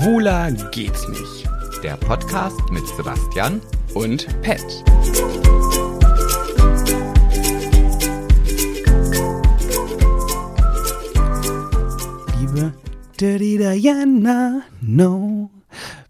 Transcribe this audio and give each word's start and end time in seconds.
Schwuler 0.00 0.50
geht's 0.70 1.06
nicht. 1.08 1.46
Der 1.82 1.94
Podcast 1.98 2.58
mit 2.70 2.86
Sebastian 2.96 3.60
Und 3.92 4.26
Pet. 4.40 4.64
Liebe 12.38 12.72
Dirty 13.20 13.58
Diana, 13.58 14.62
no. 14.80 15.50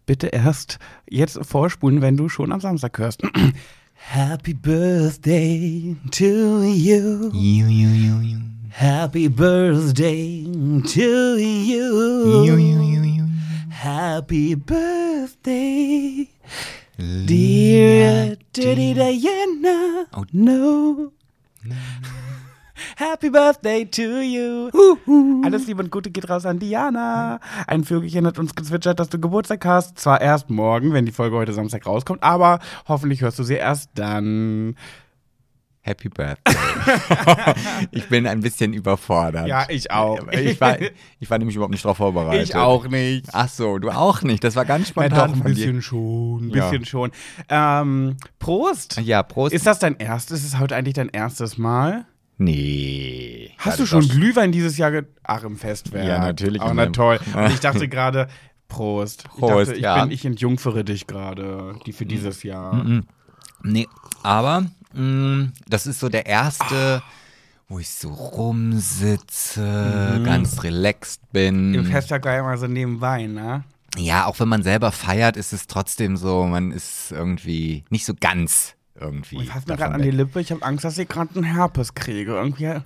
Bitte 0.06 0.28
erst 0.28 0.78
jetzt 1.08 1.44
vorspulen, 1.44 2.00
wenn 2.00 2.16
du 2.16 2.28
schon 2.28 2.52
am 2.52 2.60
Samstag 2.60 2.96
hörst. 2.96 3.22
Happy 3.94 4.54
Birthday 4.54 5.96
to 6.12 6.62
you. 6.62 7.32
Ju, 7.32 7.66
ju, 7.66 7.88
ju, 7.88 8.22
ju. 8.22 8.38
Happy 8.70 9.28
Birthday 9.28 10.44
to 10.94 11.36
you. 11.36 12.46
Ju, 12.46 12.56
ju, 12.56 12.82
ju, 12.84 13.04
ju. 13.04 13.09
Happy 13.82 14.56
Birthday, 14.56 16.28
dear 16.98 18.36
Dirty 18.52 18.92
Diana. 18.92 20.04
Oh. 20.12 20.26
No. 20.32 21.12
Happy 22.96 23.30
Birthday 23.30 23.86
to 23.86 24.20
you. 24.20 24.70
Alles 25.42 25.66
Liebe 25.66 25.82
und 25.82 25.90
Gute 25.90 26.10
geht 26.10 26.28
raus 26.28 26.44
an 26.44 26.58
Diana. 26.58 27.40
Ein 27.66 27.84
Vögelchen 27.84 28.26
hat 28.26 28.38
uns 28.38 28.54
gezwitschert, 28.54 29.00
dass 29.00 29.08
du 29.08 29.18
Geburtstag 29.18 29.64
hast. 29.64 29.98
Zwar 29.98 30.20
erst 30.20 30.50
morgen, 30.50 30.92
wenn 30.92 31.06
die 31.06 31.12
Folge 31.12 31.36
heute 31.36 31.54
Samstag 31.54 31.86
rauskommt, 31.86 32.22
aber 32.22 32.58
hoffentlich 32.86 33.22
hörst 33.22 33.38
du 33.38 33.44
sie 33.44 33.54
erst 33.54 33.88
dann. 33.94 34.76
Happy 35.82 36.10
Birthday. 36.10 36.54
ich 37.90 38.08
bin 38.08 38.26
ein 38.26 38.40
bisschen 38.40 38.74
überfordert. 38.74 39.46
Ja, 39.48 39.66
ich 39.68 39.90
auch. 39.90 40.20
Ich 40.32 40.60
war, 40.60 40.76
ich 41.18 41.30
war 41.30 41.38
nämlich 41.38 41.56
überhaupt 41.56 41.72
nicht 41.72 41.84
darauf 41.84 41.96
vorbereitet. 41.96 42.48
Ich 42.48 42.54
auch 42.54 42.86
nicht. 42.88 43.26
Ach 43.32 43.48
so, 43.48 43.78
du 43.78 43.90
auch 43.90 44.22
nicht. 44.22 44.44
Das 44.44 44.56
war 44.56 44.64
ganz 44.64 44.88
Ja, 44.88 44.90
spontan 44.90 45.30
doch, 45.30 45.36
ein 45.36 45.42
bisschen 45.44 45.80
schon. 45.82 46.48
Ein 46.48 46.50
Ja. 46.50 46.68
bisschen 46.68 46.84
schon. 46.84 47.10
Ähm, 47.48 48.16
Prost. 48.38 48.98
dir. 48.98 49.02
Ja, 49.02 49.22
Prost. 49.22 49.54
Ist 49.54 49.66
das 49.66 49.78
dein 49.78 49.96
erstes? 49.96 50.40
Ist 50.40 50.54
es 50.54 50.58
heute 50.58 50.76
eigentlich 50.76 50.94
dein 50.94 51.08
erstes 51.08 51.56
Mal? 51.58 52.06
nee. 52.40 53.52
Hast 53.58 53.78
du 53.80 53.86
schon 53.86 54.08
Glühwein 54.08 54.50
dieses 54.52 54.78
Jahr? 54.78 55.02
Ach, 55.22 55.44
im 55.44 55.56
Festwerk. 55.56 56.06
Ja, 56.06 56.18
natürlich 56.18 56.62
Auch 56.62 56.72
na 56.72 56.86
toll. 56.86 57.20
Und 57.34 57.50
ich 57.50 57.60
dachte 57.60 57.86
gerade, 57.88 58.28
Prost. 58.68 59.24
Prost, 59.24 59.42
ich 59.42 59.48
dachte, 59.50 59.74
ich 59.74 59.82
ja. 59.82 60.02
bin, 60.02 60.10
ich 60.10 60.24
entjungfere 60.24 60.84
dich 60.84 61.06
gerade, 61.06 61.74
die 61.86 61.92
für 61.92 62.06
dieses 62.06 62.42
Jahr. 62.42 62.74
Mhm. 62.74 63.06
Nee, 63.62 63.86
aber 64.22 64.66
das 64.92 65.86
ist 65.86 66.00
so 66.00 66.08
der 66.08 66.26
erste, 66.26 67.02
wo 67.68 67.78
ich 67.78 67.90
so 67.90 68.08
rumsitze, 68.08 69.62
ganz 70.24 70.62
relaxed 70.62 71.20
bin. 71.32 71.74
Im 71.74 71.86
Festwerk 71.86 72.24
war 72.24 72.34
ja 72.34 72.40
immer 72.40 72.58
so 72.58 72.66
nebenbei, 72.66 73.26
ne? 73.26 73.64
Ja, 73.96 74.26
auch 74.26 74.38
wenn 74.40 74.48
man 74.48 74.62
selber 74.62 74.92
feiert, 74.92 75.36
ist 75.36 75.52
es 75.52 75.66
trotzdem 75.66 76.16
so, 76.16 76.46
man 76.46 76.70
ist 76.70 77.10
irgendwie 77.12 77.84
nicht 77.90 78.04
so 78.04 78.14
ganz 78.18 78.74
irgendwie. 78.98 79.42
Ich 79.42 79.50
fasse 79.50 79.68
mir 79.68 79.76
gerade 79.76 79.94
an 79.94 80.02
die. 80.02 80.10
Lippe, 80.10 80.40
ich 80.40 80.52
habe 80.52 80.62
Angst, 80.62 80.84
dass 80.84 80.98
ich 80.98 81.08
gerade 81.08 81.34
einen 81.34 81.44
Herpes 81.44 81.94
kriege. 81.94 82.32
Irgendwie. 82.32 82.80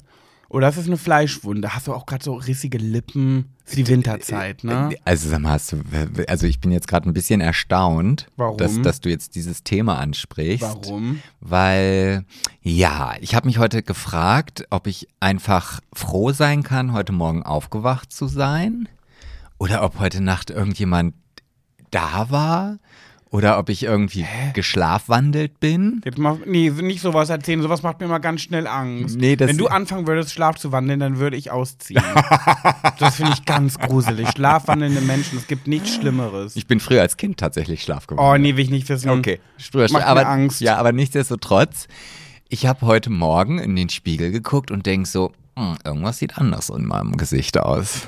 Oder 0.55 0.69
ist 0.69 0.77
es 0.77 0.87
eine 0.87 0.97
Fleischwunde? 0.97 1.75
Hast 1.75 1.89
du 1.89 1.93
auch 1.93 2.07
gerade 2.07 2.23
so 2.23 2.35
rissige 2.35 2.79
Lippen? 2.79 3.57
Ist 3.67 3.77
die 3.77 3.89
Winterzeit, 3.89 4.63
ne? 4.63 4.91
Also 5.05 5.29
sag 5.29 5.41
mal, 5.41 5.51
hast 5.51 5.73
du, 5.73 5.79
also 6.29 6.47
ich 6.47 6.61
bin 6.61 6.71
jetzt 6.71 6.87
gerade 6.87 7.11
ein 7.11 7.13
bisschen 7.13 7.41
erstaunt? 7.41 8.29
Dass, 8.57 8.81
dass 8.81 9.01
du 9.01 9.09
jetzt 9.09 9.35
dieses 9.35 9.65
Thema 9.65 9.99
ansprichst. 9.99 10.63
Warum? 10.63 11.21
Weil, 11.41 12.25
ja, 12.63 13.15
ich 13.21 13.35
habe 13.35 13.49
mich 13.49 13.59
heute 13.59 13.83
gefragt, 13.83 14.65
ob 14.71 14.87
ich 14.87 15.09
einfach 15.19 15.81
froh 15.93 16.31
sein 16.31 16.63
kann, 16.63 16.93
heute 16.93 17.11
Morgen 17.11 17.43
aufgewacht 17.43 18.13
zu 18.13 18.29
sein. 18.29 18.89
Oder 19.59 19.83
ob 19.83 19.99
heute 19.99 20.21
Nacht 20.21 20.51
irgendjemand 20.51 21.17
da 21.91 22.31
war. 22.31 22.79
Oder 23.35 23.59
ob 23.59 23.69
ich 23.69 23.83
irgendwie 23.83 24.25
geschlafwandelt 24.53 25.59
bin. 25.59 26.01
Jetzt 26.05 26.19
mach, 26.19 26.37
nee, 26.47 26.71
nicht 26.71 27.01
sowas 27.01 27.31
erzählen, 27.31 27.61
sowas 27.63 27.83
macht 27.83 27.99
mir 27.99 28.07
immer 28.07 28.21
ganz 28.21 28.43
schnell 28.43 28.69
Angst. 28.69 29.19
Nee, 29.19 29.35
das- 29.35 29.49
Wenn 29.49 29.59
du 29.59 29.67
anfangen 29.67 30.07
würdest, 30.07 30.33
Schlaf 30.33 30.55
zu 30.57 30.71
wandeln, 30.71 31.01
dann 31.01 31.19
würde 31.19 31.37
ich 31.37 31.51
ausziehen. 31.51 32.01
das 33.01 33.17
finde 33.17 33.33
ich 33.33 33.45
ganz 33.45 33.77
gruselig. 33.77 34.29
Schlafwandelnde 34.29 35.01
Menschen, 35.01 35.37
es 35.39 35.49
gibt 35.49 35.67
nichts 35.67 35.97
Schlimmeres. 35.97 36.55
Ich 36.55 36.69
bin 36.69 36.79
früher 36.79 37.01
als 37.03 37.17
Kind 37.17 37.39
tatsächlich 37.39 37.81
Oh, 37.81 37.85
schlafgewandelt. 37.87 38.41
nee, 38.43 38.57
will 38.57 38.63
ich 38.65 38.71
nicht 38.71 38.89
wissen. 38.89 39.11
Okay, 39.11 39.41
früher 39.59 39.91
Macht 39.91 40.05
mir 40.05 40.07
aber, 40.07 40.29
Angst. 40.29 40.61
Ja, 40.61 40.77
aber 40.77 40.93
nichtsdestotrotz, 40.93 41.89
ich 42.49 42.67
habe 42.67 42.83
heute 42.83 43.11
Morgen 43.11 43.59
in 43.59 43.75
den 43.75 43.89
Spiegel 43.89 44.31
geguckt 44.31 44.71
und 44.71 44.87
denk 44.87 45.09
so, 45.09 45.33
hm, 45.57 45.77
irgendwas 45.85 46.19
sieht 46.19 46.39
anders 46.39 46.69
in 46.69 46.85
meinem 46.87 47.17
Gesicht 47.17 47.59
aus. 47.59 48.07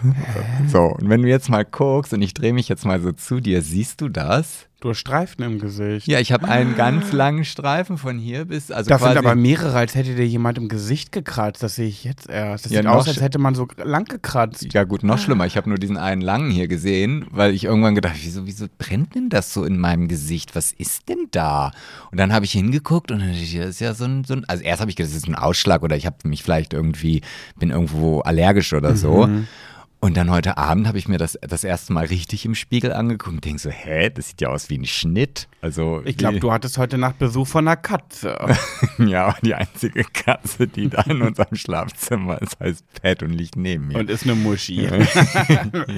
So, 0.69 0.83
und 0.83 1.09
wenn 1.09 1.23
du 1.23 1.29
jetzt 1.29 1.49
mal 1.49 1.65
guckst 1.65 2.13
und 2.13 2.23
ich 2.23 2.33
drehe 2.33 2.53
mich 2.53 2.69
jetzt 2.69 2.85
mal 2.85 3.01
so 3.01 3.11
zu 3.11 3.41
dir, 3.41 3.63
siehst 3.63 4.01
du 4.01 4.09
das? 4.09 4.67
Du 4.81 4.91
hast 4.91 4.99
Streifen 4.99 5.43
im 5.43 5.59
Gesicht. 5.59 6.07
Ja, 6.07 6.21
ich 6.21 6.33
habe 6.33 6.49
einen 6.49 6.77
ganz 6.77 7.11
langen 7.11 7.47
Streifen 7.47 7.97
von 7.97 8.19
hier 8.19 8.45
bis, 8.45 8.71
also 8.71 8.91
Das 8.91 9.01
sind 9.03 9.17
aber 9.17 9.35
mehrere, 9.35 9.75
als 9.75 9.95
hätte 9.95 10.15
dir 10.15 10.27
jemand 10.27 10.59
im 10.59 10.69
Gesicht 10.69 11.13
gekratzt. 11.13 11.63
Das 11.63 11.77
sehe 11.77 11.89
ich 11.89 12.05
jetzt 12.05 12.29
erst. 12.29 12.67
Das 12.67 12.73
Ja, 12.73 12.83
sieht 12.83 12.91
aus, 12.91 13.09
als 13.09 13.23
hätte 13.23 13.39
man 13.39 13.55
so 13.55 13.67
lang 13.83 14.05
gekratzt. 14.05 14.71
ja 14.75 14.85
gut, 14.85 15.03
noch 15.03 15.19
schlimmer. 15.19 15.47
Ich 15.47 15.57
habe 15.57 15.71
nur 15.71 15.79
diesen 15.79 15.97
einen 15.97 16.21
langen 16.21 16.51
hier 16.51 16.69
gesehen, 16.69 17.25
weil 17.31 17.55
ich 17.55 17.65
irgendwann 17.65 17.95
gedacht, 17.95 18.17
wieso, 18.23 18.47
wieso 18.47 18.67
brennt 18.77 19.15
denn 19.15 19.31
das 19.31 19.55
so 19.55 19.65
in 19.65 19.79
meinem 19.79 20.09
Gesicht? 20.09 20.55
Was 20.55 20.73
ist 20.73 21.09
denn 21.09 21.29
da? 21.31 21.73
Und 22.11 22.19
dann 22.19 22.35
habe 22.35 22.45
ich 22.45 22.53
hingeguckt 22.53 23.11
und 23.11 23.21
dann 23.21 23.29
dachte 23.29 23.43
ich, 23.43 23.57
das 23.57 23.69
ist 23.71 23.81
ja 23.81 23.95
so 23.95 24.05
ein, 24.05 24.25
so 24.25 24.35
ein 24.35 24.45
also 24.47 24.63
erst 24.63 24.83
habe 24.83 24.91
ich 24.91 24.97
gedacht, 24.97 25.11
das 25.11 25.17
ist 25.17 25.27
ein 25.29 25.37
Ausschlag 25.37 25.83
oder 25.85 25.97
ich 25.97 26.05
habe 26.05 26.17
mich 26.25 26.43
vielleicht 26.43 26.75
irgendwie, 26.75 27.23
bin 27.59 27.71
irgendwo 27.71 28.21
allergisch 28.21 28.75
oder 28.75 28.95
so. 28.95 29.27
Mhm. 29.27 29.49
Und 30.07 30.17
dann 30.17 30.31
heute 30.31 30.57
Abend 30.57 30.87
habe 30.87 30.99
ich 30.99 31.09
mir 31.09 31.19
das 31.19 31.37
das 31.43 31.65
erste 31.65 31.93
Mal 31.93 32.07
richtig 32.07 32.45
im 32.45 32.55
Spiegel 32.55 32.93
angeguckt 32.93 33.35
und 33.35 33.45
denke 33.45 33.59
so, 33.59 33.71
hä, 33.71 34.09
das 34.09 34.29
sieht 34.29 34.41
ja 34.41 34.51
aus 34.51 34.71
wie 34.71 34.79
ein 34.79 34.85
Schnitt. 34.85 35.49
Also 35.61 36.01
Ich 36.05 36.17
glaube, 36.17 36.39
du 36.39 36.53
hattest 36.53 36.79
heute 36.79 36.97
Nacht 36.97 37.19
Besuch 37.19 37.49
von 37.49 37.67
einer 37.67 37.77
Katze. 37.77 38.39
ja, 38.99 39.35
die 39.43 39.57
einzige 39.57 40.05
Katze, 40.05 40.69
die 40.69 40.91
da 40.91 41.03
in 41.03 41.23
unserem 41.23 41.57
Schlafzimmer 41.57 42.41
ist, 42.41 42.61
heißt 42.61 42.85
Pat 43.03 43.25
und 43.25 43.31
liegt 43.31 43.57
neben 43.57 43.89
mir. 43.89 43.99
Und 43.99 44.09
ist 44.09 44.23
eine 44.23 44.37
Muschi. 44.37 44.89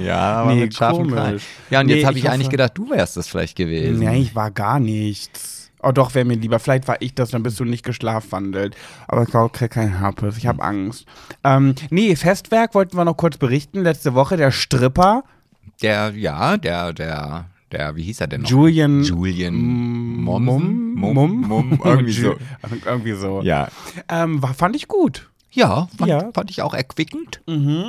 Ja, 0.03 0.21
aber 0.41 0.55
Nee, 0.55 0.61
mit 0.61 0.73
scharfen 0.73 1.03
komisch. 1.03 1.13
Krallen. 1.13 1.41
Ja, 1.69 1.79
und 1.81 1.85
Nee, 1.85 1.97
jetzt 1.97 2.07
habe 2.07 2.17
ich 2.17 2.23
ich, 2.23 2.31
eigentlich 2.31 2.49
gedacht, 2.49 2.71
du 2.73 2.89
wärst 2.89 3.15
das 3.15 3.27
vielleicht 3.27 3.55
gewesen. 3.57 3.99
Nee, 3.99 4.21
ich 4.21 4.33
war 4.33 4.49
gar 4.49 4.79
nichts. 4.79 5.58
Oh 5.81 5.91
doch, 5.91 6.13
wäre 6.13 6.25
mir 6.25 6.35
lieber. 6.35 6.59
Vielleicht 6.59 6.87
war 6.87 6.97
ich 7.01 7.13
das, 7.15 7.31
dann 7.31 7.43
bist 7.43 7.59
du 7.59 7.65
nicht 7.65 7.85
geschlafwandelt. 7.85 8.75
Aber 9.07 9.23
ich 9.23 9.29
glaube, 9.29 9.47
ich 9.47 9.53
krieg 9.53 9.71
keinen 9.71 9.99
Herpes. 9.99 10.37
Ich 10.37 10.45
habe 10.47 10.61
Angst. 10.61 11.05
Ähm, 11.43 11.75
nee, 11.89 12.15
Festwerk 12.15 12.75
wollten 12.75 12.97
wir 12.97 13.05
noch 13.05 13.15
kurz 13.17 13.37
berichten. 13.37 13.83
Letzte 13.83 14.13
Woche 14.13 14.35
der 14.37 14.51
Stripper 14.51 15.23
Der, 15.81 16.11
ja, 16.15 16.57
der, 16.57 16.91
der, 16.93 17.45
der, 17.71 17.95
wie 17.95 18.03
hieß 18.03 18.19
er 18.21 18.27
denn 18.27 18.41
noch? 18.41 18.49
Julian 18.49 19.03
Julian 19.03 19.53
Mum, 19.55 20.45
Momsen? 20.45 20.93
Mum, 20.95 21.13
Mum, 21.13 21.41
Mum, 21.47 21.81
irgendwie 21.83 22.11
so. 22.21 22.35
irgendwie 22.85 23.13
so. 23.13 23.41
Ja. 23.41 23.69
Ähm, 24.09 24.41
war, 24.41 24.53
fand 24.53 24.75
ich 24.75 24.87
gut. 24.89 25.29
Ja, 25.51 25.87
fand, 25.97 26.09
Ja. 26.09 26.23
Mhm. 26.25 26.33
fand 26.33 26.51
ich 26.51 26.61
auch 26.61 26.73
erquickend, 26.75 27.41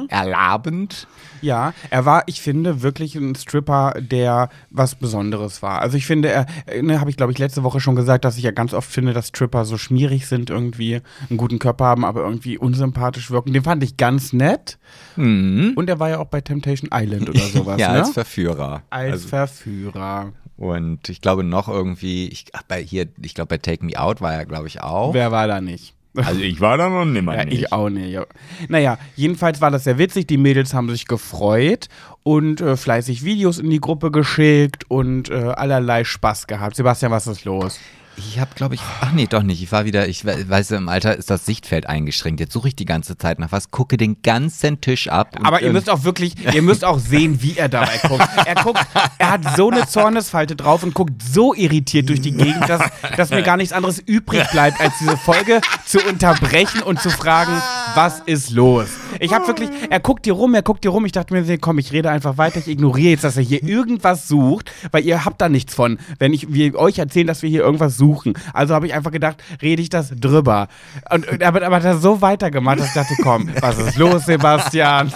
erlabend. 0.09 1.07
Ja, 1.43 1.73
er 1.91 2.05
war, 2.05 2.23
ich 2.27 2.41
finde, 2.41 2.83
wirklich 2.83 3.15
ein 3.17 3.35
Stripper, 3.35 3.95
der 4.01 4.49
was 4.71 4.95
Besonderes 4.95 5.63
war. 5.63 5.81
Also 5.81 5.97
ich 5.97 6.07
finde, 6.07 6.29
er, 6.31 6.47
äh, 6.67 6.83
ne, 6.83 7.01
habe 7.01 7.11
ich 7.11 7.17
glaube 7.17 7.33
ich 7.33 7.39
letzte 7.39 7.63
Woche 7.63 7.81
schon 7.81 7.97
gesagt, 7.97 8.25
dass 8.25 8.37
ich 8.37 8.43
ja 8.45 8.51
ganz 8.51 8.73
oft 8.75 8.91
finde, 8.91 9.13
dass 9.13 9.29
Stripper 9.29 9.65
so 9.65 9.77
schmierig 9.79 10.27
sind 10.27 10.51
irgendwie, 10.51 11.01
einen 11.29 11.37
guten 11.37 11.59
Körper 11.59 11.85
haben, 11.87 12.05
aber 12.05 12.23
irgendwie 12.23 12.59
unsympathisch 12.59 13.31
wirken. 13.31 13.53
Den 13.53 13.63
fand 13.65 13.83
ich 13.85 13.97
ganz 13.97 14.33
nett. 14.33 14.79
Mhm. 15.17 15.73
Und 15.77 15.89
er 15.89 15.99
war 15.99 16.09
ja 16.11 16.19
auch 16.19 16.27
bei 16.27 16.41
Temptation 16.41 16.91
Island 16.93 17.29
oder 17.29 17.41
sowas, 17.55 17.79
ja, 17.81 17.93
ne? 17.93 17.99
als 18.01 18.11
Verführer. 18.11 18.83
Als 18.91 19.13
Also, 19.13 19.29
Verführer. 19.29 20.33
und 20.57 21.09
ich 21.09 21.21
glaube 21.21 21.45
noch 21.45 21.69
irgendwie, 21.69 22.29
ich, 22.29 22.47
bei 22.69 22.83
hier, 22.83 23.07
ich 23.23 23.35
glaube 23.35 23.49
bei 23.49 23.59
Take 23.59 23.85
Me 23.85 23.99
Out 23.99 24.21
war 24.21 24.33
er, 24.35 24.47
glaube 24.47 24.67
ich, 24.69 24.81
auch. 24.83 25.15
Wer 25.15 25.31
war 25.33 25.47
da 25.47 25.61
nicht? 25.61 25.95
Also 26.17 26.41
ich 26.41 26.61
war 26.61 26.77
da 26.77 26.89
noch 26.89 27.05
nimmer 27.05 27.35
Ja, 27.37 27.45
ich 27.47 27.73
auch 27.73 27.89
nicht. 27.89 28.11
Ja. 28.11 28.27
Naja, 28.69 28.99
jedenfalls 29.17 29.61
war 29.61 29.71
das 29.71 29.85
sehr 29.85 29.99
witzig. 29.99 30.27
Die 30.27 30.39
Mädels 30.39 30.75
haben 30.75 30.91
sich 30.91 31.07
gefreut 31.07 31.89
und 32.23 32.61
äh, 32.61 32.77
fleißig 32.77 33.25
Videos 33.25 33.59
in 33.59 33.71
die 33.71 33.81
Gruppe 33.81 34.11
geschickt 34.11 34.85
und 34.89 35.31
äh, 35.31 35.35
allerlei 35.35 36.05
Spaß 36.05 36.47
gehabt. 36.47 36.77
Sebastian, 36.77 37.13
was 37.13 37.27
ist 37.27 37.45
los? 37.45 37.79
Ich 38.17 38.39
habe, 38.39 38.51
glaube 38.55 38.75
ich, 38.75 38.81
ach 39.01 39.13
nee, 39.13 39.27
doch 39.27 39.43
nicht. 39.43 39.63
Ich 39.63 39.73
war 39.73 39.87
wieder, 39.87 40.07
ich 40.07 40.25
we- 40.27 40.45
weiß, 40.49 40.73
im 40.73 40.89
Alter 40.91 41.17
ist 41.17 41.31
das 41.31 41.47
Sichtfeld 41.47 41.87
eingeschränkt. 41.87 42.39
Jetzt 42.41 42.53
suche 42.53 42.69
ich 42.69 42.77
die 42.77 42.85
ganze 42.85 43.17
Zeit 43.17 43.39
nach 43.39 43.51
was, 43.51 43.71
gucke 43.71 43.97
den 43.97 44.21
ganzen 44.23 44.81
Tisch 44.81 45.09
ab. 45.09 45.37
Aber 45.43 45.63
ihr 45.63 45.73
müsst 45.73 45.89
auch 45.89 46.05
wirklich, 46.05 46.35
ihr 46.55 46.61
müsst 46.63 46.85
auch 46.85 46.99
sehen, 46.99 47.41
wie 47.43 47.57
er 47.57 47.69
dabei 47.71 47.99
guckt. 48.07 48.29
Er 48.45 48.57
guckt, 48.57 48.81
er 49.19 49.31
hat 49.31 49.57
so 49.57 49.71
eine 49.71 49.87
Zornesfalte 49.87 50.55
drauf 50.55 50.83
und 50.83 50.93
guckt 50.93 51.23
so 51.23 51.55
irritiert 51.55 52.09
durch 52.11 52.21
die 52.21 52.33
Gegend, 52.33 52.69
dass, 52.69 52.83
dass 53.17 53.31
mir 53.31 53.43
gar 53.43 53.57
nichts 53.57 53.73
anderes 53.73 53.99
übrig 54.01 54.47
bleibt, 54.51 54.81
als 54.81 54.93
diese 55.01 55.17
Folge 55.17 55.61
zu 55.87 55.99
unterbrechen 56.07 56.83
und 56.83 57.01
zu 57.01 57.09
fragen, 57.11 57.53
was 57.95 58.21
ist 58.27 58.51
los? 58.51 58.89
Ich 59.19 59.33
habe 59.33 59.47
wirklich, 59.47 59.71
er 59.89 60.01
guckt 60.01 60.27
hier 60.27 60.35
rum, 60.35 60.55
er 60.55 60.63
guckt 60.63 60.85
hier 60.85 60.91
rum. 60.91 61.05
Ich 61.07 61.13
dachte 61.13 61.33
mir, 61.33 61.59
komm, 61.59 61.79
ich 61.79 61.93
rede 61.93 62.11
einfach 62.11 62.37
weiter. 62.37 62.59
Ich 62.59 62.69
ignoriere 62.69 63.11
jetzt, 63.11 63.25
dass 63.25 63.37
er 63.37 63.43
hier 63.43 63.63
irgendwas 63.63 64.29
sucht, 64.29 64.71
weil 64.93 65.05
ihr 65.07 65.25
habt 65.25 65.41
da 65.41 65.49
nichts 65.49 65.75
von, 65.75 65.99
wenn 66.19 66.33
ich 66.35 66.53
wir 66.53 66.75
euch 66.77 66.99
erzählen, 66.99 67.27
dass 67.27 67.43
wir 67.43 67.49
hier 67.49 67.63
irgendwas 67.63 67.97
suchen. 68.01 68.33
Also 68.53 68.75
habe 68.75 68.87
ich 68.87 68.95
einfach 68.95 69.13
gedacht, 69.13 69.43
rede 69.63 69.83
ich 69.83 69.91
das 69.91 70.11
drüber. 70.11 70.69
Und, 71.11 71.29
und 71.29 71.43
aber, 71.43 71.65
aber 71.65 71.77
hat 71.77 71.85
er 71.85 71.99
so 71.99 72.21
weitergemacht, 72.21 72.81
dass 72.81 72.89
ich 72.89 72.95
dachte, 72.95 73.15
komm, 73.23 73.51
was 73.61 73.79
ist 73.79 73.97
los, 73.97 74.25
Sebastian? 74.27 75.13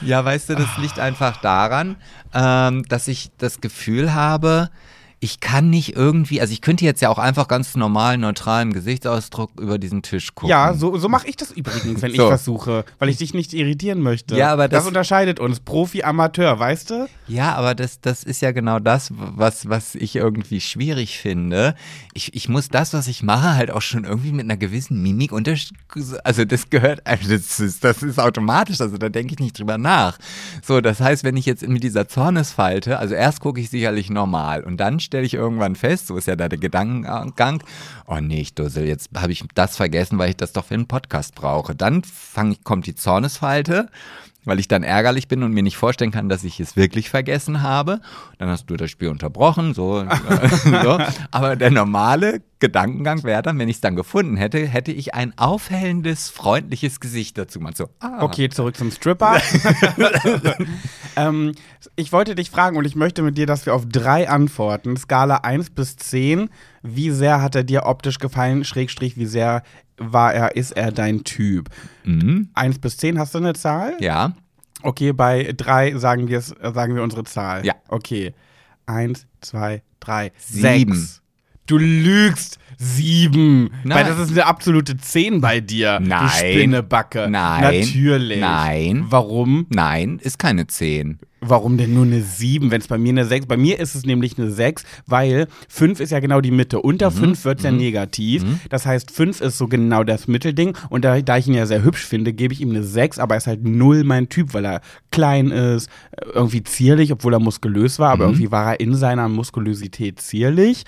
Ja, 0.00 0.24
weißt 0.24 0.50
du, 0.50 0.54
das 0.54 0.78
liegt 0.78 0.98
einfach 0.98 1.40
daran, 1.40 1.96
ähm, 2.32 2.84
dass 2.88 3.08
ich 3.08 3.30
das 3.38 3.60
Gefühl 3.60 4.14
habe, 4.14 4.70
ich 5.18 5.40
kann 5.40 5.70
nicht 5.70 5.96
irgendwie, 5.96 6.40
also 6.42 6.52
ich 6.52 6.60
könnte 6.60 6.84
jetzt 6.84 7.00
ja 7.00 7.08
auch 7.08 7.18
einfach 7.18 7.48
ganz 7.48 7.74
normal, 7.74 8.18
neutralen 8.18 8.72
Gesichtsausdruck 8.74 9.50
über 9.58 9.78
diesen 9.78 10.02
Tisch 10.02 10.34
gucken. 10.34 10.50
Ja, 10.50 10.74
so, 10.74 10.98
so 10.98 11.08
mache 11.08 11.26
ich 11.26 11.36
das 11.36 11.50
übrigens, 11.52 12.02
wenn 12.02 12.10
So. 12.14 12.24
ich 12.26 12.30
was 12.30 12.44
suche, 12.44 12.84
weil 12.98 13.08
ich 13.08 13.16
dich 13.16 13.32
nicht 13.32 13.54
irritieren 13.54 14.00
möchte. 14.02 14.36
Ja, 14.36 14.52
aber 14.52 14.68
das- 14.68 14.86
unterscheidet 14.86 15.40
uns, 15.40 15.60
Profi, 15.60 16.02
Amateur, 16.02 16.58
weißt 16.58 16.90
du? 16.90 17.08
Ja, 17.28 17.54
aber 17.54 17.74
das, 17.74 18.00
das 18.00 18.24
ist 18.24 18.42
ja 18.42 18.52
genau 18.52 18.78
das, 18.78 19.10
was, 19.16 19.68
was 19.68 19.94
ich 19.94 20.16
irgendwie 20.16 20.60
schwierig 20.60 21.18
finde. 21.18 21.74
Ich, 22.12 22.34
ich 22.34 22.48
muss 22.48 22.68
das, 22.68 22.92
was 22.92 23.08
ich 23.08 23.22
mache, 23.22 23.54
halt 23.54 23.70
auch 23.70 23.82
schon 23.82 24.04
irgendwie 24.04 24.32
mit 24.32 24.44
einer 24.44 24.56
gewissen 24.58 25.02
Mimik 25.02 25.32
unter, 25.32 25.54
also 26.24 26.44
das 26.44 26.68
gehört, 26.70 27.04
also 27.06 27.30
das 27.30 27.58
ist, 27.58 27.82
das 27.82 28.02
ist 28.02 28.20
automatisch, 28.20 28.80
also 28.80 28.98
da 28.98 29.08
denke 29.08 29.32
ich 29.34 29.40
nicht 29.40 29.58
drüber 29.58 29.78
nach. 29.78 30.18
So, 30.62 30.80
das 30.82 31.00
heißt, 31.00 31.24
wenn 31.24 31.36
ich 31.36 31.46
jetzt 31.46 31.66
mit 31.66 31.82
dieser 31.82 32.06
Zornesfalte, 32.06 32.98
also 32.98 33.14
erst 33.14 33.40
gucke 33.40 33.60
ich 33.60 33.70
sicherlich 33.70 34.10
normal 34.10 34.62
und 34.62 34.76
dann 34.76 35.00
stelle 35.06 35.24
ich 35.24 35.34
irgendwann 35.34 35.76
fest, 35.76 36.08
so 36.08 36.16
ist 36.16 36.26
ja 36.26 36.36
da 36.36 36.48
der 36.48 36.58
Gedankengang, 36.58 37.62
oh 38.06 38.18
nee, 38.20 38.42
ich 38.42 38.54
Dussel, 38.54 38.86
jetzt 38.86 39.10
habe 39.16 39.32
ich 39.32 39.44
das 39.54 39.76
vergessen, 39.76 40.18
weil 40.18 40.30
ich 40.30 40.36
das 40.36 40.52
doch 40.52 40.66
für 40.66 40.74
einen 40.74 40.86
Podcast 40.86 41.34
brauche. 41.34 41.74
Dann 41.74 42.02
fang, 42.04 42.56
kommt 42.62 42.86
die 42.86 42.94
Zornesfalte 42.94 43.88
weil 44.46 44.58
ich 44.58 44.68
dann 44.68 44.82
ärgerlich 44.82 45.28
bin 45.28 45.42
und 45.42 45.52
mir 45.52 45.62
nicht 45.62 45.76
vorstellen 45.76 46.12
kann, 46.12 46.30
dass 46.30 46.44
ich 46.44 46.60
es 46.60 46.76
wirklich 46.76 47.10
vergessen 47.10 47.62
habe. 47.62 48.00
Dann 48.38 48.48
hast 48.48 48.70
du 48.70 48.76
das 48.76 48.90
Spiel 48.90 49.08
unterbrochen, 49.08 49.74
so. 49.74 50.00
äh, 50.00 50.82
so. 50.82 50.98
Aber 51.30 51.56
der 51.56 51.70
normale 51.70 52.40
Gedankengang 52.58 53.22
wäre 53.24 53.42
dann, 53.42 53.58
wenn 53.58 53.68
ich 53.68 53.76
es 53.76 53.80
dann 53.82 53.96
gefunden 53.96 54.36
hätte, 54.36 54.66
hätte 54.66 54.92
ich 54.92 55.14
ein 55.14 55.36
aufhellendes, 55.36 56.30
freundliches 56.30 57.00
Gesicht 57.00 57.36
dazu. 57.36 57.60
Man 57.60 57.74
so, 57.74 57.90
ah, 58.00 58.22
Okay, 58.22 58.48
zurück 58.48 58.76
zum 58.76 58.90
Stripper. 58.90 59.40
ähm, 61.16 61.52
ich 61.96 62.12
wollte 62.12 62.34
dich 62.34 62.50
fragen 62.50 62.76
und 62.76 62.86
ich 62.86 62.96
möchte 62.96 63.22
mit 63.22 63.36
dir, 63.36 63.46
dass 63.46 63.66
wir 63.66 63.74
auf 63.74 63.84
drei 63.86 64.28
antworten. 64.28 64.96
Skala 64.96 65.38
1 65.38 65.70
bis 65.70 65.96
10. 65.96 66.48
Wie 66.86 67.10
sehr 67.10 67.42
hat 67.42 67.54
er 67.54 67.64
dir 67.64 67.84
optisch 67.86 68.18
gefallen? 68.18 68.64
Schrägstrich, 68.64 69.16
wie 69.16 69.26
sehr 69.26 69.62
war 69.98 70.32
er, 70.34 70.56
ist 70.56 70.72
er 70.72 70.92
dein 70.92 71.24
Typ? 71.24 71.68
mhm, 72.04 72.48
1 72.54 72.78
bis 72.78 72.96
10, 72.98 73.18
hast 73.18 73.34
du 73.34 73.38
eine 73.38 73.54
Zahl? 73.54 73.94
ja, 74.00 74.32
Okay, 74.82 75.12
bei 75.12 75.52
3 75.56 75.96
sagen, 75.96 76.28
wir's- 76.28 76.52
äh, 76.60 76.70
sagen 76.72 76.94
wir 76.94 77.02
unsere 77.02 77.24
Zahl. 77.24 77.64
Ja. 77.64 77.74
Okay. 77.88 78.34
1, 78.84 79.26
2, 79.40 79.82
3, 80.00 80.32
Sieben. 80.38 80.94
6. 80.94 81.22
Du 81.66 81.78
lügst. 81.78 82.58
Sieben. 82.78 83.70
Nein. 83.84 83.98
Weil 83.98 84.04
das 84.04 84.18
ist 84.18 84.30
eine 84.32 84.46
absolute 84.46 84.96
10 84.98 85.40
bei 85.40 85.60
dir. 85.60 85.98
Du 85.98 86.06
Nein. 86.08 86.28
Spinnebacke. 86.28 87.26
Nein. 87.28 87.62
Natürlich. 87.80 88.38
Nein. 88.38 89.06
Warum? 89.08 89.66
nein, 89.70 90.18
ist 90.22 90.38
keine 90.38 90.66
10. 90.66 91.18
Warum 91.48 91.76
denn 91.76 91.94
nur 91.94 92.04
eine 92.04 92.22
7, 92.22 92.70
wenn 92.70 92.80
es 92.80 92.88
bei 92.88 92.98
mir 92.98 93.10
eine 93.10 93.24
6? 93.24 93.46
Bei 93.46 93.56
mir 93.56 93.78
ist 93.78 93.94
es 93.94 94.04
nämlich 94.04 94.38
eine 94.38 94.50
6, 94.50 94.84
weil 95.06 95.46
5 95.68 96.00
ist 96.00 96.10
ja 96.10 96.20
genau 96.20 96.40
die 96.40 96.50
Mitte. 96.50 96.80
Unter 96.80 97.10
5 97.10 97.44
wird 97.44 97.58
es 97.58 97.64
ja 97.64 97.70
negativ. 97.72 98.44
Das 98.68 98.86
heißt, 98.86 99.10
5 99.10 99.40
ist 99.40 99.58
so 99.58 99.68
genau 99.68 100.04
das 100.04 100.28
Mittelding. 100.28 100.76
Und 100.90 101.04
da, 101.04 101.20
da 101.20 101.36
ich 101.36 101.46
ihn 101.46 101.54
ja 101.54 101.66
sehr 101.66 101.82
hübsch 101.82 102.04
finde, 102.04 102.32
gebe 102.32 102.54
ich 102.54 102.60
ihm 102.60 102.70
eine 102.70 102.82
6, 102.82 103.18
aber 103.18 103.34
er 103.34 103.38
ist 103.38 103.46
halt 103.46 103.64
null 103.64 104.04
mein 104.04 104.28
Typ, 104.28 104.54
weil 104.54 104.64
er 104.64 104.80
klein 105.10 105.50
ist, 105.50 105.88
irgendwie 106.32 106.62
zierlich, 106.62 107.12
obwohl 107.12 107.34
er 107.34 107.40
muskulös 107.40 107.98
war, 107.98 108.12
aber 108.12 108.24
irgendwie 108.24 108.50
war 108.50 108.72
er 108.72 108.80
in 108.80 108.94
seiner 108.94 109.28
Muskulosität 109.28 110.20
zierlich. 110.20 110.84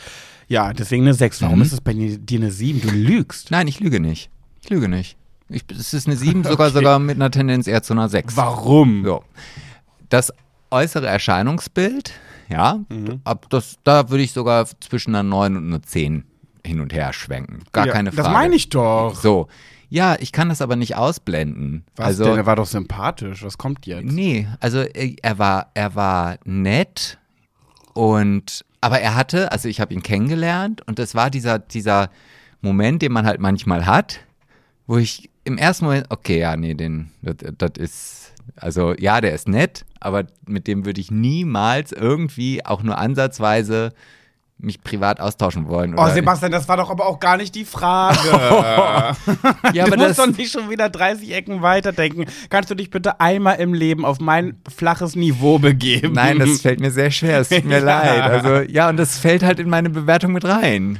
Ja, 0.49 0.73
deswegen 0.73 1.05
eine 1.05 1.15
6. 1.15 1.43
Warum 1.43 1.61
ist 1.61 1.73
es 1.73 1.81
bei 1.81 1.93
dir 1.93 2.39
eine 2.39 2.51
7? 2.51 2.81
Du 2.81 2.91
lügst. 2.91 3.51
Nein, 3.51 3.69
ich 3.69 3.81
lüge 3.81 4.01
nicht. 4.01 4.31
Ich 4.63 4.71
lüge 4.71 4.89
nicht. 4.89 5.17
Ich, 5.51 5.65
es 5.71 5.95
ist 5.95 6.07
eine 6.07 6.17
7, 6.17 6.45
sogar, 6.45 6.71
sogar 6.71 6.99
mit 6.99 7.17
einer 7.17 7.31
Tendenz 7.31 7.67
eher 7.67 7.83
zu 7.83 7.93
einer 7.93 8.09
6. 8.09 8.37
Warum? 8.37 9.05
So. 9.05 9.23
Das 10.09 10.33
äußere 10.71 11.07
Erscheinungsbild, 11.07 12.13
ja, 12.49 12.81
Mhm. 12.89 13.21
ab 13.25 13.47
das, 13.51 13.77
da 13.85 14.11
würde 14.11 14.23
ich 14.25 14.33
sogar 14.33 14.67
zwischen 14.81 15.15
einer 15.15 15.23
9 15.23 15.57
und 15.57 15.67
einer 15.67 15.83
10 15.83 16.25
hin 16.65 16.81
und 16.81 16.93
her 16.93 17.13
schwenken. 17.13 17.61
Gar 17.73 17.87
Ja, 17.87 17.93
keine 17.93 18.13
Frage. 18.13 18.23
Das 18.23 18.33
meine 18.33 18.55
ich 18.55 18.69
doch. 18.69 19.15
So. 19.15 19.49
Ja, 19.91 20.17
ich 20.19 20.33
kann 20.33 20.51
das 20.51 20.61
aber 20.61 20.77
nicht 20.77 20.97
ausblenden. 20.97 21.85
Was 21.97 22.07
also, 22.09 22.25
denn? 22.25 22.37
Er 22.37 22.47
war 22.47 22.57
doch 22.57 22.67
sympathisch. 22.67 23.43
Was 23.43 23.57
kommt 23.57 23.87
jetzt? 23.87 24.05
Nee, 24.05 24.47
also 24.61 24.81
äh, 24.81 25.17
er 25.23 25.39
war, 25.39 25.71
er 25.75 25.95
war 25.95 26.37
nett 26.45 27.19
und 27.95 28.65
aber 28.81 29.01
er 29.01 29.17
hatte, 29.17 29.51
also 29.51 29.69
ich 29.69 29.81
habe 29.81 29.93
ihn 29.95 30.03
kennengelernt 30.03 30.87
und 30.87 30.99
es 30.99 31.15
war 31.15 31.31
dieser, 31.31 31.59
dieser 31.59 32.11
Moment, 32.61 33.03
den 33.03 33.13
man 33.13 33.27
halt 33.27 33.41
manchmal 33.41 33.87
hat, 33.87 34.21
wo 34.87 34.99
ich 34.99 35.31
im 35.45 35.59
ersten 35.59 35.87
Moment, 35.87 36.07
okay, 36.11 36.39
ja, 36.41 36.57
nee, 36.57 36.75
den, 36.75 37.11
das, 37.23 37.37
das 37.57 37.71
ist, 37.79 38.33
also 38.57 38.95
ja, 38.99 39.21
der 39.21 39.33
ist 39.35 39.49
nett, 39.49 39.85
aber 40.01 40.25
mit 40.47 40.67
dem 40.67 40.85
würde 40.85 41.01
ich 41.01 41.11
niemals 41.11 41.93
irgendwie 41.93 42.65
auch 42.65 42.83
nur 42.83 42.99
ansatzweise 42.99 43.93
mich 44.61 44.83
privat 44.83 45.21
austauschen 45.21 45.69
wollen. 45.69 45.95
Oh, 45.97 46.09
Sebastian, 46.09 46.51
das 46.51 46.67
war 46.69 46.77
doch 46.77 46.91
aber 46.91 47.07
auch 47.07 47.21
gar 47.21 47.37
nicht 47.37 47.55
die 47.55 47.65
Frage. 47.65 48.19
ja, 48.29 49.15
du 49.73 49.81
aber 49.83 49.97
musst 49.97 50.11
das, 50.11 50.17
doch 50.17 50.37
nicht 50.37 50.51
schon 50.53 50.69
wieder 50.69 50.89
30 50.89 51.33
Ecken 51.33 51.63
weiterdenken. 51.63 52.25
Kannst 52.51 52.69
du 52.69 52.75
dich 52.75 52.91
bitte 52.91 53.21
einmal 53.21 53.61
im 53.61 53.73
Leben 53.73 54.05
auf 54.05 54.19
mein 54.19 54.57
flaches 54.75 55.15
Niveau 55.15 55.61
begeben? 55.61 56.13
Nein, 56.15 56.41
das 56.41 56.61
fällt 56.63 56.81
mir 56.81 56.91
sehr 56.91 57.13
schwer. 57.13 57.39
Es 57.39 57.51
tut 57.51 57.65
mir 57.67 57.79
Ja. 57.79 57.85
leid. 57.85 58.23
Also, 58.23 58.61
ja, 58.73 58.89
und 58.89 58.97
das 58.97 59.19
fällt 59.19 59.45
halt 59.45 59.61
in 59.61 59.69
meine 59.71 59.91
Bewertung 59.91 60.33
mit 60.33 60.45
rein. 60.45 60.99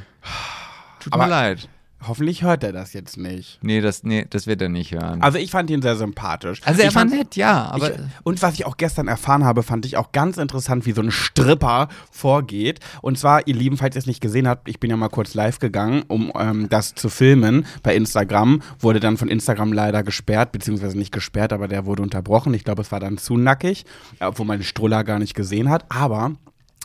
Tut 1.01 1.11
Aber- 1.11 1.25
mir 1.25 1.29
leid. 1.29 1.67
Hoffentlich 2.07 2.43
hört 2.43 2.63
er 2.63 2.71
das 2.71 2.93
jetzt 2.93 3.17
nicht. 3.17 3.59
Nee, 3.61 3.81
das, 3.81 4.03
nee, 4.03 4.25
das 4.29 4.47
wird 4.47 4.61
er 4.61 4.69
nicht 4.69 4.93
hören. 4.93 5.21
Also 5.21 5.37
ich 5.37 5.51
fand 5.51 5.69
ihn 5.69 5.81
sehr 5.81 5.97
sympathisch. 5.97 6.61
Also, 6.63 6.81
er 6.81 6.87
ich 6.89 6.95
war 6.95 7.01
fand- 7.01 7.11
nett, 7.13 7.35
ja, 7.35 7.65
aber. 7.71 7.91
ich, 7.93 7.99
und 8.23 8.41
was 8.41 8.53
ich 8.53 8.65
auch 8.65 8.77
gestern 8.77 9.07
erfahren 9.09 9.43
habe, 9.43 9.63
fand 9.63 9.85
ich 9.85 9.97
auch 9.97 10.11
ganz 10.13 10.37
interessant, 10.37 10.85
wie 10.85 10.93
so 10.93 11.01
ein 11.01 11.11
Stripper 11.11 11.89
vorgeht. 12.11 12.79
Und 13.01 13.17
zwar, 13.17 13.47
ihr 13.47 13.55
Lieben, 13.55 13.77
falls 13.77 13.95
ihr 13.95 13.99
es 13.99 14.05
nicht 14.05 14.21
gesehen 14.21 14.47
habt, 14.47 14.69
ich 14.69 14.79
bin 14.79 14.89
ja 14.89 14.97
mal 14.97 15.09
kurz 15.09 15.33
live 15.33 15.59
gegangen, 15.59 16.03
um 16.07 16.31
ähm, 16.39 16.69
das 16.69 16.95
zu 16.95 17.09
filmen 17.09 17.65
bei 17.83 17.95
Instagram. 17.95 18.61
Wurde 18.79 18.99
dann 18.99 19.17
von 19.17 19.27
Instagram 19.27 19.73
leider 19.73 20.03
gesperrt, 20.03 20.51
beziehungsweise 20.51 20.97
nicht 20.97 21.11
gesperrt, 21.11 21.51
aber 21.53 21.67
der 21.67 21.85
wurde 21.85 22.01
unterbrochen. 22.01 22.53
Ich 22.53 22.63
glaube, 22.63 22.81
es 22.81 22.91
war 22.91 22.99
dann 22.99 23.17
zu 23.17 23.37
nackig, 23.37 23.85
obwohl 24.19 24.45
man 24.45 24.59
den 24.59 24.63
Stroller 24.65 25.03
gar 25.03 25.19
nicht 25.19 25.33
gesehen 25.35 25.69
hat. 25.69 25.85
Aber 25.89 26.31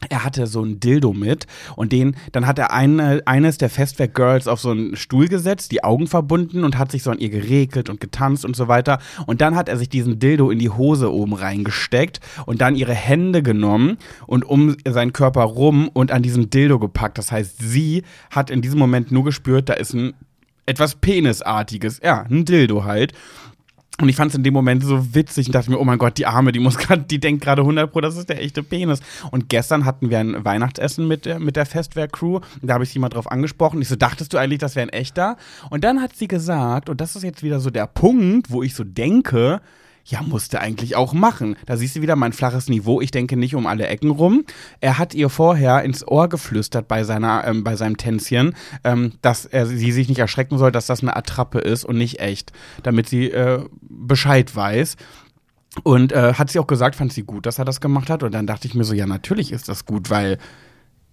er 0.09 0.25
hatte 0.25 0.47
so 0.47 0.63
ein 0.63 0.81
Dildo 0.81 1.13
mit 1.13 1.47
und 1.77 1.93
den, 1.93 2.17
dann 2.33 2.47
hat 2.47 2.59
er 2.59 2.73
eine, 2.73 3.23
eines 3.27 3.59
der 3.59 3.71
Festwerk-Girls 3.71 4.49
auf 4.49 4.61
so 4.61 4.71
einen 4.71 4.97
Stuhl 4.97 5.29
gesetzt, 5.29 5.73
die 5.73 5.85
Augen 5.85 6.07
verbunden 6.07 6.65
und 6.65 6.79
hat 6.79 6.91
sich 6.91 7.03
so 7.03 7.11
an 7.11 7.19
ihr 7.19 7.31
geregelt 7.31 7.89
und 7.89 8.01
getanzt 8.01 8.45
und 8.45 8.57
so 8.57 8.69
weiter. 8.69 8.99
Und 9.27 9.41
dann 9.41 9.55
hat 9.55 9.69
er 9.69 9.77
sich 9.77 9.89
diesen 9.89 10.19
Dildo 10.19 10.51
in 10.51 10.59
die 10.59 10.71
Hose 10.71 11.13
oben 11.13 11.35
reingesteckt 11.35 12.21
und 12.47 12.61
dann 12.61 12.77
ihre 12.77 12.95
Hände 12.95 13.43
genommen 13.43 13.99
und 14.27 14.45
um 14.45 14.77
seinen 14.87 15.13
Körper 15.13 15.43
rum 15.43 15.89
und 15.93 16.13
an 16.13 16.23
diesen 16.23 16.51
Dildo 16.51 16.79
gepackt. 16.79 17.19
Das 17.19 17.33
heißt, 17.33 17.57
sie 17.61 18.03
hat 18.31 18.51
in 18.51 18.63
diesem 18.63 18.79
Moment 18.79 19.13
nur 19.13 19.25
gespürt, 19.25 19.69
da 19.69 19.75
ist 19.75 19.95
ein 19.95 20.15
etwas 20.67 20.95
Penisartiges, 20.95 22.01
ja, 22.03 22.23
ein 22.23 22.45
Dildo 22.45 22.85
halt. 22.85 23.13
Und 24.01 24.09
ich 24.09 24.17
fand 24.17 24.31
es 24.31 24.37
in 24.37 24.43
dem 24.43 24.55
Moment 24.55 24.83
so 24.83 25.15
witzig 25.15 25.47
und 25.47 25.55
dachte 25.55 25.71
mir, 25.71 25.79
oh 25.79 25.85
mein 25.85 25.99
Gott, 25.99 26.19
die 26.19 26.27
Arme, 26.27 26.51
die 26.51 26.59
muss 26.59 26.79
gerade, 26.79 27.03
die 27.03 27.21
denkt 27.21 27.45
gerade 27.45 27.63
100 27.63 27.93
Pro, 27.93 28.01
das 28.01 28.17
ist 28.17 28.29
der 28.29 28.43
echte 28.43 28.65
Penis. 28.65 29.01
Und 29.31 29.49
gestern 29.49 29.85
hatten 29.85 30.11
wir 30.11 30.19
ein 30.19 30.45
Weihnachtsessen 30.45 31.07
mit 31.07 31.27
der, 31.27 31.39
mit 31.39 31.55
der 31.55 31.65
Festwehr-Crew. 31.65 32.41
Da 32.61 32.75
habe 32.75 32.85
ich 32.85 32.91
sie 32.91 32.99
mal 32.99 33.09
drauf 33.09 33.31
angesprochen. 33.31 33.81
Ich 33.81 33.89
so, 33.89 33.95
dachtest 33.95 34.33
du 34.33 34.39
eigentlich, 34.39 34.59
das 34.59 34.75
wäre 34.75 34.89
ein 34.89 34.93
echter? 34.93 35.37
Und 35.71 35.85
dann 35.85 36.03
hat 36.03 36.17
sie 36.17 36.27
gesagt, 36.27 36.89
und 36.89 37.01
das 37.01 37.15
ist 37.15 37.23
jetzt 37.23 37.45
wieder 37.45 37.61
so 37.61 37.71
der 37.71 37.87
Punkt, 37.87 38.51
wo 38.51 38.65
ich 38.65 38.75
so 38.75 38.83
denke, 38.83 39.61
ja, 40.05 40.23
musste 40.23 40.61
eigentlich 40.61 40.97
auch 40.97 41.15
machen. 41.15 41.57
Da 41.65 41.77
siehst 41.77 41.97
du 41.97 42.03
wieder 42.03 42.15
mein 42.15 42.33
flaches 42.33 42.69
Niveau. 42.69 43.01
Ich 43.01 43.11
denke 43.11 43.37
nicht 43.37 43.55
um 43.55 43.67
alle 43.67 43.87
Ecken 43.87 44.11
rum. 44.11 44.45
Er 44.81 44.99
hat 44.99 45.15
ihr 45.15 45.31
vorher 45.31 45.83
ins 45.83 46.07
Ohr 46.07 46.29
geflüstert 46.29 46.89
bei 46.89 47.05
seiner, 47.05 47.47
ähm, 47.47 47.65
bei 47.65 47.75
seinem 47.77 47.97
Tänzchen, 47.97 48.55
ähm, 48.85 49.13
dass 49.23 49.47
er 49.47 49.67
sie 49.67 49.93
sich 49.93 50.09
nicht 50.09 50.19
erschrecken 50.19 50.59
soll, 50.59 50.73
dass 50.73 50.87
das 50.87 51.01
eine 51.01 51.17
Attrappe 51.17 51.59
ist 51.59 51.85
und 51.85 51.97
nicht 51.97 52.21
echt, 52.21 52.53
damit 52.83 53.09
sie 53.09 53.31
äh, 53.31 53.65
Bescheid 53.81 54.55
weiß. 54.55 54.97
Und 55.83 56.13
äh, 56.13 56.35
hat 56.35 56.51
sie 56.51 56.59
auch 56.59 56.67
gesagt, 56.67 56.97
fand 56.97 57.13
sie 57.13 57.25
gut, 57.25 57.47
dass 57.47 57.59
er 57.59 57.65
das 57.65 57.81
gemacht 57.81 58.11
hat. 58.11 58.23
Und 58.23 58.33
dann 58.33 58.47
dachte 58.47 58.69
ich 58.69 58.75
mir 58.75 58.85
so, 58.85 58.95
ja, 58.95 59.07
natürlich 59.07 59.53
ist 59.53 59.69
das 59.69 59.87
gut, 59.87 60.11
weil 60.11 60.39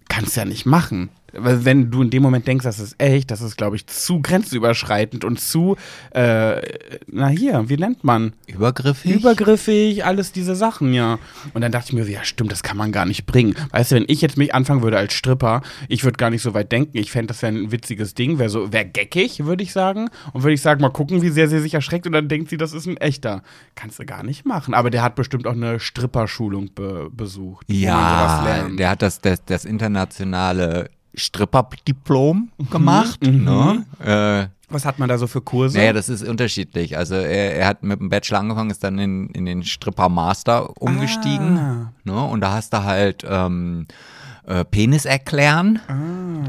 kannst 0.08 0.36
ja 0.36 0.44
nicht 0.44 0.66
machen. 0.66 1.08
Weil 1.32 1.64
wenn 1.64 1.90
du 1.90 2.02
in 2.02 2.10
dem 2.10 2.22
Moment 2.22 2.46
denkst, 2.46 2.64
das 2.64 2.78
ist 2.78 3.00
echt, 3.00 3.30
das 3.30 3.40
ist, 3.40 3.56
glaube 3.56 3.76
ich, 3.76 3.86
zu 3.86 4.20
grenzüberschreitend 4.20 5.24
und 5.24 5.40
zu, 5.40 5.76
äh, 6.10 6.60
na 7.06 7.28
hier, 7.28 7.68
wie 7.68 7.76
nennt 7.76 8.04
man? 8.04 8.32
Übergriffig? 8.46 9.12
Übergriffig, 9.12 10.04
alles 10.04 10.32
diese 10.32 10.54
Sachen, 10.54 10.92
ja. 10.92 11.18
Und 11.54 11.62
dann 11.62 11.72
dachte 11.72 11.88
ich 11.88 11.92
mir, 11.94 12.04
so, 12.04 12.10
ja, 12.10 12.24
stimmt, 12.24 12.52
das 12.52 12.62
kann 12.62 12.76
man 12.76 12.92
gar 12.92 13.06
nicht 13.06 13.26
bringen. 13.26 13.54
Weißt 13.70 13.92
du, 13.92 13.96
wenn 13.96 14.04
ich 14.08 14.20
jetzt 14.20 14.36
mich 14.36 14.54
anfangen 14.54 14.82
würde 14.82 14.98
als 14.98 15.14
Stripper, 15.14 15.62
ich 15.88 16.04
würde 16.04 16.16
gar 16.16 16.30
nicht 16.30 16.42
so 16.42 16.54
weit 16.54 16.72
denken. 16.72 16.98
Ich 16.98 17.10
fände, 17.10 17.28
das 17.28 17.42
wäre 17.42 17.52
ein 17.52 17.72
witziges 17.72 18.14
Ding, 18.14 18.38
wäre 18.38 18.50
so, 18.50 18.72
wäre 18.72 18.84
geckig, 18.84 19.44
würde 19.44 19.62
ich 19.62 19.72
sagen. 19.72 20.08
Und 20.32 20.42
würde 20.42 20.54
ich 20.54 20.62
sagen, 20.62 20.80
mal 20.80 20.90
gucken, 20.90 21.22
wie 21.22 21.30
sehr 21.30 21.48
sie 21.48 21.60
sich 21.60 21.74
erschreckt 21.74 22.06
und 22.06 22.12
dann 22.12 22.28
denkt 22.28 22.50
sie, 22.50 22.56
das 22.56 22.72
ist 22.72 22.86
ein 22.86 22.96
echter. 22.96 23.42
Kannst 23.74 23.98
du 23.98 24.04
gar 24.04 24.22
nicht 24.22 24.44
machen. 24.44 24.74
Aber 24.74 24.90
der 24.90 25.02
hat 25.02 25.14
bestimmt 25.14 25.46
auch 25.46 25.52
eine 25.52 25.80
Stripperschulung 25.80 26.74
be 26.74 27.10
besucht. 27.10 27.66
ja, 27.68 28.68
der 28.68 28.90
hat 28.90 29.02
das, 29.02 29.20
das, 29.20 29.44
das 29.44 29.64
internationale 29.64 30.90
Stripper-Diplom 31.14 32.50
gemacht. 32.70 33.24
Mhm. 33.24 33.44
Ne? 33.44 33.86
Äh, 34.00 34.72
Was 34.72 34.84
hat 34.84 34.98
man 34.98 35.08
da 35.08 35.18
so 35.18 35.26
für 35.26 35.40
Kurse? 35.40 35.78
Naja, 35.78 35.92
das 35.92 36.08
ist 36.08 36.26
unterschiedlich. 36.26 36.96
Also 36.96 37.14
er, 37.14 37.56
er 37.56 37.66
hat 37.66 37.82
mit 37.82 38.00
dem 38.00 38.08
Bachelor 38.08 38.40
angefangen, 38.40 38.70
ist 38.70 38.82
dann 38.82 38.98
in, 38.98 39.28
in 39.30 39.44
den 39.44 39.62
Stripper 39.62 40.08
Master 40.08 40.80
umgestiegen. 40.80 41.58
Ah. 41.58 41.92
Ne? 42.04 42.24
Und 42.24 42.40
da 42.40 42.52
hast 42.52 42.72
du 42.72 42.82
halt 42.82 43.24
ähm, 43.28 43.86
äh, 44.46 44.64
Penis 44.64 45.04
erklären. 45.04 45.80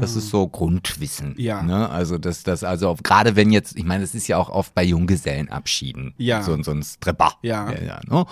Das 0.00 0.16
ist 0.16 0.28
so 0.30 0.48
Grundwissen. 0.48 1.34
Ah. 1.38 1.40
Ja. 1.40 1.62
Ne? 1.62 1.88
Also 1.88 2.18
das, 2.18 2.42
das, 2.42 2.64
also 2.64 2.88
auf- 2.88 3.02
gerade 3.02 3.36
wenn 3.36 3.50
jetzt, 3.50 3.76
ich 3.76 3.84
meine, 3.84 4.02
das 4.02 4.14
ist 4.14 4.26
ja 4.28 4.36
auch 4.36 4.48
oft 4.48 4.74
bei 4.74 4.82
Junggesellenabschieden. 4.84 6.14
Ja. 6.18 6.42
So, 6.42 6.60
so 6.62 6.72
ein 6.72 6.82
Stripper. 6.82 7.32
Ja. 7.42 7.70
ja 7.72 8.00
ne? 8.08 8.24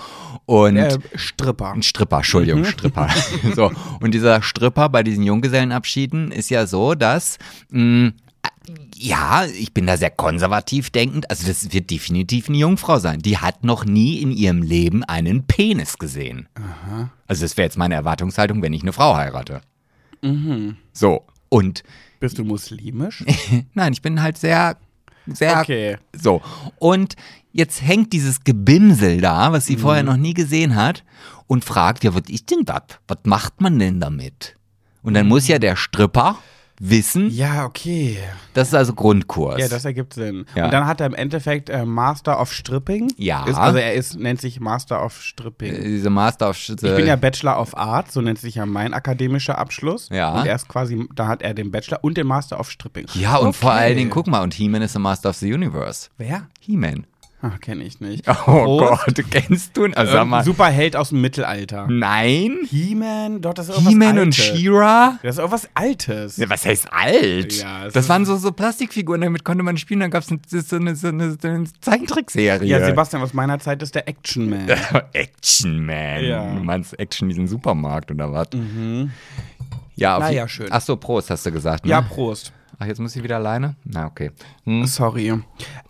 Und 0.47 0.77
äh, 0.77 0.99
Stripper. 1.15 1.73
ein 1.73 1.83
Stripper, 1.83 2.19
Entschuldigung, 2.19 2.65
Stripper. 2.65 3.09
so, 3.55 3.71
und 4.01 4.13
dieser 4.15 4.43
Stripper 4.43 4.89
bei 4.89 5.03
diesen 5.03 5.23
Junggesellenabschieden 5.23 6.33
ist 6.33 6.51
ja 6.51 6.67
so, 6.67 6.95
dass 6.95 7.39
mh, 7.71 8.13
ja, 8.95 9.45
ich 9.47 9.75
bin 9.75 9.87
da 9.87 9.97
sehr 9.97 10.11
konservativ 10.11 10.91
denkend. 10.91 11.29
Also 11.31 11.47
das 11.47 11.73
wird 11.73 11.91
definitiv 11.91 12.49
eine 12.49 12.59
Jungfrau 12.59 12.99
sein. 12.99 13.21
Die 13.21 13.39
hat 13.39 13.65
noch 13.65 13.85
nie 13.85 14.21
in 14.23 14.31
ihrem 14.33 14.63
Leben 14.63 15.03
einen 15.05 15.47
Penis 15.47 15.99
gesehen. 15.99 16.49
Also 17.27 17.43
das 17.43 17.57
wäre 17.57 17.67
jetzt 17.67 17.79
meine 17.79 17.95
Erwartungshaltung, 17.97 18.63
wenn 18.63 18.73
ich 18.73 18.83
eine 18.83 18.93
Frau 18.93 19.17
heirate. 19.17 19.61
So, 20.93 21.27
und 21.49 21.83
Bist 22.21 22.39
du 22.39 22.45
muslimisch? 22.45 23.25
nein, 23.75 23.93
ich 23.93 24.03
bin 24.03 24.23
halt 24.23 24.39
sehr, 24.39 24.77
sehr 25.27 25.61
Okay. 25.61 25.97
so. 26.17 26.41
Und 26.79 27.17
jetzt 27.53 27.83
hängt 27.83 28.13
dieses 28.13 28.45
Gebimsel 28.45 29.21
da, 29.21 29.51
was 29.53 29.67
sie 29.67 29.77
vorher 29.77 30.05
noch 30.05 30.17
nie 30.17 30.35
gesehen 30.35 30.77
hat, 30.77 31.03
und 31.49 31.65
fragt, 31.65 32.05
ja, 32.05 32.15
was 32.15 32.29
ist 32.29 32.51
denn 32.51 32.65
das? 32.65 32.83
Was 33.09 33.19
macht 33.25 33.61
man 33.61 33.79
denn 33.79 33.99
damit? 33.99 34.57
Und 35.03 35.15
dann 35.15 35.27
muss 35.27 35.49
ja 35.49 35.59
der 35.59 35.75
Stripper 35.75 36.39
wissen, 36.85 37.31
Ja, 37.31 37.65
okay. 37.65 38.19
das 38.55 38.69
ist 38.69 38.75
also 38.75 38.93
Grundkurs. 38.93 39.61
Ja, 39.61 39.69
das 39.69 39.85
ergibt 39.85 40.15
Sinn. 40.15 40.47
Ja. 40.57 40.65
Und 40.65 40.73
dann 40.73 40.87
hat 40.87 41.01
er 41.01 41.07
im 41.07 41.15
Endeffekt 41.15 41.71
äh, 41.71 41.85
Master 41.85 42.41
of 42.41 42.53
Stripping. 42.53 43.13
Ja. 43.17 43.45
Ist, 43.47 43.57
also 43.57 43.79
er 43.79 43.95
ist, 43.95 44.19
nennt 44.19 44.41
sich 44.41 44.59
Master 44.59 45.05
of 45.05 45.23
Stripping. 45.23 45.73
Äh, 45.75 45.83
Diese 45.85 46.11
Master 46.11 46.51
of 46.51 46.59
Ich 46.59 46.77
bin 46.81 47.07
ja 47.07 47.15
Bachelor 47.17 47.61
of 47.61 47.77
Art, 47.77 48.11
so 48.11 48.21
nennt 48.21 48.41
sich 48.41 48.57
ja 48.57 48.67
mein 48.67 48.95
akademischer 48.95 49.59
Abschluss. 49.59 50.09
Ja. 50.11 50.33
Und 50.41 50.47
er 50.47 50.57
ist 50.57 50.67
quasi, 50.69 51.07
da 51.15 51.29
hat 51.29 51.41
er 51.43 51.55
den 51.55 51.71
Bachelor 51.71 52.01
und 52.03 52.17
den 52.17 52.27
Master 52.27 52.59
of 52.59 52.69
Stripping. 52.69 53.07
Ja, 53.15 53.37
und 53.37 53.55
vor 53.55 53.71
Okay. 53.71 53.81
allen 53.81 53.97
Dingen, 53.97 54.11
guck 54.11 54.27
mal, 54.27 54.43
und 54.43 54.53
He-Man 54.55 54.83
ist 54.83 54.95
the 54.95 54.99
Master 54.99 55.31
of 55.31 55.37
the 55.37 55.53
Universe. 55.55 56.09
Wer? 56.19 56.49
He-Man. 56.61 57.07
Ach, 57.45 57.61
kenne 57.61 57.83
ich 57.83 58.01
nicht. 58.01 58.25
Oh 58.47 58.79
Prost. 58.79 59.05
Gott, 59.07 59.25
kennst 59.31 59.77
du 59.77 59.85
ihn? 59.87 59.95
Also, 59.95 60.13
sag 60.13 60.27
mal. 60.27 60.45
Superheld 60.45 60.95
aus 60.97 61.09
dem 61.09 61.21
Mittelalter. 61.21 61.87
Nein? 61.91 62.59
He-Man? 62.69 63.41
Dort 63.41 63.59
ist 63.59 63.69
irgendwas 63.69 63.93
He-Man 63.93 64.19
und. 64.21 64.35
She-Ra? 64.35 65.19
Das 65.23 65.35
ist 65.35 65.39
irgendwas 65.39 65.69
Altes. 65.75 66.37
Ja, 66.37 66.49
was 66.49 66.65
heißt 66.65 66.93
alt? 66.93 67.53
Ja, 67.61 67.89
das 67.89 68.09
waren 68.09 68.25
so, 68.25 68.37
so 68.37 68.53
Plastikfiguren, 68.53 69.21
damit 69.23 69.45
konnte 69.45 69.63
man 69.65 69.77
spielen. 69.77 70.01
Dann 70.01 70.11
gab 70.11 70.23
es 70.23 70.29
so 70.29 70.77
eine, 70.77 70.95
so 70.95 71.09
eine, 71.09 71.33
so 71.41 71.49
eine 71.49 71.65
Zeichentrickserie. 71.81 72.69
Ja, 72.69 72.85
Sebastian, 72.87 73.23
aus 73.23 73.35
meiner 73.35 73.59
Zeit 73.59 73.83
ist 73.83 73.95
der 73.95 74.09
Action 74.09 74.49
Man. 74.49 74.69
Action 75.13 75.85
Man. 75.85 76.25
Ja. 76.25 76.55
Du 76.55 76.63
meinst 76.63 76.99
Action 76.99 77.29
diesen 77.29 77.49
Supermarkt 77.49 78.11
oder 78.13 78.33
was? 78.33 78.49
Ja, 79.97 80.29
je- 80.31 80.37
ja, 80.37 80.49
schön. 80.49 80.69
Ach 80.71 80.81
so, 80.81 80.97
Prost 80.97 81.31
hast 81.31 81.45
du 81.45 81.53
gesagt, 81.53 81.85
ne? 81.85 81.91
ja, 81.91 82.01
Prost. 82.03 82.53
Ach, 82.83 82.87
jetzt 82.87 82.99
muss 82.99 83.15
ich 83.15 83.23
wieder 83.23 83.37
alleine? 83.37 83.77
Na, 83.85 84.07
okay. 84.07 84.33
Hm. 84.65 84.87
Sorry. 84.87 85.33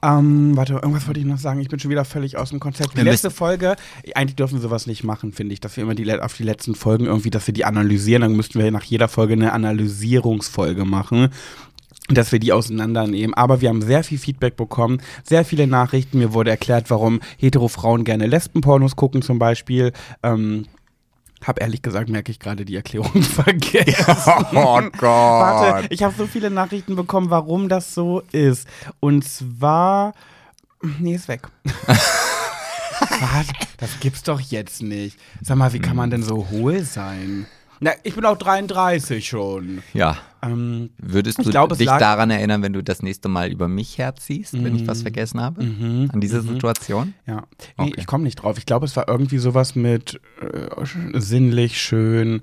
Ähm, 0.02 0.56
warte, 0.56 0.74
irgendwas 0.74 1.06
wollte 1.06 1.20
ich 1.20 1.26
noch 1.26 1.38
sagen. 1.38 1.58
Ich 1.60 1.70
bin 1.70 1.78
schon 1.78 1.90
wieder 1.90 2.04
völlig 2.04 2.36
aus 2.36 2.50
dem 2.50 2.60
Konzept. 2.60 2.92
Die 2.92 2.96
Wir 2.98 3.04
letzte 3.04 3.30
Folge, 3.30 3.76
eigentlich 4.14 4.36
dürfen 4.36 4.56
wir 4.56 4.60
sowas 4.60 4.86
nicht 4.86 5.02
machen, 5.02 5.32
finde 5.32 5.54
ich, 5.54 5.60
dass 5.60 5.74
wir 5.78 5.84
immer 5.84 5.94
die, 5.94 6.12
auf 6.12 6.36
die 6.36 6.42
letzten 6.42 6.74
Folgen 6.74 7.06
irgendwie, 7.06 7.30
dass 7.30 7.46
wir 7.46 7.54
die 7.54 7.64
analysieren. 7.64 8.20
Dann 8.20 8.36
müssten 8.36 8.58
wir 8.58 8.70
nach 8.70 8.84
jeder 8.84 9.08
Folge 9.08 9.32
eine 9.32 9.54
Analysierungsfolge 9.54 10.84
machen. 10.84 11.30
Dass 12.08 12.30
wir 12.30 12.40
die 12.40 12.52
auseinandernehmen. 12.52 13.32
Aber 13.32 13.62
wir 13.62 13.70
haben 13.70 13.80
sehr 13.80 14.04
viel 14.04 14.18
Feedback 14.18 14.56
bekommen, 14.56 15.00
sehr 15.22 15.46
viele 15.46 15.66
Nachrichten. 15.66 16.18
Mir 16.18 16.34
wurde 16.34 16.50
erklärt, 16.50 16.90
warum 16.90 17.20
hetero 17.38 17.68
Frauen 17.68 18.04
gerne 18.04 18.26
Lesbenpornos 18.26 18.96
gucken, 18.96 19.22
zum 19.22 19.38
Beispiel. 19.38 19.92
Ähm, 20.22 20.66
hab 21.44 21.60
ehrlich 21.60 21.82
gesagt, 21.82 22.08
merke 22.08 22.30
ich 22.30 22.38
gerade 22.38 22.64
die 22.64 22.76
Erklärung 22.76 23.22
vergessen. 23.22 24.46
Oh 24.54 24.80
Gott. 24.80 25.02
Warte, 25.02 25.86
ich 25.90 26.02
habe 26.02 26.14
so 26.16 26.26
viele 26.26 26.50
Nachrichten 26.50 26.96
bekommen, 26.96 27.30
warum 27.30 27.68
das 27.68 27.94
so 27.94 28.22
ist. 28.32 28.66
Und 29.00 29.24
zwar. 29.24 30.14
Nee, 30.98 31.14
ist 31.14 31.28
weg. 31.28 31.42
Was? 33.00 33.46
Das 33.78 34.00
gibt's 34.00 34.22
doch 34.22 34.40
jetzt 34.40 34.82
nicht. 34.82 35.18
Sag 35.40 35.56
mal, 35.56 35.72
wie 35.72 35.80
kann 35.80 35.96
man 35.96 36.10
denn 36.10 36.22
so 36.22 36.48
hohl 36.50 36.82
sein? 36.82 37.46
Na, 37.84 37.90
ich 38.04 38.14
bin 38.14 38.24
auch 38.24 38.38
33 38.38 39.26
schon. 39.26 39.82
Ja. 39.92 40.16
Ähm, 40.40 40.90
Würdest 40.98 41.38
du 41.44 41.50
glaub, 41.50 41.76
dich 41.76 41.86
daran 41.86 42.30
erinnern, 42.30 42.62
wenn 42.62 42.72
du 42.72 42.82
das 42.82 43.02
nächste 43.02 43.28
Mal 43.28 43.50
über 43.50 43.66
mich 43.66 43.98
herziehst, 43.98 44.54
wenn 44.54 44.76
ich 44.76 44.82
Mhm. 44.82 44.86
was 44.86 45.02
vergessen 45.02 45.40
habe? 45.40 45.60
An 45.62 46.20
diese 46.20 46.42
Situation? 46.42 47.14
ja. 47.26 47.42
Nee, 47.78 47.86
Okay. 47.88 47.94
ich 47.96 48.06
komme 48.06 48.22
nicht 48.24 48.36
drauf. 48.36 48.56
Ich 48.58 48.66
glaube, 48.66 48.86
es 48.86 48.94
war 48.96 49.08
irgendwie 49.08 49.38
sowas 49.38 49.74
mit 49.74 50.20
äh, 50.40 50.84
sinnlich, 51.18 51.80
schön. 51.80 52.42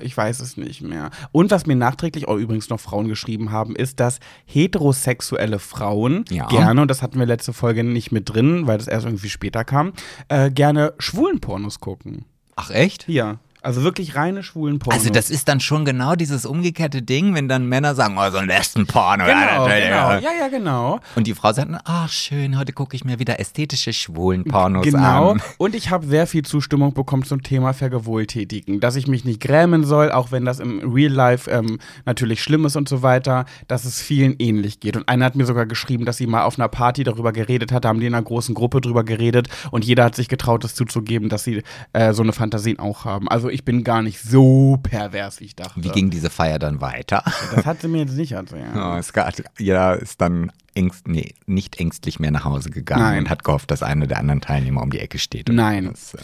Ich 0.00 0.16
weiß 0.16 0.40
es 0.40 0.56
nicht 0.56 0.82
mehr. 0.82 1.10
Und 1.30 1.52
was 1.52 1.64
mir 1.66 1.76
nachträglich 1.76 2.26
auch 2.26 2.36
übrigens 2.36 2.70
noch 2.70 2.80
Frauen 2.80 3.06
geschrieben 3.06 3.52
haben, 3.52 3.76
ist, 3.76 4.00
dass 4.00 4.18
heterosexuelle 4.46 5.60
Frauen 5.60 6.24
Ja. 6.30 6.46
gerne, 6.48 6.82
und 6.82 6.88
das 6.90 7.02
hatten 7.02 7.20
wir 7.20 7.26
letzte 7.26 7.52
Folge 7.52 7.84
nicht 7.84 8.10
mit 8.10 8.28
drin, 8.28 8.66
weil 8.66 8.78
das 8.78 8.88
erst 8.88 9.06
irgendwie 9.06 9.28
später 9.30 9.62
kam, 9.64 9.92
äh, 10.28 10.50
gerne 10.50 10.92
schwulen 10.98 11.38
Pornos 11.40 11.78
gucken. 11.78 12.24
Ach 12.56 12.70
echt? 12.70 13.04
Hier. 13.04 13.38
Also 13.64 13.82
wirklich 13.82 14.14
reine 14.14 14.42
schwulen 14.42 14.78
Pornos. 14.78 15.00
Also 15.00 15.10
das 15.12 15.30
ist 15.30 15.48
dann 15.48 15.58
schon 15.60 15.84
genau 15.84 16.14
dieses 16.14 16.44
umgekehrte 16.46 17.02
Ding, 17.02 17.34
wenn 17.34 17.48
dann 17.48 17.66
Männer 17.66 17.94
sagen, 17.94 18.16
oh, 18.18 18.30
so 18.30 18.36
ein 18.38 18.46
Lesbenporno. 18.46 19.24
Genau, 19.24 19.68
ja, 19.68 19.78
genau. 19.78 20.10
ja, 20.12 20.20
Ja, 20.38 20.48
genau. 20.48 21.00
Und 21.16 21.26
die 21.26 21.34
Frau 21.34 21.52
sagt, 21.52 21.70
ach 21.84 22.08
schön, 22.10 22.58
heute 22.58 22.72
gucke 22.72 22.94
ich 22.94 23.04
mir 23.04 23.18
wieder 23.18 23.40
ästhetische 23.40 23.92
schwulen 23.92 24.44
Pornos 24.44 24.84
Genau. 24.84 25.30
an. 25.32 25.42
Und 25.58 25.74
ich 25.74 25.90
habe 25.90 26.06
sehr 26.06 26.26
viel 26.26 26.42
Zustimmung 26.44 26.92
bekommen 26.94 27.24
zum 27.24 27.42
Thema 27.42 27.72
Vergewaltigen. 27.72 28.80
Dass 28.80 28.96
ich 28.96 29.06
mich 29.06 29.24
nicht 29.24 29.40
grämen 29.40 29.84
soll, 29.84 30.12
auch 30.12 30.30
wenn 30.30 30.44
das 30.44 30.60
im 30.60 30.92
Real 30.92 31.12
Life 31.12 31.50
ähm, 31.50 31.78
natürlich 32.04 32.42
schlimm 32.42 32.64
ist 32.66 32.76
und 32.76 32.88
so 32.88 33.02
weiter, 33.02 33.46
dass 33.68 33.84
es 33.84 34.02
vielen 34.02 34.36
ähnlich 34.38 34.80
geht. 34.80 34.96
Und 34.96 35.08
einer 35.08 35.24
hat 35.24 35.36
mir 35.36 35.46
sogar 35.46 35.66
geschrieben, 35.66 36.04
dass 36.04 36.18
sie 36.18 36.26
mal 36.26 36.42
auf 36.44 36.58
einer 36.58 36.68
Party 36.68 37.02
darüber 37.04 37.32
geredet 37.32 37.72
hat, 37.72 37.84
da 37.84 37.88
haben 37.88 38.00
die 38.00 38.06
in 38.06 38.14
einer 38.14 38.22
großen 38.22 38.54
Gruppe 38.54 38.80
drüber 38.80 39.04
geredet 39.04 39.48
und 39.70 39.84
jeder 39.84 40.04
hat 40.04 40.14
sich 40.14 40.28
getraut, 40.28 40.64
das 40.64 40.74
zuzugeben, 40.74 41.28
dass 41.28 41.44
sie 41.44 41.62
äh, 41.94 42.12
so 42.12 42.22
eine 42.22 42.32
Fantasien 42.32 42.78
auch 42.78 43.04
haben. 43.04 43.28
Also 43.28 43.48
ich 43.54 43.64
bin 43.64 43.84
gar 43.84 44.02
nicht 44.02 44.20
so 44.20 44.78
pervers, 44.82 45.38
wie 45.38 45.44
ich 45.44 45.54
dachte. 45.54 45.82
Wie 45.82 45.88
ging 45.90 46.10
diese 46.10 46.28
Feier 46.28 46.58
dann 46.58 46.80
weiter? 46.80 47.22
das 47.54 47.64
hat 47.64 47.80
sie 47.80 47.88
mir 47.88 47.98
jetzt 47.98 48.16
nicht 48.16 48.32
erzählt. 48.32 48.64
Oh, 48.74 48.96
es 48.98 49.12
gab, 49.12 49.32
jeder 49.58 49.96
ist 50.00 50.20
dann 50.20 50.50
ängst, 50.74 51.06
nee, 51.06 51.34
nicht 51.46 51.78
ängstlich 51.78 52.18
mehr 52.18 52.32
nach 52.32 52.44
Hause 52.44 52.70
gegangen 52.70 53.02
Nein. 53.02 53.18
und 53.20 53.30
hat 53.30 53.44
gehofft, 53.44 53.70
dass 53.70 53.84
einer 53.84 54.08
der 54.08 54.18
anderen 54.18 54.40
Teilnehmer 54.40 54.82
um 54.82 54.90
die 54.90 54.98
Ecke 54.98 55.18
steht. 55.20 55.48
Nein. 55.48 55.90
Das, 55.90 56.14
äh, 56.14 56.18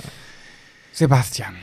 Sebastian, 0.92 1.54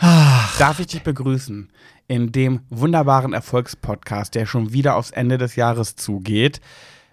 darf 0.58 0.80
ich 0.80 0.88
dich 0.88 1.04
begrüßen 1.04 1.70
in 2.08 2.32
dem 2.32 2.62
wunderbaren 2.70 3.34
Erfolgspodcast, 3.34 4.36
der 4.36 4.46
schon 4.46 4.72
wieder 4.72 4.96
aufs 4.96 5.12
Ende 5.12 5.38
des 5.38 5.58
Jahres 5.58 5.98
zugeht, 5.98 6.62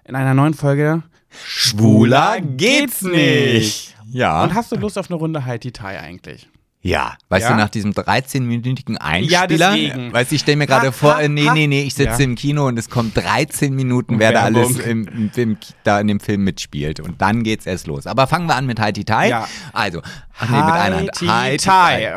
in 0.05 0.15
einer 0.15 0.35
neuen 0.35 0.55
Folge 0.55 1.03
Schwuler 1.45 2.41
geht's 2.41 3.03
nicht. 3.03 3.97
Ja. 4.07 4.45
Und 4.45 4.55
hast 4.55 4.71
du 4.71 4.77
Lust 4.77 4.97
auf 4.97 5.11
eine 5.11 5.19
Runde 5.19 5.45
Heidi 5.45 5.73
Tai 5.73 5.99
eigentlich? 5.99 6.49
Ja, 6.87 7.15
weißt 7.31 7.45
Ja? 7.47 7.53
du, 7.53 7.57
nach 7.57 7.71
diesem 7.71 7.93
13-minütigen 7.93 8.99
Einspieler, 8.99 9.47
deswegen. 9.47 10.13
weißt 10.13 10.31
du, 10.31 10.35
ich 10.35 10.43
stelle 10.43 10.59
mir 10.59 10.67
gerade 10.67 10.93
vor, 10.93 11.15
ha, 11.15 11.21
äh, 11.23 11.29
nee, 11.31 11.49
nee, 11.55 11.67
nee, 11.67 11.83
ich 11.83 11.95
sitze 11.95 12.19
Ja. 12.19 12.25
im 12.25 12.35
Kino 12.35 12.67
und 12.69 12.79
es 12.79 12.91
kommt 12.91 13.17
13 13.17 13.75
Minuten, 13.75 14.19
wer 14.19 14.33
da 14.33 14.43
alles 14.43 14.79
im, 14.81 15.09
im, 15.09 15.31
im, 15.35 15.57
da 15.83 15.99
in 15.99 16.09
dem 16.09 16.21
Film 16.21 16.45
mitspielt. 16.45 17.01
Und 17.01 17.23
dann 17.23 17.43
geht's 17.43 17.65
erst 17.65 17.87
los. 17.87 18.07
Aber 18.07 18.27
fangen 18.27 18.47
wir 18.49 18.55
an 18.57 18.67
mit 18.67 18.79
Haiti 18.81 19.07
Tai. 19.07 19.31
Ja. 19.31 19.49
Also, 19.73 20.03
ach 20.39 20.51
nee, 20.51 20.57
mit 20.57 20.65
einer 20.75 20.97
Hand. 20.99 21.11
Heidi 21.23 21.27
Haiti 21.27 21.65
Tai. 21.65 22.17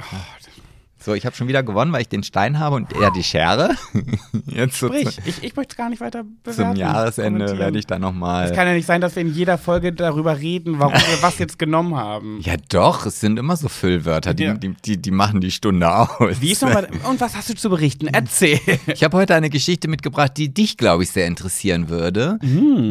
So, 1.08 1.14
ich 1.14 1.26
habe 1.26 1.34
schon 1.38 1.48
wieder 1.48 1.64
gewonnen, 1.64 1.94
weil 1.94 2.02
ich 2.02 2.10
den 2.10 2.22
Stein 2.22 2.60
habe 2.60 2.76
und 2.76 2.92
er 2.92 3.12
die 3.12 3.24
Schere. 3.24 3.74
Jetzt 4.46 4.78
so 4.78 4.88
Sprich, 4.88 5.18
ich, 5.26 5.42
ich 5.42 5.56
möchte 5.56 5.72
es 5.72 5.78
gar 5.78 5.88
nicht 5.90 6.02
weiter 6.02 6.26
bewerten. 6.44 6.74
zum 6.74 6.76
Jahresende 6.76 7.58
werde 7.58 7.80
ich 7.80 7.88
dann 7.88 8.02
nochmal. 8.02 8.50
Es 8.50 8.54
kann 8.54 8.68
ja 8.68 8.74
nicht 8.74 8.86
sein, 8.86 9.00
dass 9.00 9.16
wir 9.16 9.22
in 9.22 9.34
jeder 9.34 9.58
Folge 9.58 9.94
darüber 9.94 10.38
reden, 10.38 10.80
warum 10.80 10.94
wir 10.96 11.22
was 11.22 11.40
jetzt 11.40 11.58
genommen 11.60 11.96
haben. 11.96 12.42
Ja, 12.42 12.56
doch, 12.68 13.06
es 13.06 13.22
sind 13.22 13.40
immer 13.40 13.56
so 13.56 13.70
Füllwörter, 13.70 14.34
die, 14.34 14.44
Ja. 14.44 14.56
die, 14.56 14.76
die, 14.84 14.98
die 14.98 15.12
machen 15.12 15.40
die 15.40 15.52
Stunde 15.52 15.90
aus. 15.90 16.42
Wie 16.42 16.52
ist 16.52 16.62
nochmal, 16.62 16.90
und 17.10 17.22
was 17.22 17.38
hast 17.38 17.48
du 17.52 17.56
zu 17.56 17.70
berichten? 17.70 18.08
Erzähl. 18.08 18.60
Ich 18.88 19.02
habe 19.06 19.16
heute 19.16 19.34
eine 19.34 19.50
Geschichte 19.50 19.88
mitgebracht, 19.88 20.34
die 20.36 20.54
dich, 20.54 20.76
glaube 20.76 21.04
ich, 21.04 21.12
sehr 21.12 21.28
interessieren 21.28 21.88
würde. 21.88 22.38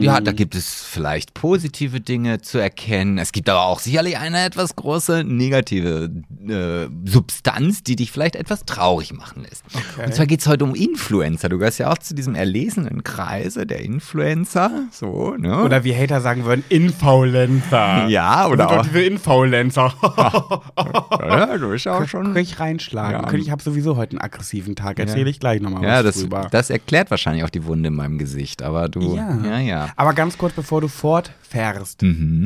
Ja, 0.01 0.23
da 0.23 0.33
gibt 0.33 0.55
es 0.55 0.83
vielleicht 0.85 1.35
positive 1.35 2.01
Dinge 2.01 2.41
zu 2.41 2.57
erkennen. 2.57 3.19
Es 3.19 3.33
gibt 3.33 3.51
aber 3.51 3.67
auch 3.67 3.81
sicherlich 3.81 4.17
eine 4.17 4.43
etwas 4.43 4.75
große 4.75 5.23
negative 5.23 6.11
äh, 6.49 6.89
Substanz, 7.05 7.83
die 7.83 7.97
dich 7.97 8.06
dich 8.07 8.13
vielleicht 8.13 8.37
etwas 8.37 8.65
traurig 8.65 9.13
machen 9.13 9.43
lässt. 9.43 9.65
Okay. 9.75 10.07
Und 10.07 10.15
zwar 10.15 10.27
geht 10.27 10.41
es 10.41 10.47
heute 10.47 10.65
um 10.65 10.75
Influencer. 10.75 11.49
Du 11.49 11.59
gehörst 11.59 11.79
ja 11.79 11.91
auch 11.91 11.99
zu 11.99 12.15
diesem 12.15 12.35
erlesenen 12.35 13.03
Kreise 13.05 13.67
der 13.67 13.81
Influencer. 13.81 14.71
So, 14.93 15.35
ne? 15.37 15.63
Oder 15.63 15.83
wie 15.85 15.95
Hater 15.95 16.21
sagen 16.21 16.45
würden, 16.45 16.65
Infaulenzer. 16.69 18.07
ja, 18.09 18.47
oder 18.49 18.71
auch. 18.71 18.83
diese 18.87 19.03
Infaulenzer. 19.03 19.93
Ja, 21.27 21.57
du 21.59 21.71
bist 21.71 21.89
auch 21.89 22.07
schon. 22.07 22.25
Könnte 22.27 22.41
ich 22.41 22.61
reinschlagen. 22.61 23.23
Ja. 23.27 23.33
Ich 23.39 23.51
habe 23.51 23.63
sowieso 23.63 23.97
heute 23.97 24.13
einen 24.13 24.21
aggressiven 24.21 24.75
Tag. 24.77 24.99
Erzähle 24.99 25.29
ich 25.31 25.41
gleich 25.41 25.61
nochmal 25.61 25.83
Ja, 25.83 25.97
was 25.99 26.05
das, 26.05 26.21
drüber. 26.21 26.49
das 26.51 26.71
erklärt 26.71 27.11
wahrscheinlich 27.11 27.45
auch 27.45 27.51
die 27.51 27.65
Wunde 27.65 27.89
in 27.89 27.95
meinem 27.95 28.19
Gesicht. 28.19 28.63
Aber 28.63 28.89
du. 28.89 29.17
Ja. 29.17 29.37
Ja, 29.45 29.59
ja. 29.59 29.89
Aber 29.97 30.13
ganz 30.15 30.39
kurz, 30.39 30.55
bevor 30.55 30.81
du 30.81 30.89
fortfährst. 30.89 32.05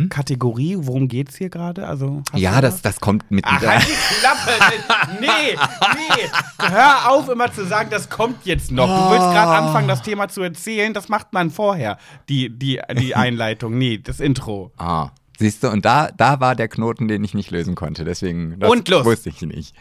Kategorie, 0.09 0.77
worum 0.79 1.09
geht's 1.09 1.37
hier 1.37 1.51
gerade? 1.51 1.87
Also, 1.87 2.11
Mhm. 2.11 2.23
Ja, 2.39 2.61
das, 2.61 2.83
das 2.83 3.01
kommt 3.01 3.31
mit. 3.31 3.45
Ach, 3.47 3.61
halt 3.65 3.83
die 3.83 4.21
Klappe! 4.21 4.51
Nee, 5.21 5.40
nee! 5.47 6.29
Hör 6.59 7.11
auf, 7.11 7.29
immer 7.29 7.53
zu 7.53 7.65
sagen, 7.67 7.89
das 7.91 8.09
kommt 8.09 8.45
jetzt 8.47 8.71
noch. 8.71 8.87
Du 8.87 9.11
willst 9.11 9.27
gerade 9.31 9.53
anfangen, 9.67 9.89
das 9.89 10.03
Thema 10.03 10.29
zu 10.29 10.43
erzählen. 10.43 10.93
Das 10.95 11.09
macht 11.09 11.33
man 11.33 11.51
vorher, 11.51 11.99
die, 12.29 12.51
die, 12.51 12.81
die 12.99 13.15
Einleitung. 13.17 13.77
Nee, 13.79 13.99
das 13.99 14.21
Intro. 14.21 14.73
Ah, 14.77 15.11
siehst 15.39 15.63
du, 15.63 15.69
und 15.71 15.85
da, 15.85 16.11
da 16.17 16.41
war 16.41 16.55
der 16.55 16.69
Knoten, 16.69 17.09
den 17.09 17.23
ich 17.25 17.35
nicht 17.35 17.51
lösen 17.51 17.75
konnte. 17.75 18.05
Deswegen 18.05 18.59
das 18.59 18.71
Und 18.71 18.89
los. 18.89 19.05
wusste 19.05 19.29
ich 19.31 19.41
nicht. 19.43 19.75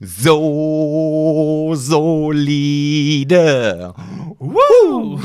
So 0.00 1.72
solide. 2.56 3.94
Woo! 4.38 5.20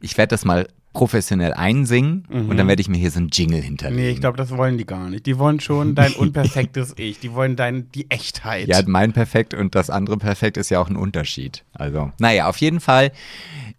Ich 0.00 0.16
werde 0.18 0.30
das 0.30 0.44
mal 0.44 0.66
professionell 0.92 1.52
einsingen 1.54 2.24
und 2.28 2.56
dann 2.56 2.66
werde 2.66 2.80
ich 2.82 2.88
mir 2.88 2.96
hier 2.98 3.12
so 3.12 3.20
einen 3.20 3.28
Jingle 3.28 3.60
hinterlegen. 3.62 4.02
Nee, 4.04 4.10
ich 4.10 4.20
glaube, 4.20 4.36
das 4.36 4.50
wollen 4.50 4.76
die 4.76 4.84
gar 4.84 5.08
nicht. 5.08 5.24
Die 5.24 5.38
wollen 5.38 5.60
schon 5.60 5.94
dein 5.94 6.12
unperfektes 6.14 6.94
Ich. 6.96 7.20
Die 7.20 7.32
wollen 7.32 7.54
dein, 7.54 7.90
die 7.92 8.10
Echtheit. 8.10 8.66
Ja, 8.66 8.80
mein 8.86 9.12
Perfekt 9.12 9.54
und 9.54 9.76
das 9.76 9.88
andere 9.88 10.16
Perfekt 10.16 10.56
ist 10.56 10.68
ja 10.68 10.80
auch 10.80 10.88
ein 10.90 10.96
Unterschied. 10.96 11.62
Also, 11.72 12.10
naja, 12.18 12.48
auf 12.48 12.56
jeden 12.56 12.80
Fall 12.80 13.12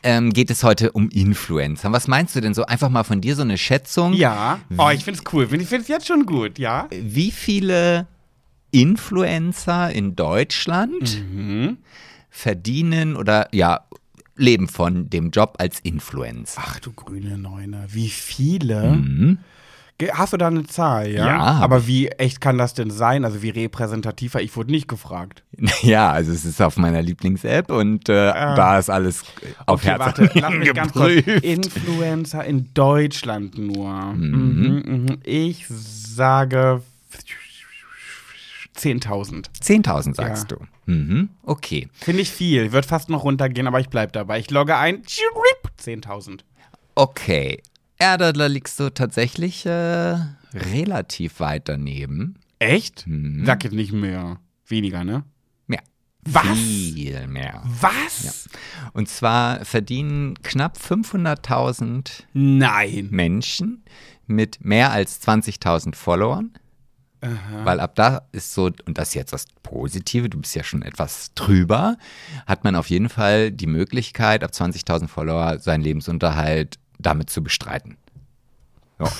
ähm, 0.04 0.32
geht 0.32 0.50
es 0.50 0.64
heute 0.64 0.94
um 0.94 1.10
Influencer. 1.10 1.92
Was 1.92 2.08
meinst 2.08 2.34
du 2.36 2.40
denn 2.40 2.54
so? 2.54 2.66
Einfach 2.66 2.90
mal 2.90 3.04
von 3.04 3.20
dir 3.20 3.36
so 3.36 3.42
eine 3.42 3.58
Schätzung. 3.58 4.14
Ja. 4.14 4.60
Oh, 4.78 4.90
ich 4.94 5.04
find's 5.04 5.22
cool. 5.34 5.50
Ich 5.54 5.68
find's 5.68 5.90
jetzt 5.90 6.08
schon 6.08 6.26
gut, 6.26 6.60
ja? 6.60 6.88
Wie 6.92 7.32
viele 7.32 8.08
Influencer 8.72 9.92
in 9.92 10.16
Deutschland 10.16 11.22
Mhm. 11.30 11.78
verdienen 12.30 13.16
oder 13.18 13.50
ja, 13.52 13.82
leben 14.36 14.68
von 14.68 15.10
dem 15.10 15.30
Job 15.32 15.56
als 15.60 15.80
Influencer? 15.80 16.62
Ach 16.66 16.80
du 16.80 16.92
grüne 16.94 17.38
Neune. 17.38 17.86
Wie 17.90 18.10
viele? 18.10 19.04
Ge- 19.98 20.12
Hast 20.14 20.34
du 20.34 20.38
da 20.38 20.48
eine 20.48 20.66
Zahl, 20.66 21.12
ja? 21.12 21.22
Mhm. 21.24 21.28
Ja, 21.30 21.38
Aber 21.62 21.86
wie 21.86 22.08
echt 22.08 22.42
kann 22.42 22.58
das 22.58 22.74
denn 22.74 22.90
sein? 22.90 23.24
Also 23.24 23.44
wie 23.44 23.50
repräsentativ? 23.50 24.34
Ich 24.36 24.56
wurde 24.56 24.72
nicht 24.72 24.88
gefragt. 24.88 25.44
Ja, 25.84 26.12
also 26.12 26.32
es 26.32 26.44
ist 26.46 26.62
auf 26.62 26.78
meiner 26.78 27.02
Lieblings-App 27.02 27.70
und 27.72 28.10
äh, 28.10 28.14
da 28.34 28.80
ist 28.80 28.90
alles 28.90 29.24
auf 29.68 29.80
Okay, 29.82 29.88
Herz 29.90 30.00
warte, 30.00 30.30
lass 30.34 30.54
mich 30.54 30.74
ganz 30.74 30.94
kurz. 30.94 31.12
Influencer 31.44 32.44
in 32.46 32.70
Deutschland 32.74 33.58
nur. 33.58 33.92
Mhm, 34.14 34.84
mhm. 34.86 35.18
Ich 35.24 35.66
sage 35.68 36.82
10.000. 38.82 39.46
10.000 39.62 40.16
sagst 40.16 40.52
Ja. 40.52 40.58
du. 40.58 40.66
Mhm, 40.92 41.30
okay. 41.44 41.88
Finde 41.94 42.22
ich 42.22 42.32
viel. 42.32 42.72
Wird 42.72 42.86
fast 42.86 43.10
noch 43.10 43.24
runtergehen, 43.24 43.68
aber 43.68 43.80
ich 43.80 43.90
bleib 43.90 44.14
dabei. 44.14 44.40
Ich 44.40 44.50
logge 44.50 44.76
ein. 44.78 45.04
10.000. 45.80 46.42
Okay. 46.96 47.62
Ja, 48.02 48.18
da, 48.18 48.34
da 48.34 48.48
liegst 48.48 48.80
du 48.80 48.90
tatsächlich 48.92 49.66
äh, 49.66 50.16
relativ 50.54 51.40
weit 51.40 51.70
daneben. 51.70 52.40
Echt? 52.60 53.06
Mhm. 53.08 53.46
Sag 53.46 53.64
jetzt 53.64 53.74
nicht 53.74 53.92
mehr. 53.94 54.40
Weniger, 54.68 55.04
ne? 55.04 55.24
Mehr. 55.68 55.82
Was? 56.24 56.58
Viel 56.58 57.28
mehr. 57.28 57.64
Was? 57.66 58.50
Und 58.94 59.08
zwar 59.10 59.64
verdienen 59.66 60.36
knapp 60.44 60.78
500.000 60.78 62.24
Nein. 62.34 63.08
Menschen 63.12 63.84
mit 64.28 64.64
mehr 64.64 64.92
als 64.92 65.22
20.000 65.28 65.96
Followern. 65.96 66.52
Weil 67.64 67.80
ab 67.80 67.96
da 67.96 68.24
ist 68.32 68.54
so, 68.54 68.72
und 68.86 68.98
das 68.98 69.10
ist 69.10 69.14
jetzt 69.14 69.34
das 69.34 69.46
Positive, 69.62 70.30
du 70.30 70.40
bist 70.40 70.56
ja 70.56 70.64
schon 70.64 70.82
etwas 70.82 71.32
drüber, 71.36 71.98
hat 72.48 72.64
man 72.64 72.76
auf 72.76 72.90
jeden 72.90 73.10
Fall 73.10 73.52
die 73.52 73.68
Möglichkeit, 73.68 74.44
ab 74.44 74.52
20.000 74.52 75.08
Follower 75.08 75.60
seinen 75.60 75.82
Lebensunterhalt 75.82 76.80
damit 76.98 77.30
zu 77.30 77.44
bestreiten. 77.44 77.98
Ja. 79.00 79.12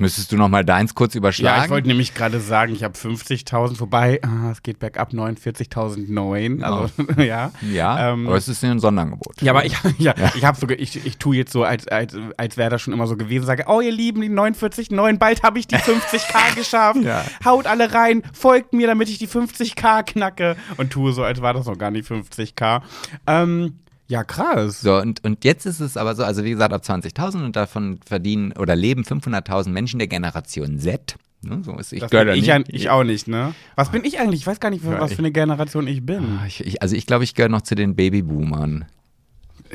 Müsstest 0.00 0.32
du 0.32 0.36
noch 0.36 0.48
mal 0.48 0.64
deins 0.64 0.94
kurz 0.94 1.14
überschlagen? 1.14 1.58
Ja, 1.58 1.64
ich 1.64 1.70
wollte 1.70 1.88
nämlich 1.88 2.14
gerade 2.14 2.40
sagen, 2.40 2.72
ich 2.72 2.82
habe 2.82 2.94
50.000, 2.96 3.80
wobei 3.80 4.20
ah, 4.22 4.50
es 4.50 4.62
geht 4.62 4.78
bergab 4.78 5.12
49.009. 5.12 6.62
Also, 6.62 6.90
ja. 7.22 7.52
ja, 7.70 8.12
Ähm, 8.12 8.26
aber 8.26 8.36
es 8.36 8.48
ist 8.48 8.62
ja 8.62 8.70
ein 8.70 8.80
Sonderangebot. 8.80 9.42
Ja, 9.42 9.52
aber 9.52 9.66
ich, 9.66 9.76
ja, 9.98 10.14
ich 10.34 10.44
habe 10.44 10.58
sogar, 10.58 10.78
ich, 10.78 11.04
ich 11.04 11.18
tue 11.18 11.36
jetzt 11.36 11.52
so, 11.52 11.64
als, 11.64 11.86
als, 11.88 12.16
als 12.38 12.56
wäre 12.56 12.70
das 12.70 12.80
schon 12.80 12.94
immer 12.94 13.06
so 13.06 13.16
gewesen, 13.16 13.44
sage, 13.44 13.64
oh 13.68 13.80
ihr 13.80 13.92
Lieben, 13.92 14.22
die 14.22 14.30
49,9, 14.30 15.18
bald 15.18 15.42
habe 15.42 15.58
ich 15.58 15.66
die 15.66 15.76
50k 15.76 16.54
geschafft. 16.54 17.02
Ja. 17.02 17.24
Haut 17.44 17.66
alle 17.66 17.92
rein, 17.92 18.22
folgt 18.32 18.72
mir, 18.72 18.86
damit 18.86 19.10
ich 19.10 19.18
die 19.18 19.28
50k 19.28 20.02
knacke. 20.04 20.56
Und 20.78 20.90
tue 20.90 21.12
so, 21.12 21.22
als 21.22 21.42
war 21.42 21.52
das 21.52 21.66
noch 21.66 21.76
gar 21.76 21.90
nicht 21.90 22.08
50k. 22.10 22.80
Ähm, 23.26 23.74
ja, 24.10 24.24
krass. 24.24 24.82
So, 24.82 24.96
und, 24.98 25.24
und 25.24 25.44
jetzt 25.44 25.64
ist 25.64 25.80
es 25.80 25.96
aber 25.96 26.14
so, 26.14 26.24
also 26.24 26.44
wie 26.44 26.50
gesagt, 26.50 26.72
ab 26.74 26.82
20.000 26.84 27.44
und 27.44 27.56
davon 27.56 27.98
verdienen 28.04 28.52
oder 28.52 28.76
leben 28.76 29.02
500.000 29.04 29.70
Menschen 29.70 29.98
der 29.98 30.08
Generation 30.08 30.78
Z. 30.78 31.16
Ne, 31.42 31.60
so 31.64 31.72
ist, 31.78 31.94
ich 31.94 32.00
Das 32.00 32.10
bin 32.10 32.28
ich, 32.28 32.34
nicht. 32.34 32.46
ja, 32.48 32.60
ich 32.68 32.90
auch 32.90 33.02
nicht, 33.02 33.26
ne? 33.26 33.54
Was 33.74 33.90
bin 33.90 34.04
ich 34.04 34.20
eigentlich? 34.20 34.40
Ich 34.40 34.46
weiß 34.46 34.60
gar 34.60 34.68
nicht, 34.68 34.84
was 34.84 35.10
ich- 35.12 35.16
für 35.16 35.22
eine 35.22 35.32
Generation 35.32 35.86
ich 35.86 36.04
bin. 36.04 36.38
Ah, 36.38 36.44
Ich, 36.46 36.60
ich, 36.66 36.82
also 36.82 36.94
ich 36.94 37.06
glaube, 37.06 37.24
ich 37.24 37.34
gehöre 37.34 37.48
noch 37.48 37.62
zu 37.62 37.74
den 37.74 37.94
Babyboomern. 37.96 38.84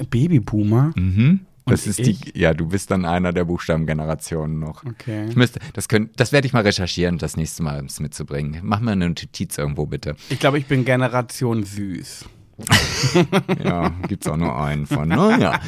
Babyboomer? 0.09 0.91
Mhm. 0.95 1.41
Das 1.67 1.87
Und 1.87 1.89
ist 1.97 2.05
die, 2.05 2.39
ja, 2.39 2.53
du 2.53 2.67
bist 2.67 2.91
dann 2.91 3.05
einer 3.05 3.33
der 3.33 3.45
Buchstabengenerationen 3.45 4.59
noch. 4.59 4.83
Okay. 4.85 5.25
Ich 5.29 5.35
müsste, 5.35 5.59
das 5.73 5.87
können, 5.87 6.11
das 6.15 6.31
werde 6.31 6.45
ich 6.45 6.53
mal 6.53 6.61
recherchieren, 6.61 7.17
das 7.17 7.37
nächste 7.37 7.63
Mal 7.63 7.79
um 7.79 7.87
es 7.87 7.99
mitzubringen. 7.99 8.59
Mach 8.61 8.79
mir 8.81 8.91
eine 8.91 9.07
Notiz 9.07 9.57
irgendwo 9.57 9.87
bitte. 9.87 10.15
Ich 10.29 10.39
glaube, 10.39 10.59
ich 10.59 10.67
bin 10.67 10.85
Generation 10.85 11.63
süß. 11.63 12.25
Ja, 13.63 13.89
gibt's 14.07 14.27
auch 14.27 14.37
nur 14.37 14.57
einen 14.57 14.87
von. 14.87 15.09
Ne? 15.09 15.59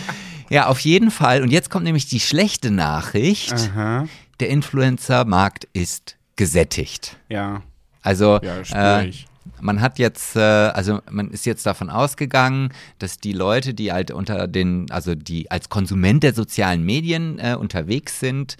Ja. 0.49 0.67
auf 0.67 0.79
jeden 0.79 1.11
Fall. 1.11 1.41
Und 1.41 1.51
jetzt 1.51 1.69
kommt 1.69 1.83
nämlich 1.83 2.07
die 2.07 2.19
schlechte 2.19 2.71
Nachricht. 2.71 3.53
Aha. 3.53 4.05
Der 4.39 4.49
Influencer-Markt 4.49 5.67
ist 5.73 6.17
gesättigt. 6.35 7.17
Ja. 7.29 7.61
Also 8.01 8.39
Ja, 8.41 9.01
äh, 9.01 9.11
man 9.59 9.81
hat 9.81 9.99
jetzt, 9.99 10.35
äh, 10.35 10.39
also 10.39 10.99
man 11.09 11.29
ist 11.31 11.45
jetzt 11.45 11.65
davon 11.65 11.89
ausgegangen, 11.89 12.69
dass 12.99 13.17
die 13.17 13.33
Leute, 13.33 13.73
die 13.73 13.91
halt 13.91 14.11
unter 14.11 14.47
den, 14.47 14.89
also 14.91 15.15
die 15.15 15.49
als 15.51 15.69
Konsument 15.69 16.23
der 16.23 16.33
sozialen 16.33 16.83
Medien 16.83 17.39
äh, 17.39 17.55
unterwegs 17.59 18.19
sind, 18.19 18.57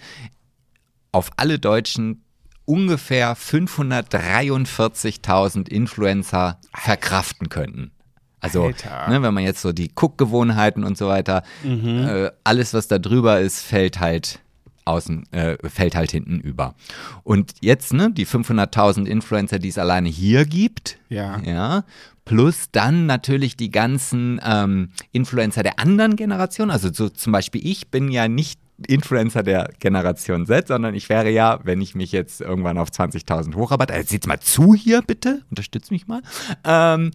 auf 1.12 1.30
alle 1.36 1.58
Deutschen 1.58 2.22
ungefähr 2.64 3.36
543.000 3.36 5.68
Influencer 5.68 6.58
verkraften 6.74 7.48
könnten. 7.48 7.92
Also, 8.40 8.68
ne, 9.08 9.22
wenn 9.22 9.34
man 9.34 9.42
jetzt 9.44 9.60
so 9.62 9.72
die 9.72 9.88
Guckgewohnheiten 9.94 10.84
und 10.84 10.96
so 10.96 11.08
weiter, 11.08 11.42
Mhm. 11.64 12.06
äh, 12.08 12.30
alles, 12.44 12.72
was 12.74 12.88
da 12.88 12.98
drüber 12.98 13.40
ist, 13.40 13.62
fällt 13.62 14.00
halt 14.00 14.40
außen, 14.84 15.30
äh, 15.32 15.56
fällt 15.68 15.94
halt 15.94 16.10
hinten 16.12 16.40
über. 16.40 16.74
Und 17.22 17.52
jetzt, 17.60 17.92
ne, 17.92 18.10
die 18.10 18.26
500.000 18.26 19.06
Influencer, 19.06 19.58
die 19.58 19.68
es 19.68 19.76
alleine 19.78 20.08
hier 20.08 20.44
gibt, 20.46 20.98
Ja. 21.10 21.40
ja, 21.44 21.84
plus 22.24 22.66
dann 22.72 23.06
natürlich 23.06 23.56
die 23.56 23.70
ganzen 23.70 24.40
ähm, 24.44 24.90
Influencer 25.12 25.62
der 25.62 25.78
anderen 25.78 26.16
Generation, 26.16 26.70
also 26.70 26.90
so 26.92 27.08
zum 27.08 27.32
Beispiel 27.32 27.66
ich 27.66 27.88
bin 27.90 28.10
ja 28.10 28.28
nicht 28.28 28.60
Influencer 28.86 29.42
der 29.42 29.70
Generation 29.80 30.46
Z, 30.46 30.68
sondern 30.68 30.94
ich 30.94 31.08
wäre 31.08 31.30
ja, 31.30 31.58
wenn 31.64 31.80
ich 31.80 31.94
mich 31.96 32.12
jetzt 32.12 32.40
irgendwann 32.40 32.78
auf 32.78 32.90
20.000 32.90 33.56
hocharbeite, 33.56 33.92
also 33.92 34.14
jetzt 34.14 34.26
mal 34.28 34.38
zu 34.40 34.74
hier 34.74 35.02
bitte, 35.02 35.42
unterstütz 35.50 35.90
mich 35.90 36.06
mal, 36.06 36.22
ähm, 36.64 37.10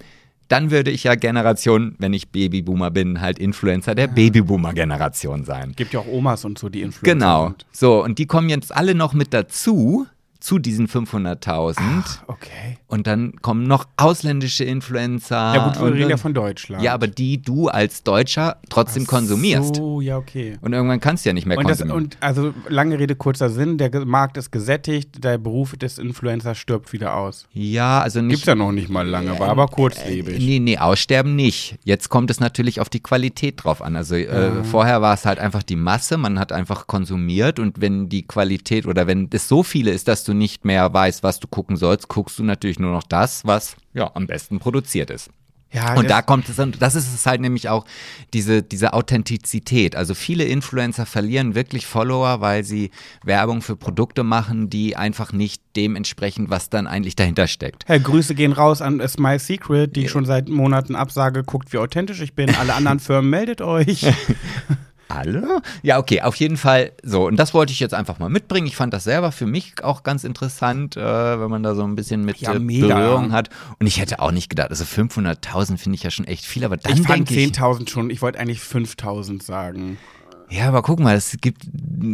dann 0.48 0.72
würde 0.72 0.92
ich 0.92 1.04
ja 1.06 1.16
Generation, 1.16 1.96
wenn 2.00 2.14
ich 2.14 2.30
Babyboomer 2.30 2.92
bin, 2.92 3.22
halt 3.22 3.40
Influencer 3.40 3.96
der 3.96 4.08
Babyboomer-Generation 4.08 5.46
sein. 5.46 5.74
Gibt 5.76 5.94
ja 5.94 6.00
auch 6.02 6.08
Omas 6.08 6.46
und 6.46 6.58
so, 6.58 6.70
die 6.70 6.82
Influencer 6.82 7.14
Genau. 7.14 7.48
sind. 7.48 7.66
So, 7.72 8.04
und 8.04 8.20
die 8.20 8.26
kommen 8.26 8.50
jetzt 8.50 8.76
alle 8.76 8.96
noch 8.96 9.14
mit 9.14 9.34
dazu, 9.34 10.06
zu 10.44 10.60
diesen 10.60 10.90
500.000. 10.90 11.80
Okay. 12.28 12.78
Und 12.88 13.08
dann 13.08 13.34
kommen 13.42 13.64
noch 13.64 13.86
ausländische 13.96 14.66
Influencer. 14.66 15.36
Ja 15.56 15.68
gut, 15.70 15.80
wir 15.82 15.94
reden 15.94 16.10
ja 16.10 16.18
von 16.18 16.34
Deutschland. 16.34 16.84
Ja, 16.84 16.94
aber 16.94 17.08
die 17.08 17.42
du 17.42 17.70
als 17.70 18.04
Deutscher 18.04 18.58
trotzdem 18.70 19.08
konsumierst. 19.08 19.78
So, 19.78 20.02
ja, 20.02 20.18
okay. 20.18 20.58
Und 20.60 20.74
irgendwann 20.74 21.00
kannst 21.00 21.24
du 21.24 21.30
ja 21.30 21.34
nicht 21.34 21.46
mehr 21.46 21.58
Und, 21.58 21.70
das, 21.70 21.80
konsumieren. 21.80 22.04
und 22.04 22.18
also 22.20 22.54
lange 22.68 23.00
Rede, 23.00 23.16
kurzer 23.16 23.50
Sinn, 23.50 23.78
der 23.78 24.06
Markt 24.06 24.36
ist 24.36 24.52
gesättigt, 24.52 25.24
der 25.24 25.38
Beruf 25.38 25.78
des 25.78 25.98
Influencers 25.98 26.58
stirbt 26.58 26.92
wieder 26.92 27.16
aus. 27.16 27.48
ja, 27.54 28.02
also 28.02 28.20
nicht. 28.22 28.32
Gibt's 28.32 28.46
ja 28.48 28.56
noch 28.56 28.74
nicht 28.74 28.90
mal 28.90 29.08
lange, 29.08 29.40
war 29.40 29.48
aber 29.48 29.68
kurzlebig. 29.68 30.40
Nee, 30.40 30.60
nee, 30.60 30.78
aussterben 30.78 31.38
nicht. 31.38 31.80
Jetzt 31.86 32.10
kommt 32.10 32.30
es 32.30 32.42
natürlich 32.42 32.82
auf 32.82 32.90
die 32.90 33.00
Qualität 33.00 33.64
drauf 33.64 33.82
an. 33.82 33.96
Also 33.96 34.16
äh, 34.16 34.66
vorher 34.66 35.02
war 35.02 35.14
es 35.14 35.26
halt 35.26 35.40
einfach 35.40 35.64
die 35.64 35.78
Masse, 35.78 36.18
man 36.18 36.38
hat 36.38 36.52
einfach 36.52 36.86
konsumiert 36.88 37.60
und 37.60 37.80
wenn 37.80 38.10
die 38.10 38.24
Qualität 38.28 38.86
oder 38.86 39.08
wenn 39.08 39.30
es 39.32 39.48
so 39.48 39.64
viele 39.64 39.92
ist, 39.92 40.10
dass 40.10 40.26
du 40.26 40.33
du 40.34 40.38
nicht 40.38 40.66
mehr 40.66 40.94
weißt, 40.94 41.24
was 41.24 41.40
du 41.40 41.48
gucken 41.48 41.78
sollst, 41.78 42.08
guckst 42.08 42.40
du 42.40 42.44
natürlich 42.44 42.80
nur 42.80 42.92
noch 42.92 43.04
das, 43.04 43.46
was 43.46 43.76
ja 43.94 44.12
am 44.14 44.28
besten 44.28 44.60
produziert 44.60 45.10
ist. 45.10 45.30
Ja, 45.74 45.96
Und 45.96 46.08
da 46.08 46.22
kommt 46.22 46.48
es 46.50 46.58
dann, 46.58 46.72
das 46.78 46.94
ist 46.94 47.12
es 47.12 47.26
halt 47.26 47.42
nämlich 47.42 47.68
auch, 47.68 47.86
diese, 48.34 48.62
diese 48.62 48.94
Authentizität. 48.94 49.96
Also 49.96 50.14
viele 50.14 50.44
Influencer 50.44 51.08
verlieren 51.08 51.56
wirklich 51.56 51.88
Follower, 51.88 52.42
weil 52.42 52.64
sie 52.64 52.92
Werbung 53.24 53.64
für 53.64 53.76
Produkte 53.76 54.24
machen, 54.24 54.70
die 54.70 54.96
einfach 54.96 55.34
nicht 55.34 55.64
dem 55.76 55.96
entsprechen, 55.96 56.52
was 56.52 56.70
dann 56.70 56.86
eigentlich 56.86 57.16
dahinter 57.16 57.48
steckt. 57.48 57.86
Herr, 57.88 58.00
Grüße 58.00 58.36
gehen 58.36 58.54
raus 58.54 58.84
an 58.84 59.00
It's 59.00 59.18
My 59.18 59.40
Secret, 59.40 59.96
die 59.96 60.06
ich 60.06 60.12
schon 60.12 60.26
seit 60.26 60.48
Monaten 60.48 60.96
absage. 60.96 61.44
Guckt, 61.44 61.74
wie 61.74 61.80
authentisch 61.80 62.22
ich 62.22 62.36
bin. 62.36 62.54
Alle 62.54 62.76
anderen 62.76 63.00
Firmen, 63.00 63.32
meldet 63.32 63.62
euch. 63.62 64.06
Alle? 65.10 65.62
Ja, 65.82 66.00
okay, 66.00 66.22
auf 66.22 66.36
jeden 66.38 66.58
Fall 66.58 66.92
so. 67.04 67.28
Und 67.28 67.36
das 67.38 67.54
wollte 67.54 67.72
ich 67.72 67.80
jetzt 67.80 67.94
einfach 67.94 68.20
mal 68.20 68.30
mitbringen. 68.30 68.66
Ich 68.68 68.76
fand 68.76 68.94
das 68.94 69.04
selber 69.04 69.32
für 69.32 69.46
mich 69.46 69.74
auch 69.84 70.04
ganz 70.04 70.24
interessant, 70.24 70.98
äh, 70.98 71.40
wenn 71.40 71.50
man 71.50 71.62
da 71.64 71.76
so 71.76 71.84
ein 71.84 71.96
bisschen 71.96 72.26
mit 72.26 72.38
Ja, 72.38 72.54
äh. 72.54 72.60
Berührung 72.60 73.32
hat. 73.32 73.50
Und 73.80 73.88
ich 73.88 74.00
hätte 74.00 74.20
auch 74.20 74.32
nicht 74.32 74.50
gedacht, 74.50 74.70
also 74.70 74.84
500.000 74.86 75.78
finde 75.78 75.96
ich 75.96 76.04
ja 76.04 76.12
schon 76.12 76.26
echt 76.26 76.46
viel, 76.46 76.64
aber 76.66 76.78
dann 76.78 76.94
Ich 76.94 77.02
fand 77.02 77.30
denke 77.30 77.42
ich, 77.42 77.52
10.000 77.52 77.90
schon. 77.90 78.10
Ich 78.10 78.22
wollte 78.22 78.40
eigentlich 78.40 78.60
5.000 78.60 79.44
sagen. 79.44 79.98
Ja, 80.54 80.68
aber 80.68 80.84
guck 80.84 81.00
mal, 81.00 81.16
es 81.16 81.36
gibt 81.42 81.66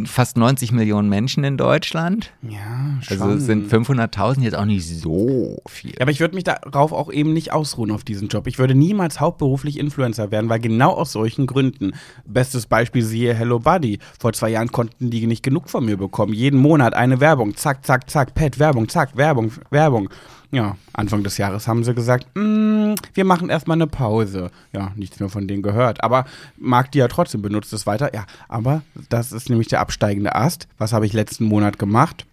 fast 0.06 0.38
90 0.38 0.72
Millionen 0.72 1.10
Menschen 1.10 1.44
in 1.44 1.58
Deutschland. 1.58 2.32
Ja, 2.40 2.98
schon. 3.02 3.20
Also 3.20 3.38
sind 3.38 3.70
500.000 3.70 4.40
jetzt 4.40 4.56
auch 4.56 4.64
nicht 4.64 4.88
so 4.88 5.58
viel. 5.68 5.90
Ja, 5.90 6.00
aber 6.00 6.10
ich 6.10 6.20
würde 6.20 6.34
mich 6.34 6.44
darauf 6.44 6.92
auch 6.92 7.12
eben 7.12 7.34
nicht 7.34 7.52
ausruhen 7.52 7.90
auf 7.90 8.02
diesen 8.02 8.28
Job. 8.28 8.46
Ich 8.46 8.58
würde 8.58 8.74
niemals 8.74 9.20
hauptberuflich 9.20 9.78
Influencer 9.78 10.30
werden, 10.30 10.48
weil 10.48 10.58
genau 10.58 10.92
aus 10.92 11.12
solchen 11.12 11.46
Gründen. 11.46 11.92
Bestes 12.24 12.66
Beispiel 12.66 13.02
siehe 13.02 13.34
Hello 13.34 13.58
Buddy. 13.58 13.98
Vor 14.18 14.32
zwei 14.32 14.48
Jahren 14.48 14.72
konnten 14.72 15.10
die 15.10 15.26
nicht 15.26 15.42
genug 15.42 15.68
von 15.68 15.84
mir 15.84 15.98
bekommen. 15.98 16.32
Jeden 16.32 16.60
Monat 16.60 16.94
eine 16.94 17.20
Werbung. 17.20 17.56
Zack, 17.56 17.84
zack, 17.84 18.08
zack. 18.08 18.32
Pet, 18.32 18.58
Werbung, 18.58 18.88
zack, 18.88 19.16
Werbung, 19.18 19.52
Werbung. 19.70 20.08
Ja, 20.52 20.76
Anfang 20.92 21.22
des 21.22 21.38
Jahres 21.38 21.68
haben 21.68 21.84
sie 21.84 21.94
gesagt, 21.94 22.26
"Mm, 22.34 22.94
wir 23.14 23.24
machen 23.24 23.50
erstmal 23.50 23.76
eine 23.76 23.86
Pause. 23.86 24.50
Ja, 24.72 24.92
nichts 24.96 25.20
mehr 25.20 25.28
von 25.28 25.46
denen 25.46 25.62
gehört. 25.62 26.02
Aber 26.02 26.24
mag 26.56 26.90
die 26.90 26.98
ja 26.98 27.08
trotzdem, 27.08 27.40
benutzt 27.42 27.72
es 27.72 27.86
weiter. 27.86 28.12
Ja, 28.14 28.26
aber 28.48 28.82
das 29.08 29.30
ist 29.30 29.48
nämlich 29.48 29.68
der 29.68 29.80
absteigende 29.80 30.34
Ast. 30.34 30.66
Was 30.78 30.92
habe 30.92 31.06
ich 31.06 31.12
letzten 31.12 31.44
Monat 31.44 31.78
gemacht? 31.78 32.26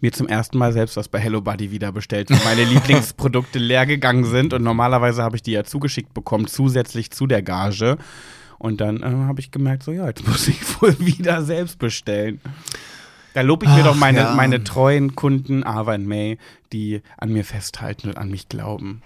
mir 0.00 0.12
zum 0.12 0.28
ersten 0.28 0.58
Mal 0.58 0.72
selbst 0.72 0.96
was 0.96 1.08
bei 1.08 1.18
Hello 1.18 1.40
Buddy 1.40 1.70
wieder 1.70 1.92
bestellt, 1.92 2.30
weil 2.30 2.38
meine 2.44 2.64
Lieblingsprodukte 2.70 3.58
leer 3.58 3.86
gegangen 3.86 4.24
sind 4.24 4.52
und 4.52 4.62
normalerweise 4.62 5.22
habe 5.22 5.36
ich 5.36 5.42
die 5.42 5.52
ja 5.52 5.64
zugeschickt 5.64 6.14
bekommen, 6.14 6.46
zusätzlich 6.46 7.10
zu 7.10 7.26
der 7.26 7.42
Gage. 7.42 7.98
Und 8.58 8.80
dann 8.80 9.02
äh, 9.02 9.26
habe 9.26 9.40
ich 9.40 9.50
gemerkt, 9.50 9.82
so 9.82 9.92
ja, 9.92 10.06
jetzt 10.06 10.26
muss 10.26 10.48
ich 10.48 10.60
wohl 10.82 10.96
wieder 10.98 11.42
selbst 11.42 11.78
bestellen. 11.78 12.40
Da 13.36 13.42
lobe 13.42 13.66
ich 13.66 13.70
mir 13.70 13.82
Ach, 13.82 13.88
doch 13.88 13.96
meine, 13.96 14.20
ja. 14.20 14.34
meine 14.34 14.64
treuen 14.64 15.14
Kunden, 15.14 15.62
Ava 15.62 15.92
und 15.92 16.06
May, 16.06 16.38
die 16.72 17.02
an 17.18 17.34
mir 17.34 17.44
festhalten 17.44 18.08
und 18.08 18.16
an 18.16 18.30
mich 18.30 18.48
glauben. 18.48 19.02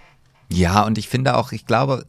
Ja, 0.52 0.84
und 0.84 0.98
ich 0.98 1.08
finde 1.08 1.36
auch, 1.36 1.50
ich 1.50 1.66
glaube, 1.66 2.06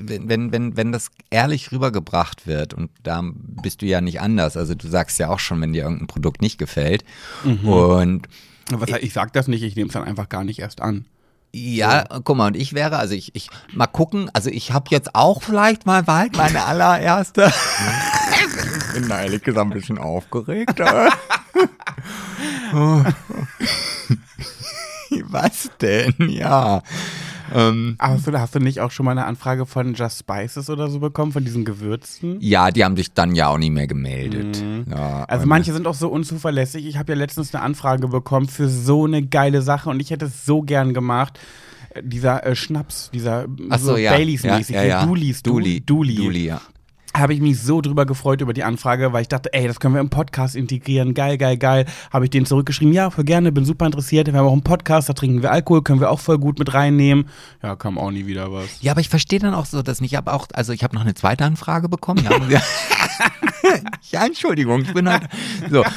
wenn, 0.00 0.28
wenn, 0.28 0.52
wenn, 0.52 0.76
wenn 0.76 0.92
das 0.92 1.10
ehrlich 1.30 1.72
rübergebracht 1.72 2.46
wird, 2.46 2.74
und 2.74 2.92
da 3.02 3.24
bist 3.24 3.82
du 3.82 3.86
ja 3.86 4.00
nicht 4.00 4.20
anders, 4.20 4.56
also 4.56 4.76
du 4.76 4.86
sagst 4.86 5.18
ja 5.18 5.30
auch 5.30 5.40
schon, 5.40 5.60
wenn 5.60 5.72
dir 5.72 5.82
irgendein 5.82 6.06
Produkt 6.06 6.42
nicht 6.42 6.58
gefällt. 6.58 7.02
Mhm. 7.42 7.68
Und 7.68 8.28
Was, 8.70 8.90
ich 9.00 9.12
sag 9.12 9.32
das 9.32 9.48
nicht, 9.48 9.64
ich 9.64 9.74
nehme 9.74 9.88
es 9.88 9.94
dann 9.94 10.04
einfach 10.04 10.28
gar 10.28 10.44
nicht 10.44 10.60
erst 10.60 10.80
an. 10.80 11.06
ja, 11.52 12.04
guck 12.22 12.36
mal, 12.36 12.46
und 12.46 12.56
ich 12.56 12.74
wäre, 12.74 12.98
also 12.98 13.16
ich, 13.16 13.34
ich 13.34 13.50
mal 13.72 13.88
gucken, 13.88 14.30
also 14.32 14.48
ich 14.48 14.70
habe 14.70 14.86
jetzt 14.90 15.16
auch 15.16 15.42
vielleicht 15.42 15.86
mal 15.86 16.04
bald 16.04 16.36
meine 16.36 16.66
allererste. 16.66 17.52
ich 18.86 18.92
bin 18.94 19.08
da 19.08 19.22
ehrlich 19.22 19.42
gesagt 19.42 19.66
ein 19.66 19.76
bisschen 19.76 19.98
aufgeregt. 19.98 20.80
aber- 22.72 23.14
Was 25.28 25.70
denn? 25.80 26.14
Ja. 26.30 26.82
Ähm, 27.54 27.94
Aber 27.98 28.14
hast 28.14 28.26
du, 28.26 28.32
hast 28.40 28.54
du 28.54 28.58
nicht 28.58 28.80
auch 28.80 28.90
schon 28.90 29.04
mal 29.04 29.12
eine 29.12 29.26
Anfrage 29.26 29.64
von 29.66 29.94
Just 29.94 30.18
Spices 30.20 30.70
oder 30.70 30.88
so 30.88 30.98
bekommen, 30.98 31.30
von 31.30 31.44
diesen 31.44 31.64
Gewürzen? 31.64 32.38
ja, 32.40 32.70
die 32.70 32.84
haben 32.84 32.96
sich 32.96 33.12
dann 33.12 33.34
ja 33.36 33.48
auch 33.48 33.58
nicht 33.58 33.70
mehr 33.70 33.86
gemeldet. 33.86 34.62
Ja, 34.90 35.24
Also 35.24 35.46
manche 35.46 35.72
sind 35.72 35.86
auch 35.86 35.94
so 35.94 36.08
unzuverlässig. 36.08 36.86
Ich 36.86 36.96
habe 36.96 37.12
ja 37.12 37.18
letztens 37.18 37.54
eine 37.54 37.62
Anfrage 37.62 38.08
bekommen 38.08 38.48
für 38.48 38.68
so 38.68 39.04
eine 39.04 39.24
geile 39.24 39.62
Sache 39.62 39.90
und 39.90 40.00
ich 40.00 40.10
hätte 40.10 40.24
es 40.24 40.44
so 40.46 40.62
gern 40.62 40.94
gemacht. 40.94 41.38
Äh, 41.90 42.02
Dieser 42.02 42.44
äh, 42.44 42.56
Schnaps, 42.56 43.10
dieser 43.12 43.44
Ach 43.70 43.78
so, 43.78 43.96
ja. 43.96 44.12
Baileys-mäßig, 44.12 44.74
ja, 44.74 44.82
ja, 44.82 44.88
ja. 44.88 45.02
Du- 45.06 45.10
Duli, 45.42 45.80
Duli. 45.80 46.14
Duli, 46.16 46.46
ja. 46.46 46.60
Habe 47.16 47.32
ich 47.32 47.40
mich 47.40 47.60
so 47.62 47.80
drüber 47.80 48.06
gefreut 48.06 48.40
über 48.40 48.52
die 48.52 48.64
Anfrage, 48.64 49.12
weil 49.12 49.22
ich 49.22 49.28
dachte, 49.28 49.52
ey, 49.52 49.68
das 49.68 49.78
können 49.78 49.94
wir 49.94 50.00
im 50.00 50.10
Podcast 50.10 50.56
integrieren. 50.56 51.14
Geil, 51.14 51.38
geil, 51.38 51.56
geil. 51.56 51.86
Habe 52.12 52.24
ich 52.24 52.30
denen 52.30 52.44
zurückgeschrieben, 52.44 52.92
ja, 52.92 53.08
voll 53.10 53.22
gerne, 53.24 53.52
bin 53.52 53.64
super 53.64 53.86
interessiert. 53.86 54.26
Wir 54.26 54.34
haben 54.38 54.46
auch 54.48 54.52
einen 54.52 54.62
Podcast, 54.64 55.08
da 55.08 55.12
trinken 55.12 55.40
wir 55.42 55.52
Alkohol, 55.52 55.82
können 55.82 56.00
wir 56.00 56.10
auch 56.10 56.18
voll 56.20 56.38
gut 56.38 56.58
mit 56.58 56.74
reinnehmen. 56.74 57.28
Ja, 57.62 57.76
kam 57.76 57.98
auch 57.98 58.10
nie 58.10 58.26
wieder 58.26 58.52
was. 58.52 58.64
Ja, 58.80 58.92
aber 58.92 59.00
ich 59.00 59.08
verstehe 59.08 59.38
dann 59.38 59.54
auch 59.54 59.66
so, 59.66 59.82
dass 59.82 60.00
nicht, 60.00 60.12
ich 60.12 60.16
habe 60.16 60.32
auch, 60.32 60.48
also 60.54 60.72
ich 60.72 60.82
habe 60.82 60.94
noch 60.94 61.02
eine 61.02 61.14
zweite 61.14 61.44
Anfrage 61.44 61.88
bekommen. 61.88 62.26
Ja, 62.48 62.60
ja 64.10 64.26
Entschuldigung, 64.26 64.82
ich 64.82 64.92
bin 64.92 65.08
halt 65.08 65.22
so. 65.70 65.84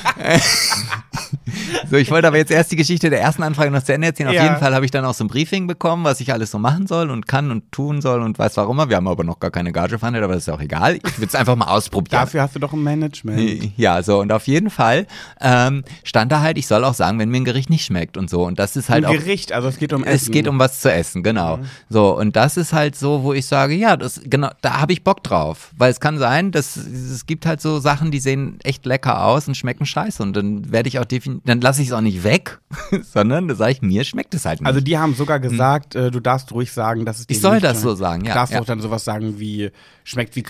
So, 1.89 1.95
ich 1.97 2.11
wollte 2.11 2.27
aber 2.27 2.37
jetzt 2.37 2.51
erst 2.51 2.71
die 2.71 2.75
Geschichte 2.75 3.09
der 3.09 3.21
ersten 3.21 3.43
Anfrage 3.43 3.71
noch 3.71 3.83
zu 3.83 3.93
Ende 3.93 4.07
erzählen. 4.07 4.29
Auf 4.29 4.35
Ja. 4.35 4.43
jeden 4.43 4.57
Fall 4.57 4.73
habe 4.75 4.85
ich 4.85 4.91
dann 4.91 5.03
auch 5.05 5.13
so 5.13 5.23
ein 5.23 5.27
Briefing 5.27 5.67
bekommen, 5.67 6.03
was 6.03 6.19
ich 6.21 6.31
alles 6.31 6.51
so 6.51 6.59
machen 6.59 6.87
soll 6.87 7.09
und 7.09 7.27
kann 7.27 7.51
und 7.51 7.71
tun 7.71 8.01
soll 8.01 8.21
und 8.21 8.37
weiß 8.39 8.55
warum. 8.57 8.77
Wir 8.89 8.95
haben 8.95 9.07
aber 9.07 9.23
noch 9.23 9.39
gar 9.39 9.51
keine 9.51 9.71
Gage 9.71 9.97
verhandelt, 9.99 10.23
aber 10.23 10.33
das 10.35 10.43
ist 10.47 10.53
auch 10.53 10.61
egal. 10.61 10.99
Ich 11.07 11.19
will 11.19 11.27
es 11.27 11.35
einfach 11.35 11.55
mal 11.55 11.65
ausprobieren. 11.67 12.21
Dafür 12.21 12.41
hast 12.41 12.55
du 12.55 12.59
doch 12.59 12.73
ein 12.73 12.83
Management. 12.83 13.71
Ja, 13.77 14.01
so 14.01 14.19
und 14.19 14.31
auf 14.31 14.47
jeden 14.47 14.69
Fall 14.69 15.07
ähm, 15.41 15.83
stand 16.03 16.31
da 16.31 16.41
halt, 16.41 16.57
ich 16.57 16.67
soll 16.67 16.83
auch 16.83 16.93
sagen, 16.93 17.19
wenn 17.19 17.29
mir 17.29 17.37
ein 17.37 17.45
Gericht 17.45 17.69
nicht 17.69 17.85
schmeckt 17.85 18.17
und 18.17 18.29
so. 18.29 18.43
Und 18.45 18.59
das 18.59 18.75
ist 18.75 18.89
halt 18.89 19.05
Ein 19.05 19.09
auch. 19.09 19.19
Gericht, 19.19 19.51
also 19.51 19.67
es 19.67 19.77
geht 19.77 19.93
um 19.93 20.03
Essen. 20.03 20.15
Es 20.15 20.31
geht 20.31 20.47
um 20.47 20.57
was 20.59 20.81
zu 20.81 20.91
essen, 20.91 21.23
genau. 21.23 21.59
So, 21.89 22.17
und 22.17 22.35
das 22.35 22.57
ist 22.57 22.73
halt 22.73 22.95
so, 22.95 23.23
wo 23.23 23.33
ich 23.33 23.45
sage, 23.45 23.75
ja, 23.75 23.97
das, 23.97 24.21
genau, 24.23 24.49
da 24.61 24.79
habe 24.79 24.93
ich 24.93 25.03
Bock 25.03 25.23
drauf. 25.23 25.71
Weil 25.77 25.91
es 25.91 25.99
kann 25.99 26.17
sein, 26.17 26.51
dass 26.51 26.75
es 26.77 27.25
gibt 27.25 27.45
halt 27.45 27.61
so 27.61 27.79
Sachen, 27.79 28.11
die 28.11 28.19
sehen 28.19 28.59
echt 28.63 28.85
lecker 28.85 29.23
aus 29.25 29.47
und 29.47 29.55
schmecken 29.55 29.85
scheiße. 29.85 30.23
Und 30.23 30.35
dann 30.35 30.71
werde 30.71 30.89
ich 30.89 30.99
auch 30.99 31.05
definitiv, 31.05 31.43
dann 31.45 31.61
lasse 31.61 31.81
ich 31.81 31.89
es 31.89 31.93
auch 31.93 32.01
nicht 32.01 32.23
weg, 32.23 32.59
sondern 33.13 33.47
da 33.47 33.55
sage 33.55 33.73
ich, 33.73 33.81
mir 33.81 34.03
schmeckt 34.03 34.33
es 34.33 34.45
halt 34.45 34.61
nicht. 34.61 34.67
Also 34.67 34.81
die 34.81 34.97
haben 34.97 35.13
sogar 35.15 35.39
gesagt, 35.39 35.95
äh, 35.95 36.09
du 36.11 36.19
darfst 36.19 36.51
ruhig 36.51 36.71
sagen, 36.71 37.05
dass 37.05 37.19
es 37.19 37.27
dir 37.27 37.33
Ich 37.33 37.41
soll 37.41 37.59
das 37.59 37.81
schmeckt. 37.81 37.83
so 37.83 37.95
sagen, 37.95 38.25
ja, 38.25 38.33
Darfst 38.33 38.53
ja. 38.53 38.59
du 38.59 38.63
auch 38.63 38.67
dann 38.67 38.81
sowas 38.81 39.03
sagen 39.03 39.39
wie, 39.39 39.71
schmeckt 40.03 40.35
wie 40.35 40.43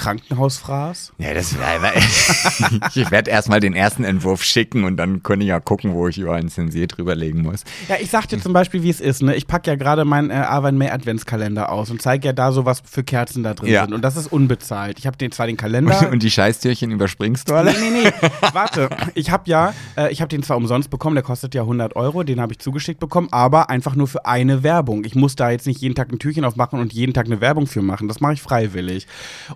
Krankenhausfraß? 0.47 1.13
ja, 1.17 1.33
das 1.33 1.55
ich 2.95 3.12
werde 3.12 3.31
erstmal 3.31 3.60
den 3.60 3.73
ersten 3.73 4.03
Entwurf 4.03 4.43
schicken 4.43 4.83
und 4.83 4.97
dann 4.97 5.23
können 5.23 5.41
ich 5.41 5.49
ja 5.49 5.60
gucken, 5.60 5.93
wo 5.93 6.07
ich 6.07 6.17
überall 6.17 6.39
ein 6.39 6.49
Zensier 6.49 6.88
drüberlegen 6.88 7.41
muss. 7.43 7.63
Ja, 7.88 7.95
ich 7.99 8.10
sag 8.10 8.27
dir 8.27 8.39
zum 8.39 8.53
Beispiel, 8.53 8.83
wie 8.83 8.89
es 8.89 9.01
ist. 9.01 9.21
Ne? 9.21 9.36
Ich 9.36 9.47
packe 9.47 9.69
ja 9.69 9.75
gerade 9.75 10.05
meinen 10.05 10.29
äh, 10.29 10.36
Avan 10.36 10.77
May 10.77 10.89
Adventskalender 10.89 11.71
aus 11.71 11.89
und 11.89 12.01
zeige 12.01 12.27
ja 12.27 12.33
da 12.33 12.51
so, 12.51 12.65
was 12.65 12.81
für 12.86 13.03
Kerzen 13.03 13.43
da 13.43 13.53
drin 13.53 13.69
Ja. 13.71 13.86
sind. 13.86 13.93
Und 13.93 14.01
das 14.01 14.15
ist 14.17 14.31
unbezahlt. 14.31 14.99
Ich 14.99 15.07
habe 15.07 15.17
den 15.17 15.31
zwar 15.31 15.47
den 15.47 15.57
Kalender. 15.57 16.10
Und 16.12 16.23
die 16.23 16.31
Scheißtürchen 16.31 16.91
überspringst 16.91 17.49
du 17.49 17.55
alle? 17.55 17.71
Nee, 17.73 17.89
nee, 17.91 18.01
nee. 18.21 18.29
Warte. 18.53 18.89
Ich 19.13 19.29
habe 19.31 19.43
ja, 19.49 19.73
äh, 19.97 20.12
ich 20.12 20.21
habe 20.21 20.29
den 20.29 20.43
zwar 20.43 20.57
umsonst 20.57 20.89
bekommen, 20.89 21.15
der 21.15 21.23
kostet 21.23 21.53
ja 21.53 21.62
100 21.63 21.95
Euro, 21.95 22.23
den 22.23 22.39
habe 22.39 22.53
ich 22.53 22.60
zugeschickt 22.60 22.99
bekommen, 22.99 23.27
aber 23.31 23.69
einfach 23.69 23.95
nur 23.95 24.07
für 24.07 24.25
eine 24.25 24.63
Werbung. 24.63 25.03
Ich 25.05 25.15
muss 25.15 25.36
da 25.36 25.49
jetzt 25.49 25.67
nicht 25.67 25.81
jeden 25.81 25.95
Tag 25.95 26.12
ein 26.12 26.19
Türchen 26.19 26.45
aufmachen 26.45 26.79
und 26.79 26.93
jeden 26.93 27.13
Tag 27.13 27.25
eine 27.25 27.41
Werbung 27.41 27.67
für 27.67 27.81
machen. 27.81 28.07
Das 28.07 28.19
mache 28.21 28.33
ich 28.33 28.41
freiwillig. 28.41 29.07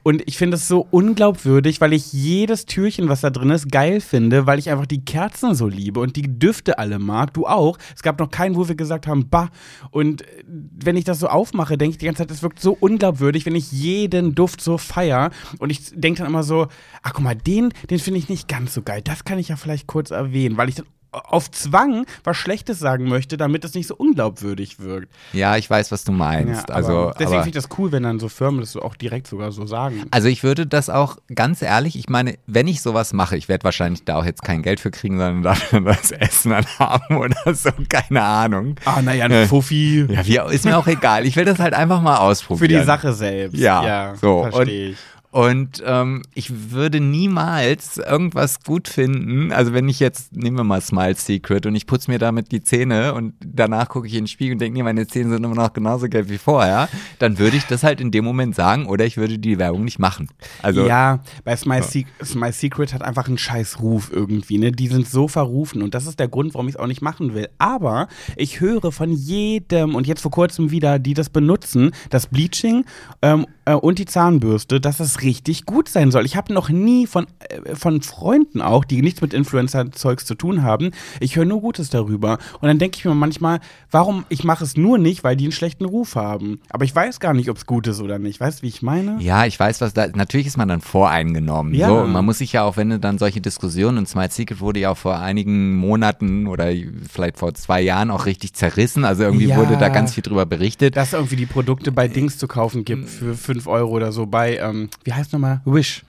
Und 0.04 0.22
ich 0.28 0.38
finde 0.38 0.56
es 0.56 0.68
so 0.68 0.81
unglaubwürdig, 0.90 1.82
weil 1.82 1.94
ich 1.94 2.14
jedes 2.14 2.66
Türchen, 2.66 3.10
was 3.10 3.22
da 3.22 3.30
drin 3.30 3.50
ist, 3.50 3.72
geil 3.72 4.02
finde, 4.02 4.46
weil 4.46 4.60
ich 4.60 4.70
einfach 4.70 4.86
die 4.86 5.04
Kerzen 5.04 5.56
so 5.56 5.68
liebe 5.68 6.00
und 6.00 6.16
die 6.16 6.40
Düfte 6.40 6.80
alle 6.80 7.00
mag. 7.00 7.34
Du 7.34 7.46
auch. 7.48 7.78
Es 7.96 8.02
gab 8.02 8.20
noch 8.20 8.30
keinen, 8.30 8.56
wo 8.56 8.68
wir 8.68 8.76
gesagt 8.76 9.08
haben, 9.08 9.30
bah. 9.30 9.50
Und 9.92 10.22
äh, 10.22 10.44
wenn 10.48 10.98
ich 10.98 11.04
das 11.04 11.20
so 11.20 11.28
aufmache, 11.28 11.78
denke 11.78 11.94
ich 11.94 11.98
die 11.98 12.06
ganze 12.06 12.24
Zeit, 12.24 12.32
das 12.32 12.44
wirkt 12.44 12.60
so 12.60 12.76
unglaubwürdig, 12.80 13.46
wenn 13.46 13.56
ich 13.56 13.72
jeden 13.72 14.36
Duft 14.36 14.62
so 14.62 14.78
feier. 14.78 15.32
Und 15.60 15.70
ich 15.70 15.92
denke 15.94 16.20
dann 16.20 16.28
immer 16.28 16.44
so, 16.44 16.68
ach 17.04 17.14
guck 17.14 17.24
mal, 17.24 17.36
den, 17.36 17.74
den 17.90 18.00
finde 18.00 18.20
ich 18.20 18.30
nicht 18.30 18.48
ganz 18.48 18.74
so 18.74 18.82
geil. 18.82 19.02
Das 19.04 19.26
kann 19.26 19.40
ich 19.40 19.50
ja 19.50 19.56
vielleicht 19.56 19.88
kurz 19.88 20.12
erwähnen, 20.12 20.58
weil 20.58 20.70
ich 20.70 20.76
dann 20.76 20.86
auf 21.12 21.52
Zwang 21.52 22.06
was 22.24 22.38
Schlechtes 22.38 22.80
sagen 22.80 23.08
möchte, 23.10 23.36
damit 23.38 23.66
es 23.66 23.74
nicht 23.74 23.88
so 23.88 23.96
unglaubwürdig 23.96 24.80
wirkt. 24.80 25.10
Ja, 25.34 25.58
ich 25.58 25.70
weiß, 25.70 25.92
was 25.92 26.04
du 26.04 26.12
meinst. 26.12 26.70
Ja, 26.70 26.76
also, 26.76 27.12
deswegen 27.20 27.44
finde 27.44 27.58
ich 27.58 27.64
das 27.64 27.78
cool, 27.78 27.92
wenn 27.92 28.04
dann 28.04 28.20
so 28.20 28.30
Firmen 28.30 28.62
das 28.62 28.72
so 28.72 28.82
auch 28.82 28.96
direkt 28.96 29.28
sogar 29.28 29.52
so 29.52 29.66
sagen. 29.66 30.06
also 30.12 30.28
ich 30.28 30.44
würde 30.44 30.66
das 30.66 30.90
auch 30.90 31.18
ganz 31.34 31.62
ehrlich, 31.62 31.98
ich 31.98 32.10
meine, 32.10 32.36
wenn 32.48 32.68
ich 32.68 32.82
sowas 32.82 33.14
mache, 33.14 33.36
ich 33.36 33.50
werde 33.50 33.64
wahrscheinlich 33.66 34.06
da 34.06 34.18
auch 34.18 34.26
jetzt 34.26 34.44
kein 34.44 34.62
Geld 34.62 34.80
für 34.80 34.92
kriegen, 34.92 35.18
sondern 35.18 35.44
dafür 35.44 35.82
das 35.86 36.12
Essen 36.12 36.52
dann 36.52 36.66
haben 36.80 37.18
oder 37.18 37.54
so, 37.54 37.72
keine 37.90 38.22
Ahnung. 38.24 38.76
Ah, 38.86 39.02
naja, 39.02 39.28
Äh, 39.28 39.44
ein 39.44 39.48
Fuffi. 39.48 40.06
Ja, 40.10 40.26
wie, 40.26 40.54
ist 40.56 40.66
mir 40.66 40.78
auch 40.78 40.88
egal. 40.88 41.26
Ich 41.26 41.36
will 41.36 41.46
das 41.46 41.60
halt 41.60 41.74
einfach 41.74 42.02
mal 42.02 42.18
ausprobieren. 42.18 42.70
Für 42.70 42.80
die 42.80 42.86
Sache 42.86 43.14
selbst. 43.14 43.58
Ja, 43.58 44.16
so, 44.20 44.48
verstehe 44.50 44.92
ich. 44.92 44.98
Und 45.32 45.82
ähm, 45.86 46.24
ich 46.34 46.72
würde 46.72 47.00
niemals 47.00 47.98
irgendwas 47.98 48.62
gut 48.64 48.90
finden. 48.90 49.54
Also 49.54 49.74
wenn 49.74 49.88
ich 49.88 50.02
jetzt, 50.02 50.36
nehmen 50.36 50.58
wir 50.58 50.66
mal 50.66 50.82
Smile 50.82 51.16
Secret 51.16 51.66
und 51.66 51.74
ich 51.74 51.88
putze 51.88 52.12
mir 52.12 52.20
damit 52.20 52.52
die 52.52 52.62
Zähne 52.62 53.14
und 53.14 53.34
danach 53.40 53.88
gucke 53.88 54.08
ich 54.08 54.14
in 54.14 54.24
den 54.24 54.28
Spiegel 54.28 54.54
und 54.54 54.60
denke, 54.60 54.78
nee, 54.78 54.84
meine 54.84 55.08
Zähne 55.08 55.30
sind 55.30 55.44
immer 55.46 55.56
noch 55.56 55.72
genauso 55.72 56.10
gelb 56.10 56.28
wie 56.30 56.38
vorher, 56.38 56.90
dann 57.20 57.40
würde 57.40 57.56
ich 57.56 57.66
das 57.66 57.84
halt 57.84 58.02
in 58.02 58.12
dem 58.12 58.26
Moment 58.26 58.56
sagen 58.56 58.88
oder 58.88 59.06
ich 59.06 59.16
würde 59.16 59.40
die 59.40 59.58
Werbung 59.58 59.86
nicht 59.86 60.00
machen. 60.00 60.28
Also 60.62 60.86
ja, 60.86 61.22
bei 61.46 61.56
Smile, 61.56 61.84
Se 61.84 62.04
Smile 62.24 62.52
Secret 62.52 62.94
hat 62.94 63.02
einfach 63.02 63.30
einen 63.30 63.38
scheiß 63.38 63.80
Ruf 63.80 64.12
irgendwie, 64.14 64.58
ne? 64.58 64.74
Die 64.74 64.88
sind 64.88 65.08
so 65.08 65.30
verrufen 65.30 65.82
und 65.82 65.96
das 65.96 66.08
ist 66.08 66.20
der 66.20 66.28
Grund, 66.28 66.54
warum 66.56 66.68
ich 66.68 66.76
es 66.76 66.80
auch 66.80 66.88
nicht 66.88 67.02
machen 67.02 67.34
will. 67.34 67.48
Aber 67.58 68.10
ich 68.36 68.60
höre 68.60 68.92
von 68.92 69.14
jedem 69.14 69.96
und 69.96 70.08
jetzt 70.08 70.22
vor 70.22 70.32
kurzem 70.32 70.72
wieder, 70.72 71.00
die 71.00 71.14
das 71.14 71.30
benutzen, 71.30 71.92
das 72.10 72.28
Bleaching 72.28 72.84
ähm, 73.22 73.46
äh, 73.64 73.74
und 73.74 73.98
die 73.98 74.06
Zahnbürste, 74.06 74.82
dass 74.82 75.00
es 75.00 75.21
richtig 75.24 75.66
gut 75.66 75.90
sein 75.90 76.12
soll. 76.12 76.26
Ich 76.26 76.36
habe 76.36 76.54
noch 76.54 76.70
nie 76.70 77.08
von, 77.08 77.28
äh, 77.50 77.76
von 77.76 78.02
Freunden 78.02 78.62
auch, 78.62 78.86
die 78.86 79.02
nichts 79.02 79.22
mit 79.22 79.34
Influencer-Zeugs 79.34 80.26
zu 80.26 80.36
tun 80.36 80.64
haben, 80.64 80.92
ich 81.20 81.36
höre 81.36 81.46
nur 81.46 81.62
Gutes 81.62 81.90
darüber. 81.90 82.38
Und 82.60 82.68
dann 82.68 82.80
denke 82.80 82.98
ich 82.98 83.06
mir 83.06 83.14
manchmal, 83.16 83.60
warum, 83.92 84.26
ich 84.30 84.44
mache 84.44 84.64
es 84.64 84.78
nur 84.78 84.98
nicht, 84.98 85.24
weil 85.24 85.36
die 85.36 85.46
einen 85.46 85.52
schlechten 85.52 85.86
Ruf 85.86 86.16
haben. 86.16 86.60
Aber 86.70 86.86
ich 86.86 86.96
weiß 86.96 87.20
gar 87.20 87.34
nicht, 87.34 87.50
ob 87.50 87.58
es 87.58 87.66
gut 87.66 87.88
ist 87.88 88.02
oder 88.02 88.20
nicht. 88.20 88.40
Weißt 88.40 88.60
du, 88.60 88.64
wie 88.64 88.68
ich 88.68 88.82
meine? 88.82 89.18
Ja, 89.20 89.46
ich 89.46 89.60
weiß, 89.60 89.82
was 89.82 89.94
da. 89.94 90.08
Natürlich 90.08 90.48
ist 90.48 90.58
man 90.58 90.68
dann 90.68 90.82
voreingenommen. 90.82 91.74
Ja. 91.74 91.88
So, 91.88 92.06
man 92.08 92.26
muss 92.26 92.40
sich 92.40 92.54
ja 92.54 92.64
auch, 92.64 92.78
wenn 92.78 92.90
du 92.90 93.00
dann 93.00 93.18
solche 93.18 93.42
Diskussionen, 93.42 93.98
und 93.98 94.08
Smart 94.08 94.32
Secret 94.34 94.60
wurde 94.60 94.80
ja 94.80 94.92
auch 94.92 94.98
vor 94.98 95.20
einigen 95.20 95.76
Monaten 95.76 96.48
oder 96.48 96.72
vielleicht 97.12 97.38
vor 97.38 97.54
zwei 97.54 97.82
Jahren 97.82 98.12
auch 98.12 98.26
richtig 98.26 98.54
zerrissen. 98.54 99.06
Also 99.06 99.24
irgendwie 99.24 99.48
Ja. 99.48 99.58
wurde 99.58 99.78
da 99.78 99.90
ganz 99.90 100.14
viel 100.14 100.24
drüber 100.24 100.46
berichtet. 100.46 100.96
Dass 100.96 101.10
es 101.10 101.14
irgendwie 101.14 101.36
die 101.36 101.46
Produkte 101.46 101.92
bei 101.92 102.08
Dings 102.08 102.38
zu 102.38 102.48
kaufen 102.48 102.86
gibt 102.86 103.10
für 103.10 103.36
5 103.36 103.68
Euro 103.68 103.92
oder 103.92 104.12
so 104.12 104.26
bei, 104.26 104.58
ähm, 104.58 104.90
wie 105.12 105.16
heißt 105.16 105.34
nochmal? 105.34 105.60
Wish. 105.66 106.04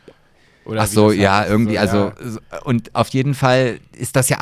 Oder 0.65 0.83
Ach 0.83 0.87
so, 0.87 1.09
das 1.09 1.17
ja, 1.19 1.39
heißt. 1.41 1.51
irgendwie, 1.51 1.75
So, 1.75 1.81
also, 1.81 2.13
ja. 2.53 2.59
und 2.63 2.95
auf 2.95 3.09
jeden 3.09 3.35
Fall 3.35 3.81
ist 3.97 4.15
das 4.15 4.29
ja 4.29 4.39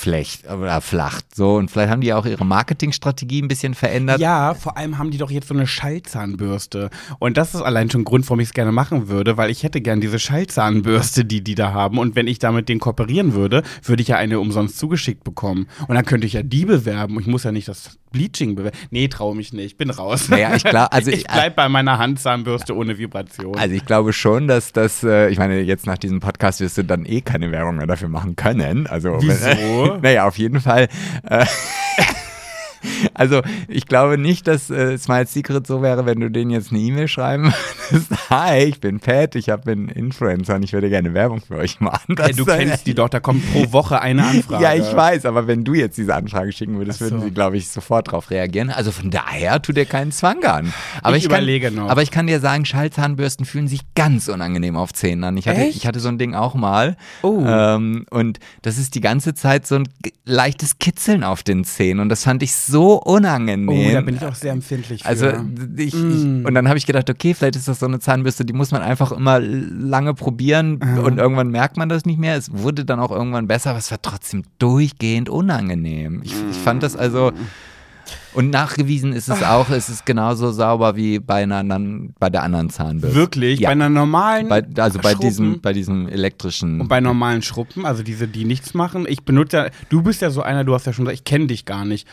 abgeflecht 0.00 0.50
oder 0.50 0.80
flacht. 0.80 1.34
So, 1.34 1.56
und 1.56 1.70
vielleicht 1.70 1.90
haben 1.90 2.00
die 2.00 2.12
auch 2.12 2.26
ihre 2.26 2.44
Marketingstrategie 2.44 3.42
ein 3.42 3.48
bisschen 3.48 3.74
verändert. 3.74 4.20
Ja, 4.20 4.54
vor 4.54 4.76
allem 4.76 4.98
haben 4.98 5.10
die 5.10 5.18
doch 5.18 5.30
jetzt 5.30 5.48
so 5.48 5.54
eine 5.54 5.66
Schallzahnbürste. 5.66 6.90
Und 7.18 7.36
das 7.36 7.54
ist 7.54 7.62
allein 7.62 7.90
schon 7.90 8.02
ein 8.02 8.04
Grund, 8.04 8.26
warum 8.26 8.40
ich 8.40 8.48
es 8.48 8.54
gerne 8.54 8.72
machen 8.72 9.08
würde, 9.08 9.36
weil 9.36 9.50
ich 9.50 9.62
hätte 9.62 9.80
gern 9.80 10.00
diese 10.00 10.18
Schallzahnbürste, 10.18 11.24
die 11.24 11.42
die 11.42 11.54
da 11.54 11.72
haben. 11.72 11.98
Und 11.98 12.16
wenn 12.16 12.26
ich 12.26 12.38
da 12.38 12.52
mit 12.52 12.68
denen 12.68 12.80
kooperieren 12.80 13.34
würde, 13.34 13.62
würde 13.84 14.02
ich 14.02 14.08
ja 14.08 14.16
eine 14.16 14.40
umsonst 14.40 14.78
zugeschickt 14.78 15.24
bekommen. 15.24 15.66
Und 15.86 15.94
dann 15.94 16.04
könnte 16.04 16.26
ich 16.26 16.32
ja 16.32 16.42
die 16.42 16.64
bewerben. 16.64 17.18
Ich 17.20 17.26
muss 17.26 17.44
ja 17.44 17.52
nicht 17.52 17.68
das 17.68 17.98
Bleaching 18.10 18.54
bewerben. 18.54 18.76
Nee, 18.90 19.08
traue 19.08 19.36
mich 19.36 19.52
nicht. 19.52 19.76
Bin 19.76 19.90
raus. 19.90 20.28
Naja, 20.28 20.54
ich 20.54 20.64
glaub, 20.64 20.92
also 20.92 21.10
ich 21.12 21.24
bleib 21.24 21.56
bei 21.56 21.68
meiner 21.68 21.98
Handzahnbürste 21.98 22.74
ohne 22.74 22.98
Vibration. 22.98 23.56
Also 23.56 23.74
ich 23.74 23.84
glaube 23.84 24.12
schon, 24.12 24.48
dass 24.48 24.72
das, 24.72 25.04
äh, 25.04 25.28
ich 25.28 25.38
meine, 25.38 25.60
jetzt 25.60 25.86
nach 25.86 25.98
diesem 25.98 26.20
Podcast 26.20 26.60
wirst 26.60 26.78
du 26.78 26.84
dann 26.84 27.04
eh 27.04 27.20
keine 27.20 27.52
Werbung 27.52 27.76
mehr 27.76 27.86
dafür 27.86 28.08
machen 28.08 28.36
können. 28.36 28.86
Also 28.86 29.18
Wieso? 29.20 29.89
Naja, 29.98 30.26
auf 30.26 30.38
jeden 30.38 30.60
Fall. 30.60 30.88
Äh, 31.28 31.46
also 33.14 33.42
ich 33.68 33.86
glaube 33.86 34.18
nicht, 34.18 34.46
dass 34.46 34.70
äh, 34.70 34.96
Smile 34.98 35.26
Secret 35.26 35.66
so 35.66 35.82
wäre, 35.82 36.06
wenn 36.06 36.20
du 36.20 36.30
denen 36.30 36.50
jetzt 36.50 36.70
eine 36.70 36.80
E-Mail 36.80 37.08
schreiben 37.08 37.52
würdest. 37.90 38.10
Hi, 38.30 38.64
ich 38.64 38.80
bin 38.80 39.00
Pat, 39.00 39.34
ich 39.34 39.50
habe 39.50 39.70
einen 39.70 39.88
Influencer 39.88 40.56
und 40.56 40.62
ich 40.62 40.72
würde 40.72 40.88
gerne 40.88 41.14
Werbung 41.14 41.40
für 41.40 41.56
euch 41.56 41.80
machen. 41.80 42.16
Das 42.16 42.28
Ey, 42.28 42.34
du 42.34 42.44
kennst 42.44 42.86
die 42.86 42.94
doch, 42.94 43.08
da 43.08 43.20
kommt 43.20 43.44
pro 43.52 43.72
Woche 43.72 44.00
eine 44.00 44.26
Anfrage. 44.26 44.60
Ja, 44.70 44.74
ich 44.74 44.94
weiß, 44.94 45.24
aber 45.24 45.46
wenn 45.46 45.64
du 45.64 45.72
jetzt 45.74 45.96
diese 45.96 46.14
Anfrage 46.14 46.52
schicken 46.52 46.76
würdest, 46.76 46.98
so. 46.98 47.06
würden 47.06 47.22
sie, 47.22 47.30
glaube 47.30 47.56
ich, 47.56 47.68
sofort 47.68 48.08
darauf 48.08 48.30
reagieren. 48.30 48.70
Also 48.70 48.92
von 48.92 49.10
daher 49.10 49.62
tut 49.62 49.76
dir 49.76 49.86
keinen 49.86 50.12
Zwang 50.12 50.44
an. 50.44 50.72
Aber 51.02 51.16
Ich 51.16 51.24
ich, 51.24 51.30
kann, 51.30 51.38
überlege 51.38 51.70
noch. 51.70 51.88
Aber 51.88 52.02
ich 52.02 52.10
kann 52.10 52.26
dir 52.26 52.40
sagen, 52.40 52.64
Schallzahnbürsten 52.66 53.46
fühlen 53.46 53.68
sich 53.68 53.80
ganz 53.94 54.28
unangenehm 54.28 54.76
auf 54.76 54.92
Zähnen 54.92 55.24
an. 55.24 55.36
Ich 55.36 55.48
hatte, 55.48 55.60
Echt? 55.60 55.76
ich 55.76 55.86
hatte 55.86 55.98
so 55.98 56.08
ein 56.08 56.18
Ding 56.18 56.34
auch 56.34 56.54
mal. 56.54 56.96
Oh. 57.22 57.42
Ähm, 57.46 58.04
und 58.10 58.38
das 58.62 58.76
ist 58.76 58.94
die 58.94 59.00
ganze 59.00 59.34
Zeit 59.34 59.66
so 59.66 59.76
ein 59.76 59.88
leichtes 60.24 60.78
Kitzeln 60.78 61.24
auf 61.24 61.42
den 61.42 61.64
Zähnen. 61.64 62.00
Und 62.00 62.08
das 62.10 62.24
fand 62.24 62.42
ich 62.42 62.54
so 62.54 62.69
unangenehm. 62.78 63.68
Oh, 63.68 63.92
da 63.92 64.00
bin 64.00 64.16
ich 64.16 64.24
auch 64.24 64.34
sehr 64.34 64.52
empfindlich 64.52 65.02
für. 65.02 65.08
Also 65.08 65.28
ich, 65.76 65.94
ich 65.94 65.94
und 65.94 66.54
dann 66.54 66.68
habe 66.68 66.78
ich 66.78 66.86
gedacht, 66.86 67.08
okay, 67.10 67.34
vielleicht 67.34 67.56
ist 67.56 67.68
das 67.68 67.80
so 67.80 67.86
eine 67.86 68.00
Zahnbürste, 68.00 68.44
die 68.44 68.52
muss 68.52 68.70
man 68.70 68.82
einfach 68.82 69.12
immer 69.12 69.40
lange 69.40 70.14
probieren 70.14 70.80
und 71.04 71.18
irgendwann 71.18 71.48
merkt 71.48 71.76
man 71.76 71.88
das 71.88 72.04
nicht 72.04 72.18
mehr. 72.18 72.36
Es 72.36 72.50
wurde 72.52 72.84
dann 72.84 73.00
auch 73.00 73.10
irgendwann 73.10 73.46
besser, 73.46 73.70
aber 73.70 73.78
es 73.78 73.90
war 73.90 74.00
trotzdem 74.00 74.44
durchgehend 74.58 75.28
unangenehm. 75.28 76.22
Ich, 76.24 76.34
ich 76.50 76.56
fand 76.56 76.82
das 76.82 76.96
also 76.96 77.32
und 78.32 78.50
nachgewiesen 78.50 79.12
ist 79.12 79.28
es 79.28 79.42
auch, 79.42 79.70
es 79.70 79.88
ist 79.88 80.06
genauso 80.06 80.52
sauber 80.52 80.94
wie 80.96 81.18
bei 81.18 81.42
einer 81.42 81.56
anderen, 81.56 82.14
bei 82.18 82.30
der 82.30 82.42
anderen 82.42 82.70
Zahnbürste. 82.70 83.18
Wirklich? 83.18 83.60
Ja. 83.60 83.68
Bei 83.68 83.72
einer 83.72 83.88
normalen 83.88 84.48
Bei, 84.48 84.62
also 84.76 85.00
bei 85.00 85.12
Schruppen 85.12 85.28
diesem, 85.28 85.60
bei 85.60 85.72
diesem 85.72 86.08
elektrischen. 86.08 86.80
und 86.80 86.88
bei 86.88 87.00
normalen 87.00 87.42
Schruppen, 87.42 87.84
also 87.84 88.02
diese, 88.02 88.28
die 88.28 88.44
nichts 88.44 88.72
machen. 88.72 89.06
Ich 89.08 89.24
benutze 89.24 89.56
ja, 89.56 89.66
du 89.88 90.02
bist 90.02 90.22
ja 90.22 90.30
so 90.30 90.42
einer, 90.42 90.64
du 90.64 90.74
hast 90.74 90.86
ja 90.86 90.92
schon 90.92 91.06
gesagt, 91.06 91.18
ich 91.18 91.24
kenne 91.24 91.48
dich 91.48 91.64
gar 91.64 91.84
nicht 91.84 92.06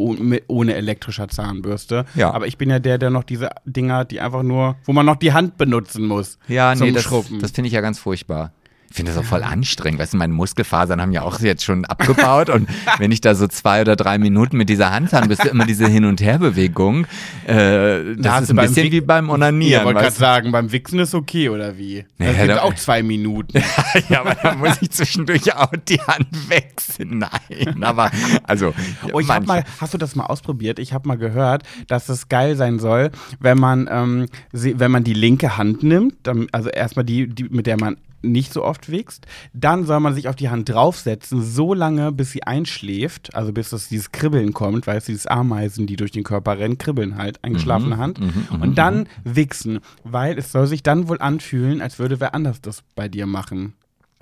ohne 0.00 0.74
elektrischer 0.74 1.28
Zahnbürste. 1.28 2.04
Ja. 2.14 2.32
Aber 2.32 2.46
ich 2.46 2.58
bin 2.58 2.70
ja 2.70 2.78
der, 2.78 2.98
der 2.98 3.10
noch 3.10 3.24
diese 3.24 3.50
Dinger, 3.64 4.04
die 4.04 4.20
einfach 4.20 4.42
nur, 4.42 4.76
wo 4.84 4.92
man 4.92 5.06
noch 5.06 5.16
die 5.16 5.32
Hand 5.32 5.56
benutzen 5.56 6.06
muss. 6.06 6.38
Ja, 6.48 6.74
zum 6.74 6.88
nee, 6.88 6.92
das, 6.92 7.08
das 7.40 7.50
finde 7.50 7.68
ich 7.68 7.74
ja 7.74 7.80
ganz 7.80 7.98
furchtbar. 7.98 8.52
Ich 8.90 8.96
finde 8.96 9.12
das 9.12 9.20
auch 9.20 9.24
voll 9.24 9.44
anstrengend. 9.44 10.00
Weißt 10.00 10.14
du, 10.14 10.16
meine 10.16 10.32
Muskelfasern 10.32 11.00
haben 11.00 11.12
ja 11.12 11.22
auch 11.22 11.38
jetzt 11.40 11.64
schon 11.64 11.84
abgebaut 11.84 12.50
und 12.50 12.68
wenn 12.98 13.12
ich 13.12 13.20
da 13.20 13.36
so 13.36 13.46
zwei 13.46 13.82
oder 13.82 13.94
drei 13.94 14.18
Minuten 14.18 14.56
mit 14.56 14.68
dieser 14.68 14.90
Hand 14.90 15.12
habe, 15.12 15.28
bist 15.28 15.44
du 15.44 15.48
immer 15.48 15.64
diese 15.64 15.86
Hin- 15.86 16.04
und 16.04 16.20
Herbewegung. 16.20 17.06
Äh, 17.46 18.16
das 18.16 18.32
hast 18.32 18.42
ist 18.42 18.50
ein 18.50 18.56
bisschen 18.56 18.84
Wick- 18.86 18.92
wie 18.92 19.00
beim 19.00 19.30
Onanieren. 19.30 19.84
wollte 19.84 20.00
gerade 20.00 20.16
sagen, 20.16 20.50
beim 20.50 20.72
Wichsen 20.72 20.98
ist 20.98 21.14
okay, 21.14 21.48
oder 21.48 21.78
wie? 21.78 22.04
Naja, 22.18 22.32
das 22.32 22.40
gibt 22.42 22.56
da- 22.56 22.62
auch 22.62 22.74
zwei 22.74 23.02
Minuten. 23.04 23.62
ja, 24.08 24.22
aber 24.22 24.34
da 24.34 24.54
muss 24.56 24.78
ich 24.80 24.90
zwischendurch 24.90 25.54
auch 25.54 25.70
die 25.88 26.00
Hand 26.00 26.26
wechseln. 26.48 27.18
Nein, 27.18 27.82
aber 27.84 28.10
also. 28.42 28.74
Oh, 29.12 29.20
ich 29.20 29.28
hab 29.28 29.46
mal, 29.46 29.62
hast 29.80 29.94
du 29.94 29.98
das 29.98 30.16
mal 30.16 30.24
ausprobiert? 30.26 30.80
Ich 30.80 30.92
habe 30.92 31.06
mal 31.06 31.16
gehört, 31.16 31.62
dass 31.86 32.08
es 32.08 32.28
geil 32.28 32.56
sein 32.56 32.80
soll, 32.80 33.10
wenn 33.38 33.58
man, 33.58 33.88
ähm, 33.90 34.26
wenn 34.52 34.90
man 34.90 35.04
die 35.04 35.14
linke 35.14 35.56
Hand 35.56 35.84
nimmt, 35.84 36.14
dann, 36.24 36.48
also 36.50 36.68
erstmal 36.70 37.04
die, 37.04 37.28
die, 37.28 37.44
mit 37.44 37.66
der 37.68 37.78
man 37.78 37.96
nicht 38.22 38.52
so 38.52 38.64
oft 38.64 38.90
wächst, 38.90 39.26
dann 39.52 39.84
soll 39.86 40.00
man 40.00 40.14
sich 40.14 40.28
auf 40.28 40.36
die 40.36 40.48
Hand 40.50 40.68
draufsetzen, 40.68 41.42
so 41.42 41.74
lange, 41.74 42.12
bis 42.12 42.30
sie 42.32 42.42
einschläft, 42.42 43.34
also 43.34 43.52
bis 43.52 43.72
es 43.72 43.88
dieses 43.88 44.12
Kribbeln 44.12 44.52
kommt, 44.52 44.86
weißt 44.86 45.08
du, 45.08 45.12
dieses 45.12 45.26
Ameisen, 45.26 45.86
die 45.86 45.96
durch 45.96 46.10
den 46.12 46.22
Körper 46.24 46.58
rennen, 46.58 46.78
kribbeln 46.78 47.16
halt, 47.16 47.42
eingeschlafene 47.44 47.96
Mhm, 47.96 48.00
Hand. 48.00 48.20
und 48.60 48.76
dann 48.78 49.08
wichsen, 49.24 49.80
weil 50.04 50.38
es 50.38 50.52
soll 50.52 50.66
sich 50.66 50.82
dann 50.82 51.08
wohl 51.08 51.20
anfühlen, 51.20 51.80
als 51.80 51.98
würde 51.98 52.20
wer 52.20 52.34
anders 52.34 52.60
das 52.60 52.82
bei 52.94 53.08
dir 53.08 53.26
machen. 53.26 53.74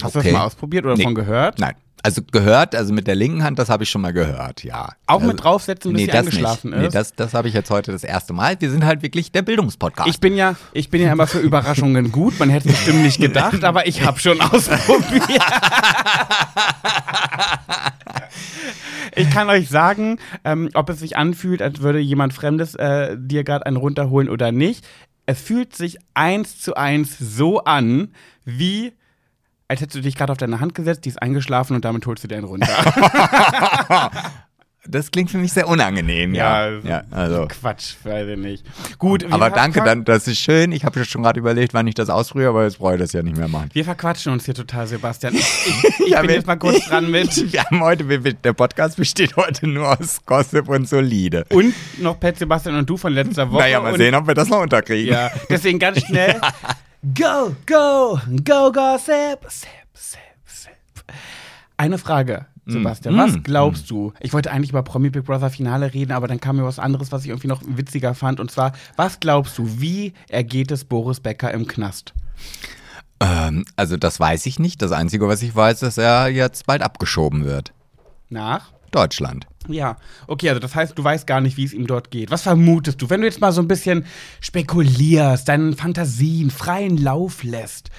Hast 0.03 0.15
du 0.15 0.21
Okay. 0.21 0.29
das 0.31 0.39
mal 0.39 0.47
ausprobiert 0.47 0.85
oder 0.85 0.95
Nee. 0.97 1.03
davon 1.03 1.15
gehört? 1.15 1.59
Nein. 1.59 1.75
Also 2.03 2.23
gehört, 2.23 2.75
also 2.75 2.93
mit 2.93 3.07
der 3.07 3.15
linken 3.15 3.43
Hand, 3.43 3.59
das 3.59 3.69
habe 3.69 3.83
ich 3.83 3.91
schon 3.91 4.03
mal 4.03 4.13
gehört, 4.13 4.63
ja. 4.63 4.91
Auch 5.07 5.17
also, 5.17 5.27
mit 5.27 5.43
draufsetzen, 5.43 5.93
bis 5.93 6.03
sie 6.03 6.07
das 6.07 6.17
eingeschlafen 6.17 6.71
nicht. 6.71 6.81
Nee, 6.81 6.87
ist? 6.87 6.95
das, 6.95 7.15
das 7.15 7.35
habe 7.35 7.49
ich 7.49 7.55
jetzt 7.55 7.71
heute 7.71 7.93
das 7.93 8.05
erste 8.05 8.33
Mal. 8.33 8.57
Wir 8.61 8.71
sind 8.71 8.85
halt 8.85 9.03
wirklich 9.03 9.33
der 9.33 9.43
Bildungspodcast. 9.43 10.09
Ich 10.09 10.21
bin 10.21 10.37
ja, 10.37 10.55
ich 10.73 10.91
bin 10.91 11.03
ja 11.03 11.13
immer 11.13 11.27
für 11.27 11.41
Überraschungen 11.41 12.13
gut. 12.13 12.39
Man 12.39 12.51
hätte 12.51 12.69
es 12.69 12.77
bestimmt 12.77 13.03
nicht 13.03 13.21
gedacht, 13.21 13.65
aber 13.65 13.87
ich 13.87 14.05
habe 14.05 14.19
schon 14.21 14.41
ausprobiert. 14.41 15.33
Ich 19.17 19.31
kann 19.31 19.51
euch 19.51 19.69
sagen, 19.69 20.19
ähm, 20.45 20.71
ob 20.75 20.91
es 20.91 21.01
sich 21.01 21.17
anfühlt, 21.17 21.61
als 21.61 21.81
würde 21.81 21.99
jemand 21.99 22.33
Fremdes 22.33 22.77
äh, 22.77 23.17
dir 23.19 23.43
gerade 23.43 23.67
einen 23.67 23.77
runterholen 23.77 24.29
oder 24.29 24.53
nicht. 24.53 24.87
Es 25.27 25.41
fühlt 25.41 25.75
sich 25.75 25.99
eins 26.15 26.61
zu 26.61 26.75
eins 26.75 27.19
so 27.19 27.65
an, 27.65 28.13
wie 28.45 28.93
als 29.69 29.81
hättest 29.83 29.97
du 29.97 30.01
dich 30.01 30.17
gerade 30.17 30.33
auf 30.33 30.39
deine 30.39 30.61
Hand 30.61 30.75
gesetzt, 30.75 31.05
die 31.05 31.11
ist 31.11 31.21
eingeschlafen 31.23 31.77
und 31.77 31.85
damit 31.85 32.07
holst 32.07 32.25
du 32.25 32.29
dir 32.29 32.37
einen 32.37 32.45
runter. 32.47 32.69
das 34.91 35.11
klingt 35.11 35.31
für 35.31 35.37
mich 35.37 35.53
sehr 35.53 35.69
unangenehm, 35.69 36.35
ja. 36.35 36.71
Ja, 36.71 36.79
Ja, 36.83 37.03
also. 37.11 37.47
Quatsch, 37.49 37.97
weiß 38.03 38.29
ich 38.31 38.39
nicht. 38.39 38.65
Gut, 38.99 39.27
Aber 39.31 39.51
danke, 39.51 39.83
dann, 39.83 40.05
das 40.07 40.27
ist 40.27 40.39
schön. 40.39 40.73
Ich 40.73 40.87
habe 40.87 41.05
schon 41.05 41.23
gerade 41.23 41.39
überlegt, 41.39 41.75
wann 41.75 41.87
ich 41.87 41.95
das 41.95 42.09
ausprobiere, 42.09 42.49
aber 42.49 42.65
jetzt 42.65 42.79
brauche 42.79 42.95
ich 42.95 43.01
das 43.01 43.13
ja 43.13 43.23
nicht 43.23 43.37
mehr 43.37 43.49
machen. 43.49 43.69
Wir 43.75 43.85
verquatschen 43.85 44.33
uns 44.33 44.47
hier 44.47 44.55
total, 44.55 44.87
Sebastian. 44.87 45.35
Ich, 45.69 45.85
ich, 46.01 46.09
Ja, 46.09 46.21
bin 46.21 46.31
wir- 46.31 46.37
jetzt 46.37 46.47
mal 46.47 46.57
kurz 46.57 46.87
dran 46.87 47.11
mit. 47.11 47.29
Wir 47.53 47.63
haben 47.65 47.81
heute, 47.83 48.09
wir- 48.09 48.19
der 48.33 48.55
Podcast 48.55 48.97
besteht 48.97 49.37
heute 49.37 49.67
nur 49.67 50.01
aus 50.01 50.25
Gossip 50.25 50.67
und 50.71 50.89
Solide. 50.89 51.45
Und 51.51 51.75
noch 52.01 52.19
Pat 52.19 52.39
Sebastian 52.39 52.77
und 52.77 52.89
du 52.89 52.97
von 52.97 53.13
letzter 53.13 53.51
Woche. 53.51 53.65
naja, 53.65 53.81
mal 53.81 53.97
sehen, 53.99 54.15
ob 54.15 54.27
wir 54.27 54.35
das 54.35 54.49
noch 54.49 54.63
unterkriegen. 54.63 55.13
Ja, 55.13 55.31
deswegen 55.51 55.79
ganz 55.79 56.01
schnell. 56.07 56.41
Go, 57.03 57.55
go, 57.65 58.19
go, 58.45 58.73
Gossip. 58.73 59.47
Sip, 59.49 59.69
sip, 59.95 60.21
sip. 60.47 60.73
Eine 61.77 61.97
Frage, 61.97 62.47
Sebastian. 62.67 63.15
Mm. 63.15 63.19
Was 63.19 63.43
glaubst 63.45 63.89
du? 63.89 64.13
Ich 64.19 64.33
wollte 64.33 64.51
eigentlich 64.51 64.71
über 64.71 64.83
Promi 64.83 65.11
Big 65.11 65.25
Brother 65.25 65.49
Finale 65.51 65.95
reden, 65.95 66.11
aber 66.11 66.27
dann 66.27 66.41
kam 66.41 66.57
mir 66.57 66.65
was 66.65 66.81
anderes, 66.81 67.13
was 67.13 67.23
ich 67.23 67.29
irgendwie 67.29 67.47
noch 67.47 67.63
witziger 67.65 68.15
fand. 68.15 68.41
Und 68.41 68.51
zwar, 68.51 68.73
was 68.97 69.21
glaubst 69.21 69.57
du, 69.59 69.81
wie 69.81 70.13
ergeht 70.29 70.73
es 70.73 70.85
Boris 70.85 71.21
Becker 71.21 71.53
im 71.53 71.69
Knast? 71.69 72.15
Ähm, 73.21 73.65
also 73.77 73.97
das 73.97 74.19
weiß 74.19 74.47
ich 74.47 74.59
nicht. 74.59 74.83
Das 74.83 74.91
Einzige, 74.91 75.29
was 75.29 75.43
ich 75.43 75.55
weiß, 75.55 75.75
ist, 75.75 75.83
dass 75.83 75.99
er 75.99 76.29
jetzt 76.29 76.67
bald 76.67 76.83
abgeschoben 76.83 77.45
wird. 77.45 77.73
Nach? 78.29 78.73
Deutschland. 78.91 79.47
Ja, 79.69 79.97
okay, 80.27 80.49
also 80.49 80.61
das 80.61 80.75
heißt, 80.75 80.99
du 80.99 81.05
weißt 81.05 81.27
gar 81.27 81.41
nicht, 81.41 81.57
wie 81.57 81.65
es 81.65 81.73
ihm 81.73 81.87
dort 81.87 82.11
geht. 82.11 82.31
Was 82.31 82.43
vermutest 82.43 83.01
du, 83.01 83.11
wenn 83.11 83.21
du 83.21 83.27
jetzt 83.27 83.41
mal 83.41 83.53
so 83.53 83.61
ein 83.61 83.69
bisschen 83.69 84.07
spekulierst, 84.41 85.49
deinen 85.49 85.75
Fantasien 85.77 86.51
freien 86.51 86.97
Lauf 86.97 87.43
lässt? 87.45 87.91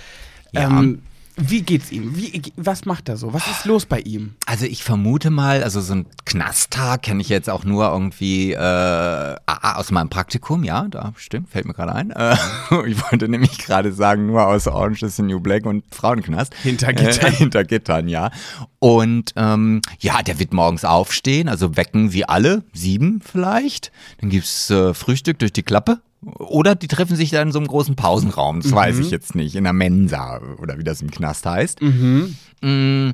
Ja. 0.51 0.67
Ähm, 0.67 1.01
wie 1.39 1.61
geht's 1.61 1.91
ihm? 1.91 2.15
Wie, 2.15 2.41
was 2.55 2.85
macht 2.85 3.09
er 3.09 3.17
so? 3.17 3.33
Was 3.33 3.47
ist 3.47 3.65
los 3.65 3.85
bei 3.85 3.99
ihm? 3.99 4.35
Also 4.45 4.65
ich 4.65 4.83
vermute 4.83 5.29
mal, 5.29 5.63
also 5.63 5.81
so 5.81 5.93
ein 5.93 6.05
Knasttag 6.25 7.03
kenne 7.03 7.21
ich 7.21 7.29
jetzt 7.29 7.49
auch 7.49 7.63
nur 7.63 7.89
irgendwie 7.89 8.53
äh, 8.53 9.35
aus 9.45 9.91
meinem 9.91 10.09
Praktikum, 10.09 10.63
ja, 10.63 10.87
da 10.89 11.13
stimmt, 11.17 11.49
fällt 11.49 11.65
mir 11.65 11.73
gerade 11.73 11.93
ein. 11.93 12.11
Äh, 12.11 12.35
ich 12.87 13.01
wollte 13.09 13.29
nämlich 13.29 13.57
gerade 13.57 13.93
sagen, 13.93 14.25
nur 14.25 14.45
aus 14.47 14.67
Orange 14.67 15.03
is 15.03 15.15
the 15.15 15.23
New 15.23 15.39
Black 15.39 15.65
und 15.65 15.83
Frauenknast. 15.91 16.53
Hinter 16.55 16.93
Gittern. 16.93 17.33
Äh, 17.33 17.35
hinter 17.37 17.63
Gittern, 17.63 18.07
ja. 18.07 18.31
Und 18.79 19.33
ähm, 19.35 19.81
ja, 19.99 20.21
der 20.21 20.39
wird 20.39 20.53
morgens 20.53 20.85
aufstehen, 20.85 21.49
also 21.49 21.77
wecken 21.77 22.13
wie 22.13 22.25
alle, 22.25 22.63
sieben 22.73 23.21
vielleicht. 23.21 23.91
Dann 24.19 24.29
gibt's 24.29 24.69
äh, 24.69 24.93
Frühstück 24.93 25.39
durch 25.39 25.53
die 25.53 25.63
Klappe. 25.63 26.01
Oder 26.21 26.75
die 26.75 26.87
treffen 26.87 27.15
sich 27.15 27.29
da 27.29 27.41
in 27.41 27.51
so 27.51 27.59
einem 27.59 27.67
großen 27.67 27.95
Pausenraum, 27.95 28.61
das 28.61 28.73
weiß 28.73 28.99
ich 28.99 29.09
jetzt 29.09 29.35
nicht, 29.35 29.55
in 29.55 29.63
der 29.63 29.73
Mensa 29.73 30.41
oder 30.61 30.77
wie 30.77 30.83
das 30.83 31.01
im 31.01 31.11
Knast 31.11 31.45
heißt. 31.45 31.81
Mm, 31.81 33.11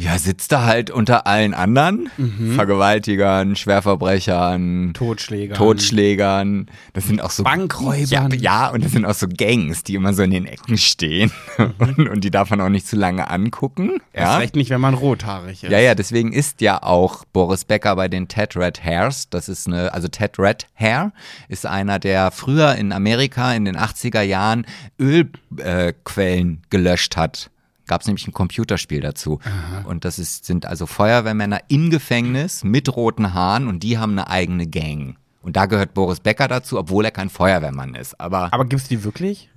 ja, 0.00 0.16
sitzt 0.16 0.52
da 0.52 0.64
halt 0.64 0.92
unter 0.92 1.26
allen 1.26 1.54
anderen, 1.54 2.08
Vergewaltigern, 2.54 3.56
Schwerverbrechern, 3.56 4.92
Totschläger. 4.94 5.56
Totschlägern. 5.56 6.66
Das 6.92 7.08
sind 7.08 7.20
auch 7.20 7.32
so 7.32 7.42
Bankräubern. 7.42 8.06
Ja, 8.06 8.28
ja, 8.28 8.68
und 8.68 8.84
das 8.84 8.92
sind 8.92 9.04
auch 9.04 9.14
so 9.14 9.26
Gangs, 9.26 9.82
die 9.82 9.96
immer 9.96 10.14
so 10.14 10.22
in 10.22 10.30
den 10.30 10.46
Ecken 10.46 10.78
stehen 10.78 11.32
und, 11.78 11.98
und 12.08 12.22
die 12.22 12.30
darf 12.30 12.50
man 12.50 12.60
auch 12.60 12.68
nicht 12.68 12.86
zu 12.86 12.94
lange 12.94 13.28
angucken. 13.28 13.98
Ja. 14.14 14.36
recht 14.38 14.54
nicht, 14.54 14.70
wenn 14.70 14.80
man 14.80 14.94
rothaarig 14.94 15.64
ist. 15.64 15.70
Ja, 15.72 15.80
ja, 15.80 15.96
deswegen 15.96 16.32
ist 16.32 16.60
ja 16.60 16.80
auch 16.80 17.24
Boris 17.32 17.64
Becker 17.64 17.96
bei 17.96 18.06
den 18.06 18.28
Ted 18.28 18.54
Red 18.54 18.84
Hairs. 18.84 19.28
Das 19.30 19.48
ist 19.48 19.66
eine, 19.66 19.92
also 19.92 20.06
Ted 20.06 20.38
Red 20.38 20.68
Hair 20.74 21.12
ist 21.48 21.66
einer, 21.66 21.98
der 21.98 22.30
früher 22.30 22.76
in 22.76 22.92
Amerika 22.92 23.52
in 23.52 23.64
den 23.64 23.76
80er 23.76 24.22
Jahren 24.22 24.64
Ölquellen 25.00 26.52
äh, 26.62 26.66
gelöscht 26.70 27.16
hat. 27.16 27.50
Gab 27.88 28.02
es 28.02 28.06
nämlich 28.06 28.28
ein 28.28 28.32
Computerspiel 28.32 29.00
dazu. 29.00 29.40
Und 29.84 30.04
das 30.04 30.18
ist, 30.20 30.44
sind 30.44 30.66
also 30.66 30.86
Feuerwehrmänner 30.86 31.60
im 31.68 31.90
Gefängnis 31.90 32.62
mit 32.62 32.94
roten 32.94 33.34
Haaren 33.34 33.66
und 33.66 33.82
die 33.82 33.98
haben 33.98 34.12
eine 34.12 34.28
eigene 34.30 34.66
Gang. 34.68 35.16
Und 35.42 35.56
da 35.56 35.66
gehört 35.66 35.94
Boris 35.94 36.20
Becker 36.20 36.46
dazu, 36.46 36.78
obwohl 36.78 37.04
er 37.04 37.10
kein 37.10 37.30
Feuerwehrmann 37.30 37.94
ist. 37.94 38.20
Aber 38.20 38.52
Aber 38.52 38.64
gibt's 38.66 38.88
die 38.88 39.02
wirklich? 39.02 39.50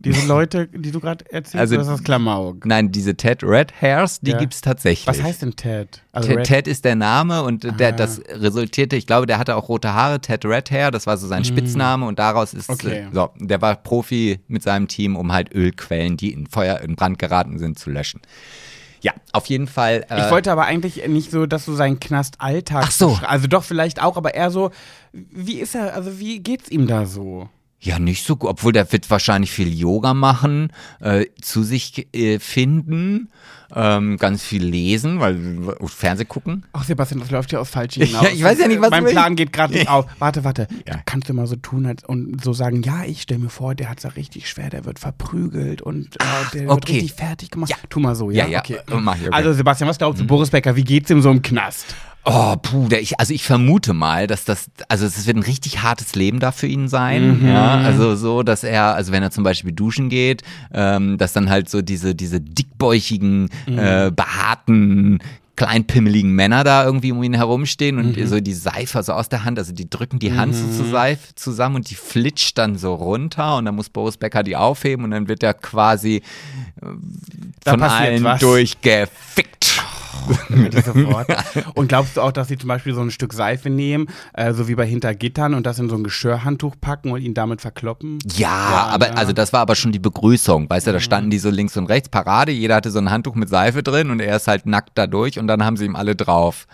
Diese 0.00 0.26
Leute, 0.28 0.68
die 0.68 0.90
du 0.92 1.00
gerade 1.00 1.24
erzählst, 1.30 1.56
Also- 1.56 1.74
oder 1.74 1.82
ist 1.82 1.88
das 1.88 2.04
Klamauk? 2.04 2.64
nein, 2.66 2.92
diese 2.92 3.16
Ted 3.16 3.42
Red 3.42 3.72
Hairs, 3.82 4.20
die 4.20 4.30
Ja. 4.30 4.38
gibt's 4.38 4.60
tatsächlich. 4.60 5.06
Was 5.06 5.22
heißt 5.22 5.42
denn 5.42 5.56
Ted? 5.56 6.02
Also 6.12 6.28
Ted, 6.28 6.44
Ted 6.44 6.68
ist 6.68 6.84
der 6.84 6.94
Name 6.94 7.42
und 7.42 7.64
der, 7.80 7.88
Ah. 7.88 7.92
das 7.92 8.20
resultierte, 8.28 8.96
ich 8.96 9.06
glaube, 9.06 9.26
der 9.26 9.38
hatte 9.38 9.56
auch 9.56 9.68
rote 9.68 9.92
Haare, 9.94 10.20
Ted 10.20 10.44
Red 10.44 10.70
Hair, 10.70 10.90
das 10.92 11.06
war 11.06 11.16
so 11.16 11.26
sein 11.26 11.44
Spitzname 11.44 12.06
und 12.06 12.18
daraus 12.18 12.54
ist. 12.54 12.68
Okay. 12.70 13.06
so, 13.12 13.30
der 13.38 13.60
war 13.60 13.74
Profi 13.76 14.40
mit 14.46 14.62
seinem 14.62 14.86
Team, 14.88 15.16
um 15.16 15.32
halt 15.32 15.52
Ölquellen, 15.54 16.16
die 16.16 16.32
in 16.32 16.46
Feuer, 16.46 16.80
in 16.80 16.94
Brand 16.96 17.18
geraten 17.18 17.58
sind, 17.58 17.78
zu 17.78 17.90
löschen. 17.90 18.20
Ja, 19.00 19.12
auf 19.32 19.46
jeden 19.46 19.68
Fall. 19.68 20.04
Äh, 20.10 20.24
Ich 20.26 20.30
wollte 20.32 20.50
aber 20.50 20.64
eigentlich 20.64 21.06
nicht 21.06 21.30
so, 21.30 21.46
dass 21.46 21.64
du 21.64 21.72
seinen 21.74 22.00
Knastalltag. 22.00 22.84
Ach 22.86 22.90
so. 22.90 23.18
Also 23.26 23.46
doch 23.46 23.62
vielleicht 23.62 24.02
auch, 24.02 24.16
aber 24.16 24.34
eher 24.34 24.50
so, 24.50 24.70
wie 25.12 25.60
ist 25.60 25.76
er, 25.76 25.94
also 25.94 26.18
wie 26.18 26.40
geht's 26.40 26.68
ihm 26.68 26.86
da 26.88 27.06
so? 27.06 27.48
Ja, 27.80 28.00
nicht 28.00 28.26
so 28.26 28.34
gut, 28.34 28.50
obwohl 28.50 28.72
der 28.72 28.90
wird 28.92 29.08
wahrscheinlich 29.08 29.52
viel 29.52 29.72
Yoga 29.72 30.12
machen, 30.12 30.72
äh, 31.00 31.26
zu 31.40 31.62
sich 31.62 32.08
äh, 32.12 32.40
finden, 32.40 33.28
ähm, 33.72 34.16
ganz 34.16 34.42
viel 34.42 34.64
lesen, 34.64 35.20
weil 35.20 35.36
äh, 35.36 35.86
Fernseh 35.86 36.24
gucken. 36.24 36.64
Ach 36.72 36.82
Sebastian, 36.82 37.20
das 37.20 37.30
läuft 37.30 37.52
ja 37.52 37.60
aufs 37.60 37.70
Falsche 37.70 38.04
hinaus. 38.04 38.24
Ja, 38.24 38.30
ich 38.30 38.42
weiß 38.42 38.58
ja 38.58 38.66
nicht, 38.66 38.80
was 38.80 38.90
Mein 38.90 39.04
du 39.04 39.10
Plan 39.10 39.36
geht 39.36 39.52
gerade 39.52 39.74
nicht 39.74 39.88
auf. 39.88 40.06
Warte, 40.18 40.42
warte. 40.42 40.66
Ja. 40.88 41.00
Kannst 41.04 41.28
du 41.28 41.34
mal 41.34 41.46
so 41.46 41.54
tun 41.54 41.86
als, 41.86 42.02
und 42.02 42.42
so 42.42 42.52
sagen, 42.52 42.82
ja, 42.82 43.04
ich 43.04 43.22
stelle 43.22 43.40
mir 43.40 43.50
vor, 43.50 43.76
der 43.76 43.90
hat's 43.90 44.02
ja 44.02 44.10
richtig 44.10 44.48
schwer, 44.48 44.70
der 44.70 44.84
wird 44.84 44.98
verprügelt 44.98 45.80
und 45.80 46.16
äh, 46.16 46.24
der 46.54 46.60
wird 46.62 46.70
okay. 46.72 46.92
richtig 46.94 47.12
fertig 47.12 47.50
gemacht. 47.52 47.70
Ja. 47.70 47.76
Tu 47.88 48.00
mal 48.00 48.16
so, 48.16 48.30
ja? 48.32 48.46
Ja, 48.46 48.62
ja, 48.66 48.78
Okay. 48.90 49.28
Also 49.30 49.52
Sebastian, 49.52 49.88
was 49.88 49.98
glaubst 49.98 50.20
du, 50.20 50.26
Boris 50.26 50.50
Becker, 50.50 50.74
wie 50.74 50.84
geht's 50.84 51.10
ihm 51.10 51.22
so 51.22 51.30
im 51.30 51.42
Knast? 51.42 51.94
Oh, 52.30 52.56
puh, 52.60 52.88
der, 52.88 53.00
ich, 53.00 53.18
also 53.18 53.32
ich 53.32 53.42
vermute 53.42 53.94
mal, 53.94 54.26
dass 54.26 54.44
das, 54.44 54.66
also 54.88 55.06
es 55.06 55.26
wird 55.26 55.38
ein 55.38 55.42
richtig 55.42 55.82
hartes 55.82 56.14
Leben 56.14 56.40
da 56.40 56.52
für 56.52 56.66
ihn 56.66 56.86
sein. 56.88 57.38
Mhm. 57.40 57.48
Ja, 57.48 57.76
also 57.78 58.16
so, 58.16 58.42
dass 58.42 58.64
er, 58.64 58.94
also 58.94 59.12
wenn 59.12 59.22
er 59.22 59.30
zum 59.30 59.44
Beispiel 59.44 59.72
duschen 59.72 60.10
geht, 60.10 60.42
ähm, 60.74 61.16
dass 61.16 61.32
dann 61.32 61.48
halt 61.48 61.70
so 61.70 61.80
diese, 61.80 62.14
diese 62.14 62.38
dickbäuchigen, 62.40 63.48
Mhm. 63.66 63.78
äh, 63.78 64.12
behaarten, 64.14 65.20
kleinpimmeligen 65.56 66.30
Männer 66.32 66.62
da 66.64 66.84
irgendwie 66.84 67.10
um 67.12 67.22
ihn 67.22 67.34
herumstehen 67.34 67.98
und 67.98 68.16
Mhm. 68.16 68.26
so 68.26 68.40
die 68.40 68.52
Seife 68.52 69.02
so 69.02 69.12
aus 69.14 69.28
der 69.28 69.44
Hand, 69.44 69.58
also 69.58 69.72
die 69.72 69.88
drücken 69.90 70.18
die 70.18 70.32
Hand 70.36 70.54
so 70.54 70.68
zu 70.68 70.84
Seife 70.88 71.34
zusammen 71.34 71.76
und 71.76 71.90
die 71.90 71.94
flitscht 71.96 72.58
dann 72.58 72.76
so 72.78 72.94
runter 72.94 73.56
und 73.56 73.64
dann 73.64 73.74
muss 73.74 73.88
Boris 73.88 74.18
Becker 74.18 74.42
die 74.44 74.54
aufheben 74.54 75.04
und 75.04 75.10
dann 75.12 75.28
wird 75.28 75.42
er 75.42 75.54
quasi 75.54 76.16
äh, 76.16 76.20
Da 77.64 77.70
von 77.72 77.82
allen 77.82 78.22
was. 78.22 78.38
durchgefickt. 78.40 79.82
Hätte 80.48 80.78
ich 80.78 80.84
sofort. 80.84 81.26
Und 81.74 81.88
glaubst 81.88 82.16
du 82.16 82.20
auch, 82.20 82.32
dass 82.32 82.48
sie 82.48 82.58
zum 82.58 82.68
Beispiel 82.68 82.94
so 82.94 83.00
ein 83.00 83.10
Stück 83.10 83.32
Seife 83.32 83.70
nehmen, 83.70 84.06
äh, 84.32 84.52
so 84.52 84.68
wie 84.68 84.74
bei 84.74 84.86
Hintergittern 84.86 85.54
und 85.54 85.66
das 85.66 85.78
in 85.78 85.88
so 85.88 85.96
ein 85.96 86.04
Geschirrhandtuch 86.04 86.76
packen 86.80 87.10
und 87.10 87.22
ihn 87.22 87.34
damit 87.34 87.60
verkloppen? 87.60 88.18
Ja, 88.36 88.88
aber 88.90 89.08
ne? 89.08 89.16
also 89.16 89.32
das 89.32 89.52
war 89.52 89.60
aber 89.60 89.74
schon 89.74 89.92
die 89.92 89.98
Begrüßung, 89.98 90.68
weißt 90.68 90.86
du, 90.86 90.92
da 90.92 91.00
standen 91.00 91.30
die 91.30 91.38
so 91.38 91.50
links 91.50 91.76
und 91.76 91.86
rechts, 91.86 92.08
Parade, 92.08 92.52
jeder 92.52 92.76
hatte 92.76 92.90
so 92.90 92.98
ein 92.98 93.10
Handtuch 93.10 93.34
mit 93.34 93.48
Seife 93.48 93.82
drin 93.82 94.10
und 94.10 94.20
er 94.20 94.36
ist 94.36 94.48
halt 94.48 94.66
nackt 94.66 94.92
da 94.94 95.06
durch 95.06 95.38
und 95.38 95.46
dann 95.46 95.64
haben 95.64 95.76
sie 95.76 95.84
ihm 95.84 95.96
alle 95.96 96.16
drauf. 96.16 96.66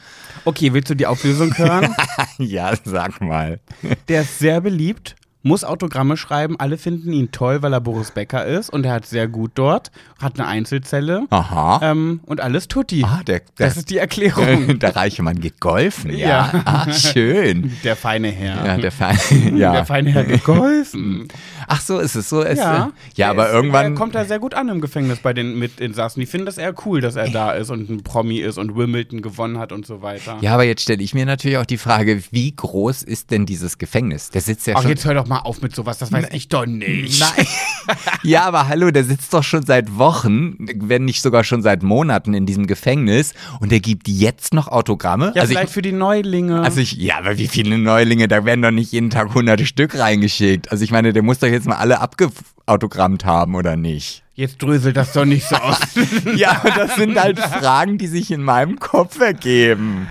Okay, 0.44 0.72
willst 0.72 0.90
du 0.90 0.94
die 0.94 1.06
Auflösung 1.06 1.56
hören? 1.56 1.94
ja, 2.38 2.72
sag 2.84 3.20
mal. 3.20 3.60
Der 4.08 4.22
ist 4.22 4.38
sehr 4.38 4.60
beliebt, 4.60 5.16
muss 5.44 5.62
Autogramme 5.62 6.16
schreiben, 6.16 6.58
alle 6.58 6.78
finden 6.78 7.12
ihn 7.12 7.30
toll, 7.30 7.62
weil 7.62 7.72
er 7.74 7.80
Boris 7.80 8.10
Becker 8.10 8.44
ist 8.46 8.70
und 8.70 8.86
er 8.86 8.94
hat 8.94 9.06
sehr 9.06 9.28
gut 9.28 9.52
dort, 9.54 9.92
hat 10.20 10.40
eine 10.40 10.48
Einzelzelle 10.48 11.26
Aha. 11.30 11.80
ähm, 11.82 12.20
und 12.24 12.40
alles 12.40 12.66
tutti. 12.66 13.04
Ah, 13.04 13.20
der, 13.26 13.40
der, 13.40 13.66
das 13.68 13.76
ist 13.76 13.90
die 13.90 13.98
Erklärung. 13.98 14.78
der 14.80 14.96
reiche 14.96 15.22
Mann 15.22 15.38
geht 15.40 15.60
golfen, 15.60 16.10
ja. 16.16 16.50
Ja. 16.52 16.62
Ah, 16.64 16.92
schön. 16.92 17.72
Der 17.84 17.94
feine 17.94 18.28
Herr. 18.28 18.66
Ja, 18.66 18.76
der 18.78 18.90
Fein, 18.90 19.18
ja. 19.56 19.72
Der 19.72 19.84
feine 19.84 20.10
Herr 20.10 20.24
geht 20.24 20.44
golfen. 20.44 21.28
Ach 21.68 21.80
so, 21.80 21.98
ist 21.98 22.14
es 22.14 22.28
so? 22.28 22.40
Ist, 22.40 22.58
Ja, 22.58 22.90
ja 23.14 23.30
aber 23.30 23.48
ist, 23.48 23.54
irgendwann. 23.54 23.92
Der 23.92 23.94
kommt 23.94 24.14
da 24.14 24.24
sehr 24.24 24.38
gut 24.38 24.54
an 24.54 24.68
im 24.70 24.80
Gefängnis 24.80 25.18
bei 25.18 25.34
den 25.34 25.58
Mitinsassen. 25.58 26.20
Die 26.20 26.26
finden 26.26 26.46
das 26.46 26.56
eher 26.56 26.74
cool, 26.86 27.02
dass 27.02 27.16
er 27.16 27.28
da 27.28 27.52
ist 27.52 27.70
und 27.70 27.90
ein 27.90 28.02
Promi 28.02 28.38
ist 28.38 28.56
und 28.56 28.76
Wimbledon 28.76 29.20
gewonnen 29.20 29.58
hat 29.58 29.72
und 29.72 29.84
so 29.86 30.00
weiter. 30.00 30.38
ja, 30.40 30.54
aber 30.54 30.64
jetzt 30.64 30.82
stelle 30.82 31.02
ich 31.02 31.12
mir 31.12 31.26
natürlich 31.26 31.58
auch 31.58 31.66
die 31.66 31.78
Frage, 31.78 32.22
wie 32.30 32.54
groß 32.54 33.02
ist 33.02 33.30
denn 33.30 33.44
dieses 33.44 33.76
Gefängnis? 33.76 34.30
Der 34.30 34.40
sitzt 34.40 34.66
ja 34.66 34.74
Ach, 34.76 34.82
schon. 34.82 34.90
jetzt 34.90 35.04
hör 35.04 35.14
doch 35.14 35.26
mal 35.26 35.33
auf 35.42 35.62
mit 35.62 35.74
sowas, 35.74 35.98
das 35.98 36.12
weiß 36.12 36.26
ich 36.32 36.48
doch 36.48 36.66
nicht. 36.66 37.20
Nein. 37.20 37.46
ja, 38.22 38.44
aber 38.44 38.68
hallo, 38.68 38.90
der 38.90 39.04
sitzt 39.04 39.32
doch 39.34 39.42
schon 39.42 39.64
seit 39.64 39.96
Wochen, 39.96 40.56
wenn 40.58 41.04
nicht 41.04 41.22
sogar 41.22 41.44
schon 41.44 41.62
seit 41.62 41.82
Monaten 41.82 42.34
in 42.34 42.46
diesem 42.46 42.66
Gefängnis 42.66 43.34
und 43.60 43.72
der 43.72 43.80
gibt 43.80 44.08
jetzt 44.08 44.54
noch 44.54 44.68
Autogramme. 44.68 45.32
Ja, 45.34 45.42
also 45.42 45.52
vielleicht 45.52 45.68
ich, 45.68 45.74
für 45.74 45.82
die 45.82 45.92
Neulinge. 45.92 46.62
also 46.62 46.80
ich, 46.80 46.92
ja, 46.92 47.18
aber 47.18 47.38
wie 47.38 47.48
viele 47.48 47.78
Neulinge, 47.78 48.28
da 48.28 48.44
werden 48.44 48.62
doch 48.62 48.70
nicht 48.70 48.92
jeden 48.92 49.10
Tag 49.10 49.34
hunderte 49.34 49.66
Stück 49.66 49.98
reingeschickt. 49.98 50.70
Also 50.70 50.84
ich 50.84 50.90
meine, 50.90 51.12
der 51.12 51.22
muss 51.22 51.38
doch 51.38 51.48
jetzt 51.48 51.66
mal 51.66 51.76
alle 51.76 52.00
abgeautogrammt 52.00 53.24
haben, 53.24 53.54
oder 53.54 53.76
nicht? 53.76 54.24
jetzt 54.34 54.60
dröselt 54.60 54.96
das 54.96 55.12
doch 55.12 55.24
nicht 55.24 55.46
so 55.46 55.56
aus. 55.56 55.78
Ja, 56.36 56.62
das 56.76 56.96
sind 56.96 57.18
halt 57.18 57.38
Fragen, 57.60 57.98
die 57.98 58.06
sich 58.06 58.30
in 58.30 58.42
meinem 58.42 58.78
Kopf 58.78 59.20
ergeben. 59.20 60.08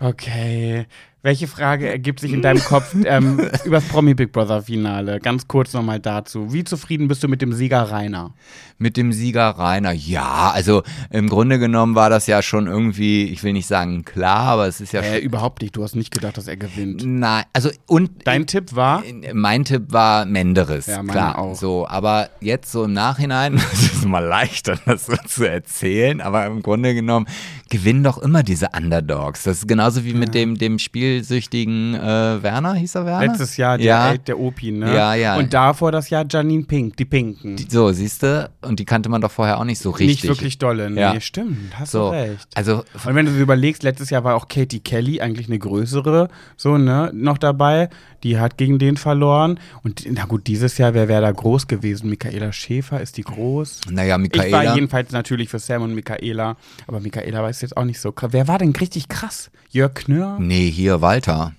Okay. 0.00 0.86
Welche 1.28 1.46
Frage 1.46 1.90
ergibt 1.90 2.20
sich 2.20 2.32
in 2.32 2.40
deinem 2.40 2.64
Kopf 2.64 2.96
ähm, 3.04 3.38
über 3.66 3.76
das 3.76 3.84
Promi 3.84 4.14
Big 4.14 4.32
Brother 4.32 4.62
Finale? 4.62 5.20
Ganz 5.20 5.46
kurz 5.46 5.74
nochmal 5.74 6.00
dazu. 6.00 6.54
Wie 6.54 6.64
zufrieden 6.64 7.06
bist 7.06 7.22
du 7.22 7.28
mit 7.28 7.42
dem 7.42 7.52
Sieger 7.52 7.82
Rainer? 7.82 8.32
Mit 8.80 8.96
dem 8.96 9.12
Sieger 9.12 9.50
Rainer, 9.50 9.90
ja, 9.92 10.50
also 10.54 10.82
im 11.10 11.28
Grunde 11.28 11.58
genommen 11.58 11.96
war 11.96 12.10
das 12.10 12.28
ja 12.28 12.42
schon 12.42 12.68
irgendwie, 12.68 13.24
ich 13.24 13.42
will 13.42 13.52
nicht 13.52 13.66
sagen 13.66 14.04
klar, 14.04 14.42
aber 14.42 14.66
es 14.68 14.80
ist 14.80 14.92
ja 14.92 15.00
Äh, 15.00 15.14
schon. 15.16 15.22
überhaupt 15.22 15.62
nicht. 15.62 15.74
Du 15.76 15.82
hast 15.82 15.96
nicht 15.96 16.12
gedacht, 16.12 16.36
dass 16.36 16.46
er 16.46 16.56
gewinnt. 16.56 17.02
Nein, 17.04 17.44
also 17.52 17.70
und 17.86 18.10
Dein 18.24 18.46
Tipp 18.46 18.76
war? 18.76 19.02
Mein 19.34 19.64
Tipp 19.64 19.86
war 19.92 20.24
Menderes, 20.26 20.86
Ja, 20.86 20.98
meiner 21.02 21.12
klar. 21.12 21.38
auch. 21.38 21.54
So, 21.56 21.88
aber 21.88 22.28
jetzt 22.40 22.70
so 22.70 22.84
im 22.84 22.92
Nachhinein, 22.92 23.54
es 23.72 23.82
ist 23.94 24.04
mal 24.04 24.24
leichter, 24.24 24.78
das 24.86 25.06
so 25.06 25.14
zu 25.26 25.44
erzählen, 25.48 26.20
aber 26.20 26.46
im 26.46 26.62
Grunde 26.62 26.94
genommen 26.94 27.26
gewinnen 27.70 28.04
doch 28.04 28.18
immer 28.18 28.42
diese 28.44 28.68
Underdogs. 28.76 29.42
Das 29.42 29.58
ist 29.58 29.68
genauso 29.68 30.04
wie 30.04 30.14
mit 30.14 30.34
dem, 30.34 30.56
dem 30.56 30.78
spielsüchtigen 30.78 31.94
äh, 31.94 32.42
Werner, 32.42 32.74
hieß 32.74 32.94
er 32.94 33.06
Werner? 33.06 33.26
Letztes 33.26 33.56
Jahr 33.56 33.76
der, 33.76 33.86
ja. 33.86 34.16
Der 34.16 34.38
Opi, 34.38 34.70
ne? 34.72 34.94
Ja, 34.94 35.14
ja. 35.14 35.36
Und 35.36 35.52
davor 35.52 35.92
das 35.92 36.08
Jahr 36.10 36.24
Janine 36.30 36.62
Pink, 36.64 36.96
die 36.96 37.04
Pinken. 37.04 37.56
So, 37.68 37.92
siehst 37.92 38.22
du? 38.22 38.48
Und 38.68 38.78
die 38.78 38.84
kannte 38.84 39.08
man 39.08 39.20
doch 39.20 39.30
vorher 39.30 39.58
auch 39.58 39.64
nicht 39.64 39.80
so 39.80 39.90
richtig. 39.90 40.22
Nicht 40.22 40.28
wirklich 40.28 40.58
dolle, 40.58 40.90
nee, 40.90 41.00
Ja. 41.00 41.20
stimmt, 41.20 41.78
hast 41.78 41.92
so. 41.92 42.10
du 42.10 42.16
recht. 42.16 42.46
Also 42.54 42.84
Und 43.04 43.14
wenn 43.14 43.26
du 43.26 43.32
so 43.32 43.38
überlegst, 43.38 43.82
letztes 43.82 44.10
Jahr 44.10 44.24
war 44.24 44.34
auch 44.36 44.48
Katie 44.48 44.80
Kelly 44.80 45.20
eigentlich 45.20 45.48
eine 45.48 45.58
größere, 45.58 46.28
so, 46.56 46.78
ne, 46.78 47.10
noch 47.14 47.38
dabei. 47.38 47.88
Die 48.24 48.38
hat 48.38 48.58
gegen 48.58 48.78
den 48.78 48.96
verloren. 48.96 49.60
Und 49.84 50.04
na 50.10 50.24
gut, 50.24 50.46
dieses 50.48 50.76
Jahr, 50.78 50.92
wer 50.94 51.08
wäre 51.08 51.22
da 51.22 51.30
groß 51.30 51.68
gewesen? 51.68 52.10
Michaela 52.10 52.52
Schäfer, 52.52 53.00
ist 53.00 53.16
die 53.16 53.22
groß? 53.22 53.80
naja, 53.90 54.16
Ich 54.16 54.34
war 54.36 54.44
Michaela. 54.44 54.74
jedenfalls 54.74 55.12
natürlich 55.12 55.48
für 55.48 55.58
Sam 55.58 55.82
und 55.82 55.94
Michaela, 55.94 56.56
aber 56.86 57.00
Michaela 57.00 57.42
weiß 57.42 57.60
jetzt 57.62 57.76
auch 57.76 57.84
nicht 57.84 58.00
so 58.00 58.12
krass. 58.12 58.30
Wer 58.32 58.48
war 58.48 58.58
denn 58.58 58.72
richtig 58.74 59.08
krass? 59.08 59.50
Jörg 59.70 59.94
Knör? 59.94 60.36
Nee, 60.40 60.70
hier 60.70 61.00
Walter. 61.00 61.52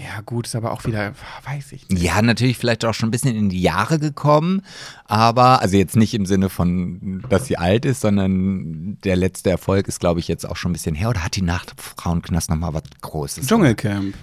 Ja, 0.00 0.20
gut, 0.20 0.46
ist 0.46 0.54
aber 0.54 0.72
auch 0.72 0.84
wieder, 0.84 1.12
weiß 1.44 1.72
ich 1.72 1.88
nicht. 1.88 2.02
Ja, 2.02 2.22
natürlich 2.22 2.56
vielleicht 2.56 2.84
auch 2.84 2.94
schon 2.94 3.08
ein 3.08 3.10
bisschen 3.10 3.34
in 3.34 3.48
die 3.48 3.60
Jahre 3.60 3.98
gekommen, 3.98 4.62
aber 5.06 5.60
also 5.60 5.76
jetzt 5.76 5.96
nicht 5.96 6.14
im 6.14 6.24
Sinne 6.24 6.50
von, 6.50 7.24
dass 7.28 7.46
sie 7.46 7.56
alt 7.56 7.84
ist, 7.84 8.00
sondern 8.02 8.98
der 9.02 9.16
letzte 9.16 9.50
Erfolg 9.50 9.88
ist, 9.88 9.98
glaube 9.98 10.20
ich, 10.20 10.28
jetzt 10.28 10.48
auch 10.48 10.56
schon 10.56 10.70
ein 10.70 10.74
bisschen 10.74 10.94
her. 10.94 11.08
Oder 11.08 11.24
hat 11.24 11.34
die 11.34 11.42
nach 11.42 11.64
Frauenknast 11.76 12.50
nochmal 12.50 12.74
was 12.74 12.84
Großes? 13.00 13.46
Dschungelcamp. 13.46 14.14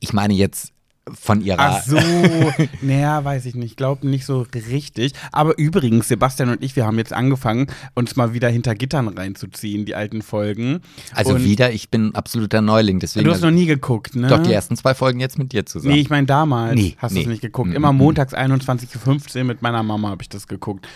Ich 0.00 0.12
meine 0.12 0.34
jetzt 0.34 0.72
von 1.14 1.40
ihrer. 1.42 1.58
Ach 1.58 1.82
so, 1.82 1.96
naja, 2.82 3.24
weiß 3.24 3.46
ich 3.46 3.54
nicht. 3.54 3.72
Ich 3.72 3.76
glaube 3.76 4.08
nicht 4.08 4.24
so 4.24 4.46
richtig. 4.54 5.12
Aber 5.32 5.58
übrigens, 5.58 6.08
Sebastian 6.08 6.50
und 6.50 6.62
ich, 6.62 6.76
wir 6.76 6.86
haben 6.86 6.98
jetzt 6.98 7.12
angefangen, 7.12 7.66
uns 7.94 8.16
mal 8.16 8.32
wieder 8.34 8.48
hinter 8.48 8.74
Gittern 8.74 9.08
reinzuziehen, 9.08 9.84
die 9.84 9.94
alten 9.94 10.22
Folgen. 10.22 10.80
Also 11.12 11.34
und 11.34 11.44
wieder, 11.44 11.72
ich 11.72 11.90
bin 11.90 12.14
absoluter 12.14 12.60
Neuling, 12.62 12.98
deswegen. 12.98 13.26
Du 13.26 13.32
hast 13.32 13.42
noch 13.42 13.50
nie 13.50 13.66
geguckt, 13.66 14.16
ne? 14.16 14.28
doch 14.28 14.42
die 14.42 14.52
ersten 14.52 14.76
zwei 14.76 14.94
Folgen 14.94 15.20
jetzt 15.20 15.38
mit 15.38 15.52
dir 15.52 15.66
zusammen. 15.66 15.94
Nee, 15.94 16.00
ich 16.00 16.10
meine 16.10 16.26
damals 16.26 16.74
Nee, 16.74 16.96
hast 16.98 17.12
du 17.12 17.16
nee. 17.16 17.22
es 17.22 17.28
nicht 17.28 17.42
geguckt. 17.42 17.70
Mm, 17.70 17.76
Immer 17.76 17.92
mm, 17.92 17.96
montags 17.96 18.34
21.15 18.34 19.38
Uhr 19.38 19.44
mit 19.44 19.62
meiner 19.62 19.82
Mama 19.82 20.08
habe 20.08 20.22
ich 20.22 20.28
das 20.28 20.46
geguckt. 20.46 20.86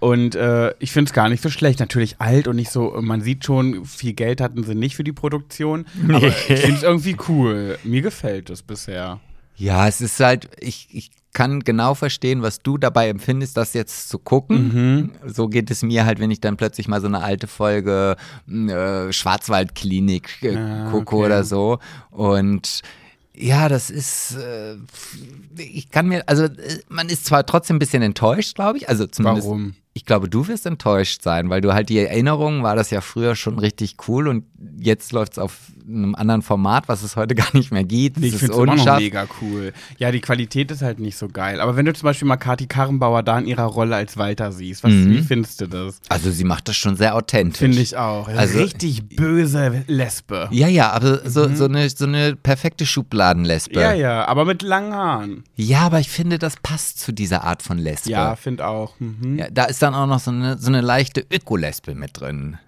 Und 0.00 0.34
äh, 0.34 0.74
ich 0.78 0.92
finde 0.92 1.08
es 1.08 1.12
gar 1.12 1.28
nicht 1.28 1.42
so 1.42 1.50
schlecht. 1.50 1.80
Natürlich 1.80 2.20
alt 2.20 2.48
und 2.48 2.56
nicht 2.56 2.70
so, 2.70 2.96
man 3.00 3.20
sieht 3.20 3.44
schon, 3.44 3.84
viel 3.84 4.12
Geld 4.12 4.40
hatten 4.40 4.64
sie 4.64 4.74
nicht 4.74 4.96
für 4.96 5.04
die 5.04 5.12
Produktion. 5.12 5.86
Aber 6.08 6.26
ich 6.26 6.34
finde 6.34 6.76
es 6.76 6.82
irgendwie 6.82 7.16
cool. 7.28 7.78
Mir 7.84 8.02
gefällt 8.02 8.50
es 8.50 8.62
bisher. 8.62 9.20
Ja, 9.56 9.86
es 9.88 10.00
ist 10.00 10.18
halt, 10.20 10.48
ich, 10.60 10.88
ich 10.90 11.10
kann 11.32 11.60
genau 11.60 11.94
verstehen, 11.94 12.42
was 12.42 12.60
du 12.60 12.78
dabei 12.78 13.08
empfindest, 13.08 13.56
das 13.56 13.74
jetzt 13.74 14.08
zu 14.08 14.18
gucken. 14.18 14.68
Mhm. 14.68 15.10
So 15.26 15.48
geht 15.48 15.70
es 15.70 15.82
mir 15.82 16.06
halt, 16.06 16.20
wenn 16.20 16.30
ich 16.30 16.40
dann 16.40 16.56
plötzlich 16.56 16.88
mal 16.88 17.00
so 17.00 17.08
eine 17.08 17.22
alte 17.22 17.46
Folge 17.46 18.16
äh, 18.48 19.12
Schwarzwaldklinik 19.12 20.42
äh, 20.42 20.56
Ah, 20.56 20.90
gucke 20.90 21.16
okay. 21.16 21.26
oder 21.26 21.44
so. 21.44 21.78
Und 22.10 22.82
ja, 23.36 23.68
das 23.68 23.90
ist, 23.90 24.36
äh, 24.36 24.76
ich 25.56 25.90
kann 25.90 26.06
mir, 26.06 26.22
also 26.28 26.44
äh, 26.44 26.78
man 26.88 27.08
ist 27.08 27.26
zwar 27.26 27.44
trotzdem 27.44 27.76
ein 27.76 27.80
bisschen 27.80 28.02
enttäuscht, 28.02 28.54
glaube 28.54 28.78
ich. 28.78 28.88
Also 28.88 29.06
zumindest. 29.06 29.48
Warum? 29.48 29.74
Ich 29.96 30.04
glaube, 30.04 30.28
du 30.28 30.48
wirst 30.48 30.66
enttäuscht 30.66 31.22
sein, 31.22 31.50
weil 31.50 31.60
du 31.60 31.72
halt 31.72 31.88
die 31.88 31.98
Erinnerung 31.98 32.64
war 32.64 32.74
das 32.74 32.90
ja 32.90 33.00
früher 33.00 33.36
schon 33.36 33.60
richtig 33.60 33.94
cool 34.08 34.26
und 34.26 34.44
jetzt 34.80 35.12
läuft 35.12 35.32
es 35.34 35.38
auf 35.38 35.56
einem 35.86 36.16
anderen 36.16 36.42
Format, 36.42 36.88
was 36.88 37.04
es 37.04 37.14
heute 37.14 37.34
gar 37.36 37.46
nicht 37.52 37.70
mehr 37.70 37.84
gibt. 37.84 38.16
Ich 38.18 38.32
ist 38.32 38.38
finde 38.40 38.54
es 38.54 38.58
immer 38.60 38.74
noch 38.74 38.98
mega 38.98 39.26
cool. 39.40 39.72
Ja, 39.98 40.10
die 40.10 40.20
Qualität 40.20 40.72
ist 40.72 40.82
halt 40.82 40.98
nicht 40.98 41.16
so 41.16 41.28
geil. 41.28 41.60
Aber 41.60 41.76
wenn 41.76 41.84
du 41.86 41.92
zum 41.92 42.06
Beispiel 42.06 42.26
mal 42.26 42.38
Kati 42.38 42.66
Karrenbauer 42.66 43.22
da 43.22 43.38
in 43.38 43.46
ihrer 43.46 43.66
Rolle 43.66 43.94
als 43.94 44.16
Walter 44.16 44.50
siehst, 44.50 44.82
was, 44.82 44.90
Mhm. 44.90 45.10
wie 45.10 45.22
findest 45.22 45.60
du 45.60 45.68
das? 45.68 46.00
Also 46.08 46.32
sie 46.32 46.42
macht 46.44 46.66
das 46.68 46.76
schon 46.76 46.96
sehr 46.96 47.14
authentisch. 47.14 47.58
Finde 47.58 47.80
ich 47.80 47.96
auch. 47.96 48.26
Also- 48.26 48.58
Richtig 48.58 49.06
böse 49.14 49.84
Lesbe. 49.86 50.48
Ja, 50.50 50.66
ja, 50.66 50.90
aber 50.90 51.28
so, 51.30 51.54
so, 51.54 51.66
eine, 51.66 51.88
so 51.88 52.06
eine 52.06 52.34
perfekte 52.34 52.84
Schubladenlesbe. 52.84 53.76
Mhm. 53.76 53.80
Ja, 53.80 53.92
ja, 53.92 54.24
aber 54.26 54.44
mit 54.44 54.62
langen 54.62 54.92
Haaren. 54.92 55.44
Ja, 55.54 55.82
aber 55.82 56.00
ich 56.00 56.08
finde, 56.08 56.38
das 56.40 56.56
passt 56.62 56.98
zu 56.98 57.12
dieser 57.12 57.44
Art 57.44 57.62
von 57.62 57.78
Lesbe. 57.78 58.10
Ja, 58.10 58.34
finde 58.34 58.66
auch. 58.66 58.98
Mhm. 58.98 59.38
Ja, 59.38 59.46
da 59.52 59.66
ist 59.66 59.83
dann 59.84 59.94
auch 59.94 60.06
noch 60.06 60.18
so 60.18 60.30
eine, 60.30 60.58
so 60.58 60.68
eine 60.68 60.80
leichte 60.80 61.24
Öko-Lesbe 61.30 61.94
mit 61.94 62.18
drin. 62.18 62.58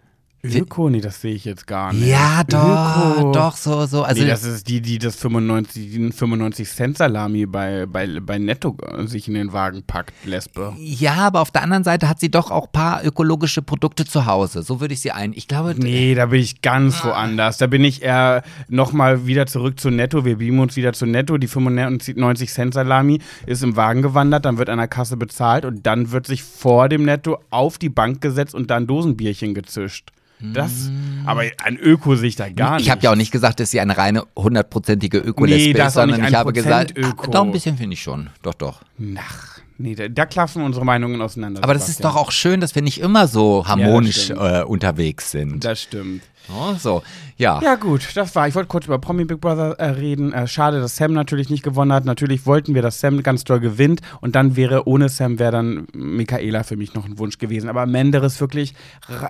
Öko, 0.55 0.91
nee, 0.91 1.01
das 1.01 1.21
sehe 1.21 1.35
ich 1.35 1.45
jetzt 1.45 1.67
gar 1.67 1.93
nicht. 1.93 2.07
Ja, 2.07 2.43
doch, 2.45 3.19
Öko. 3.19 3.33
doch, 3.33 3.57
so, 3.57 3.87
so. 3.87 4.03
Also, 4.03 4.23
nee, 4.23 4.29
das 4.29 4.45
ist 4.45 4.69
die, 4.69 4.81
die 4.81 4.99
das 4.99 5.17
95, 5.17 5.91
die 5.91 6.13
95 6.13 6.69
Cent 6.69 6.99
Salami 6.99 7.47
bei, 7.47 7.87
bei, 7.87 8.21
bei 8.21 8.39
Netto 8.39 8.77
äh, 8.83 9.07
sich 9.07 9.29
in 9.29 9.35
den 9.35 9.53
Wagen 9.53 9.83
packt, 9.87 10.13
Lesbe. 10.25 10.75
ja, 10.79 11.15
aber 11.15 11.41
auf 11.41 11.51
der 11.51 11.63
anderen 11.63 11.85
Seite 11.85 12.09
hat 12.09 12.21
sie 12.21 12.31
doch 12.31 12.51
auch 12.51 12.67
ein 12.67 12.73
paar 12.73 13.05
ökologische 13.05 13.63
Produkte 13.63 14.05
zu 14.05 14.27
Hause. 14.27 14.63
So 14.63 14.81
würde 14.81 14.95
ich 14.95 15.01
sie 15.01 15.13
ein. 15.13 15.33
Ich 15.35 15.49
glaube, 15.49 15.75
Nee, 15.77 16.15
da 16.15 16.27
bin 16.27 16.41
ich 16.41 16.63
ganz 16.63 17.05
woanders. 17.05 17.59
Da 17.59 17.67
bin 17.67 17.85
ich 17.85 18.03
eher 18.03 18.43
nochmal 18.69 19.27
wieder 19.27 19.47
zurück 19.47 19.79
zu 19.81 19.91
Netto. 19.91 20.25
Wir 20.25 20.39
beamen 20.39 20.61
uns 20.61 20.77
wieder 20.77 20.93
zu 20.93 21.07
Netto. 21.07 21.39
Die 21.39 21.49
95 21.49 22.51
Cent 22.51 22.75
Salami 22.75 23.21
ist 23.47 23.63
im 23.63 23.77
Wagen 23.77 24.03
gewandert, 24.03 24.45
dann 24.45 24.59
wird 24.59 24.69
an 24.69 24.79
der 24.79 24.89
Kasse 24.89 25.17
bezahlt 25.17 25.65
und 25.65 25.87
dann 25.87 26.13
wird 26.13 26.27
sich 26.27 26.43
vor 26.43 26.89
dem 26.89 27.05
Netto 27.05 27.39
auf 27.51 27.79
die 27.79 27.89
Bank 27.89 28.21
gesetzt 28.21 28.55
und 28.55 28.71
dann 28.71 28.87
Dosenbierchen 28.87 29.55
gezischt. 29.55 30.11
Das, 30.39 30.91
aber 31.24 31.45
an 31.64 31.76
Öko 31.78 32.14
sehe 32.14 32.28
ich 32.28 32.37
da 32.37 32.49
gar 32.51 32.76
nicht. 32.76 32.84
ich 32.84 32.91
habe 32.91 33.01
ja 33.03 33.11
auch 33.11 33.16
nicht 33.16 33.30
gesagt, 33.32 33.59
dass 33.59 33.70
sie 33.70 33.80
eine 33.80 33.97
reine 33.97 34.24
hundertprozentige 34.37 35.18
Ökolesbe 35.18 35.72
Nee, 35.78 35.87
ist, 35.87 35.95
sondern 35.95 36.24
ich 36.24 36.34
habe 36.34 36.53
Prozent 36.53 36.64
gesagt, 36.64 36.99
Öko. 36.99 37.24
ah, 37.28 37.30
doch 37.30 37.45
ein 37.45 37.53
bisschen 37.53 37.76
finde 37.78 37.95
ich 37.95 38.03
schon. 38.03 38.28
Doch, 38.43 38.55
doch. 38.55 38.82
Ach, 39.18 39.59
nee, 39.78 39.95
da, 39.95 40.09
da 40.09 40.26
klaffen 40.26 40.62
unsere 40.62 40.84
Meinungen 40.84 41.22
auseinander. 41.22 41.64
Aber 41.64 41.72
das 41.72 41.89
ist 41.89 42.05
doch 42.05 42.16
auch 42.16 42.30
schön, 42.32 42.61
dass 42.61 42.74
wir 42.74 42.82
nicht 42.82 43.01
immer 43.01 43.28
so 43.28 43.66
harmonisch 43.66 44.24
stimmt. 44.24 44.41
äh, 44.41 44.62
unterwegs 44.62 45.30
sind. 45.30 45.64
Das 45.64 45.82
stimmt. 45.82 46.22
Oh, 46.55 46.74
so, 46.78 47.03
ja. 47.39 47.61
Ja, 47.62 47.74
gut, 47.74 48.16
das 48.16 48.34
war. 48.34 48.49
Ich 48.49 48.55
wollte 48.55 48.68
kurz 48.68 48.87
über 48.87 48.99
Promi 48.99 49.26
Big 49.26 49.41
Brother 49.43 49.72
äh, 49.78 49.91
reden. 49.91 50.32
Äh, 50.32 50.47
schade, 50.47 50.80
dass 50.80 50.97
Sam 50.97 51.12
natürlich 51.12 51.51
nicht 51.51 51.62
gewonnen 51.62 51.93
hat. 51.93 52.07
Natürlich 52.07 52.47
wollten 52.47 52.74
wir, 52.74 52.80
dass 52.80 53.01
Sam 53.01 53.22
ganz 53.22 53.45
doll 53.45 53.61
gewinnt. 53.61 54.01
Und 54.22 54.34
dann 54.34 54.57
wäre, 54.57 54.89
ohne 54.89 55.11
Sam, 55.11 55.39
wäre 55.39 55.53
dann 55.53 55.87
Michaela 55.93 56.62
für 56.62 56.76
mich 56.76 56.95
noch 56.95 57.05
ein 57.05 57.18
Wunsch 57.18 57.37
gewesen. 57.37 57.68
Aber 57.68 57.84
Menderes 57.84 58.41
wirklich. 58.41 58.74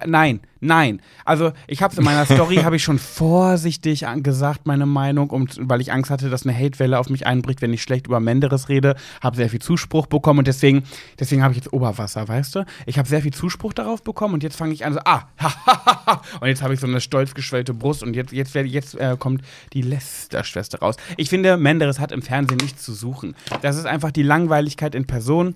Nein, 0.07 0.41
nein. 0.61 1.03
Also, 1.25 1.53
ich 1.67 1.83
habe 1.83 1.93
es 1.93 1.99
in 1.99 2.05
meiner 2.05 2.25
Story, 2.33 2.57
habe 2.57 2.77
ich 2.77 2.85
schon 2.85 3.01
vorsichtig 3.01 4.07
gesagt, 4.19 4.67
meine 4.67 4.87
Meinung, 4.87 5.31
um, 5.31 5.49
weil 5.59 5.81
ich 5.81 5.93
Angst 5.93 6.11
hatte, 6.11 6.31
dass 6.31 6.47
eine 6.47 6.57
Hatewelle 6.57 7.01
auf 7.01 7.11
mich 7.11 7.27
einbricht, 7.27 7.61
wenn 7.61 7.73
ich 7.73 7.83
schlecht 7.83 8.07
über 8.07 8.21
Menderes 8.21 8.69
rede. 8.69 8.95
Habe 9.21 9.35
sehr 9.35 9.51
viel 9.51 9.61
Zuspruch 9.61 10.07
bekommen 10.07 10.41
und 10.41 10.47
deswegen, 10.47 10.85
deswegen 11.19 11.43
habe 11.43 11.53
ich 11.53 11.59
jetzt 11.59 11.73
Oberwasser, 11.73 12.29
weißt 12.29 12.55
du? 12.55 12.67
Ich 12.87 12.99
habe 12.99 13.09
sehr 13.09 13.23
viel 13.23 13.33
Zuspruch 13.33 13.73
darauf 13.73 14.05
bekommen 14.05 14.35
und 14.35 14.45
jetzt 14.45 14.57
fange 14.57 14.73
ich 14.73 14.85
an 14.85 14.93
so, 14.93 15.01
ah, 15.05 15.23
und 16.41 16.47
jetzt 16.47 16.63
habe 16.63 16.73
ich 16.73 16.79
so 16.79 16.87
eine 16.87 17.01
stolz 17.01 17.35
geschwellte 17.35 17.75
Brust 17.75 17.96
und 18.03 18.15
jetzt, 18.15 18.33
jetzt, 18.33 18.55
jetzt 18.55 18.95
äh, 18.95 19.17
kommt 19.19 19.43
die 19.73 19.83
Lester-Schwester 19.83 20.79
raus. 20.81 20.97
Ich 21.17 21.29
finde, 21.29 21.57
Menderes 21.57 22.01
hat 22.01 22.13
im 22.13 22.23
Fernsehen 22.23 22.59
nichts 22.59 22.83
zu 22.83 22.93
suchen. 22.93 23.35
Das 23.63 23.77
ist 23.77 23.87
einfach 23.87 24.11
die 24.11 24.23
Langweiligkeit 24.23 24.95
in 24.95 25.07
Person. 25.07 25.55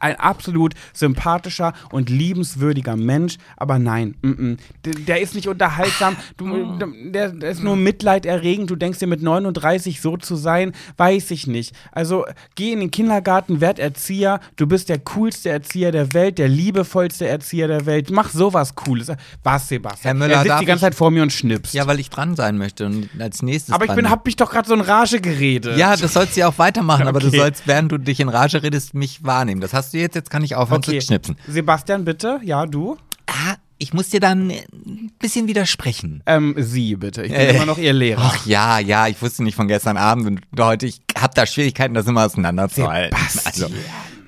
Ein 0.00 0.16
absolut 0.16 0.74
sympathischer 0.92 1.72
und 1.92 2.10
liebenswürdiger 2.10 2.96
Mensch, 2.96 3.36
aber 3.56 3.78
nein, 3.78 4.14
mm 4.22 4.28
-mm. 4.30 4.58
Der, 4.84 4.92
der 4.94 5.20
ist 5.20 5.34
nicht 5.34 5.46
unterhaltsam, 5.46 6.16
du, 6.36 6.78
der, 7.10 7.28
der 7.30 7.50
ist 7.50 7.62
nur 7.62 7.76
mitleiderregend. 7.76 8.70
Du 8.70 8.76
denkst 8.76 8.98
dir 8.98 9.06
mit 9.06 9.22
39 9.22 10.00
so 10.00 10.16
zu 10.16 10.36
sein, 10.36 10.72
weiß 10.96 11.30
ich 11.30 11.46
nicht. 11.46 11.74
Also 11.92 12.24
geh 12.56 12.72
in 12.72 12.80
den 12.80 12.90
Kindergarten, 12.90 13.60
werd 13.60 13.78
Erzieher, 13.78 14.40
du 14.56 14.66
bist 14.66 14.88
der 14.88 14.98
coolste 14.98 15.50
Erzieher 15.50 15.92
der 15.92 16.12
Welt, 16.12 16.38
der 16.38 16.48
liebevollste 16.48 17.26
Erzieher 17.28 17.68
der 17.68 17.86
Welt. 17.86 18.10
Mach 18.10 18.30
sowas 18.30 18.74
Cooles. 18.74 19.12
Was, 19.42 19.68
Sebastian? 19.68 20.02
Herr 20.02 20.14
Müller, 20.14 20.38
er 20.38 20.42
sitzt 20.44 20.60
die 20.60 20.66
ganze 20.66 20.86
ich- 20.86 20.90
Zeit 20.92 20.94
vor 20.94 21.10
mir 21.10 21.22
und 21.22 21.32
schnipst. 21.32 21.72
Ja, 21.74 21.86
weil 21.86 22.00
ich 22.00 22.10
dran 22.10 22.36
sein 22.36 22.58
möchte 22.58 22.86
und 22.86 23.08
als 23.18 23.42
nächstes 23.42 23.74
aber 23.74 23.84
ich 23.84 23.92
bin, 23.94 24.10
hab 24.10 24.24
mich 24.26 24.36
doch 24.36 24.50
gerade 24.50 24.66
so 24.68 24.74
in 24.74 24.80
Rage 24.80 25.20
geredet. 25.20 25.76
Ja, 25.78 25.94
das 25.96 26.12
sollst 26.14 26.36
du 26.36 26.40
ja 26.40 26.48
auch 26.48 26.58
weitermachen, 26.58 27.06
aber 27.06 27.20
du 27.20 27.28
Okay. 27.28 27.38
sollst, 27.38 27.66
während 27.66 27.92
du 27.92 27.98
dich 27.98 28.20
in 28.20 28.28
Rage 28.28 28.62
redest, 28.62 28.94
mich 28.94 29.22
wahrnehmen. 29.24 29.53
Das 29.60 29.72
hast 29.72 29.94
du 29.94 29.98
jetzt, 29.98 30.14
jetzt 30.14 30.30
kann 30.30 30.42
ich 30.44 30.54
aufhören 30.54 30.78
okay. 30.78 30.98
zu 30.98 31.06
schnipsen. 31.06 31.36
Sebastian, 31.48 32.04
bitte. 32.04 32.40
Ja, 32.42 32.66
du. 32.66 32.96
Ah, 33.26 33.56
ich 33.78 33.92
muss 33.92 34.08
dir 34.10 34.20
dann 34.20 34.50
ein 34.50 35.12
bisschen 35.18 35.46
widersprechen. 35.48 36.22
Ähm, 36.26 36.54
Sie, 36.58 36.96
bitte. 36.96 37.22
Ich 37.22 37.32
bin 37.32 37.40
Äh. 37.40 37.56
immer 37.56 37.66
noch 37.66 37.78
Ihr 37.78 37.92
Lehrer. 37.92 38.22
Ach 38.24 38.46
ja, 38.46 38.78
ja, 38.78 39.08
ich 39.08 39.20
wusste 39.20 39.42
nicht 39.42 39.56
von 39.56 39.68
gestern 39.68 39.96
Abend 39.96 40.26
und 40.26 40.40
heute, 40.60 40.86
ich 40.86 41.00
habe 41.18 41.34
da 41.34 41.46
Schwierigkeiten, 41.46 41.94
das 41.94 42.06
immer 42.06 42.24
auseinanderzuhalten. 42.24 43.18
Sebastian. 43.28 43.72
Also, 43.72 43.76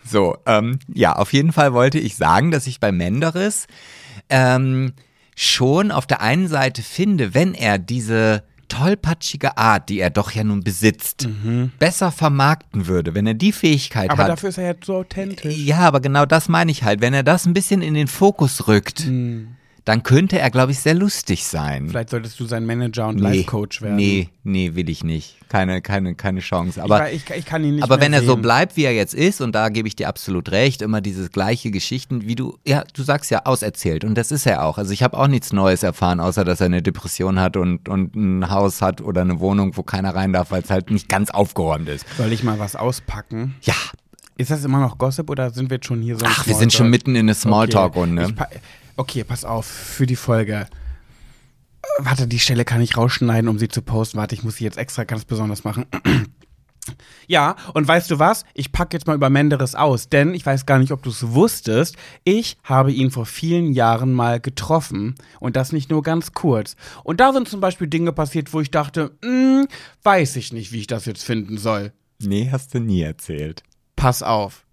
so, 0.09 0.37
ähm, 0.47 0.79
ja, 0.93 1.15
auf 1.15 1.33
jeden 1.33 1.53
Fall 1.53 1.73
wollte 1.73 1.99
ich 1.99 2.17
sagen, 2.17 2.51
dass 2.51 2.67
ich 2.67 2.81
bei 2.81 2.93
Menderes 2.93 3.67
ähm, 4.31 4.93
schon 5.35 5.91
auf 5.91 6.07
der 6.07 6.21
einen 6.21 6.49
Seite 6.49 6.83
finde, 6.83 7.35
wenn 7.35 7.55
er 7.55 7.79
diese 7.79 8.43
tollpatschige 8.69 9.57
Art, 9.57 9.89
die 9.89 10.01
er 10.01 10.11
doch 10.11 10.31
ja 10.33 10.45
nun 10.45 10.63
besitzt, 10.63 11.29
besser 11.79 12.13
vermarkten 12.13 12.87
würde, 12.87 13.15
wenn 13.15 13.27
er 13.27 13.35
die 13.35 13.53
Fähigkeit 13.53 14.11
Aber 14.11 14.25
hat. 14.25 14.31
dafür 14.31 14.49
ist 14.51 14.59
er 14.59 14.67
jetzt 14.67 14.85
so 14.87 14.97
authentisch. 14.97 15.57
Ja, 15.57 15.81
aber 15.81 16.01
genau 16.01 16.27
das 16.27 16.49
meine 16.49 16.71
ich 16.71 16.83
halt. 16.83 17.01
Wenn 17.01 17.15
er 17.15 17.23
das 17.23 17.47
ein 17.47 17.53
bisschen 17.55 17.83
in 17.83 17.95
den 17.95 18.09
Fokus 18.09 18.69
rückt, 18.69 19.07
dann 19.87 20.03
könnte 20.03 20.39
er, 20.39 20.51
glaube 20.51 20.73
ich, 20.73 20.81
sehr 20.81 20.95
lustig 20.95 21.47
sein. 21.47 21.89
Vielleicht 21.89 22.11
solltest 22.11 22.39
du 22.41 22.45
sein 22.45 22.67
Manager 22.67 23.07
und 23.07 23.17
nee, 23.17 23.23
Life-Coach 23.23 23.81
werden. 23.83 23.97
Nee, 23.97 24.29
nee, 24.43 24.75
will 24.75 24.91
ich 24.91 25.03
nicht. 25.05 25.37
Keine, 25.49 25.81
keine, 25.81 26.15
keine 26.17 26.41
Chance. 26.41 26.81
ich, 26.81 26.83
Aber, 26.85 26.99
war- 26.99 27.11
ich, 27.13 27.23
ich 27.31 27.45
kann 27.47 27.63
ihn 27.65 27.77
nicht 27.77 27.85
aber 27.85 28.01
wenn 28.01 28.13
er 28.13 28.23
so 28.23 28.33
sehen. 28.33 28.43
bleibt, 28.43 28.77
wie 28.77 28.83
er 28.85 28.93
jetzt 28.93 29.15
ist, 29.15 29.41
und 29.41 29.55
da 29.55 29.69
gebe 29.69 29.87
ich 29.87 29.95
dir 29.97 30.09
absolut 30.09 30.51
recht, 30.51 30.83
immer 30.83 31.01
diese 31.01 31.31
gleiche 31.31 31.71
Geschichten, 31.71 32.27
wie 32.27 32.35
du, 32.35 32.59
ja, 32.67 32.83
du 32.95 33.03
sagst 33.05 33.31
ja, 33.31 33.47
auserzählt. 33.47 34.05
Und 34.05 34.17
das 34.17 34.33
ist 34.33 34.45
er 34.45 34.65
auch. 34.65 34.77
Also 34.77 34.93
ich 34.93 35.05
habe 35.05 35.17
auch 35.17 35.29
nichts 35.29 35.53
Neues 35.53 35.85
erfahren, 35.85 36.19
außer 36.19 36.45
dass 36.45 36.61
er 36.61 36.67
eine 36.67 36.83
Depression 36.83 37.39
hat 37.39 37.57
und, 37.57 37.89
und 37.89 38.15
ein 38.17 38.51
Haus 38.51 38.83
hat 38.83 39.01
oder 39.01 39.21
eine 39.21 39.39
Wohnung, 39.41 39.77
wo 39.77 39.85
keiner 39.85 40.15
rein 40.17 40.33
darf, 40.33 40.51
weil 40.51 40.63
es 40.63 40.69
halt 40.71 40.91
nicht 40.91 41.09
ganz 41.09 41.31
aufgeräumt 41.31 41.89
ist. 41.89 42.05
Soll 42.19 42.33
ich 42.33 42.43
mal 42.43 42.59
was 42.59 42.75
auspacken? 42.75 43.55
Ja, 43.63 43.75
Ist 44.37 44.51
das 44.51 44.65
immer 44.65 44.81
noch 44.81 44.99
Gossip 44.99 45.31
oder 45.31 45.51
sind 45.51 45.71
wir 45.71 45.77
jetzt 45.77 45.87
schon 45.87 46.03
hier 46.03 46.19
so 46.19 46.27
Ach, 46.29 46.45
wir 46.45 46.57
sind 46.57 46.73
schon 46.73 46.91
mitten 46.91 47.15
in 47.15 47.27
der 47.27 47.37
Smalltalk-Runde. 47.37 48.25
Ich 48.29 48.35
pa- 48.35 48.49
Okay, 48.97 49.25
pass 49.25 49.45
auf, 49.45 49.67
für 49.67 50.07
die 50.07 50.17
Folge. 50.17 50.67
Äh, 51.83 51.87
Warte, 51.99 52.27
die 52.27 52.39
Stelle 52.39 52.65
kann 52.65 52.81
ich 52.81 52.97
rausschneiden, 52.97 53.49
um 53.49 53.59
sie 53.59 53.69
zu 53.69 53.83
posten. 53.83 54.19
Warte, 54.19 54.35
ich 54.35 54.43
muss 54.43 54.57
sie 54.57 54.65
jetzt 54.65 54.79
extra 54.79 55.05
ganz 55.05 55.25
besonders 55.25 55.65
machen. 55.65 55.87
Ja, 57.27 57.57
und 57.75 57.89
weißt 57.89 58.13
du 58.13 58.21
was? 58.21 58.45
Ich 58.55 58.71
packe 58.71 58.97
jetzt 58.97 59.09
mal 59.09 59.17
über 59.17 59.29
Menderes 59.29 59.75
aus, 59.75 60.09
denn 60.09 60.35
ich 60.35 60.47
weiß 60.47 60.67
gar 60.67 60.79
nicht, 60.79 60.93
ob 60.93 61.03
du 61.03 61.11
es 61.11 61.33
wusstest. 61.33 61.97
Ich 62.23 62.57
habe 62.63 62.93
ihn 62.93 63.11
vor 63.11 63.27
vielen 63.27 63.73
Jahren 63.73 64.13
mal 64.13 64.39
getroffen 64.39 65.17
und 65.41 65.57
das 65.57 65.73
nicht 65.73 65.91
nur 65.91 66.03
ganz 66.05 66.33
kurz. 66.33 66.77
Und 67.03 67.19
da 67.19 67.33
sind 67.33 67.49
zum 67.49 67.61
Beispiel 67.61 67.89
Dinge 67.89 68.13
passiert, 68.13 68.53
wo 68.53 68.61
ich 68.61 68.71
dachte, 68.71 69.17
hm, 69.25 69.67
weiß 70.05 70.37
ich 70.37 70.53
nicht, 70.53 70.71
wie 70.71 70.79
ich 70.79 70.87
das 70.87 71.07
jetzt 71.07 71.25
finden 71.25 71.59
soll. 71.59 71.93
Nee, 72.21 72.51
hast 72.53 72.73
du 72.75 72.79
nie 72.79 73.03
erzählt. 73.03 73.65
Pass 73.97 74.23
auf. 74.23 74.66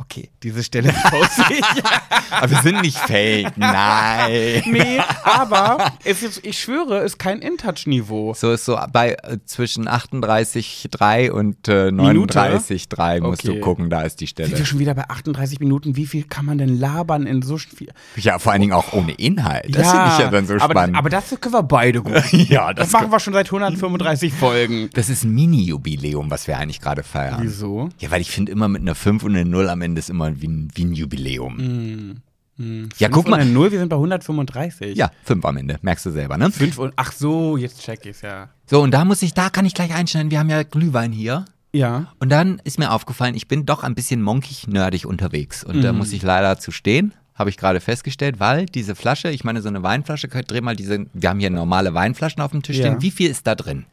Okay, 0.00 0.30
diese 0.44 0.62
Stelle 0.62 0.92
poste 1.10 1.42
ich. 1.52 1.60
Aber 2.30 2.50
wir 2.50 2.58
sind 2.62 2.82
nicht 2.82 2.96
fake. 2.98 3.56
Nein. 3.56 4.62
Nee, 4.66 5.00
aber 5.24 5.92
es 6.04 6.22
ist, 6.22 6.44
ich 6.46 6.58
schwöre, 6.60 6.98
ist 6.98 7.18
kein 7.18 7.40
InTouch-Niveau. 7.40 8.34
So 8.34 8.52
ist 8.52 8.64
so 8.66 8.78
bei 8.92 9.14
äh, 9.14 9.38
zwischen 9.46 9.88
38,3 9.88 11.30
und 11.30 11.66
äh, 11.68 11.88
39,3 11.88 13.20
musst 13.22 13.44
Okay. 13.44 13.54
du 13.54 13.60
gucken, 13.60 13.90
da 13.90 14.02
ist 14.02 14.20
die 14.20 14.26
Sind 14.26 14.38
wir 14.38 14.46
Stelle. 14.48 14.66
schon 14.66 14.78
wieder 14.78 14.94
bei 14.94 15.08
38 15.08 15.58
Minuten? 15.60 15.96
Wie 15.96 16.06
viel 16.06 16.24
kann 16.24 16.44
man 16.44 16.58
denn 16.58 16.78
labern 16.78 17.26
in 17.26 17.42
so 17.42 17.56
viel? 17.58 17.88
Ja, 18.16 18.38
vor 18.38 18.52
allen 18.52 18.60
Dingen 18.60 18.72
auch 18.74 18.92
ohne 18.92 19.12
Inhalt. 19.12 19.74
Das 19.74 19.90
finde 19.90 20.06
ich 20.12 20.18
ja 20.18 20.30
dann 20.30 20.46
so 20.46 20.54
aber, 20.54 20.70
spannend. 20.74 20.96
Aber 20.96 21.08
das 21.10 21.30
können 21.40 21.54
wir 21.54 21.62
beide 21.62 22.02
gut. 22.02 22.22
ja, 22.32 22.72
Das 22.74 22.92
machen 22.92 23.10
wir 23.10 23.20
schon 23.20 23.32
seit 23.32 23.46
135 23.46 24.32
Folgen. 24.32 24.90
Das 24.92 25.08
ist 25.08 25.24
ein 25.24 25.34
Mini-Jubiläum, 25.34 26.30
was 26.30 26.46
wir 26.46 26.58
eigentlich 26.58 26.80
gerade 26.80 27.02
feiern. 27.02 27.38
Wieso? 27.42 27.88
Ja, 27.98 28.10
weil 28.10 28.20
ich 28.20 28.30
finde 28.30 28.52
immer 28.52 28.68
mit 28.68 28.82
einer 28.82 28.94
5 28.94 29.22
und 29.24 29.34
einer 29.34 29.44
0 29.48 29.68
am 29.70 29.80
Ende 29.82 29.87
ist 29.96 30.10
immer 30.10 30.40
wie 30.40 30.48
ein, 30.48 30.68
wie 30.74 30.84
ein 30.84 30.92
Jubiläum. 30.92 31.56
Mhm. 31.56 32.88
Ja, 32.98 33.08
guck 33.08 33.28
mal. 33.28 33.44
Null, 33.44 33.70
wir 33.70 33.78
sind 33.78 33.88
bei 33.88 33.96
135. 33.96 34.96
Ja, 34.96 35.10
5 35.24 35.44
am 35.44 35.56
Ende, 35.58 35.78
merkst 35.82 36.06
du 36.06 36.10
selber, 36.10 36.36
ne? 36.36 36.50
Fünf 36.50 36.78
und, 36.78 36.92
ach 36.96 37.12
so, 37.12 37.56
jetzt 37.56 37.80
check 37.82 38.04
ich's, 38.04 38.22
ja. 38.22 38.48
So, 38.66 38.82
und 38.82 38.90
da 38.90 39.04
muss 39.04 39.22
ich, 39.22 39.32
da 39.32 39.48
kann 39.48 39.64
ich 39.64 39.74
gleich 39.74 39.94
einschneiden, 39.94 40.30
wir 40.32 40.40
haben 40.40 40.50
ja 40.50 40.64
Glühwein 40.64 41.12
hier. 41.12 41.44
Ja. 41.72 42.12
Und 42.18 42.30
dann 42.30 42.60
ist 42.64 42.78
mir 42.78 42.90
aufgefallen, 42.90 43.34
ich 43.36 43.46
bin 43.46 43.64
doch 43.66 43.84
ein 43.84 43.94
bisschen 43.94 44.22
monkig-nerdig 44.22 45.06
unterwegs. 45.06 45.62
Und 45.62 45.82
da 45.82 45.92
muss 45.92 46.12
ich 46.12 46.22
leider 46.22 46.58
zu 46.58 46.72
stehen, 46.72 47.12
habe 47.34 47.50
ich 47.50 47.56
gerade 47.56 47.78
festgestellt, 47.80 48.40
weil 48.40 48.66
diese 48.66 48.94
Flasche, 48.96 49.30
ich 49.30 49.44
meine, 49.44 49.62
so 49.62 49.68
eine 49.68 49.82
Weinflasche, 49.82 50.26
dreh 50.28 50.60
mal 50.60 50.74
diese, 50.74 51.06
wir 51.12 51.28
haben 51.28 51.38
hier 51.38 51.50
normale 51.50 51.94
Weinflaschen 51.94 52.42
auf 52.42 52.50
dem 52.50 52.62
Tisch 52.62 52.78
Ja. 52.78 52.86
stehen. 52.86 53.02
Wie 53.02 53.10
viel 53.12 53.30
ist 53.30 53.46
da 53.46 53.54
drin? 53.54 53.84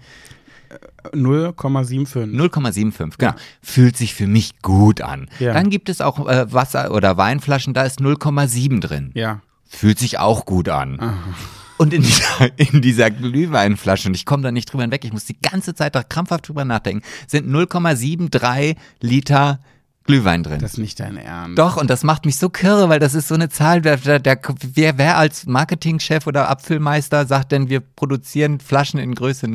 0,75. 1.12 2.26
0,75, 2.26 3.18
genau. 3.18 3.34
Fühlt 3.62 3.98
sich 3.98 4.14
für 4.14 4.28
mich 4.28 4.62
gut 4.62 5.02
an. 5.02 5.30
Ja. 5.40 5.54
Dann 5.54 5.70
gibt 5.70 5.90
es 5.90 6.02
auch 6.02 6.28
äh, 6.28 6.52
Wasser- 6.52 6.92
oder 6.92 7.18
Weinflaschen, 7.18 7.74
da 7.74 7.84
ist 7.84 8.00
0,7 8.00 8.82
drin. 8.82 9.12
Ja. 9.14 9.42
Fühlt 9.68 10.00
sich 10.00 10.20
auch 10.20 10.46
gut 10.46 10.70
an. 10.70 11.00
Und 11.78 11.94
in 11.94 12.04
dieser, 12.04 12.58
in 12.58 12.82
dieser 12.82 13.12
Glühweinflasche, 13.12 14.08
und 14.08 14.16
ich 14.16 14.26
komme 14.26 14.44
da 14.44 14.52
nicht 14.52 14.72
drüber 14.72 14.84
hinweg, 14.84 15.04
ich 15.04 15.12
muss 15.12 15.26
die 15.26 15.40
ganze 15.40 15.76
Zeit 15.76 15.96
da 15.96 16.04
krampfhaft 16.04 16.48
drüber 16.48 16.66
nachdenken, 16.66 17.06
sind 17.28 17.50
0,73 17.50 18.76
Liter 19.02 19.60
Glühwein 20.06 20.44
drin. 20.44 20.60
Das 20.60 20.74
ist 20.74 20.78
nicht 20.78 21.00
dein 21.00 21.18
Ernst. 21.18 21.58
Doch, 21.58 21.78
und 21.78 21.90
das 21.90 22.04
macht 22.04 22.26
mich 22.26 22.38
so 22.38 22.50
kirre, 22.50 22.90
weil 22.90 23.00
das 23.00 23.16
ist 23.16 23.28
so 23.28 23.34
eine 23.34 23.50
Zahl, 23.50 23.82
der, 23.82 23.98
der, 24.20 24.40
wer, 24.62 24.98
wer 25.00 25.18
als 25.18 25.48
Marketingchef 25.48 26.28
oder 26.28 26.50
Apfelmeister 26.50 27.26
sagt 27.26 27.52
denn, 27.52 27.70
wir 27.70 27.80
produzieren 27.80 28.60
Flaschen 28.60 29.00
in 29.00 29.16
Größe 29.16 29.48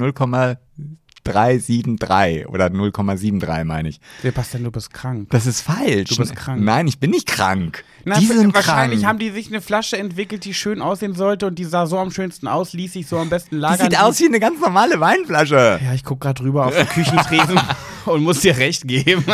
0,373 1.25 2.47
oder 2.47 2.66
0,73 2.66 3.64
meine 3.64 3.89
ich. 3.89 4.01
Sebastian, 4.23 4.64
du 4.64 4.71
bist 4.71 4.93
krank. 4.93 5.29
Das 5.31 5.47
ist 5.47 5.61
falsch. 5.61 6.11
Du 6.11 6.16
bist 6.16 6.35
krank. 6.35 6.62
Nein, 6.62 6.87
ich 6.87 6.99
bin 6.99 7.11
nicht 7.11 7.27
krank. 7.27 7.85
Na, 8.05 8.18
die 8.18 8.27
sind 8.27 8.55
wahrscheinlich 8.55 9.01
krank. 9.01 9.09
haben 9.09 9.18
die 9.18 9.31
sich 9.31 9.49
eine 9.49 9.61
Flasche 9.61 9.99
entwickelt, 9.99 10.45
die 10.45 10.55
schön 10.55 10.81
aussehen 10.81 11.14
sollte 11.14 11.47
und 11.47 11.59
die 11.59 11.64
sah 11.64 11.87
so 11.87 11.99
am 11.99 12.11
schönsten 12.11 12.49
aus, 12.49 12.73
ließ 12.73 12.95
sich 12.95 13.07
so 13.07 13.18
am 13.18 13.29
besten 13.29 13.57
die 13.57 13.61
lagern. 13.61 13.91
sieht 13.91 14.01
aus 14.01 14.21
wie 14.21 14.27
eine 14.27 14.41
ganz 14.41 14.61
normale 14.61 15.01
Weinflasche. 15.01 15.81
Ja, 15.83 15.93
ich 15.95 16.05
guck 16.05 16.21
gerade 16.21 16.43
rüber 16.43 16.66
auf 16.66 16.77
den 16.77 16.89
Küchentresen 16.89 17.61
und 18.07 18.23
muss 18.23 18.41
dir 18.41 18.57
recht 18.57 18.89
geben. 18.89 19.25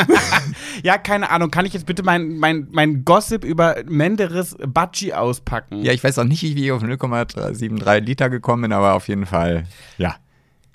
ja, 0.82 0.98
keine 0.98 1.30
Ahnung. 1.30 1.50
Kann 1.50 1.66
ich 1.66 1.72
jetzt 1.72 1.86
bitte 1.86 2.02
mein, 2.02 2.36
mein, 2.38 2.68
mein 2.70 3.04
Gossip 3.04 3.44
über 3.44 3.76
Menderes 3.86 4.56
Batschi 4.66 5.12
auspacken? 5.12 5.82
Ja, 5.82 5.92
ich 5.92 6.02
weiß 6.02 6.18
auch 6.18 6.24
nicht, 6.24 6.42
wie 6.42 6.64
ich 6.64 6.72
auf 6.72 6.82
0,73 6.82 8.00
Liter 8.00 8.30
gekommen 8.30 8.62
bin, 8.62 8.72
aber 8.72 8.94
auf 8.94 9.08
jeden 9.08 9.26
Fall, 9.26 9.64
ja. 9.98 10.16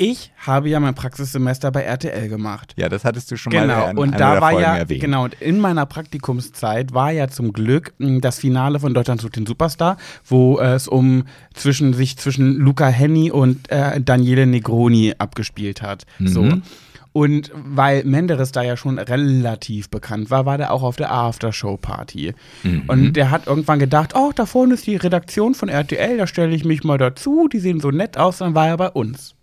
Ich 0.03 0.31
habe 0.47 0.67
ja 0.67 0.79
mein 0.79 0.95
Praxissemester 0.95 1.69
bei 1.71 1.83
RTL 1.83 2.27
gemacht. 2.27 2.73
Ja, 2.75 2.89
das 2.89 3.05
hattest 3.05 3.29
du 3.29 3.37
schon 3.37 3.53
mal 3.53 3.61
Genau, 3.61 3.87
in 3.89 3.97
und 3.99 4.19
da 4.19 4.41
war 4.41 4.49
Folgen 4.51 4.63
ja, 4.63 4.77
erwähnt. 4.77 4.99
genau, 5.01 5.25
und 5.25 5.35
in 5.39 5.59
meiner 5.59 5.85
Praktikumszeit 5.85 6.93
war 6.95 7.11
ja 7.11 7.27
zum 7.27 7.53
Glück 7.53 7.93
mh, 7.99 8.19
das 8.21 8.39
Finale 8.39 8.79
von 8.79 8.95
Deutschland 8.95 9.21
sucht 9.21 9.35
den 9.35 9.45
Superstar, 9.45 9.97
wo 10.25 10.59
es 10.59 10.87
um 10.87 11.25
zwischen 11.53 11.93
sich 11.93 12.17
zwischen 12.17 12.55
Luca 12.55 12.87
Henny 12.87 13.29
und 13.29 13.69
äh, 13.71 14.01
Daniele 14.01 14.47
Negroni 14.47 15.13
abgespielt 15.19 15.83
hat. 15.83 16.05
So. 16.19 16.41
Mhm. 16.43 16.63
Und 17.13 17.51
weil 17.53 18.03
Menderes 18.05 18.51
da 18.53 18.61
ja 18.63 18.77
schon 18.77 18.97
relativ 18.97 19.89
bekannt 19.89 20.31
war, 20.31 20.45
war 20.47 20.57
der 20.57 20.71
auch 20.73 20.81
auf 20.81 20.95
der 20.95 21.11
Aftershow-Party. 21.11 22.33
Mhm. 22.63 22.83
Und 22.87 23.13
der 23.13 23.29
hat 23.29 23.47
irgendwann 23.47 23.79
gedacht, 23.79 24.13
oh, 24.15 24.31
da 24.33 24.45
vorne 24.45 24.73
ist 24.73 24.87
die 24.87 24.95
Redaktion 24.95 25.53
von 25.53 25.69
RTL, 25.69 26.17
da 26.17 26.25
stelle 26.25 26.55
ich 26.55 26.65
mich 26.65 26.83
mal 26.83 26.97
dazu, 26.97 27.47
die 27.51 27.59
sehen 27.59 27.79
so 27.81 27.91
nett 27.91 28.17
aus, 28.17 28.37
dann 28.39 28.55
war 28.55 28.67
er 28.67 28.77
bei 28.77 28.89
uns. 28.89 29.35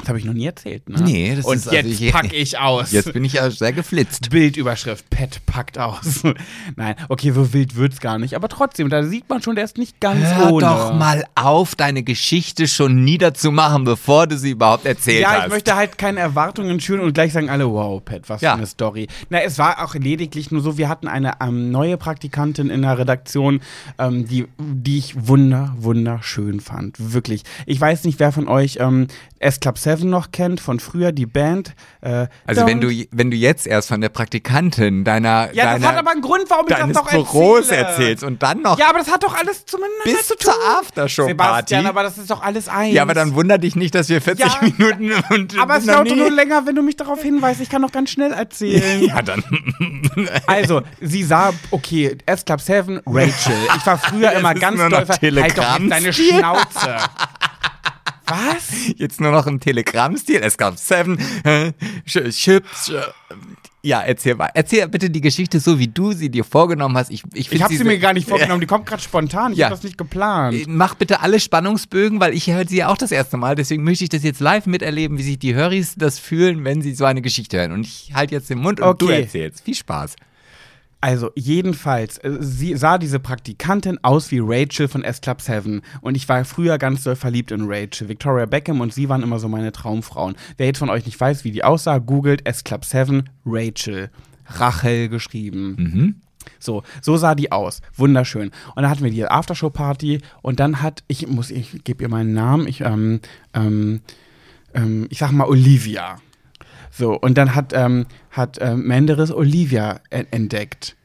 Das 0.00 0.08
habe 0.08 0.18
ich 0.18 0.24
noch 0.24 0.32
nie 0.32 0.46
erzählt, 0.46 0.88
ne? 0.88 1.00
Nee, 1.02 1.34
das 1.36 1.44
Und 1.44 1.56
ist 1.56 1.68
also 1.68 1.76
jetzt 1.76 2.00
also, 2.02 2.12
pack 2.12 2.32
ich 2.32 2.58
aus. 2.58 2.92
Jetzt 2.92 3.12
bin 3.12 3.24
ich 3.24 3.34
ja 3.34 3.50
sehr 3.50 3.72
geflitzt. 3.72 4.30
Bildüberschrift, 4.30 5.08
Pet 5.10 5.44
packt 5.46 5.78
aus. 5.78 6.22
Nein, 6.76 6.94
okay, 7.08 7.32
so 7.32 7.52
wild 7.52 7.76
wird's 7.76 8.00
gar 8.00 8.18
nicht. 8.18 8.34
Aber 8.34 8.48
trotzdem, 8.48 8.88
da 8.88 9.02
sieht 9.02 9.28
man 9.28 9.42
schon, 9.42 9.56
der 9.56 9.64
ist 9.64 9.76
nicht 9.78 10.00
ganz 10.00 10.24
Hör 10.24 10.52
ohne. 10.52 10.66
doch 10.66 10.94
mal 10.94 11.24
auf, 11.34 11.74
deine 11.74 12.02
Geschichte 12.02 12.66
schon 12.66 13.04
niederzumachen, 13.04 13.84
bevor 13.84 14.26
du 14.26 14.38
sie 14.38 14.50
überhaupt 14.50 14.86
erzählt 14.86 15.26
hast. 15.26 15.32
Ja, 15.32 15.38
ich 15.38 15.44
hast. 15.44 15.50
möchte 15.50 15.76
halt 15.76 15.98
keine 15.98 16.20
Erwartungen 16.20 16.80
schüren 16.80 17.00
und 17.00 17.12
gleich 17.12 17.32
sagen 17.32 17.50
alle, 17.50 17.70
wow, 17.70 18.02
Pet, 18.02 18.28
was 18.28 18.40
ja. 18.40 18.52
für 18.52 18.58
eine 18.58 18.66
Story. 18.66 19.06
Na, 19.28 19.40
es 19.42 19.58
war 19.58 19.84
auch 19.84 19.94
lediglich 19.94 20.50
nur 20.50 20.62
so, 20.62 20.78
wir 20.78 20.88
hatten 20.88 21.08
eine 21.08 21.32
ähm, 21.42 21.70
neue 21.70 21.96
Praktikantin 21.96 22.70
in 22.70 22.82
der 22.82 22.98
Redaktion, 22.98 23.60
ähm, 23.98 24.26
die, 24.26 24.46
die 24.58 24.98
ich 24.98 25.28
wunder, 25.28 25.74
wunderschön 25.78 26.60
fand. 26.60 26.96
Wirklich. 27.12 27.42
Ich 27.66 27.80
weiß 27.80 28.04
nicht, 28.04 28.18
wer 28.18 28.32
von 28.32 28.48
euch 28.48 28.78
ähm, 28.80 29.08
S-Club 29.38 29.78
7 29.78 29.89
Seven 29.96 30.10
noch 30.10 30.30
kennt, 30.30 30.60
von 30.60 30.78
früher 30.80 31.12
die 31.12 31.26
Band. 31.26 31.74
Äh, 32.00 32.26
also 32.46 32.66
wenn 32.66 32.80
du, 32.80 32.88
wenn 33.10 33.30
du 33.30 33.36
jetzt 33.36 33.66
erst 33.66 33.88
von 33.88 34.00
der 34.00 34.08
Praktikantin 34.08 35.04
deiner 35.04 35.50
Ja, 35.52 35.64
deiner, 35.64 35.78
das 35.80 35.88
hat 35.88 35.98
aber 35.98 36.10
einen 36.12 36.20
Grund, 36.22 36.44
warum 36.48 36.66
ich 36.68 36.74
das 36.76 36.86
noch 36.88 37.10
Büros 37.10 37.68
erzähle. 37.70 37.78
erzählst 37.88 38.24
und 38.24 38.42
dann 38.42 38.62
noch 38.62 38.78
Ja, 38.78 38.88
aber 38.90 38.98
das 39.00 39.10
hat 39.10 39.22
doch 39.22 39.34
alles 39.36 39.64
zumindest 39.66 40.04
bis 40.04 40.28
zu 40.28 40.36
zur 40.36 40.54
Aftershow-Party. 40.80 41.30
Sebastian, 41.30 41.86
aber 41.86 42.02
das 42.02 42.18
ist 42.18 42.30
doch 42.30 42.42
alles 42.42 42.68
eins. 42.68 42.94
Ja, 42.94 43.02
aber 43.02 43.14
dann 43.14 43.34
wundert 43.34 43.62
dich 43.64 43.76
nicht, 43.76 43.94
dass 43.94 44.08
wir 44.08 44.20
40 44.20 44.44
Ja, 44.46 44.60
Minuten 44.62 45.12
und 45.30 45.58
Aber 45.58 45.76
es 45.76 45.86
dauert 45.86 46.08
nur 46.14 46.30
länger, 46.30 46.66
wenn 46.66 46.74
du 46.76 46.82
mich 46.82 46.96
darauf 46.96 47.20
hinweist. 47.22 47.60
Ich 47.60 47.68
kann 47.68 47.82
noch 47.82 47.92
ganz 47.92 48.10
schnell 48.10 48.32
erzählen. 48.32 49.02
Ja, 49.10 49.22
dann 49.22 49.42
Also, 50.46 50.82
sie 51.00 51.22
sah, 51.24 51.52
okay, 51.70 52.16
S 52.26 52.44
Club 52.44 52.60
7, 52.60 53.00
Rachel. 53.06 53.52
Ich 53.76 53.86
war 53.86 53.98
früher 53.98 54.32
immer 54.32 54.54
ganz 54.54 54.76
nur 54.76 54.88
noch 54.88 54.98
doll 54.98 55.06
ver- 55.06 55.42
Halt 55.42 55.58
doch 55.58 55.78
deine 55.88 56.12
Schnauze. 56.12 56.96
Was? 58.26 58.70
Jetzt 58.96 59.20
nur 59.20 59.32
noch 59.32 59.46
im 59.46 59.58
Telegramm-Stil. 59.60 60.40
Es 60.42 60.56
gab 60.56 60.78
Seven, 60.78 61.18
äh, 61.44 61.72
Chips. 62.06 62.88
äh, 62.90 63.02
Ja, 63.82 64.02
erzähl 64.02 64.34
mal. 64.34 64.50
Erzähl 64.54 64.86
bitte 64.88 65.08
die 65.10 65.20
Geschichte 65.22 65.58
so, 65.58 65.78
wie 65.78 65.88
du 65.88 66.12
sie 66.12 66.28
dir 66.30 66.44
vorgenommen 66.44 66.96
hast. 66.96 67.10
Ich, 67.10 67.22
ich, 67.34 67.50
Ich 67.50 67.62
habe 67.62 67.72
sie 67.72 67.78
so- 67.78 67.84
mir 67.84 67.98
gar 67.98 68.12
nicht 68.12 68.28
vorgenommen. 68.28 68.60
Die 68.60 68.66
kommt 68.66 68.84
gerade 68.86 69.02
spontan. 69.02 69.52
Ich 69.52 69.58
Ja. 69.58 69.66
habe 69.66 69.74
das 69.76 69.82
nicht 69.82 69.96
geplant. 69.98 70.64
Mach 70.68 70.94
bitte 70.94 71.20
alle 71.20 71.40
Spannungsbögen, 71.40 72.20
weil 72.20 72.34
ich 72.34 72.46
höre 72.48 72.68
sie 72.68 72.76
ja 72.76 72.88
auch 72.88 72.98
das 72.98 73.10
erste 73.10 73.36
Mal. 73.36 73.54
Deswegen 73.56 73.82
möchte 73.82 74.04
ich 74.04 74.10
das 74.10 74.22
jetzt 74.22 74.40
live 74.40 74.66
miterleben, 74.66 75.16
wie 75.18 75.22
sich 75.22 75.38
die 75.38 75.54
Höris 75.54 75.94
das 75.96 76.18
fühlen, 76.18 76.62
wenn 76.64 76.82
sie 76.82 76.94
so 76.94 77.06
eine 77.06 77.22
Geschichte 77.22 77.58
hören. 77.58 77.72
Und 77.72 77.80
ich 77.86 78.12
halte 78.14 78.34
jetzt 78.34 78.50
den 78.50 78.58
Mund 78.58 78.80
und 78.80 79.00
du 79.00 79.06
Okay. 79.06 79.22
erzählst. 79.22 79.64
Viel 79.64 79.74
Spaß. 79.74 80.14
Also, 81.00 81.30
jedenfalls, 81.34 82.18
äh, 82.18 82.36
sie 82.40 82.76
sah 82.76 82.98
diese 82.98 83.20
Praktikantin 83.20 83.98
aus 84.02 84.30
wie 84.30 84.40
Rachel 84.42 84.86
von 84.86 85.02
S 85.02 85.20
Club 85.20 85.40
7. 85.40 85.80
Und 86.02 86.14
ich 86.14 86.28
war 86.28 86.44
früher 86.44 86.76
ganz 86.78 87.04
doll 87.04 87.16
verliebt 87.16 87.52
in 87.52 87.62
Rachel. 87.66 88.08
Victoria 88.08 88.46
Beckham 88.46 88.80
und 88.80 88.92
sie 88.92 89.08
waren 89.08 89.22
immer 89.22 89.38
so 89.38 89.48
meine 89.48 89.72
Traumfrauen. 89.72 90.36
Wer 90.58 90.66
jetzt 90.66 90.78
von 90.78 90.90
euch 90.90 91.06
nicht 91.06 91.18
weiß, 91.18 91.44
wie 91.44 91.52
die 91.52 91.64
aussah, 91.64 91.98
googelt 91.98 92.46
S 92.46 92.64
Club 92.64 92.84
7 92.84 93.24
Rachel. 93.46 94.10
Rachel 94.46 95.08
geschrieben. 95.08 95.76
So, 96.58 96.82
so 97.00 97.16
sah 97.16 97.34
die 97.34 97.52
aus. 97.52 97.80
Wunderschön. 97.96 98.50
Und 98.74 98.82
dann 98.82 98.90
hatten 98.90 99.04
wir 99.04 99.10
die 99.10 99.24
Aftershow-Party 99.24 100.20
und 100.42 100.60
dann 100.60 100.82
hat, 100.82 101.02
ich 101.06 101.26
muss, 101.26 101.50
ich 101.50 101.84
gebe 101.84 102.02
ihr 102.02 102.08
meinen 102.08 102.34
Namen, 102.34 102.66
ich, 102.66 102.80
ähm, 102.80 103.20
ähm, 103.54 104.00
ähm, 104.74 105.06
ich 105.10 105.18
sag 105.18 105.32
mal 105.32 105.46
Olivia. 105.46 106.18
So, 106.90 107.18
und 107.18 107.38
dann 107.38 107.54
hat, 107.54 107.72
ähm, 107.74 108.06
hat 108.30 108.58
ähm, 108.60 108.86
Menderes 108.86 109.32
Olivia 109.32 110.00
entdeckt. 110.10 110.96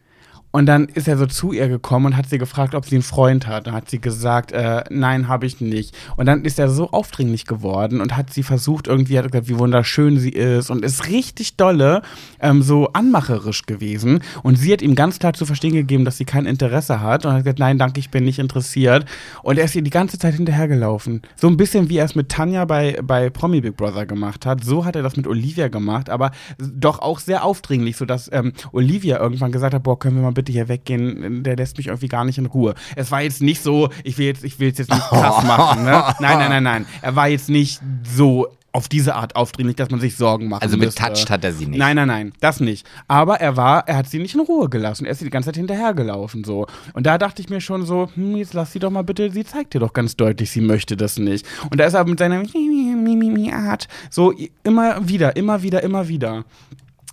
Und 0.56 0.68
dann 0.68 0.86
ist 0.86 1.10
er 1.10 1.18
so 1.18 1.26
zu 1.26 1.52
ihr 1.52 1.68
gekommen 1.68 2.06
und 2.06 2.16
hat 2.16 2.30
sie 2.30 2.38
gefragt, 2.38 2.76
ob 2.76 2.86
sie 2.86 2.96
einen 2.96 3.04
Freund 3.04 3.46
hat. 3.46 3.68
Dann 3.68 3.74
hat 3.74 3.90
sie 3.90 4.00
gesagt, 4.00 4.54
äh, 4.54 4.86
nein, 4.90 5.28
habe 5.28 5.46
ich 5.46 5.60
nicht. 5.60 5.94
Und 6.16 6.28
dann 6.28 6.46
ist 6.46 6.58
er 6.60 6.70
so 6.70 6.92
aufdringlich 6.92 7.46
geworden 7.46 8.00
und 8.00 8.16
hat 8.16 8.32
sie 8.32 8.42
versucht, 8.42 8.88
irgendwie, 8.88 9.18
hat 9.18 9.30
gesagt, 9.30 9.50
wie 9.50 9.60
wunderschön 9.60 10.18
sie 10.18 10.30
ist 10.30 10.70
und 10.70 10.86
ist 10.86 11.10
richtig 11.10 11.58
dolle, 11.58 12.04
ähm, 12.40 12.62
so 12.62 12.88
anmacherisch 12.94 13.66
gewesen. 13.66 14.22
Und 14.44 14.56
sie 14.56 14.72
hat 14.72 14.82
ihm 14.82 14.96
ganz 14.96 15.20
klar 15.20 15.34
zu 15.34 15.46
verstehen 15.46 15.74
gegeben, 15.74 16.06
dass 16.06 16.18
sie 16.18 16.24
kein 16.24 16.46
Interesse 16.46 17.02
hat 17.02 17.26
und 17.26 17.34
hat 17.34 17.44
gesagt, 17.44 17.60
nein, 17.60 17.78
danke, 17.78 18.00
ich 18.00 18.10
bin 18.10 18.24
nicht 18.24 18.40
interessiert. 18.40 19.04
Und 19.44 19.58
er 19.58 19.66
ist 19.66 19.76
ihr 19.76 19.82
die 19.82 19.90
ganze 19.90 20.18
Zeit 20.18 20.36
hinterhergelaufen. 20.36 21.22
So 21.36 21.50
ein 21.50 21.58
bisschen 21.58 21.90
wie 21.90 21.98
er 21.98 22.06
es 22.06 22.16
mit 22.16 22.30
Tanja 22.30 22.64
bei, 22.64 22.98
bei 23.04 23.30
Promi 23.30 23.60
Big 23.60 23.76
Brother 23.76 24.06
gemacht 24.06 24.46
hat. 24.46 24.64
So 24.64 24.86
hat 24.86 24.96
er 24.96 25.04
das 25.04 25.18
mit 25.18 25.28
Olivia 25.28 25.68
gemacht, 25.68 26.10
aber 26.10 26.32
doch 26.58 27.00
auch 27.00 27.20
sehr 27.20 27.44
aufdringlich, 27.44 27.98
sodass 27.98 28.32
ähm, 28.32 28.54
Olivia 28.72 29.20
irgendwann 29.20 29.52
gesagt 29.52 29.74
hat, 29.74 29.84
boah, 29.84 30.00
können 30.00 30.16
wir 30.16 30.24
mal 30.24 30.32
bitte 30.32 30.45
hier 30.54 30.68
weggehen, 30.68 31.44
der 31.44 31.56
lässt 31.56 31.78
mich 31.78 31.88
irgendwie 31.88 32.08
gar 32.08 32.26
nicht 32.26 32.38
in 32.38 32.46
Ruhe. 32.46 32.76
Es 32.96 33.12
war 33.12 33.22
jetzt 33.22 33.42
nicht 33.42 33.62
so, 33.62 33.90
ich 34.04 34.18
will 34.18 34.28
jetzt, 34.28 34.44
ich 34.44 34.60
will 34.60 34.68
jetzt 34.68 34.80
nicht 34.80 34.90
krass 34.92 35.44
machen, 35.48 35.84
ne? 35.84 36.04
Nein, 36.20 36.38
nein, 36.40 36.50
nein, 36.50 36.64
nein. 36.64 36.86
Er 37.02 37.16
war 37.16 37.28
jetzt 37.28 37.50
nicht 37.50 37.82
so 38.04 38.48
auf 38.76 38.90
diese 38.90 39.16
Art 39.16 39.38
aufdringlich, 39.38 39.78
dass 39.78 39.90
man 39.90 40.02
sich 40.02 40.18
Sorgen 40.18 40.50
macht. 40.50 40.62
Also 40.62 40.78
betouched 40.78 41.30
hat 41.30 41.46
er 41.46 41.54
sie 41.54 41.66
nicht. 41.66 41.80
Nein, 41.80 41.96
nein, 41.96 42.10
nein, 42.10 42.34
das 42.42 42.60
nicht. 42.60 42.86
Aber 43.08 43.40
er 43.40 43.56
war, 43.56 43.88
er 43.88 43.96
hat 43.96 44.10
sie 44.10 44.20
nicht 44.20 44.36
in 44.36 44.42
Ruhe 44.42 44.68
gelassen. 44.68 45.06
Er 45.06 45.12
ist 45.12 45.20
sie 45.20 45.26
die 45.26 45.32
ganze 45.32 45.48
Zeit 45.48 45.56
hinterhergelaufen 45.56 46.44
so. 46.44 46.68
Und 46.94 47.06
da 47.06 47.18
dachte 47.18 47.42
ich 47.42 47.50
mir 47.50 47.62
schon 47.62 47.86
so, 47.86 48.10
hm, 48.16 48.36
jetzt 48.36 48.54
lass 48.54 48.74
sie 48.74 48.80
doch 48.80 48.92
mal 48.92 49.04
bitte, 49.04 49.32
sie 49.32 49.46
zeigt 49.46 49.74
dir 49.74 49.80
doch 49.80 49.94
ganz 49.94 50.18
deutlich, 50.18 50.52
sie 50.52 50.60
möchte 50.60 50.98
das 50.98 51.18
nicht. 51.18 51.48
Und 51.72 51.80
da 51.80 51.86
ist 51.86 51.94
er 51.94 52.06
mit 52.06 52.20
seiner 52.20 52.44
Art 53.70 53.88
so 54.10 54.34
immer 54.64 55.08
wieder, 55.08 55.38
immer 55.38 55.62
wieder, 55.62 55.82
immer 55.82 56.10
wieder. 56.10 56.44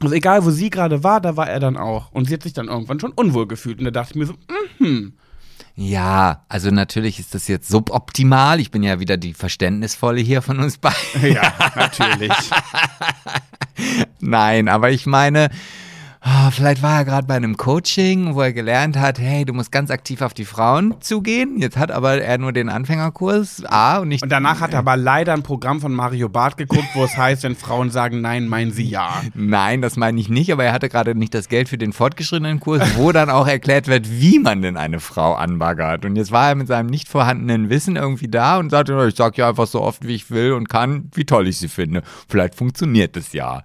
Also 0.03 0.15
egal, 0.15 0.45
wo 0.45 0.51
sie 0.51 0.71
gerade 0.71 1.05
war, 1.05 1.21
da 1.21 1.37
war 1.37 1.49
er 1.49 1.61
dann 1.61 1.77
auch. 1.77 2.13
Und 2.13 2.27
sie 2.27 2.35
hat 2.35 2.43
sich 2.43 2.53
dann 2.53 2.69
irgendwann 2.69 3.01
schon 3.01 3.13
unwohl 3.13 3.47
gefühlt. 3.47 3.79
Und 3.79 3.85
da 3.85 3.91
dachte 3.91 4.13
ich 4.13 4.17
mir 4.17 4.27
so, 4.27 4.35
mhm. 4.79 5.15
Ja, 5.75 6.45
also 6.49 6.71
natürlich 6.71 7.19
ist 7.19 7.35
das 7.35 7.49
jetzt 7.49 7.69
suboptimal. 7.69 8.61
Ich 8.61 8.71
bin 8.71 8.83
ja 8.83 9.01
wieder 9.01 9.17
die 9.17 9.33
Verständnisvolle 9.33 10.21
hier 10.21 10.43
von 10.43 10.59
uns 10.59 10.77
beiden. 10.79 11.33
Ja, 11.33 11.55
natürlich. 11.75 12.33
Nein, 14.21 14.69
aber 14.69 14.91
ich 14.91 15.07
meine, 15.07 15.49
oh, 16.25 16.51
vielleicht 16.51 16.83
war 16.83 16.99
er 16.99 17.05
gerade 17.05 17.27
bei 17.27 17.35
einem 17.35 17.57
Coaching, 17.57 18.35
wo 18.35 18.43
er 18.43 18.53
gelernt 18.53 18.99
hat, 18.99 19.19
hey, 19.19 19.45
du 19.45 19.53
musst 19.53 19.73
ganz 19.73 19.91
aktiv 19.91 20.23
auf 20.23 20.35
die 20.35 20.45
Frauen 20.45 20.95
zugehen. 21.01 21.59
Jetzt 21.59 21.77
hat 21.77 21.91
aber 21.91 22.21
er 22.21 22.39
nur 22.39 22.53
den 22.53 22.69
Anfängerkurs 22.69 23.65
A 23.67 23.99
und 23.99 24.09
nicht. 24.09 24.23
Und 24.23 24.31
danach 24.31 24.61
hat 24.61 24.73
er 24.73 24.81
aber 24.81 24.97
leider 24.97 25.33
ein 25.33 25.43
Programm 25.43 25.81
von 25.81 25.93
Mario 25.93 26.29
Barth 26.29 26.57
geguckt, 26.57 26.89
wo 26.95 27.05
es 27.05 27.17
heißt, 27.17 27.43
wenn 27.43 27.57
Frauen 27.57 27.91
sagen 27.91 28.21
Nein, 28.21 28.49
meinen 28.49 28.73
sie 28.73 28.85
Ja. 28.85 29.23
Nein, 29.35 29.83
das 29.83 29.97
meine 29.97 30.21
ich 30.21 30.29
nicht, 30.29 30.53
aber 30.53 30.65
er 30.65 30.73
hatte 30.73 30.89
gerade 30.89 31.15
nicht 31.15 31.35
das 31.35 31.49
Geld 31.49 31.69
für 31.69 31.79
den 31.79 31.93
fortgeschrittenen 31.93 32.61
Kurs, 32.61 32.83
wo 32.97 33.13
dann 33.13 33.31
auch 33.31 33.47
erklärt 33.47 33.89
wird, 33.89 34.11
wie 34.11 34.39
man 34.39 34.63
denn 34.63 34.77
eine 34.77 35.01
Frau 35.01 35.35
anbaggert. 35.35 36.05
Und 36.05 36.17
jetzt 36.17 36.33
war 36.33 36.49
er 36.49 36.55
mit 36.55 36.69
seinem 36.69 36.87
nicht 36.87 37.09
vorhandenen 37.09 37.71
Wissen 37.71 37.97
irgendwie 37.97 38.29
da 38.29 38.59
und 38.59 38.71
sagte, 38.71 39.07
ich 39.09 39.17
sag 39.17 39.37
ja 39.39 39.49
einfach 39.49 39.67
so 39.67 39.81
oft, 39.81 40.07
wie 40.07 40.15
ich 40.15 40.31
will 40.31 40.53
und 40.53 40.69
kann, 40.69 41.11
wie 41.15 41.25
toll 41.25 41.49
ich 41.49 41.59
sie 41.59 41.69
finde. 41.69 42.03
Vielleicht 42.29 42.55
funktioniert 42.55 43.17
es 43.17 43.33
ja. 43.33 43.63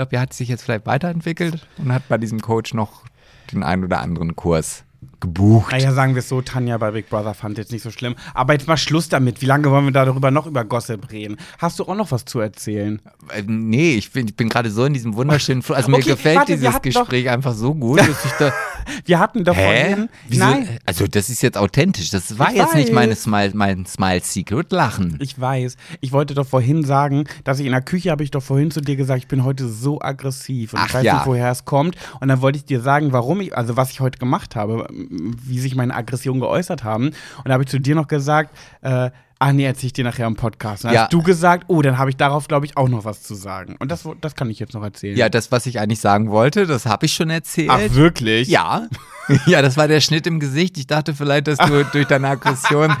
Ich 0.00 0.02
glaube, 0.02 0.16
er 0.16 0.22
hat 0.22 0.32
sich 0.32 0.48
jetzt 0.48 0.62
vielleicht 0.62 0.86
weiterentwickelt 0.86 1.66
und 1.76 1.92
hat 1.92 2.08
bei 2.08 2.16
diesem 2.16 2.40
Coach 2.40 2.72
noch 2.72 3.04
den 3.52 3.62
einen 3.62 3.84
oder 3.84 4.00
anderen 4.00 4.34
Kurs 4.34 4.84
gebucht. 5.20 5.72
Naja, 5.72 5.92
sagen 5.92 6.14
wir 6.14 6.20
es 6.20 6.28
so, 6.30 6.40
Tanja 6.40 6.78
bei 6.78 6.90
Big 6.92 7.10
Brother 7.10 7.34
fand 7.34 7.58
jetzt 7.58 7.70
nicht 7.70 7.82
so 7.82 7.90
schlimm. 7.90 8.14
Aber 8.32 8.54
jetzt 8.54 8.66
mal 8.66 8.78
Schluss 8.78 9.10
damit. 9.10 9.42
Wie 9.42 9.46
lange 9.46 9.70
wollen 9.70 9.84
wir 9.84 9.92
darüber 9.92 10.30
noch 10.30 10.46
über 10.46 10.64
Gossip 10.64 11.12
reden? 11.12 11.36
Hast 11.58 11.78
du 11.78 11.84
auch 11.84 11.94
noch 11.94 12.10
was 12.12 12.24
zu 12.24 12.40
erzählen? 12.40 13.02
Äh, 13.28 13.42
nee, 13.46 13.96
ich 13.96 14.10
bin, 14.10 14.26
ich 14.26 14.36
bin 14.36 14.48
gerade 14.48 14.70
so 14.70 14.86
in 14.86 14.94
diesem 14.94 15.14
wunderschönen 15.14 15.62
Also 15.68 15.90
mir 15.90 15.98
Okay, 15.98 16.12
gefällt 16.12 16.36
warte, 16.38 16.56
dieses 16.56 16.80
Gespräch 16.80 17.28
einfach 17.28 17.52
so 17.52 17.74
gut, 17.74 18.00
dass 18.00 18.24
ich 18.24 18.32
da. 18.38 18.52
Wir 19.04 19.18
hatten 19.18 19.44
doch 19.44 19.54
Hä? 19.56 19.64
vorhin. 19.90 20.08
Wieso? 20.28 20.44
Nein, 20.44 20.78
Also 20.86 21.06
das 21.06 21.28
ist 21.28 21.42
jetzt 21.42 21.56
authentisch. 21.58 22.10
Das 22.10 22.38
war 22.38 22.50
Ich 22.50 22.56
jetzt 22.56 22.74
nicht 22.74 22.88
weiß. 22.88 22.94
meine 22.94 23.16
Smile, 23.16 23.50
mein 23.54 23.86
Smile 23.86 24.20
Secret 24.22 24.72
Lachen. 24.72 25.16
ich 25.20 25.38
weiß. 25.40 25.76
Ich 26.00 26.12
wollte 26.12 26.34
doch 26.34 26.46
vorhin 26.46 26.84
sagen, 26.84 27.24
dass 27.44 27.58
ich 27.60 27.66
in 27.66 27.72
der 27.72 27.82
Küche 27.82 28.10
habe 28.10 28.22
ich 28.24 28.30
doch 28.30 28.42
vorhin 28.42 28.70
zu 28.70 28.80
dir 28.80 28.96
gesagt, 28.96 29.20
ich 29.22 29.28
bin 29.28 29.44
heute 29.44 29.68
so 29.68 30.00
aggressiv. 30.00 30.72
Und 30.74 30.80
Ach 30.80 30.88
ich 30.88 30.94
weiß 30.94 31.04
ja. 31.04 31.14
nicht, 31.14 31.26
woher 31.26 31.50
es 31.50 31.64
kommt. 31.64 31.96
Und 32.20 32.28
dann 32.28 32.40
wollte 32.40 32.58
ich 32.58 32.64
dir 32.64 32.80
sagen, 32.80 33.12
warum 33.12 33.40
ich, 33.40 33.56
also 33.56 33.76
was 33.76 33.90
ich 33.90 34.00
heute 34.00 34.18
gemacht 34.18 34.56
habe, 34.56 34.86
wie 34.90 35.58
sich 35.58 35.74
meine 35.74 35.94
Aggression 35.94 36.40
geäußert 36.40 36.84
haben. 36.84 37.06
Und 37.08 37.14
da 37.46 37.52
habe 37.54 37.62
ich 37.64 37.68
zu 37.70 37.78
dir 37.80 37.94
noch 37.94 38.08
gesagt, 38.08 38.56
äh, 38.82 39.10
Ach 39.42 39.52
nee, 39.52 39.64
erzähl 39.64 39.86
ich 39.86 39.92
dir 39.94 40.04
nachher 40.04 40.26
im 40.26 40.36
Podcast. 40.36 40.84
Dann 40.84 40.92
Ja. 40.92 41.02
hast 41.04 41.14
du 41.14 41.22
gesagt, 41.22 41.64
oh, 41.68 41.80
dann 41.80 41.96
habe 41.96 42.10
ich 42.10 42.16
darauf, 42.18 42.46
glaube 42.46 42.66
ich, 42.66 42.76
auch 42.76 42.90
noch 42.90 43.06
was 43.06 43.22
zu 43.22 43.34
sagen. 43.34 43.76
Und 43.78 43.90
das, 43.90 44.06
das 44.20 44.34
kann 44.34 44.50
ich 44.50 44.58
jetzt 44.58 44.74
noch 44.74 44.82
erzählen. 44.82 45.16
Ja, 45.16 45.30
das, 45.30 45.50
was 45.50 45.64
ich 45.64 45.80
eigentlich 45.80 46.00
sagen 46.00 46.30
wollte, 46.30 46.66
das 46.66 46.84
habe 46.84 47.06
ich 47.06 47.14
schon 47.14 47.30
erzählt. 47.30 47.70
Ach, 47.72 47.80
wirklich? 47.94 48.48
Ja. 48.48 48.86
ja, 49.46 49.62
das 49.62 49.78
war 49.78 49.88
der 49.88 50.02
Schnitt 50.02 50.26
im 50.26 50.40
Gesicht. 50.40 50.76
Ich 50.76 50.86
dachte 50.86 51.14
vielleicht, 51.14 51.46
dass 51.48 51.56
du 51.56 51.84
durch 51.84 52.06
deine 52.06 52.28
Aggression, 52.28 52.94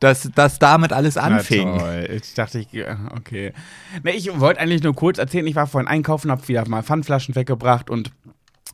dass 0.00 0.30
das 0.34 0.58
damit 0.58 0.94
alles 0.94 1.18
anfing. 1.18 1.78
Ich 2.10 2.32
dachte, 2.32 2.60
ich, 2.60 2.68
okay. 3.14 3.52
Ne, 4.02 4.12
ich 4.12 4.40
wollte 4.40 4.60
eigentlich 4.60 4.82
nur 4.82 4.94
kurz 4.94 5.18
erzählen, 5.18 5.46
ich 5.46 5.56
war 5.56 5.66
vorhin 5.66 5.88
einkaufen, 5.88 6.30
habe 6.30 6.48
wieder 6.48 6.66
mal 6.68 6.82
Pfandflaschen 6.82 7.34
weggebracht 7.34 7.90
und 7.90 8.12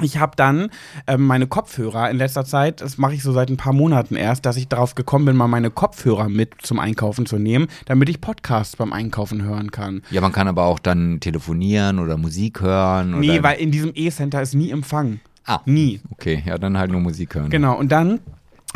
ich 0.02 0.18
habe 0.18 0.32
dann 0.36 0.70
ähm, 1.06 1.26
meine 1.26 1.46
Kopfhörer 1.46 2.10
in 2.10 2.18
letzter 2.18 2.44
Zeit, 2.44 2.80
das 2.80 2.98
mache 2.98 3.14
ich 3.14 3.22
so 3.22 3.32
seit 3.32 3.50
ein 3.50 3.56
paar 3.56 3.72
Monaten 3.72 4.16
erst, 4.16 4.46
dass 4.46 4.56
ich 4.56 4.68
darauf 4.68 4.94
gekommen 4.94 5.24
bin, 5.24 5.36
mal 5.36 5.48
meine 5.48 5.70
Kopfhörer 5.70 6.28
mit 6.28 6.54
zum 6.62 6.78
Einkaufen 6.78 7.26
zu 7.26 7.38
nehmen, 7.38 7.68
damit 7.86 8.08
ich 8.08 8.20
Podcasts 8.20 8.76
beim 8.76 8.92
Einkaufen 8.92 9.42
hören 9.42 9.70
kann. 9.70 10.02
Ja, 10.10 10.20
man 10.20 10.32
kann 10.32 10.48
aber 10.48 10.64
auch 10.64 10.78
dann 10.78 11.20
telefonieren 11.20 11.98
oder 11.98 12.16
Musik 12.16 12.60
hören. 12.60 13.20
Nee, 13.20 13.32
oder 13.32 13.42
weil 13.42 13.58
in 13.58 13.70
diesem 13.70 13.92
E-Center 13.94 14.42
ist 14.42 14.54
nie 14.54 14.70
Empfang. 14.70 15.20
Ah. 15.44 15.60
Nie. 15.64 16.00
Okay, 16.10 16.42
ja, 16.44 16.58
dann 16.58 16.76
halt 16.76 16.90
nur 16.90 17.00
Musik 17.00 17.34
hören. 17.34 17.48
Genau, 17.48 17.76
und 17.76 17.90
dann 17.90 18.20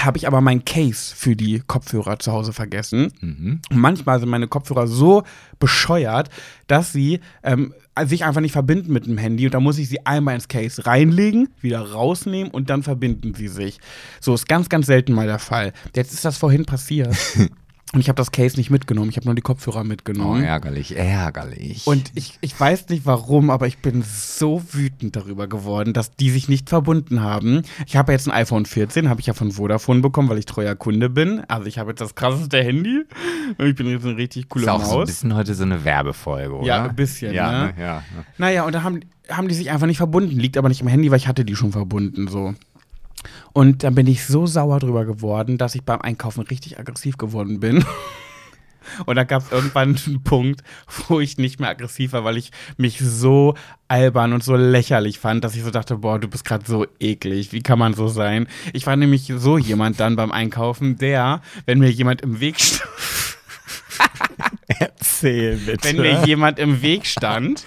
habe 0.04 0.18
ich 0.18 0.26
aber 0.26 0.40
mein 0.40 0.64
Case 0.64 1.14
für 1.14 1.36
die 1.36 1.62
Kopfhörer 1.66 2.18
zu 2.18 2.32
Hause 2.32 2.52
vergessen. 2.52 3.12
Und 3.70 3.78
manchmal 3.78 4.20
sind 4.20 4.28
meine 4.28 4.48
Kopfhörer 4.48 4.86
so 4.86 5.22
bescheuert, 5.58 6.28
dass 6.66 6.92
sie 6.92 7.20
ähm, 7.42 7.74
sich 8.04 8.24
einfach 8.24 8.40
nicht 8.40 8.52
verbinden 8.52 8.92
mit 8.92 9.06
dem 9.06 9.18
Handy. 9.18 9.46
Und 9.46 9.54
da 9.54 9.60
muss 9.60 9.78
ich 9.78 9.88
sie 9.88 10.04
einmal 10.06 10.34
ins 10.34 10.48
Case 10.48 10.86
reinlegen, 10.86 11.48
wieder 11.60 11.80
rausnehmen 11.80 12.50
und 12.50 12.70
dann 12.70 12.82
verbinden 12.82 13.34
sie 13.34 13.48
sich. 13.48 13.78
So 14.20 14.34
ist 14.34 14.48
ganz, 14.48 14.68
ganz 14.68 14.86
selten 14.86 15.12
mal 15.12 15.26
der 15.26 15.38
Fall. 15.38 15.72
Jetzt 15.94 16.12
ist 16.12 16.24
das 16.24 16.38
vorhin 16.38 16.64
passiert. 16.64 17.16
und 17.94 18.00
ich 18.00 18.08
habe 18.08 18.16
das 18.16 18.32
Case 18.32 18.56
nicht 18.56 18.70
mitgenommen. 18.70 19.10
Ich 19.10 19.16
habe 19.16 19.26
nur 19.26 19.34
die 19.34 19.42
Kopfhörer 19.42 19.80
Oh, 19.80 19.84
mitgenommen. 19.84 20.42
ärgerlich, 20.42 20.96
ärgerlich. 20.96 21.86
Und 21.86 22.10
ich, 22.14 22.38
ich 22.40 22.58
weiß 22.58 22.88
nicht 22.88 23.04
warum, 23.06 23.50
aber 23.50 23.66
ich 23.66 23.78
bin 23.78 24.02
so 24.06 24.62
wütend 24.72 25.14
darüber 25.16 25.46
geworden, 25.46 25.92
dass 25.92 26.14
die 26.16 26.30
sich 26.30 26.48
nicht 26.48 26.68
verbunden 26.70 27.20
haben. 27.20 27.62
Ich 27.86 27.96
habe 27.96 28.12
jetzt 28.12 28.26
ein 28.28 28.32
iPhone 28.32 28.64
14, 28.66 29.08
habe 29.08 29.20
ich 29.20 29.26
ja 29.26 29.34
von 29.34 29.52
Vodafone 29.52 30.00
bekommen, 30.00 30.28
weil 30.28 30.38
ich 30.38 30.46
treuer 30.46 30.74
Kunde 30.74 31.10
bin. 31.10 31.42
Also 31.48 31.66
ich 31.66 31.78
habe 31.78 31.90
jetzt 31.90 32.00
das 32.00 32.14
krasseste 32.14 32.62
Handy. 32.62 33.02
Und 33.58 33.66
ich 33.66 33.74
bin 33.74 33.86
jetzt 33.88 34.04
eine 34.06 34.16
richtig 34.16 34.48
coole 34.48 34.64
ist 34.64 34.70
auch 34.70 34.82
so 34.82 34.92
ein 34.92 34.98
Maus. 35.00 35.06
bisschen 35.08 35.34
heute 35.34 35.54
so 35.54 35.64
eine 35.64 35.84
Werbefolge, 35.84 36.54
oder? 36.54 36.66
Ja, 36.66 36.84
ein 36.84 36.96
bisschen, 36.96 37.34
Ja, 37.34 37.50
ne? 37.66 37.74
ja. 37.78 37.94
ne. 37.96 38.24
Naja, 38.38 38.64
und 38.64 38.74
da 38.74 38.82
haben, 38.82 39.00
haben 39.28 39.48
die 39.48 39.54
sich 39.54 39.70
einfach 39.70 39.86
nicht 39.86 39.98
verbunden. 39.98 40.38
Liegt 40.38 40.56
aber 40.56 40.68
nicht 40.68 40.80
im 40.80 40.88
Handy, 40.88 41.10
weil 41.10 41.18
ich 41.18 41.28
hatte 41.28 41.44
die 41.44 41.56
schon 41.56 41.72
verbunden, 41.72 42.28
so. 42.28 42.54
Und 43.52 43.84
dann 43.84 43.94
bin 43.94 44.06
ich 44.06 44.26
so 44.26 44.46
sauer 44.46 44.78
drüber 44.78 45.04
geworden, 45.04 45.58
dass 45.58 45.74
ich 45.74 45.82
beim 45.82 46.00
Einkaufen 46.00 46.42
richtig 46.42 46.78
aggressiv 46.78 47.16
geworden 47.18 47.60
bin. 47.60 47.84
Und 49.06 49.14
da 49.14 49.22
gab 49.22 49.42
es 49.42 49.52
irgendwann 49.52 49.96
einen 50.06 50.24
Punkt, 50.24 50.62
wo 51.06 51.20
ich 51.20 51.38
nicht 51.38 51.60
mehr 51.60 51.70
aggressiv 51.70 52.12
war, 52.12 52.24
weil 52.24 52.36
ich 52.36 52.50
mich 52.76 52.98
so 52.98 53.54
albern 53.86 54.32
und 54.32 54.42
so 54.42 54.56
lächerlich 54.56 55.20
fand, 55.20 55.44
dass 55.44 55.54
ich 55.54 55.62
so 55.62 55.70
dachte, 55.70 55.98
boah, 55.98 56.18
du 56.18 56.26
bist 56.26 56.44
gerade 56.44 56.66
so 56.66 56.86
eklig. 56.98 57.52
Wie 57.52 57.62
kann 57.62 57.78
man 57.78 57.94
so 57.94 58.08
sein? 58.08 58.48
Ich 58.72 58.84
war 58.86 58.96
nämlich 58.96 59.32
so 59.36 59.56
jemand 59.56 60.00
dann 60.00 60.16
beim 60.16 60.32
Einkaufen, 60.32 60.98
der, 60.98 61.42
wenn 61.64 61.78
mir 61.78 61.90
jemand 61.92 62.22
im 62.22 62.40
Weg 62.40 62.58
stand, 62.58 62.90
Erzähl 64.66 65.56
bitte. 65.58 65.84
wenn 65.84 65.96
mir 65.98 66.24
jemand 66.26 66.58
im 66.58 66.82
Weg 66.82 67.06
stand, 67.06 67.64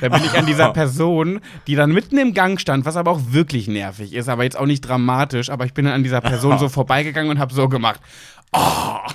da 0.00 0.08
bin 0.08 0.24
ich 0.24 0.36
an 0.38 0.46
dieser 0.46 0.70
Person, 0.72 1.40
die 1.66 1.74
dann 1.74 1.92
mitten 1.92 2.18
im 2.18 2.34
Gang 2.34 2.60
stand, 2.60 2.84
was 2.84 2.96
aber 2.96 3.10
auch 3.10 3.20
wirklich 3.30 3.68
nervig 3.68 4.12
ist, 4.12 4.28
aber 4.28 4.44
jetzt 4.44 4.58
auch 4.58 4.66
nicht 4.66 4.80
dramatisch, 4.82 5.50
aber 5.50 5.64
ich 5.64 5.74
bin 5.74 5.84
dann 5.84 5.94
an 5.94 6.02
dieser 6.02 6.20
Person 6.20 6.58
so 6.58 6.68
vorbeigegangen 6.68 7.30
und 7.30 7.38
habe 7.38 7.54
so 7.54 7.68
gemacht. 7.68 8.00
Oh. 8.52 8.98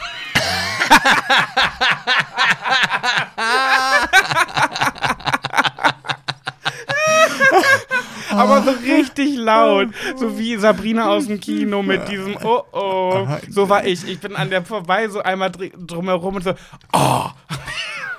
aber 8.32 8.62
so 8.64 8.72
richtig 8.72 9.38
laut, 9.38 9.90
so 10.16 10.38
wie 10.38 10.56
Sabrina 10.58 11.10
aus 11.10 11.28
dem 11.28 11.40
Kino 11.40 11.82
mit 11.84 12.08
diesem 12.10 12.36
Oh 12.44 12.64
oh. 12.72 13.28
So 13.50 13.70
war 13.70 13.86
ich. 13.86 14.08
Ich 14.08 14.20
bin 14.20 14.36
an 14.36 14.50
der 14.50 14.64
vorbei 14.64 15.08
so 15.10 15.22
einmal 15.22 15.52
dr- 15.52 15.72
drumherum 15.78 16.36
und 16.36 16.44
so 16.44 16.54
Oh. 16.94 17.26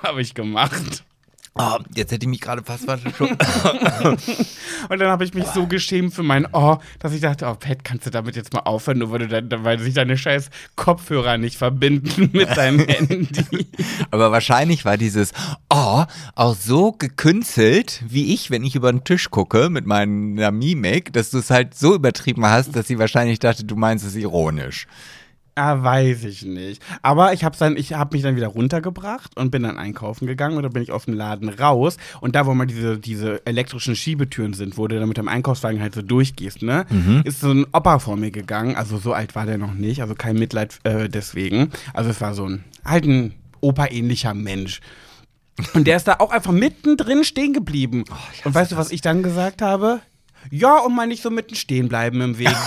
habe 0.03 0.21
ich 0.21 0.33
gemacht. 0.33 1.03
Oh, 1.55 1.79
jetzt 1.95 2.13
hätte 2.13 2.23
ich 2.25 2.29
mich 2.29 2.39
gerade 2.39 2.63
fast 2.63 2.85
verschluckt. 2.85 3.19
Und 4.89 4.99
dann 4.99 5.09
habe 5.09 5.25
ich 5.25 5.33
mich 5.33 5.45
so 5.47 5.67
geschämt 5.67 6.13
für 6.13 6.23
mein 6.23 6.47
Oh, 6.53 6.77
dass 6.99 7.11
ich 7.11 7.19
dachte, 7.19 7.45
oh 7.45 7.55
Pat, 7.55 7.83
kannst 7.83 8.05
du 8.05 8.09
damit 8.09 8.37
jetzt 8.37 8.53
mal 8.53 8.61
aufhören, 8.61 8.99
nur 8.99 9.11
weil, 9.11 9.27
du 9.27 9.27
dann, 9.27 9.65
weil 9.65 9.77
sich 9.77 9.93
deine 9.93 10.17
scheiß 10.17 10.49
Kopfhörer 10.77 11.37
nicht 11.37 11.57
verbinden 11.57 12.29
mit 12.31 12.55
deinem 12.55 12.79
Handy. 12.87 13.67
Aber 14.11 14.31
wahrscheinlich 14.31 14.85
war 14.85 14.95
dieses 14.95 15.33
Oh, 15.69 16.05
auch 16.35 16.55
so 16.55 16.93
gekünstelt 16.93 18.01
wie 18.07 18.33
ich, 18.33 18.49
wenn 18.49 18.63
ich 18.63 18.75
über 18.75 18.91
den 18.91 19.03
Tisch 19.03 19.29
gucke 19.29 19.69
mit 19.69 19.85
meiner 19.85 20.51
Mimik, 20.51 21.11
dass 21.11 21.31
du 21.31 21.39
es 21.39 21.49
halt 21.49 21.75
so 21.75 21.93
übertrieben 21.93 22.45
hast, 22.45 22.77
dass 22.77 22.87
sie 22.87 22.97
wahrscheinlich 22.97 23.39
dachte, 23.39 23.65
du 23.65 23.75
meinst 23.75 24.05
es 24.05 24.15
ironisch. 24.15 24.87
Ah, 25.55 25.83
weiß 25.83 26.23
ich 26.23 26.43
nicht. 26.45 26.81
Aber 27.01 27.33
ich 27.33 27.43
habe 27.43 27.57
habe 27.57 28.15
mich 28.15 28.23
dann 28.23 28.35
wieder 28.35 28.47
runtergebracht 28.47 29.37
und 29.37 29.51
bin 29.51 29.63
dann 29.63 29.77
einkaufen 29.77 30.25
gegangen 30.25 30.55
und 30.55 30.63
dann 30.63 30.71
bin 30.71 30.81
ich 30.81 30.91
aus 30.91 31.05
dem 31.05 31.13
Laden 31.13 31.49
raus 31.49 31.97
und 32.21 32.35
da, 32.35 32.45
wo 32.45 32.53
mal 32.53 32.65
diese, 32.67 32.97
diese 32.97 33.45
elektrischen 33.45 33.95
Schiebetüren 33.95 34.53
sind, 34.53 34.77
wo 34.77 34.87
du 34.87 34.97
dann 34.97 35.09
mit 35.09 35.17
dem 35.17 35.27
Einkaufswagen 35.27 35.81
halt 35.81 35.93
so 35.93 36.01
durchgehst, 36.01 36.61
ne, 36.61 36.85
ist 37.25 37.41
so 37.41 37.51
ein 37.51 37.65
Opa 37.73 37.99
vor 37.99 38.15
mir 38.15 38.31
gegangen. 38.31 38.75
Also 38.75 38.97
so 38.97 39.13
alt 39.13 39.35
war 39.35 39.45
der 39.45 39.57
noch 39.57 39.73
nicht, 39.73 40.01
also 40.01 40.15
kein 40.15 40.37
Mitleid 40.37 40.79
äh, 40.83 41.09
deswegen. 41.09 41.71
Also 41.93 42.09
es 42.09 42.21
war 42.21 42.33
so 42.33 42.47
ein 42.47 42.63
halt 42.85 43.05
ein 43.05 43.33
Opa-ähnlicher 43.59 44.33
Mensch. 44.33 44.79
Und 45.73 45.85
der 45.85 45.97
ist 45.97 46.07
da 46.07 46.15
auch 46.19 46.31
einfach 46.31 46.53
mittendrin 46.53 47.23
stehen 47.23 47.53
geblieben. 47.53 48.05
und 48.45 48.55
weißt 48.55 48.71
du, 48.71 48.77
was 48.77 48.91
ich 48.91 49.01
dann 49.01 49.21
gesagt 49.21 49.61
habe? 49.61 49.99
Ja, 50.49 50.77
und 50.79 50.95
mal 50.95 51.07
nicht 51.07 51.21
so 51.23 51.29
mitten 51.29 51.55
stehen 51.55 51.87
bleiben 51.87 52.19
im 52.21 52.37
Weg. 52.37 52.49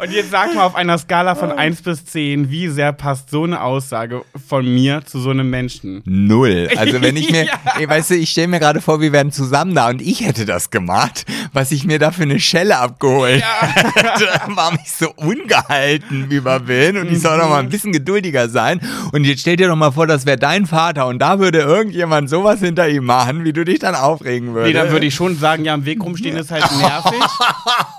Und 0.00 0.12
jetzt 0.12 0.30
sag 0.30 0.54
mal 0.54 0.62
auf 0.64 0.76
einer 0.76 0.96
Skala 0.96 1.34
von 1.34 1.50
1 1.50 1.82
bis 1.82 2.04
10, 2.04 2.50
wie 2.50 2.68
sehr 2.68 2.92
passt 2.92 3.30
so 3.30 3.42
eine 3.42 3.60
Aussage 3.60 4.22
von 4.48 4.64
mir 4.72 5.02
zu 5.04 5.18
so 5.20 5.30
einem 5.30 5.50
Menschen? 5.50 6.02
Null. 6.04 6.68
Also 6.76 7.02
wenn 7.02 7.16
ich 7.16 7.30
mir, 7.32 7.44
Ja. 7.46 7.54
ey, 7.78 7.88
weißt 7.88 8.10
du, 8.10 8.14
ich 8.14 8.30
stelle 8.30 8.46
mir 8.48 8.60
gerade 8.60 8.80
vor, 8.80 9.00
wir 9.00 9.10
wären 9.12 9.32
zusammen 9.32 9.74
da 9.74 9.88
und 9.88 10.00
ich 10.00 10.24
hätte 10.24 10.44
das 10.44 10.70
gemacht, 10.70 11.24
was 11.52 11.72
ich 11.72 11.84
mir 11.84 11.98
da 11.98 12.12
für 12.12 12.22
eine 12.22 12.38
Schelle 12.38 12.78
abgeholt 12.78 13.42
hätte, 13.60 14.28
war 14.54 14.70
mich 14.72 14.90
so 14.92 15.10
ungehalten 15.16 16.30
über 16.30 16.60
bin 16.60 16.96
und 16.98 17.10
ich 17.10 17.20
soll 17.20 17.38
doch 17.38 17.48
mal 17.48 17.58
ein 17.58 17.68
bisschen 17.68 17.92
geduldiger 17.92 18.48
sein. 18.48 18.80
Und 19.12 19.24
jetzt 19.24 19.40
stell 19.40 19.56
dir 19.56 19.66
doch 19.68 19.76
mal 19.76 19.90
vor, 19.90 20.06
das 20.06 20.26
wäre 20.26 20.38
dein 20.38 20.66
Vater 20.66 21.06
und 21.08 21.18
da 21.18 21.27
würde 21.36 21.58
irgendjemand 21.58 22.30
sowas 22.30 22.60
hinter 22.60 22.88
ihm 22.88 23.04
machen, 23.04 23.44
wie 23.44 23.52
du 23.52 23.64
dich 23.64 23.78
dann 23.78 23.94
aufregen 23.94 24.54
würdest. 24.54 24.66
Nee, 24.74 24.80
dann 24.80 24.90
würde 24.90 25.06
ich 25.06 25.14
schon 25.14 25.36
sagen, 25.36 25.64
ja, 25.64 25.74
im 25.74 25.84
Weg 25.84 26.02
rumstehen 26.02 26.36
ist 26.36 26.50
halt 26.50 26.64
nervig. 26.78 27.20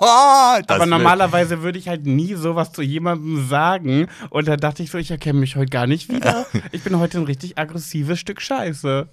Aber 0.00 0.86
normalerweise 0.86 1.62
würde 1.62 1.78
ich 1.78 1.88
halt 1.88 2.06
nie 2.06 2.34
sowas 2.34 2.72
zu 2.72 2.82
jemandem 2.82 3.46
sagen. 3.48 4.08
Und 4.30 4.48
da 4.48 4.56
dachte 4.56 4.82
ich 4.82 4.90
so, 4.90 4.98
ich 4.98 5.10
erkenne 5.10 5.38
mich 5.38 5.56
heute 5.56 5.70
gar 5.70 5.86
nicht 5.86 6.08
wieder. 6.12 6.46
Ich 6.72 6.82
bin 6.82 6.98
heute 6.98 7.18
ein 7.18 7.24
richtig 7.24 7.58
aggressives 7.58 8.20
Stück 8.20 8.40
Scheiße. 8.40 9.08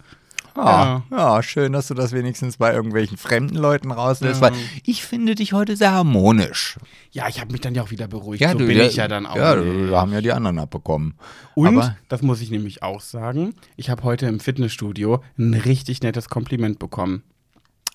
Ah, 0.58 1.04
ja. 1.12 1.44
schön, 1.44 1.74
dass 1.74 1.88
du 1.88 1.94
das 1.94 2.12
wenigstens 2.12 2.58
bei 2.58 2.74
irgendwelchen 2.74 3.18
fremden 3.18 3.56
Leuten 3.56 3.92
rauslässt, 3.92 4.42
weil 4.42 4.54
ich 4.84 5.04
finde 5.04 5.36
dich 5.36 5.54
heute 5.54 5.76
sehr 5.76 5.92
harmonisch. 5.92 6.78
Ja, 7.12 7.28
ich 7.28 7.40
habe 7.40 7.52
mich 7.52 7.62
dann 7.62 7.76
ja 7.76 7.84
auch 7.84 7.92
wieder 7.92 8.08
beruhigt. 8.08 8.44
so 8.50 8.58
bin 8.58 8.80
ich 8.80 8.96
ja 8.98 9.08
dann 9.08 9.26
auch. 9.26 9.36
Ja, 9.36 9.56
nicht. 9.56 9.92
da 9.92 10.02
haben 10.02 10.14
ja 10.14 10.22
die 10.22 10.32
anderen 10.32 10.60
abbekommen. 10.60 11.16
Und, 11.56 11.68
Aber 11.68 11.96
das 12.10 12.22
muss 12.22 12.42
ich 12.42 12.52
nämlich 12.52 12.84
auch 12.84 13.02
sagen, 13.02 13.54
ich 13.76 13.90
habe 13.90 14.04
heute 14.04 14.26
im 14.28 14.40
Fitnessstudio 14.40 15.24
ein 15.38 15.54
richtig 15.54 16.02
nettes 16.02 16.30
Kompliment 16.30 16.80
bekommen. 16.80 17.24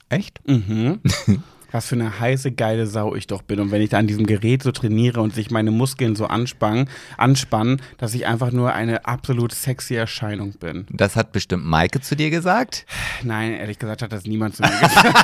echt? 0.09 0.41
Mhm. 0.49 1.01
Was 1.73 1.87
für 1.87 1.97
eine 1.97 2.21
heiße, 2.21 2.53
geile 2.53 2.87
Sau 2.87 3.15
ich 3.15 3.27
doch 3.27 3.43
bin. 3.43 3.61
Und 3.61 3.71
wenn 3.71 3.83
ich 3.83 3.91
da 3.91 3.99
an 3.99 4.07
diesem 4.07 4.27
Gerät 4.27 4.63
so 4.63 4.73
trainiere 4.73 5.21
und 5.21 5.35
sich 5.35 5.51
meine 5.51 5.71
Muskeln 5.71 6.15
so 6.15 6.27
anspannen, 6.27 6.89
anspannen, 7.17 7.81
dass 7.99 8.15
ich 8.15 8.27
einfach 8.27 8.53
nur 8.53 8.73
eine 8.73 9.07
absolut 9.07 9.53
sexy 9.53 9.95
Erscheinung 9.95 10.53
bin. 10.53 10.87
Das 10.91 11.17
hat 11.17 11.33
bestimmt 11.33 11.65
Maike 11.65 12.01
zu 12.01 12.15
dir 12.15 12.31
gesagt. 12.31 12.87
Nein, 13.23 13.55
ehrlich 13.55 13.79
gesagt 13.79 14.03
hat 14.03 14.13
das 14.13 14.25
niemand 14.25 14.57
zu 14.57 14.63
mir 14.63 14.69
gesagt. 14.69 14.95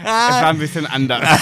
es 0.00 0.04
war 0.04 0.48
ein 0.48 0.58
bisschen 0.58 0.86
anders. 0.86 1.26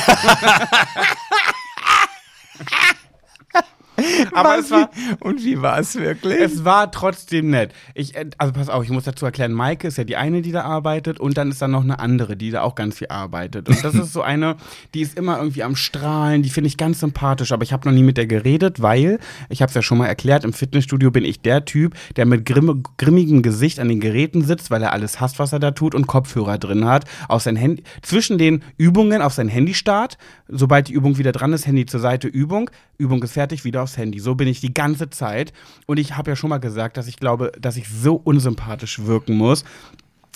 Aber 4.33 4.59
es 4.59 4.71
war, 4.71 4.91
Und 5.21 5.45
wie 5.45 5.61
war 5.61 5.79
es 5.79 5.95
wirklich? 5.95 6.41
Es 6.41 6.65
war 6.65 6.91
trotzdem 6.91 7.51
nett. 7.51 7.73
Ich, 7.95 8.17
äh, 8.17 8.27
also 8.39 8.53
pass 8.53 8.69
auf, 8.69 8.85
ich 8.85 8.91
muss 8.91 9.05
dazu 9.05 9.25
erklären, 9.25 9.53
Maike 9.53 9.89
ist 9.89 9.99
ja 9.99 10.05
die 10.05 10.17
eine, 10.17 10.43
die 10.43 10.53
da 10.53 10.63
arbeitet 10.63 11.21
und 11.21 11.37
dann 11.37 11.51
ist 11.51 11.63
da 11.63 11.69
noch 11.69 11.83
eine 11.83 11.99
andere, 11.99 12.37
die 12.37 12.51
da 12.51 12.63
auch 12.63 12.75
ganz 12.75 12.99
viel 12.99 13.09
arbeitet. 13.09 13.69
Und 13.69 13.85
das 13.85 13.95
ist 13.95 14.13
so 14.13 14.23
eine, 14.23 14.57
die 14.95 15.03
ist 15.03 15.17
immer 15.17 15.39
irgendwie 15.39 15.63
am 15.63 15.77
Strahlen, 15.77 16.43
die 16.43 16.51
finde 16.51 16.69
ich 16.69 16.77
ganz 16.77 17.01
sympathisch, 17.01 17.53
aber 17.53 17.63
ich 17.63 17.73
habe 17.73 17.89
noch 17.89 17.95
nie 17.95 18.03
mit 18.03 18.17
der 18.17 18.27
geredet, 18.27 18.83
weil, 18.83 19.19
ich 19.49 19.63
habe 19.63 19.69
es 19.69 19.75
ja 19.75 19.83
schon 19.83 19.99
mal 19.99 20.07
erklärt, 20.07 20.45
im 20.45 20.53
Fitnessstudio 20.53 21.11
bin 21.11 21.25
ich 21.25 21.41
der 21.41 21.65
Typ, 21.65 21.95
der 22.17 22.27
mit 22.27 22.45
grimm, 22.45 22.83
grimmigem 22.97 23.43
Gesicht 23.43 23.79
an 23.79 23.89
den 23.89 24.01
Geräten 24.01 24.43
sitzt, 24.43 24.71
weil 24.71 24.83
er 24.83 24.93
alles 24.93 25.21
hasst, 25.21 25.39
was 25.39 25.53
er 25.53 25.61
da 25.61 25.71
tut 25.71 25.95
und 25.95 26.07
Kopfhörer 26.07 26.59
drin 26.59 26.85
hat, 26.85 27.05
auf 27.29 27.43
sein 27.43 27.57
Handy, 27.57 27.85
zwischen 28.03 28.39
den 28.39 28.63
Übungen 28.77 29.23
auf 29.23 29.33
sein 29.33 29.49
Handy 29.49 29.75
starrt, 29.75 30.19
sobald 30.49 30.89
die 30.89 30.93
Übung 30.93 31.19
wieder 31.19 31.33
dran 31.33 31.53
ist, 31.53 31.67
Handy 31.67 31.87
zur 31.87 32.01
Seite, 32.01 32.27
Übung, 32.29 32.71
Übung 32.99 33.23
ist 33.23 33.33
fertig, 33.33 33.65
wieder 33.65 33.84
aufs 33.85 33.97
Handy. 33.97 34.19
So 34.19 34.35
bin 34.35 34.49
ich 34.49 34.61
die 34.61 34.75
ganze 34.75 35.09
Zeit. 35.11 35.53
Und 35.87 35.99
ich 35.99 36.17
habe 36.17 36.33
ja 36.33 36.37
schon 36.37 36.51
mal 36.51 36.59
gesagt, 36.59 36.97
dass 36.97 37.07
ich 37.07 37.17
glaube, 37.17 37.53
dass 37.61 37.77
ich 37.77 37.89
so 37.89 38.17
unsympathisch 38.17 39.05
wirken 39.05 39.37
muss, 39.37 39.65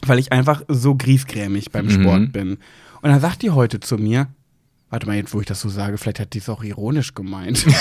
weil 0.06 0.18
ich 0.18 0.32
einfach 0.32 0.62
so 0.68 0.94
griesgrämig 0.94 1.72
beim 1.72 1.90
Sport 1.90 2.32
bin. 2.32 2.58
Und 3.02 3.10
dann 3.10 3.20
sagt 3.20 3.42
die 3.42 3.50
heute 3.50 3.80
zu 3.80 3.96
mir, 3.96 4.28
warte 4.90 5.06
mal, 5.06 5.16
jetzt 5.16 5.34
wo 5.34 5.40
ich 5.40 5.46
das 5.46 5.60
so 5.60 5.68
sage, 5.68 5.98
vielleicht 5.98 6.20
hat 6.20 6.34
die 6.34 6.38
es 6.38 6.48
auch 6.48 6.62
ironisch 6.62 7.14
gemeint. 7.14 7.66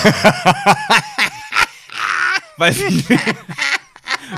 weil, 2.57 2.73
sie, 2.73 3.05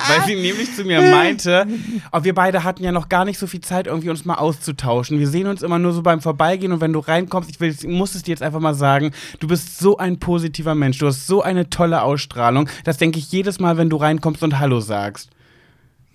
weil 0.07 0.25
sie 0.25 0.35
nämlich 0.35 0.75
zu 0.75 0.83
mir 0.83 1.01
meinte, 1.01 1.67
oh, 2.11 2.23
wir 2.23 2.33
beide 2.33 2.63
hatten 2.63 2.83
ja 2.83 2.91
noch 2.91 3.09
gar 3.09 3.25
nicht 3.25 3.39
so 3.39 3.47
viel 3.47 3.61
Zeit, 3.61 3.87
irgendwie 3.87 4.09
uns 4.09 4.25
mal 4.25 4.35
auszutauschen. 4.35 5.19
Wir 5.19 5.27
sehen 5.27 5.47
uns 5.47 5.61
immer 5.61 5.79
nur 5.79 5.93
so 5.93 6.01
beim 6.01 6.21
Vorbeigehen 6.21 6.71
und 6.71 6.81
wenn 6.81 6.93
du 6.93 6.99
reinkommst, 6.99 7.49
ich, 7.49 7.59
will, 7.59 7.69
ich 7.69 7.87
muss 7.87 8.15
es 8.15 8.23
dir 8.23 8.31
jetzt 8.31 8.43
einfach 8.43 8.59
mal 8.59 8.75
sagen, 8.75 9.11
du 9.39 9.47
bist 9.47 9.79
so 9.79 9.97
ein 9.97 10.19
positiver 10.19 10.75
Mensch, 10.75 10.99
du 10.99 11.07
hast 11.07 11.27
so 11.27 11.41
eine 11.41 11.69
tolle 11.69 12.01
Ausstrahlung. 12.01 12.69
Das 12.83 12.97
denke 12.97 13.19
ich 13.19 13.31
jedes 13.31 13.59
Mal, 13.59 13.77
wenn 13.77 13.89
du 13.89 13.97
reinkommst 13.97 14.43
und 14.43 14.59
Hallo 14.59 14.79
sagst. 14.79 15.29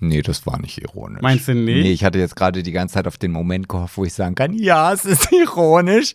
Nee, 0.01 0.23
das 0.23 0.47
war 0.47 0.61
nicht 0.61 0.79
ironisch. 0.83 1.23
Meinst 1.23 1.49
du 1.49 1.55
nicht? 1.55 1.83
Nee, 1.83 1.93
ich 1.93 2.05
hatte 2.05 2.19
jetzt 2.19 2.37
gerade 2.37 2.63
die 2.63 2.73
ganze 2.73 2.95
Zeit 2.95 3.07
auf 3.07 3.17
den 3.17 3.31
Moment 3.33 3.69
gehofft, 3.69 3.97
wo 3.97 4.05
ich 4.05 4.13
sagen 4.13 4.35
kann, 4.35 4.53
ja, 4.53 4.93
es 4.93 5.05
ist 5.05 5.33
ironisch. 5.33 6.15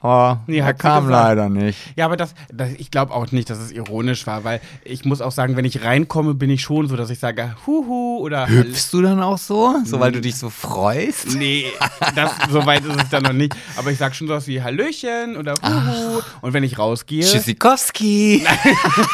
Aber 0.00 0.40
Nee, 0.46 0.58
er 0.58 0.74
kam 0.74 1.08
leider 1.08 1.48
nicht. 1.48 1.78
Ja, 1.96 2.06
aber 2.06 2.16
das, 2.16 2.34
das 2.52 2.70
ich 2.78 2.90
glaube 2.90 3.12
auch 3.14 3.30
nicht, 3.30 3.50
dass 3.50 3.58
es 3.58 3.70
ironisch 3.70 4.26
war, 4.26 4.44
weil 4.44 4.60
ich 4.84 5.04
muss 5.04 5.20
auch 5.20 5.30
sagen, 5.32 5.56
wenn 5.56 5.64
ich 5.64 5.84
reinkomme, 5.84 6.34
bin 6.34 6.50
ich 6.50 6.62
schon 6.62 6.88
so, 6.88 6.96
dass 6.96 7.10
ich 7.10 7.18
sage, 7.18 7.54
huhu 7.66 8.18
oder 8.18 8.48
Hüpfst 8.48 8.88
du 8.92 9.02
dann 9.02 9.20
auch 9.22 9.38
so? 9.38 9.76
So, 9.84 10.00
weil 10.00 10.12
du 10.12 10.20
dich 10.20 10.36
so 10.36 10.50
freust? 10.50 11.34
Nee, 11.36 11.66
das, 12.14 12.32
so 12.50 12.64
weit 12.66 12.84
ist 12.84 12.96
es 13.02 13.08
dann 13.10 13.22
noch 13.22 13.32
nicht. 13.32 13.54
Aber 13.76 13.90
ich 13.90 13.98
sag 13.98 14.14
schon 14.16 14.26
sowas 14.26 14.46
wie 14.46 14.62
Hallöchen 14.62 15.36
oder 15.36 15.54
Huhu. 15.62 16.22
Und 16.40 16.52
wenn 16.54 16.64
ich 16.64 16.78
rausgehe. 16.78 17.22
Tschüssikowski. 17.24 18.44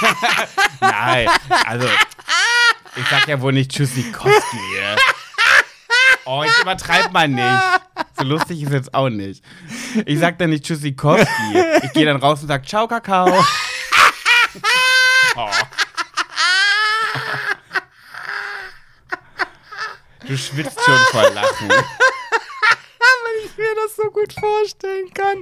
Nein, 0.80 1.28
also. 1.66 1.86
Ich 2.96 3.08
sag 3.08 3.26
ja 3.26 3.40
wohl 3.40 3.52
nicht 3.52 3.70
Tschüssikowski. 3.72 4.58
Oh, 6.26 6.42
ich 6.42 6.58
übertreib 6.62 7.12
mal 7.12 7.28
nicht. 7.28 7.62
So 8.16 8.24
lustig 8.24 8.62
ist 8.62 8.72
jetzt 8.72 8.94
auch 8.94 9.10
nicht. 9.10 9.44
Ich 10.06 10.18
sag 10.18 10.38
dann 10.38 10.48
nicht 10.50 10.64
Tschüssikowski. 10.64 11.28
Ich 11.82 11.92
gehe 11.92 12.06
dann 12.06 12.16
raus 12.16 12.40
und 12.40 12.48
sag 12.48 12.66
Ciao, 12.66 12.88
Kakao. 12.88 13.44
Oh. 15.36 15.50
Du 20.26 20.38
schwitzt 20.38 20.78
schon 20.82 20.98
vor 21.10 21.28
Lachen. 21.30 21.68
Weil 21.68 23.44
ich 23.44 23.56
mir 23.58 23.74
das 23.74 23.96
so 23.96 24.03
gut 24.14 24.32
vorstellen 24.32 25.10
kann. 25.12 25.38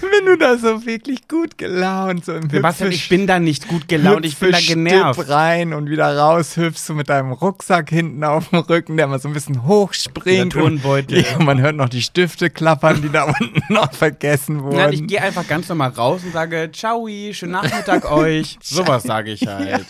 Wenn 0.00 0.26
du 0.26 0.36
da 0.36 0.56
so 0.58 0.84
wirklich 0.84 1.28
gut 1.28 1.56
gelaunt 1.58 2.24
so 2.24 2.32
im 2.32 2.50
Sebastian, 2.50 2.90
Hüpfe- 2.90 2.94
ich 2.94 3.08
bin 3.08 3.26
da 3.28 3.38
nicht 3.38 3.68
gut 3.68 3.86
gelaunt, 3.88 4.26
ich 4.26 4.36
bin 4.38 4.50
da 4.50 4.58
genervt. 4.58 5.20
Stipp 5.20 5.28
rein 5.30 5.72
und 5.72 5.88
wieder 5.88 6.16
raus 6.16 6.56
hüpfst 6.56 6.88
du 6.88 6.94
mit 6.94 7.08
deinem 7.08 7.32
Rucksack 7.32 7.90
hinten 7.90 8.24
auf 8.24 8.48
dem 8.48 8.58
Rücken, 8.60 8.96
der 8.96 9.06
mal 9.06 9.20
so 9.20 9.28
ein 9.28 9.34
bisschen 9.34 9.64
hochspringt. 9.66 10.54
Der 10.54 10.60
Turnbeutel. 10.62 11.18
Und, 11.18 11.26
ja, 11.30 11.38
man 11.44 11.60
hört 11.60 11.76
noch 11.76 11.88
die 11.88 12.02
Stifte 12.02 12.50
klappern, 12.50 13.02
die 13.02 13.10
da 13.10 13.24
unten 13.40 13.62
noch 13.72 13.92
vergessen 13.92 14.62
wurden. 14.62 14.76
Nein, 14.78 14.92
ich 14.94 15.06
gehe 15.06 15.22
einfach 15.22 15.46
ganz 15.46 15.68
normal 15.68 15.90
raus 15.90 16.22
und 16.24 16.32
sage 16.32 16.70
Ciao, 16.72 17.06
schönen 17.32 17.52
Nachmittag 17.52 18.10
euch. 18.10 18.58
Sowas 18.62 19.02
sage 19.04 19.30
ich 19.32 19.46
halt. 19.46 19.84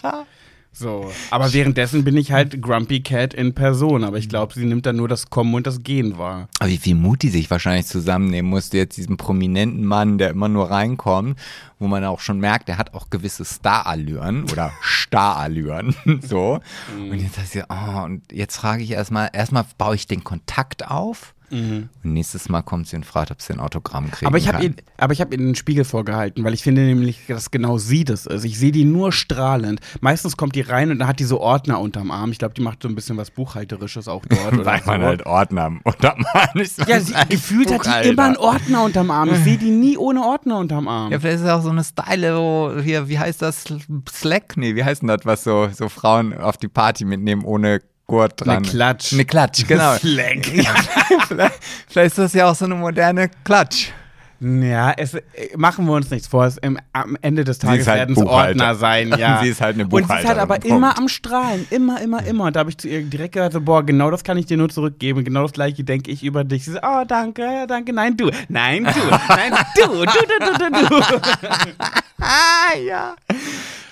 So. 0.79 1.11
Aber 1.31 1.53
währenddessen 1.53 2.05
bin 2.05 2.16
ich 2.16 2.33
halt 2.33 2.61
Grumpy 2.61 3.01
Cat 3.01 3.33
in 3.33 3.55
Person. 3.55 4.05
Aber 4.05 4.18
ich 4.18 4.29
glaube, 4.29 4.53
sie 4.55 4.66
nimmt 4.66 4.85
dann 4.85 4.97
nur 4.97 5.09
das 5.09 5.31
Kommen 5.31 5.55
und 5.55 5.66
das 5.66 5.83
Gehen 5.83 6.18
wahr. 6.18 6.49
Aber 6.59 6.68
wie 6.68 6.77
viel 6.77 6.95
Mut 6.95 7.22
die 7.22 7.31
sich 7.31 7.51
wahrscheinlich 7.51 7.87
zusammennehmen 7.87 8.51
musste, 8.51 8.77
jetzt 8.77 8.97
diesen 8.97 9.16
prominenten 9.16 9.85
Mann, 9.85 10.18
der 10.18 10.31
immer 10.31 10.49
nur 10.49 10.70
reinkommt, 10.70 11.39
wo 11.79 11.89
man 11.89 12.05
auch 12.05 12.20
schon 12.20 12.41
merkt, 12.41 12.68
der 12.68 12.79
hat 12.79 12.95
auch 12.95 13.09
gewisse 13.09 13.45
Starallüren 13.45 14.45
oder 14.51 14.72
Starallüren. 14.83 15.95
so. 16.22 16.61
Und 16.95 17.18
jetzt 17.18 17.39
heißt 17.39 17.53
sie, 17.53 17.62
oh, 17.68 18.03
und 18.05 18.31
jetzt 18.31 18.57
frage 18.57 18.83
ich 18.83 18.91
erstmal, 18.91 19.31
erstmal 19.33 19.64
baue 19.79 19.95
ich 19.95 20.07
den 20.07 20.24
Kontakt 20.24 20.89
auf. 20.91 21.35
Und 21.51 22.12
nächstes 22.12 22.49
Mal 22.49 22.62
kommt 22.62 22.88
sie 22.88 22.97
und 22.97 23.07
fragt, 23.07 23.30
ob 23.30 23.40
sie 23.40 23.53
ein 23.53 23.61
Autogramm 23.61 24.11
kriegen 24.11 24.26
Aber 24.26 24.38
ich 24.38 24.49
habe 24.49 24.59
kann. 24.59 24.74
ihr, 24.76 24.82
aber 24.97 25.12
ich 25.12 25.20
habe 25.20 25.34
ihr 25.34 25.38
den 25.38 25.55
Spiegel 25.55 25.84
vorgehalten, 25.84 26.42
weil 26.44 26.55
ich 26.55 26.62
finde 26.62 26.82
nämlich, 26.82 27.20
dass 27.28 27.51
genau 27.51 27.78
sie 27.78 28.05
das 28.05 28.26
ist. 28.26 28.44
Ich 28.44 28.59
sehe 28.59 28.72
die 28.72 28.84
nur 28.84 29.12
strahlend. 29.12 29.80
Meistens 30.01 30.36
kommt 30.36 30.55
die 30.55 30.62
rein 30.62 30.90
und 30.90 30.99
dann 30.99 31.09
hat 31.09 31.20
die 31.20 31.24
so 31.24 31.40
Ordner 31.40 31.80
unterm 31.80 32.11
Arm. 32.11 32.32
Ich 32.32 32.38
glaube, 32.38 32.55
die 32.55 32.62
macht 32.62 32.82
so 32.82 32.88
ein 32.88 32.94
bisschen 32.94 33.16
was 33.16 33.30
Buchhalterisches 33.30 34.09
auch 34.09 34.24
dort. 34.26 34.53
oder 34.55 34.64
Weil 34.64 34.82
man 34.86 35.01
so. 35.01 35.07
halt 35.07 35.26
Ordner 35.26 35.72
unter 35.84 36.16
nicht 36.55 36.88
ja, 36.88 37.01
sie, 37.01 37.14
gefühlt 37.28 37.72
hat 37.72 38.05
die 38.05 38.09
immer 38.09 38.24
einen 38.24 38.36
Ordner 38.36 38.84
unterm 38.84 39.11
Arm. 39.11 39.30
Ich 39.30 39.38
sehe 39.38 39.59
die 39.59 39.70
nie 39.70 39.97
ohne 39.97 40.22
Ordner 40.22 40.59
unterm 40.59 40.88
Arm. 40.88 41.12
Ja, 41.12 41.20
vielleicht 41.20 41.36
ist 41.36 41.44
es 41.44 41.51
auch 41.51 41.62
so 41.62 41.70
eine 41.70 41.84
Style, 41.84 42.36
wo 42.36 42.80
hier, 42.80 43.09
wie 43.09 43.18
heißt 43.18 43.42
das? 43.42 43.64
Slack? 44.11 44.57
Nee, 44.57 44.74
wie 44.74 44.84
heißt 44.84 45.03
denn 45.03 45.09
das, 45.09 45.20
was 45.24 45.44
so, 45.44 45.68
so 45.72 45.88
Frauen 45.88 46.34
auf 46.34 46.57
die 46.57 46.68
Party 46.68 47.05
mitnehmen 47.05 47.44
ohne 47.44 47.80
Gurt 48.07 48.40
dran? 48.40 48.59
Eine 48.59 48.68
Klatsch. 48.68 49.12
Eine 49.12 49.24
Klatsch, 49.24 49.66
genau. 49.66 49.94
Slack. 49.98 50.46
Ja, 50.54 50.74
vielleicht, 51.26 51.61
vielleicht 51.88 52.07
ist 52.09 52.18
das 52.18 52.32
ja 52.34 52.50
auch 52.50 52.54
so 52.54 52.64
eine 52.64 52.74
moderne 52.74 53.30
Klatsch. 53.44 53.88
Ja, 54.38 54.92
es, 54.92 55.16
machen 55.57 55.86
wir 55.86 55.94
uns 55.94 56.11
nichts 56.11 56.28
vor. 56.28 56.44
Es, 56.44 56.59
im, 56.59 56.78
am 56.92 57.16
Ende 57.22 57.42
des 57.42 57.59
Tages 57.59 57.86
halt 57.86 58.00
werden 58.00 58.16
es. 58.16 58.22
Ordner 58.22 58.74
sein, 58.74 59.09
ja. 59.18 59.40
Sie 59.42 59.48
ist 59.48 59.62
halt 59.62 59.76
eine 59.76 59.84
Und 59.84 59.92
sie 59.92 59.98
ist 60.02 60.09
halt 60.11 60.22
Buchhalterin, 60.22 60.42
aber 60.42 60.54
Punkt. 60.57 60.66
immer 60.66 60.98
am 60.98 61.09
Strahlen. 61.09 61.66
Immer, 61.70 62.02
immer, 62.02 62.22
immer. 62.24 62.44
Und 62.44 62.57
da 62.57 62.61
habe 62.61 62.70
ich 62.70 62.76
zu 62.76 62.86
ihr 62.86 63.02
direkt 63.02 63.32
gesagt, 63.32 63.54
so, 63.54 63.62
boah, 63.62 63.82
genau 63.82 64.11
das 64.11 64.24
kann 64.24 64.36
ich 64.36 64.44
dir 64.44 64.59
nur 64.59 64.68
zurückgeben. 64.68 65.24
Genau 65.24 65.42
das 65.42 65.52
gleiche 65.52 65.84
denke 65.84 66.11
ich 66.11 66.22
über 66.22 66.44
dich. 66.44 66.66
Sie 66.66 66.72
so, 66.72 66.78
oh, 66.82 67.04
danke, 67.09 67.42
ja, 67.42 67.66
danke. 67.66 67.94
Nein, 67.94 68.16
du. 68.16 68.30
Nein, 68.48 68.84
du. 68.84 68.90
Nein, 69.28 69.52
du. 69.74 69.86
Du, 69.86 70.04
du, 70.04 70.59
du, 70.59 70.70
du, 70.70 70.88
du. 70.88 71.02
Ah, 72.20 72.76
ja. 72.86 73.16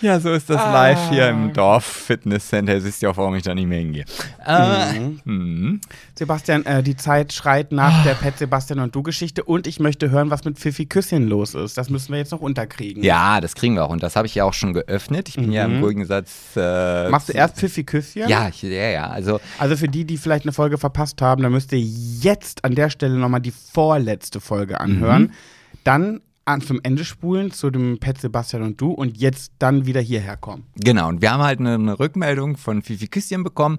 Ja, 0.05 0.21
so 0.21 0.33
ist 0.35 0.51
das 0.51 0.61
Ah. 0.61 0.71
live 0.73 1.09
hier 1.11 1.29
im 1.31 1.53
Dorf 1.55 1.85
Fitnesscenter. 1.85 2.75
Ihr 2.75 2.85
wisst 2.85 3.01
ja 3.01 3.09
auch, 3.09 3.17
warum 3.17 3.35
ich 3.37 3.43
da 3.43 3.55
nicht 3.55 3.67
mehr 3.67 3.79
hingehe. 3.79 4.05
Äh, 4.47 5.01
mhm. 5.25 5.81
Sebastian, 6.15 6.67
äh, 6.67 6.83
die 6.83 6.95
Zeit 6.95 7.33
schreit 7.33 7.73
nach 7.73 8.05
der 8.05 8.13
Pet 8.13 8.37
Sebastian 8.37 8.81
und 8.81 8.95
du 8.95 9.03
Geschichte 9.03 9.43
und 9.45 9.67
ich 9.67 9.81
möchte 9.81 10.11
hören, 10.11 10.29
was 10.29 10.45
mit 10.45 10.59
Pfiffi 10.59 10.85
Küsschen 10.85 11.27
los 11.27 11.55
ist. 11.55 11.79
Das 11.79 11.89
müssen 11.89 12.13
wir 12.13 12.19
jetzt 12.19 12.33
noch 12.33 12.41
unterkriegen. 12.41 13.03
Ja, 13.03 13.41
das 13.41 13.55
kriegen 13.55 13.77
wir 13.77 13.85
auch. 13.87 13.91
Und 13.91 14.03
das 14.03 14.15
habe 14.15 14.27
ich 14.27 14.35
ja 14.35 14.45
auch 14.45 14.53
schon 14.53 14.75
geöffnet. 14.75 15.31
Ich 15.31 15.37
bin 15.37 15.51
ja 15.53 15.65
im 15.65 15.81
Gegensatz. 15.87 16.31
Äh, 16.57 17.05
Mhm. 17.07 17.11
Machst 17.11 17.29
du 17.31 17.33
erst 17.33 17.57
Pfiffi 17.57 17.85
Küsschen? 17.85 18.29
Ja, 18.29 18.49
ich, 18.49 18.61
ja, 18.63 18.69
ja. 18.91 19.07
Also, 19.09 19.41
Also 19.59 19.77
für 19.77 19.89
die, 19.89 20.05
die 20.05 20.19
vielleicht 20.19 20.45
eine 20.45 20.53
Folge 20.53 20.77
verpasst 20.77 21.23
haben, 21.23 21.43
dann 21.43 21.53
müsst 21.53 21.73
ihr 21.73 21.81
jetzt 21.81 22.63
an 22.65 22.75
der 22.75 22.91
Stelle 22.91 23.15
nochmal 23.17 23.41
die 23.41 23.53
vorletzte 23.73 24.41
Folge 24.41 24.81
anhören. 24.81 25.33
Dann 25.83 26.21
an, 26.47 26.61
zum 26.61 26.81
Ende 26.83 27.05
spulen 27.05 27.51
zu 27.51 27.71
dem 27.71 27.99
Pet 27.99 28.21
Sebastian 28.21 28.63
und 28.63 28.81
du 28.81 28.91
und 28.91 29.17
jetzt 29.17 29.53
dann 29.59 29.87
wieder 29.87 30.01
hierher 30.01 30.37
kommen. 30.37 30.65
genau. 30.77 31.09
Und 31.09 31.23
wir 31.23 31.33
haben 31.33 31.43
halt 31.43 31.61
eine, 31.61 31.75
eine 31.75 31.99
Rückmeldung 31.99 32.57
von 32.57 32.83
Fifi 32.83 33.07
Küsschen 33.09 33.43
bekommen. 33.45 33.79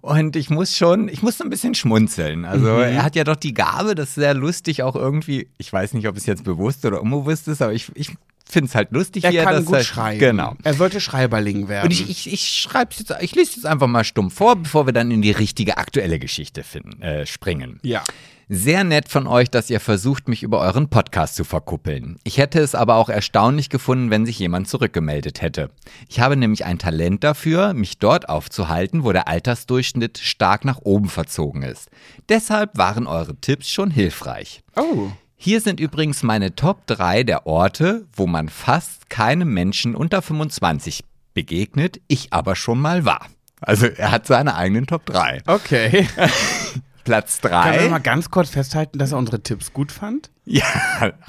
Und 0.00 0.36
ich 0.36 0.50
muss 0.50 0.76
schon, 0.76 1.08
ich 1.08 1.22
muss 1.22 1.38
so 1.38 1.44
ein 1.44 1.50
bisschen 1.50 1.74
schmunzeln. 1.74 2.44
Also 2.44 2.66
Mhm. 2.66 2.80
er 2.82 3.02
hat 3.02 3.16
ja 3.16 3.24
doch 3.24 3.36
die 3.36 3.54
Gabe, 3.54 3.94
das 3.94 4.10
ist 4.10 4.14
sehr 4.16 4.34
lustig 4.34 4.82
auch 4.82 4.96
irgendwie, 4.96 5.48
ich 5.56 5.72
weiß 5.72 5.94
nicht, 5.94 6.06
ob 6.06 6.16
es 6.16 6.26
jetzt 6.26 6.44
bewusst 6.44 6.84
oder 6.84 7.00
unbewusst 7.00 7.48
ist, 7.48 7.62
aber 7.62 7.72
ich, 7.72 7.90
ich 7.94 8.10
finde 8.46 8.68
es 8.68 8.74
halt 8.74 8.92
lustig, 8.92 9.24
Er 9.24 9.32
wie 9.32 9.38
kann 9.38 9.54
das 9.54 9.64
gut 9.64 9.76
halt, 9.76 9.86
schreiben. 9.86 10.18
Genau. 10.20 10.56
Er 10.62 10.74
sollte 10.74 11.00
Schreiberling 11.00 11.68
werden. 11.68 11.86
Und 11.86 11.92
ich, 11.92 12.10
ich, 12.10 12.30
ich 12.30 12.46
schreibe 12.60 12.90
jetzt, 12.98 13.14
ich 13.22 13.34
lese 13.34 13.52
jetzt 13.56 13.64
einfach 13.66 13.86
mal 13.86 14.04
stumm 14.04 14.30
vor, 14.30 14.56
bevor 14.56 14.84
wir 14.86 14.92
dann 14.92 15.10
in 15.10 15.22
die 15.22 15.30
richtige 15.30 15.78
aktuelle 15.78 16.18
Geschichte 16.18 16.62
finden, 16.64 17.00
äh, 17.00 17.24
springen. 17.24 17.80
ja. 17.82 18.02
Sehr 18.48 18.84
nett 18.84 19.08
von 19.08 19.26
euch, 19.26 19.50
dass 19.50 19.70
ihr 19.70 19.80
versucht, 19.80 20.28
mich 20.28 20.42
über 20.42 20.60
euren 20.60 20.90
Podcast 20.90 21.34
zu 21.34 21.44
verkuppeln. 21.44 22.18
Ich 22.24 22.36
hätte 22.36 22.60
es 22.60 22.74
aber 22.74 22.96
auch 22.96 23.08
erstaunlich 23.08 23.70
gefunden, 23.70 24.10
wenn 24.10 24.26
sich 24.26 24.38
jemand 24.38 24.68
zurückgemeldet 24.68 25.40
hätte. 25.40 25.70
Ich 26.08 26.20
habe 26.20 26.36
nämlich 26.36 26.66
ein 26.66 26.78
Talent 26.78 27.24
dafür, 27.24 27.72
mich 27.72 27.98
dort 27.98 28.28
aufzuhalten, 28.28 29.02
wo 29.02 29.12
der 29.12 29.28
Altersdurchschnitt 29.28 30.18
stark 30.18 30.66
nach 30.66 30.80
oben 30.82 31.08
verzogen 31.08 31.62
ist. 31.62 31.88
Deshalb 32.28 32.76
waren 32.76 33.06
eure 33.06 33.34
Tipps 33.34 33.70
schon 33.70 33.90
hilfreich. 33.90 34.62
Oh. 34.76 35.08
Hier 35.36 35.62
sind 35.62 35.80
übrigens 35.80 36.22
meine 36.22 36.54
Top 36.54 36.86
3 36.86 37.22
der 37.22 37.46
Orte, 37.46 38.06
wo 38.12 38.26
man 38.26 38.50
fast 38.50 39.08
keinem 39.08 39.54
Menschen 39.54 39.94
unter 39.94 40.20
25 40.20 41.02
begegnet, 41.32 42.00
ich 42.08 42.32
aber 42.34 42.56
schon 42.56 42.78
mal 42.78 43.06
war. 43.06 43.26
Also 43.62 43.86
er 43.86 44.10
hat 44.10 44.26
seine 44.26 44.54
eigenen 44.54 44.86
Top 44.86 45.06
3. 45.06 45.42
Okay. 45.46 46.06
Platz 47.04 47.40
Können 47.40 47.52
wir 47.72 47.78
3. 47.80 47.88
mal 47.90 47.98
ganz 48.00 48.30
kurz 48.30 48.50
festhalten, 48.50 48.98
dass 48.98 49.12
er 49.12 49.18
unsere 49.18 49.42
Tipps 49.42 49.72
gut 49.72 49.92
fand? 49.92 50.30
Ja, 50.46 50.64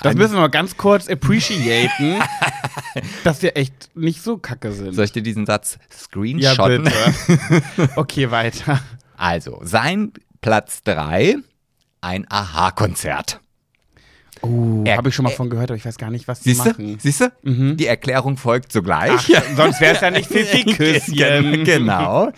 Das 0.02 0.16
müssen 0.16 0.34
wir 0.34 0.42
mal 0.42 0.48
ganz 0.50 0.76
kurz 0.78 1.08
appreciaten, 1.10 2.16
dass 3.24 3.42
wir 3.42 3.56
echt 3.58 3.96
nicht 3.96 4.22
so 4.22 4.38
kacke 4.38 4.72
sind. 4.72 4.94
soll 4.94 5.06
ich 5.06 5.12
dir 5.12 5.22
diesen 5.24 5.46
Satz 5.46 5.78
ja, 5.80 5.98
screenshotten? 5.98 6.84
bitte. 6.86 7.90
okay, 7.96 8.32
weiter. 8.32 8.82
Also, 9.18 9.60
sein 9.64 10.12
Platz 10.42 10.84
3, 10.84 11.36
ein 12.02 12.26
Aha-Konzert. 12.30 13.40
Oh, 14.42 14.84
habe 14.88 15.10
ich 15.10 15.16
schon 15.16 15.24
mal 15.24 15.32
von 15.32 15.50
gehört, 15.50 15.72
aber 15.72 15.78
ich 15.78 15.86
weiß 15.86 15.98
gar 15.98 16.12
nicht, 16.12 16.28
was 16.28 16.42
die 16.42 16.50
Siehst 16.54 16.66
du? 16.66 16.70
machen. 16.70 16.98
Siehst 17.00 17.22
du? 17.22 17.32
Die 17.76 17.88
Erklärung 17.88 18.38
folgt 18.38 18.72
sogleich. 18.72 19.34
Ach, 19.36 19.44
sonst 19.56 19.82
wäre 19.82 19.96
es 19.96 20.02
ja 20.02 20.12
nicht 20.12 20.28
Fifi-Küsschen. 20.30 21.64
genau. 21.64 22.32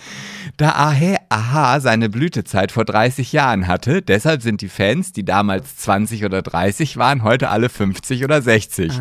Da 0.55 0.93
Aha, 1.29 1.79
seine 1.81 2.09
Blütezeit 2.09 2.71
vor 2.71 2.85
30 2.85 3.33
Jahren 3.33 3.67
hatte, 3.67 4.01
deshalb 4.01 4.41
sind 4.41 4.61
die 4.61 4.69
Fans, 4.69 5.11
die 5.11 5.25
damals 5.25 5.77
20 5.77 6.23
oder 6.23 6.41
30 6.41 6.97
waren, 6.97 7.23
heute 7.23 7.49
alle 7.49 7.69
50 7.69 8.23
oder 8.23 8.41
60. 8.41 8.93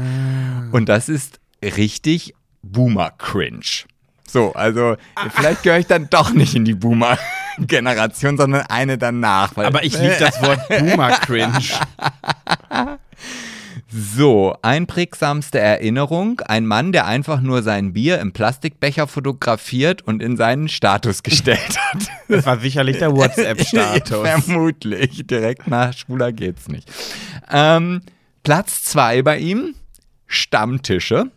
Und 0.73 0.89
das 0.89 1.09
ist 1.09 1.39
richtig 1.63 2.35
Boomer-Cringe. 2.63 3.85
So, 4.29 4.53
also 4.55 4.97
vielleicht 5.31 5.63
gehöre 5.63 5.79
ich 5.79 5.87
dann 5.87 6.11
doch 6.11 6.33
nicht 6.33 6.57
in 6.57 6.65
die 6.65 6.75
Boomer-Generation, 6.75 8.37
sondern 8.37 8.63
eine 8.63 8.99
danach. 8.99 9.57
Aber 9.57 9.85
ich 9.85 9.97
liebe 9.97 10.17
das 10.19 10.43
Wort 10.43 10.69
Boomer-Cringe. 10.69 11.63
So, 13.99 14.55
einprägsamste 14.61 15.59
Erinnerung. 15.59 16.41
Ein 16.41 16.67
Mann, 16.67 16.93
der 16.93 17.07
einfach 17.07 17.41
nur 17.41 17.63
sein 17.63 17.95
Bier 17.95 18.19
im 18.19 18.33
Plastikbecher 18.33 19.07
fotografiert 19.07 20.03
und 20.03 20.23
in 20.23 20.37
seinen 20.37 20.69
Status 20.69 21.23
gestellt 21.23 21.79
hat. 21.79 22.07
Das 22.29 22.45
war 22.45 22.61
sicherlich 22.61 22.99
der 22.99 23.17
WhatsApp-Status. 23.17 24.29
Vermutlich. 24.45 25.27
Direkt 25.27 25.67
nach 25.69 25.95
Schwuler 25.95 26.31
geht's 26.33 26.69
nicht. 26.69 26.93
Ähm, 27.51 28.03
Platz 28.43 28.83
zwei 28.83 29.23
bei 29.23 29.39
ihm. 29.39 29.75
Stammtische. 30.27 31.31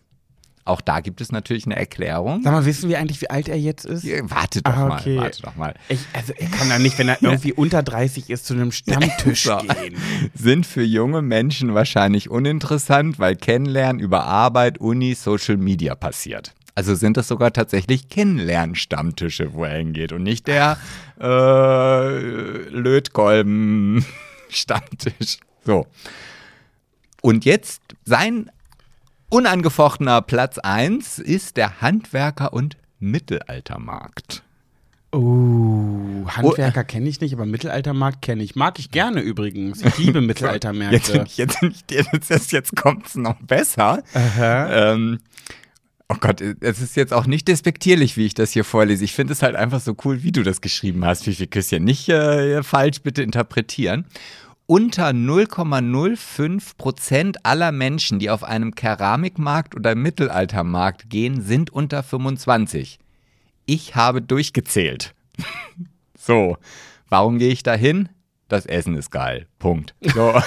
Auch 0.69 0.81
da 0.81 0.99
gibt 0.99 1.19
es 1.19 1.31
natürlich 1.31 1.65
eine 1.65 1.75
Erklärung. 1.75 2.43
Sag 2.43 2.53
mal, 2.53 2.63
wissen 2.65 2.89
wir 2.89 2.99
eigentlich, 2.99 3.21
wie 3.21 3.29
alt 3.31 3.49
er 3.49 3.57
jetzt 3.57 3.85
ist? 3.85 4.05
Warte 4.29 4.61
doch 4.61 4.71
Ah, 4.71 4.87
mal, 4.87 4.99
okay. 4.99 5.17
warte 5.17 5.41
doch 5.41 5.55
mal. 5.55 5.73
Ich, 5.89 5.99
also 6.13 6.31
er 6.33 6.47
kann 6.49 6.69
ja 6.69 6.77
nicht, 6.77 6.99
wenn 6.99 7.09
er 7.09 7.17
irgendwie 7.23 7.53
unter 7.53 7.81
30 7.81 8.29
ist, 8.29 8.45
zu 8.45 8.53
einem 8.53 8.71
Stammtisch 8.71 9.43
So. 9.45 9.57
gehen. 9.57 9.97
Sind 10.35 10.67
für 10.67 10.83
junge 10.83 11.23
Menschen 11.23 11.73
wahrscheinlich 11.73 12.29
uninteressant, 12.29 13.17
weil 13.17 13.35
Kennenlernen 13.35 13.99
über 13.99 14.25
Arbeit, 14.25 14.77
Uni, 14.79 15.15
Social 15.15 15.57
Media 15.57 15.95
passiert. 15.95 16.53
Also 16.75 16.93
sind 16.93 17.17
das 17.17 17.27
sogar 17.27 17.51
tatsächlich 17.51 18.07
Kennenlernen-Stammtische, 18.09 19.53
wo 19.53 19.63
er 19.65 19.77
hingeht 19.79 20.11
und 20.13 20.21
nicht 20.21 20.45
der 20.47 20.77
äh, 21.19 22.09
Lötkolben-Stammtisch. 22.69 25.39
So. 25.65 25.87
Und 27.21 27.45
jetzt 27.45 27.81
sein 28.05 28.51
unangefochtener 29.29 30.21
Platz 30.21 30.57
1 30.57 31.19
ist 31.19 31.57
der 31.57 31.81
Handwerker- 31.81 32.53
und 32.53 32.77
Mittelaltermarkt. 32.99 34.43
Oh, 35.11 36.27
Handwerker 36.27 36.83
kenne 36.83 37.09
ich 37.09 37.19
nicht, 37.19 37.33
aber 37.33 37.45
Mittelaltermarkt 37.45 38.21
kenne 38.21 38.43
ich. 38.43 38.55
Mag 38.55 38.77
ich 38.77 38.91
gerne 38.91 39.21
übrigens. 39.21 39.81
Ich 39.83 39.97
liebe 39.97 40.21
Mittelaltermärkte. 40.21 41.25
jetzt, 41.33 41.61
jetzt, 41.89 42.29
jetzt, 42.29 42.51
jetzt 42.51 42.75
kommt 42.75 43.07
es 43.07 43.15
noch 43.15 43.39
besser. 43.41 44.03
Ähm, 44.15 45.19
oh 46.09 46.15
Gott, 46.19 46.41
es 46.41 46.81
ist 46.81 46.95
jetzt 46.95 47.13
auch 47.13 47.25
nicht 47.25 47.47
despektierlich, 47.47 48.17
wie 48.17 48.27
ich 48.27 48.35
das 48.35 48.51
hier 48.51 48.63
vorlese. 48.63 49.03
Ich 49.03 49.13
finde 49.13 49.33
es 49.33 49.41
halt 49.41 49.55
einfach 49.55 49.79
so 49.79 49.95
cool, 50.05 50.21
wie 50.21 50.31
du 50.31 50.43
das 50.43 50.61
geschrieben 50.61 51.03
hast, 51.05 51.23
Fifi 51.23 51.47
Küsschen. 51.47 51.83
Nicht 51.83 52.07
äh, 52.09 52.61
falsch 52.61 53.01
bitte 53.01 53.23
interpretieren. 53.23 54.05
Unter 54.71 55.07
0,05 55.07 56.77
Prozent 56.77 57.43
aller 57.43 57.71
Menschen, 57.71 58.19
die 58.19 58.29
auf 58.29 58.43
einem 58.43 58.75
Keramikmarkt 58.75 59.75
oder 59.75 59.95
Mittelaltermarkt 59.95 61.09
gehen, 61.09 61.41
sind 61.41 61.71
unter 61.71 62.03
25. 62.03 62.99
Ich 63.65 63.95
habe 63.95 64.21
durchgezählt. 64.21 65.15
so, 66.15 66.55
warum 67.07 67.39
gehe 67.39 67.51
ich 67.51 67.63
da 67.63 67.73
hin? 67.73 68.09
Das 68.47 68.67
Essen 68.67 68.95
ist 68.95 69.09
geil. 69.09 69.47
Punkt. 69.57 69.95
So. 70.01 70.39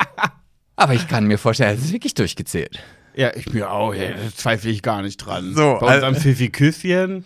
Aber 0.76 0.92
ich 0.92 1.08
kann 1.08 1.26
mir 1.26 1.38
vorstellen, 1.38 1.78
es 1.78 1.86
ist 1.86 1.92
wirklich 1.94 2.12
durchgezählt. 2.12 2.82
Ja, 3.14 3.34
ich 3.34 3.50
mir 3.50 3.70
auch, 3.70 3.94
ja, 3.94 4.10
da 4.10 4.36
zweifle 4.36 4.70
ich 4.70 4.82
gar 4.82 5.00
nicht 5.00 5.16
dran. 5.16 5.54
So, 5.54 5.78
Bei 5.80 5.94
unserem 5.94 6.12
also- 6.12 6.20
Pfiffi 6.20 6.50
Küsschen. 6.50 7.24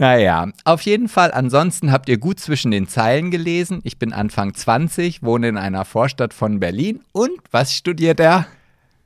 Naja, 0.00 0.48
auf 0.64 0.80
jeden 0.80 1.08
Fall. 1.08 1.30
Ansonsten 1.30 1.92
habt 1.92 2.08
ihr 2.08 2.16
gut 2.16 2.40
zwischen 2.40 2.70
den 2.70 2.88
Zeilen 2.88 3.30
gelesen. 3.30 3.80
Ich 3.84 3.98
bin 3.98 4.14
Anfang 4.14 4.54
20, 4.54 5.22
wohne 5.22 5.48
in 5.48 5.58
einer 5.58 5.84
Vorstadt 5.84 6.32
von 6.32 6.58
Berlin. 6.58 7.00
Und 7.12 7.32
was 7.50 7.74
studiert 7.74 8.18
er? 8.18 8.46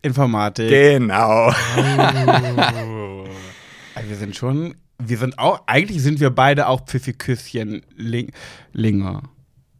Informatik. 0.02 0.68
Genau. 0.68 1.52
Also 3.96 4.08
wir 4.08 4.16
sind 4.16 4.36
schon, 4.36 4.76
wir 4.98 5.18
sind 5.18 5.36
auch, 5.38 5.62
eigentlich 5.66 6.00
sind 6.00 6.20
wir 6.20 6.30
beide 6.30 6.68
auch 6.68 6.84
Pfiffi 6.84 7.12
Küsschen 7.12 7.82
Ling, 7.96 8.30
Linger. 8.72 9.22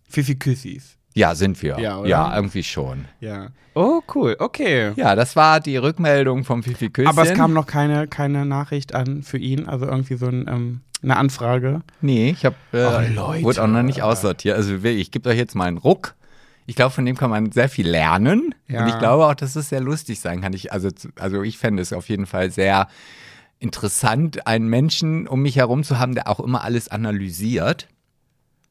Fifi 0.08 0.34
Küssis. 0.34 0.96
Ja, 1.14 1.36
sind 1.36 1.62
wir. 1.62 1.78
Ja, 1.78 1.98
oder? 1.98 2.08
ja 2.08 2.34
irgendwie 2.34 2.64
schon. 2.64 3.04
Ja. 3.20 3.50
Oh, 3.74 4.02
cool, 4.14 4.34
okay. 4.40 4.92
Ja, 4.96 5.14
das 5.14 5.36
war 5.36 5.60
die 5.60 5.76
Rückmeldung 5.76 6.42
vom 6.42 6.64
Fifi 6.64 6.90
Küsschen. 6.90 7.08
Aber 7.08 7.22
es 7.22 7.34
kam 7.34 7.52
noch 7.52 7.66
keine, 7.66 8.08
keine 8.08 8.44
Nachricht 8.44 8.96
an 8.96 9.22
für 9.22 9.38
ihn, 9.38 9.66
also 9.66 9.86
irgendwie 9.86 10.16
so 10.16 10.26
ein, 10.26 10.46
ähm, 10.48 10.80
eine 11.04 11.16
Anfrage. 11.16 11.82
Nee, 12.00 12.30
ich 12.30 12.44
habe 12.44 12.56
äh, 12.72 12.84
Oh, 12.84 13.14
Leute. 13.14 13.42
wurde 13.44 13.62
auch 13.62 13.66
noch 13.68 13.82
nicht 13.82 14.02
aussortiert. 14.02 14.56
Also 14.56 14.74
ich 14.84 15.10
gebe 15.10 15.28
euch 15.28 15.36
jetzt 15.38 15.54
mal 15.54 15.66
einen 15.66 15.78
Ruck. 15.78 16.14
Ich 16.66 16.76
glaube, 16.76 16.92
von 16.92 17.04
dem 17.04 17.16
kann 17.16 17.30
man 17.30 17.52
sehr 17.52 17.68
viel 17.68 17.88
lernen. 17.88 18.54
Ja. 18.68 18.82
Und 18.82 18.88
ich 18.88 18.98
glaube 18.98 19.26
auch, 19.26 19.34
dass 19.34 19.54
es 19.54 19.68
sehr 19.68 19.80
lustig 19.80 20.20
sein 20.20 20.40
kann. 20.40 20.52
Ich, 20.54 20.72
also, 20.72 20.88
also 21.18 21.42
ich 21.42 21.58
fände 21.58 21.82
es 21.82 21.92
auf 21.92 22.08
jeden 22.08 22.26
Fall 22.26 22.50
sehr 22.50 22.88
interessant, 23.58 24.46
einen 24.46 24.68
Menschen 24.68 25.26
um 25.28 25.42
mich 25.42 25.56
herum 25.56 25.84
zu 25.84 25.98
haben, 25.98 26.14
der 26.14 26.28
auch 26.28 26.40
immer 26.40 26.64
alles 26.64 26.88
analysiert. 26.88 27.88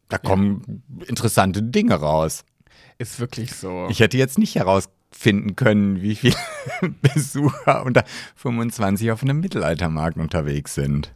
Da 0.09 0.17
kommen 0.17 0.84
interessante 1.07 1.63
Dinge 1.63 1.95
raus. 1.95 2.43
Ist 2.97 3.19
wirklich 3.19 3.53
so. 3.55 3.88
Ich 3.89 3.99
hätte 3.99 4.17
jetzt 4.17 4.38
nicht 4.38 4.55
herausfinden 4.55 5.55
können, 5.55 6.01
wie 6.01 6.15
viele 6.15 6.36
Besucher 7.01 7.84
unter 7.86 8.03
25 8.36 9.11
auf 9.11 9.23
einem 9.23 9.39
Mittelaltermarkt 9.39 10.17
unterwegs 10.17 10.75
sind. 10.75 11.11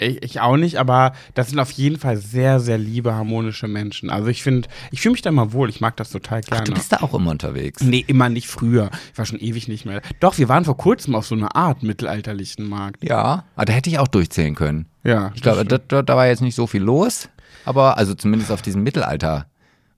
Ich, 0.00 0.22
ich 0.22 0.40
auch 0.40 0.56
nicht, 0.56 0.76
aber 0.78 1.12
das 1.34 1.48
sind 1.50 1.58
auf 1.58 1.72
jeden 1.72 1.98
Fall 1.98 2.16
sehr, 2.16 2.60
sehr 2.60 2.78
liebe, 2.78 3.14
harmonische 3.14 3.66
Menschen. 3.66 4.10
Also 4.10 4.28
ich 4.28 4.42
finde, 4.44 4.68
ich 4.92 5.00
fühle 5.00 5.12
mich 5.12 5.22
da 5.22 5.32
mal 5.32 5.52
wohl. 5.52 5.68
Ich 5.68 5.80
mag 5.80 5.96
das 5.96 6.10
total 6.10 6.40
Ach, 6.44 6.48
gerne. 6.50 6.64
du 6.64 6.74
bist 6.74 6.92
da 6.92 6.98
auch 6.98 7.14
immer 7.14 7.32
unterwegs. 7.32 7.82
nee, 7.82 8.04
immer 8.06 8.28
nicht 8.28 8.46
früher. 8.46 8.90
Ich 9.12 9.18
war 9.18 9.26
schon 9.26 9.40
ewig 9.40 9.66
nicht 9.66 9.84
mehr. 9.86 10.00
Doch, 10.20 10.38
wir 10.38 10.48
waren 10.48 10.64
vor 10.64 10.76
kurzem 10.76 11.16
auf 11.16 11.26
so 11.26 11.34
einer 11.34 11.56
Art 11.56 11.82
mittelalterlichen 11.82 12.68
Markt. 12.68 13.02
Ja, 13.02 13.44
aber 13.56 13.64
da 13.64 13.72
hätte 13.72 13.90
ich 13.90 13.98
auch 13.98 14.08
durchzählen 14.08 14.54
können. 14.54 14.86
Ja, 15.02 15.32
Ich 15.34 15.42
glaube, 15.42 15.64
da, 15.64 15.78
da, 15.78 16.02
da 16.02 16.16
war 16.16 16.26
jetzt 16.28 16.42
nicht 16.42 16.54
so 16.54 16.66
viel 16.68 16.82
los, 16.82 17.28
aber 17.64 17.96
also 17.98 18.14
zumindest 18.14 18.52
auf 18.52 18.62
diesem 18.62 18.84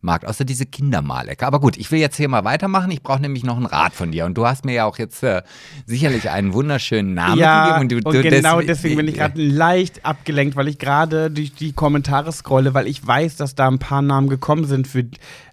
Mittelaltermarkt, 0.02 0.26
außer 0.26 0.44
diese 0.44 0.66
Kindermalecke. 0.66 1.46
Aber 1.46 1.60
gut, 1.60 1.76
ich 1.76 1.90
will 1.90 1.98
jetzt 2.00 2.16
hier 2.16 2.28
mal 2.28 2.44
weitermachen. 2.44 2.90
Ich 2.90 3.02
brauche 3.02 3.20
nämlich 3.20 3.44
noch 3.44 3.56
einen 3.56 3.66
Rat 3.66 3.92
von 3.94 4.12
dir. 4.12 4.24
Und 4.26 4.34
du 4.34 4.46
hast 4.46 4.64
mir 4.64 4.72
ja 4.74 4.84
auch 4.84 4.98
jetzt 4.98 5.22
äh, 5.22 5.42
sicherlich 5.86 6.30
einen 6.30 6.52
wunderschönen 6.52 7.14
Namen 7.14 7.38
ja, 7.38 7.78
gegeben. 7.78 7.98
und, 7.98 8.06
Und, 8.06 8.14
du, 8.14 8.22
du, 8.22 8.28
genau 8.28 8.60
deswegen- 8.60 8.66
deswegen 8.66 8.96
bin 8.96 9.08
ich 9.08 9.14
gerade 9.14 9.42
leicht 9.42 10.04
abgelenkt, 10.04 10.56
weil 10.56 10.68
ich 10.68 10.78
gerade 10.78 11.30
durch 11.30 11.52
die 11.54 11.72
Kommentare 11.72 12.32
scrolle, 12.32 12.74
weil 12.74 12.86
ich 12.86 13.06
weiß, 13.06 13.36
dass 13.36 13.54
da 13.54 13.68
ein 13.68 13.78
paar 13.78 14.02
Namen 14.02 14.28
gekommen 14.28 14.64
sind 14.64 14.86
für, 14.88 15.04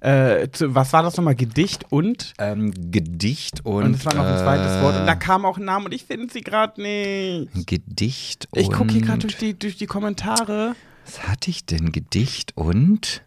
äh, 0.01 0.49
zu, 0.51 0.73
was 0.75 0.93
war 0.93 1.03
das 1.03 1.17
nochmal, 1.17 1.35
Gedicht 1.35 1.85
und? 1.89 2.33
ähm, 2.39 2.71
Gedicht 2.91 3.65
und. 3.65 3.83
Und 3.83 3.93
es 3.95 4.05
war 4.05 4.13
noch 4.13 4.25
ein 4.25 4.37
zweites 4.37 4.77
äh, 4.77 4.81
Wort. 4.81 4.99
Und 4.99 5.05
da 5.05 5.15
kam 5.15 5.45
auch 5.45 5.57
ein 5.57 5.65
Name 5.65 5.85
und 5.85 5.93
ich 5.93 6.05
finde 6.05 6.31
sie 6.31 6.41
gerade 6.41 6.81
nicht. 6.81 7.67
Gedicht 7.67 8.47
und. 8.51 8.61
Ich 8.61 8.71
gucke 8.71 8.91
hier 8.93 9.01
gerade 9.01 9.19
durch 9.19 9.37
die, 9.37 9.57
durch 9.57 9.77
die 9.77 9.85
Kommentare. 9.87 10.75
Was 11.05 11.27
hatte 11.27 11.49
ich 11.49 11.65
denn? 11.65 11.91
Gedicht 11.91 12.51
und. 12.55 13.21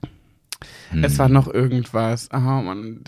Es 1.03 1.19
war 1.19 1.29
noch 1.29 1.47
irgendwas. 1.53 2.29
Ah, 2.31 2.63
Mann. 2.63 3.01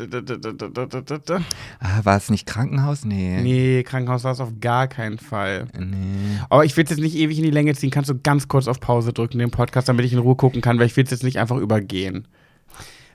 Ah, 1.80 2.00
war 2.04 2.16
es 2.16 2.30
nicht 2.30 2.46
Krankenhaus? 2.46 3.04
Nee. 3.04 3.40
Nee, 3.42 3.82
Krankenhaus 3.82 4.24
war 4.24 4.32
es 4.32 4.40
auf 4.40 4.52
gar 4.60 4.86
keinen 4.88 5.18
Fall. 5.18 5.66
Nee. 5.78 6.38
Aber 6.48 6.64
ich 6.64 6.76
will 6.76 6.84
es 6.84 6.90
jetzt 6.90 7.00
nicht 7.00 7.16
ewig 7.16 7.38
in 7.38 7.44
die 7.44 7.50
Länge 7.50 7.74
ziehen. 7.74 7.90
Kannst 7.90 8.10
du 8.10 8.18
ganz 8.20 8.48
kurz 8.48 8.68
auf 8.68 8.80
Pause 8.80 9.12
drücken, 9.12 9.38
den 9.38 9.50
Podcast, 9.50 9.88
damit 9.88 10.04
ich 10.04 10.12
in 10.12 10.18
Ruhe 10.20 10.36
gucken 10.36 10.60
kann, 10.60 10.78
weil 10.78 10.86
ich 10.86 10.96
will 10.96 11.04
es 11.04 11.10
jetzt 11.10 11.24
nicht 11.24 11.38
einfach 11.38 11.56
übergehen. 11.56 12.28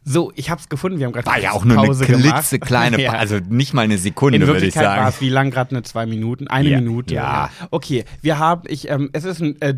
So, 0.04 0.32
ich 0.36 0.50
hab's 0.50 0.70
gefunden. 0.70 1.00
Wir 1.00 1.06
haben 1.06 1.14
gerade 1.14 1.28
War 1.28 1.40
ja 1.40 1.52
auch 1.52 1.66
nur 1.66 1.76
Pause 1.76 2.06
eine 2.06 2.18
klitzekleine, 2.18 3.02
Ja. 3.02 3.12
Also 3.14 3.40
nicht 3.50 3.74
mal 3.74 3.82
eine 3.82 3.98
Sekunde, 3.98 4.40
würde 4.40 4.52
ich 4.54 4.76
Wirklichkeit 4.76 4.86
war 4.86 4.96
sagen. 4.96 5.10
es 5.10 5.22
wie 5.22 5.30
lang 5.30 5.52
gerade 5.52 5.72
eine 5.72 5.84
zwei 5.84 6.06
Minuten? 6.06 6.48
Eine 6.48 6.70
Ja, 6.70 6.80
Minute. 6.80 7.14
ja. 7.14 7.50
Okay, 7.72 8.06
wir 8.22 8.40
haben, 8.40 8.62
ich, 8.68 8.90
ähm, 8.90 9.10
es 9.12 9.26
ist 9.26 9.42
ein 9.42 9.62
äh, 9.62 9.76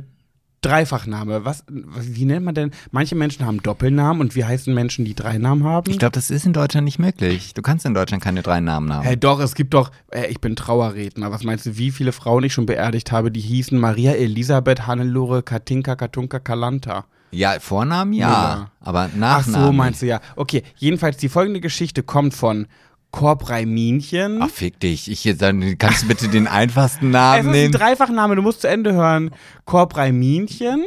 Dreifachname. 0.62 1.46
Was, 1.46 1.64
wie 1.70 2.26
nennt 2.26 2.46
man 2.46 2.56
denn? 2.56 2.72
Manche 2.92 3.16
Menschen 3.16 3.46
haben 3.46 3.62
Doppelnamen 3.64 4.22
und 4.22 4.36
wie 4.36 4.44
heißen 4.46 4.74
Menschen, 4.74 5.06
die 5.06 5.16
drei 5.16 5.38
Namen 5.38 5.64
haben? 5.64 5.90
Ich 5.90 6.00
glaube, 6.00 6.12
das 6.12 6.30
ist 6.30 6.46
in 6.46 6.54
Deutschland 6.54 6.86
nicht 6.86 7.00
möglich. 7.00 7.54
Du 7.54 7.62
kannst 7.62 7.86
in 7.86 7.94
Deutschland 7.94 8.24
keine 8.24 8.42
drei 8.42 8.60
Namen 8.60 8.94
haben. 8.94 9.04
Hey, 9.04 9.18
doch, 9.18 9.40
es 9.40 9.56
gibt 9.56 9.74
doch, 9.74 9.92
äh, 10.12 10.28
ich 10.28 10.42
bin 10.42 10.56
Trauerredner. 10.56 11.32
Was 11.32 11.44
meinst 11.44 11.66
du, 11.66 11.78
wie 11.78 11.92
viele 11.92 12.12
Frauen 12.12 12.44
ich 12.44 12.54
schon 12.54 12.66
beerdigt 12.66 13.12
habe, 13.12 13.32
die 13.32 13.40
hießen 13.42 13.78
Maria 13.80 14.12
Elisabeth, 14.14 14.86
Hannelore, 14.88 15.44
Katinka, 15.44 15.96
Katunka, 15.96 16.40
Kalanta? 16.40 17.06
Ja, 17.32 17.60
Vornamen 17.60 18.14
ja, 18.14 18.28
Müller. 18.28 18.72
aber 18.82 19.10
Ach 19.14 19.16
Nachnamen. 19.16 19.68
so, 19.68 19.72
meinst 19.72 20.02
du 20.02 20.08
ja. 20.08 20.20
Okay, 20.36 20.64
jedenfalls 20.78 21.18
die 21.18 21.30
folgende 21.30 21.62
Geschichte 21.62 22.02
kommt 22.04 22.34
von 22.34 22.68
Korpreiminchen. 23.12 24.42
Ach, 24.42 24.50
fick 24.50 24.80
dich. 24.80 25.10
Ich 25.10 25.24
jetzt, 25.24 25.42
dann 25.42 25.78
kannst 25.78 26.04
du 26.04 26.08
bitte 26.08 26.28
den 26.28 26.48
einfachsten 26.48 27.10
Namen 27.12 27.40
es 27.40 27.46
ist 27.46 27.48
ein 27.50 27.52
nehmen. 27.54 27.72
Dreifachname, 27.74 28.36
du 28.36 28.42
musst 28.42 28.62
zu 28.62 28.68
Ende 28.70 28.94
hören. 28.94 29.32
Korpreiminchen, 29.66 30.84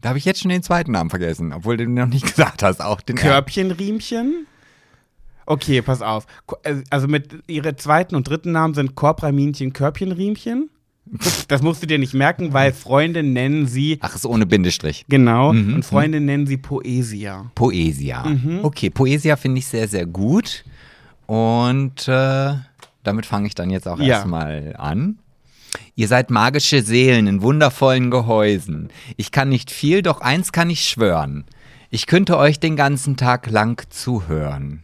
Da 0.00 0.10
habe 0.10 0.18
ich 0.18 0.24
jetzt 0.24 0.40
schon 0.40 0.50
den 0.50 0.62
zweiten 0.62 0.92
Namen 0.92 1.10
vergessen, 1.10 1.52
obwohl 1.52 1.76
du 1.76 1.84
den 1.84 1.94
noch 1.94 2.06
nicht 2.06 2.26
gesagt 2.36 2.62
hast. 2.62 2.80
Auch 2.80 3.00
den 3.00 3.16
Körbchenriemchen. 3.16 4.46
Okay, 5.46 5.82
pass 5.82 6.00
auf. 6.02 6.26
Äh, 6.62 6.76
Also 6.90 7.08
mit 7.08 7.28
ihre 7.48 7.76
zweiten 7.76 8.14
und 8.14 8.28
dritten 8.28 8.52
Namen 8.52 8.74
sind 8.74 8.94
Korpreiminchen, 8.94 9.72
Körbchenriemchen. 9.72 10.70
Das 11.48 11.60
musst 11.62 11.82
du 11.82 11.86
dir 11.86 11.98
nicht 11.98 12.14
merken, 12.14 12.54
weil 12.54 12.72
Freunde 12.72 13.22
nennen 13.22 13.66
sie 13.66 13.98
Ach, 14.00 14.14
ist 14.14 14.24
ohne 14.24 14.46
Bindestrich. 14.46 15.04
Genau. 15.08 15.52
Mhm, 15.52 15.74
Und 15.74 15.84
Freunde 15.84 16.18
nennen 16.20 16.46
sie 16.46 16.56
Poesia. 16.56 17.50
Poesia. 17.54 18.24
Mhm. 18.26 18.60
Okay, 18.62 18.88
Poesia 18.88 19.36
finde 19.36 19.58
ich 19.58 19.66
sehr, 19.66 19.86
sehr 19.86 20.06
gut. 20.06 20.64
Und 21.26 22.08
äh, 22.08 22.54
damit 23.02 23.26
fange 23.26 23.46
ich 23.46 23.54
dann 23.54 23.70
jetzt 23.70 23.88
auch 23.88 23.98
Ja. 23.98 24.16
erstmal 24.16 24.74
an. 24.78 25.18
Ihr 25.96 26.08
seid 26.08 26.30
magische 26.30 26.82
Seelen 26.82 27.26
in 27.26 27.42
wundervollen 27.42 28.10
Gehäusen. 28.10 28.90
Ich 29.16 29.32
kann 29.32 29.48
nicht 29.48 29.70
viel, 29.70 30.02
doch 30.02 30.20
eins 30.20 30.52
kann 30.52 30.70
ich 30.70 30.88
schwören. 30.88 31.44
Ich 31.90 32.06
könnte 32.06 32.36
euch 32.38 32.58
den 32.60 32.76
ganzen 32.76 33.16
Tag 33.16 33.48
lang 33.50 33.84
zuhören. 33.90 34.82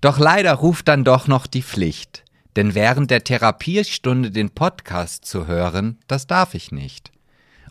Doch 0.00 0.18
leider 0.18 0.54
ruft 0.54 0.88
dann 0.88 1.04
doch 1.04 1.26
noch 1.28 1.46
die 1.46 1.62
Pflicht. 1.62 2.24
Denn 2.56 2.74
während 2.74 3.10
der 3.10 3.22
Therapiestunde 3.22 4.30
den 4.30 4.50
Podcast 4.50 5.24
zu 5.24 5.46
hören, 5.46 5.98
das 6.08 6.26
darf 6.26 6.54
ich 6.54 6.72
nicht. 6.72 7.12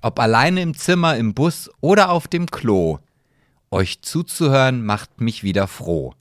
Ob 0.02 0.20
alleine 0.20 0.62
im 0.62 0.74
Zimmer, 0.76 1.18
im 1.18 1.34
Bus 1.34 1.70
oder 1.82 2.10
auf 2.12 2.28
dem 2.30 2.46
Klo. 2.48 3.00
Euch 3.72 4.02
zuzuhören 4.02 4.86
macht 4.86 5.20
mich 5.20 5.44
wieder 5.44 5.68
froh. 5.68 6.14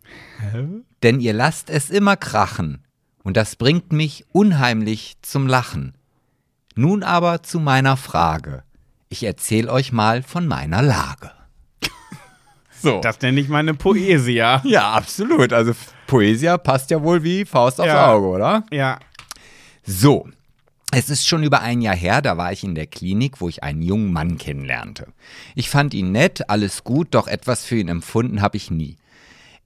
Denn 1.03 1.21
ihr 1.21 1.33
lasst 1.33 1.71
es 1.71 1.91
immer 1.91 2.17
krachen. 2.17 2.85
Und 3.23 3.37
das 3.37 3.57
bringt 3.57 3.93
mich 3.93 4.25
unheimlich 4.33 5.17
zum 5.23 5.47
Lachen. 5.47 5.95
Nun 6.75 7.03
aber 7.03 7.43
zu 7.43 7.61
meiner 7.61 7.97
Frage. 7.97 8.63
Ich 9.09 9.25
erzähl 9.25 9.69
euch 9.69 9.93
mal 9.93 10.23
von 10.23 10.47
meiner 10.47 10.83
Lage. 10.83 11.33
So. 12.81 13.01
Das 13.01 13.21
nenne 13.21 13.41
ich 13.41 13.49
meine 13.49 13.75
Poesia. 13.75 14.63
ja, 14.65 14.93
absolut. 14.93 15.53
Also 15.53 15.73
Poesia 16.07 16.59
passt 16.59 16.93
ja 16.93 17.03
wohl 17.03 17.25
wie 17.25 17.45
Faust 17.45 17.81
aufs 17.81 17.89
Ja. 17.89 18.07
Auge, 18.13 18.27
oder? 18.29 18.65
Ja. 18.71 19.01
So. 19.85 20.29
Es 20.93 21.11
ist 21.11 21.27
schon 21.27 21.43
über 21.43 21.61
ein 21.61 21.81
Jahr 21.81 21.97
her, 21.97 22.23
da 22.23 22.37
war 22.37 22.53
ich 22.53 22.63
in 22.63 22.77
der 22.77 22.87
Klinik, 22.87 23.41
wo 23.41 23.49
ich 23.49 23.65
einen 23.65 23.83
jungen 23.83 24.13
Mann 24.13 24.39
kennenlernte. 24.39 25.09
Ich 25.57 25.71
fand 25.71 25.93
ihn 25.93 26.13
nett, 26.13 26.49
alles 26.49 26.85
gut, 26.85 27.09
doch 27.11 27.27
etwas 27.27 27.65
für 27.65 27.77
ihn 27.79 27.89
empfunden 27.89 28.43
habe 28.43 28.57
ich 28.57 28.71
nie. 28.71 28.97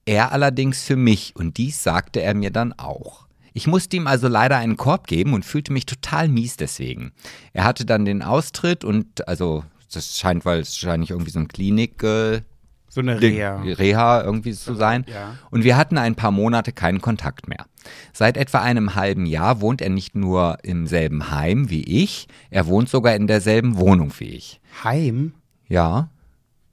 Er 0.05 0.31
allerdings 0.31 0.83
für 0.83 0.95
mich 0.95 1.35
und 1.35 1.57
dies 1.57 1.83
sagte 1.83 2.21
er 2.21 2.33
mir 2.33 2.51
dann 2.51 2.73
auch. 2.73 3.27
Ich 3.53 3.67
musste 3.67 3.95
ihm 3.97 4.07
also 4.07 4.27
leider 4.27 4.57
einen 4.57 4.77
Korb 4.77 5.07
geben 5.07 5.33
und 5.33 5.45
fühlte 5.45 5.71
mich 5.71 5.85
total 5.85 6.27
mies 6.27 6.57
deswegen. 6.57 7.13
Er 7.53 7.63
hatte 7.63 7.85
dann 7.85 8.03
den 8.03 8.23
Austritt 8.23 8.83
und 8.83 9.27
also 9.27 9.63
das 9.93 10.17
scheint 10.17 10.43
wahrscheinlich 10.43 11.11
irgendwie 11.11 11.31
so 11.31 11.39
ein 11.39 11.47
Klinik 11.47 12.01
äh, 12.03 12.41
So 12.89 13.01
eine 13.01 13.21
Reha. 13.21 13.61
Reha 13.61 14.23
irgendwie 14.23 14.53
zu 14.53 14.73
sein. 14.73 15.05
Ja. 15.07 15.37
Und 15.51 15.63
wir 15.63 15.77
hatten 15.77 15.97
ein 15.99 16.15
paar 16.15 16.31
Monate 16.31 16.71
keinen 16.71 16.99
Kontakt 16.99 17.47
mehr. 17.47 17.65
Seit 18.11 18.37
etwa 18.37 18.61
einem 18.61 18.95
halben 18.95 19.25
Jahr 19.25 19.61
wohnt 19.61 19.81
er 19.81 19.89
nicht 19.89 20.15
nur 20.15 20.57
im 20.63 20.87
selben 20.87 21.29
Heim 21.29 21.69
wie 21.69 21.83
ich, 21.83 22.27
er 22.49 22.65
wohnt 22.65 22.89
sogar 22.89 23.15
in 23.15 23.27
derselben 23.27 23.77
Wohnung 23.77 24.11
wie 24.17 24.29
ich. 24.29 24.61
Heim? 24.83 25.33
Ja. 25.67 26.09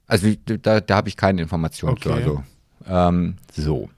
Also 0.07 0.27
da, 0.45 0.81
da 0.81 0.95
habe 0.95 1.09
ich 1.09 1.15
keine 1.15 1.41
Informationen 1.43 1.97
zu. 1.97 2.09
Okay. 2.09 2.19
Also, 2.19 2.43
ähm, 2.87 3.35
so. 3.51 3.89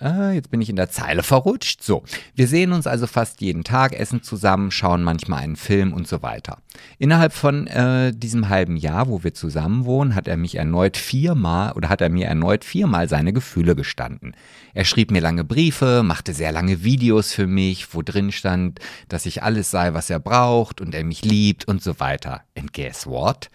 Äh, 0.00 0.34
jetzt 0.34 0.50
bin 0.50 0.60
ich 0.60 0.70
in 0.70 0.76
der 0.76 0.90
Zeile 0.90 1.22
verrutscht. 1.22 1.82
So, 1.82 2.02
wir 2.34 2.46
sehen 2.46 2.72
uns 2.72 2.86
also 2.86 3.06
fast 3.06 3.40
jeden 3.40 3.64
Tag, 3.64 3.98
essen 3.98 4.22
zusammen, 4.22 4.70
schauen 4.70 5.02
manchmal 5.02 5.42
einen 5.42 5.56
Film 5.56 5.92
und 5.92 6.06
so 6.06 6.22
weiter. 6.22 6.58
Innerhalb 6.98 7.32
von 7.32 7.66
äh, 7.66 8.12
diesem 8.12 8.48
halben 8.48 8.76
Jahr, 8.76 9.08
wo 9.08 9.24
wir 9.24 9.34
zusammen 9.34 9.84
wohnen, 9.84 10.14
hat 10.14 10.28
er 10.28 10.36
mich 10.36 10.54
erneut 10.56 10.96
viermal 10.96 11.72
oder 11.72 11.88
hat 11.88 12.00
er 12.00 12.10
mir 12.10 12.26
erneut 12.26 12.64
viermal 12.64 13.08
seine 13.08 13.32
Gefühle 13.32 13.74
gestanden. 13.74 14.34
Er 14.74 14.84
schrieb 14.84 15.10
mir 15.10 15.20
lange 15.20 15.44
Briefe, 15.44 16.02
machte 16.04 16.32
sehr 16.32 16.52
lange 16.52 16.84
Videos 16.84 17.32
für 17.32 17.46
mich, 17.46 17.92
wo 17.94 18.02
drin 18.02 18.30
stand, 18.30 18.78
dass 19.08 19.26
ich 19.26 19.42
alles 19.42 19.70
sei, 19.70 19.94
was 19.94 20.10
er 20.10 20.20
braucht 20.20 20.80
und 20.80 20.94
er 20.94 21.04
mich 21.04 21.24
liebt 21.24 21.66
und 21.66 21.82
so 21.82 21.98
weiter. 21.98 22.42
And 22.56 22.72
guess 22.72 23.06
what? 23.06 23.50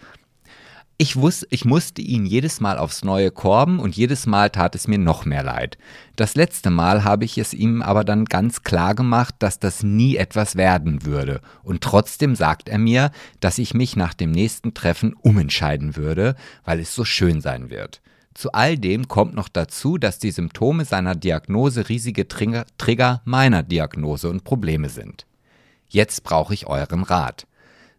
Ich, 0.96 1.16
wus 1.16 1.44
ich 1.50 1.64
musste 1.64 2.02
ihn 2.02 2.24
jedes 2.24 2.60
Mal 2.60 2.78
aufs 2.78 3.02
Neue 3.02 3.32
korben 3.32 3.80
und 3.80 3.96
jedes 3.96 4.26
Mal 4.26 4.50
tat 4.50 4.76
es 4.76 4.86
mir 4.86 4.98
noch 4.98 5.24
mehr 5.24 5.42
leid. 5.42 5.76
Das 6.14 6.36
letzte 6.36 6.70
Mal 6.70 7.02
habe 7.02 7.24
ich 7.24 7.36
es 7.36 7.52
ihm 7.52 7.82
aber 7.82 8.04
dann 8.04 8.26
ganz 8.26 8.62
klar 8.62 8.94
gemacht, 8.94 9.34
dass 9.40 9.58
das 9.58 9.82
nie 9.82 10.14
etwas 10.14 10.54
werden 10.54 11.04
würde. 11.04 11.40
Und 11.64 11.80
trotzdem 11.80 12.36
sagt 12.36 12.68
er 12.68 12.78
mir, 12.78 13.10
dass 13.40 13.58
ich 13.58 13.74
mich 13.74 13.96
nach 13.96 14.14
dem 14.14 14.30
nächsten 14.30 14.72
Treffen 14.72 15.14
umentscheiden 15.14 15.96
würde, 15.96 16.36
weil 16.64 16.78
es 16.78 16.94
so 16.94 17.04
schön 17.04 17.40
sein 17.40 17.70
wird. 17.70 18.00
Zu 18.32 18.52
all 18.52 18.78
dem 18.78 19.08
kommt 19.08 19.34
noch 19.34 19.48
dazu, 19.48 19.98
dass 19.98 20.20
die 20.20 20.30
Symptome 20.30 20.84
seiner 20.84 21.16
Diagnose 21.16 21.88
riesige 21.88 22.28
Trigger 22.28 23.20
meiner 23.24 23.64
Diagnose 23.64 24.28
und 24.28 24.44
Probleme 24.44 24.88
sind. 24.88 25.26
Jetzt 25.88 26.22
brauche 26.22 26.54
ich 26.54 26.66
euren 26.66 27.02
Rat. 27.02 27.48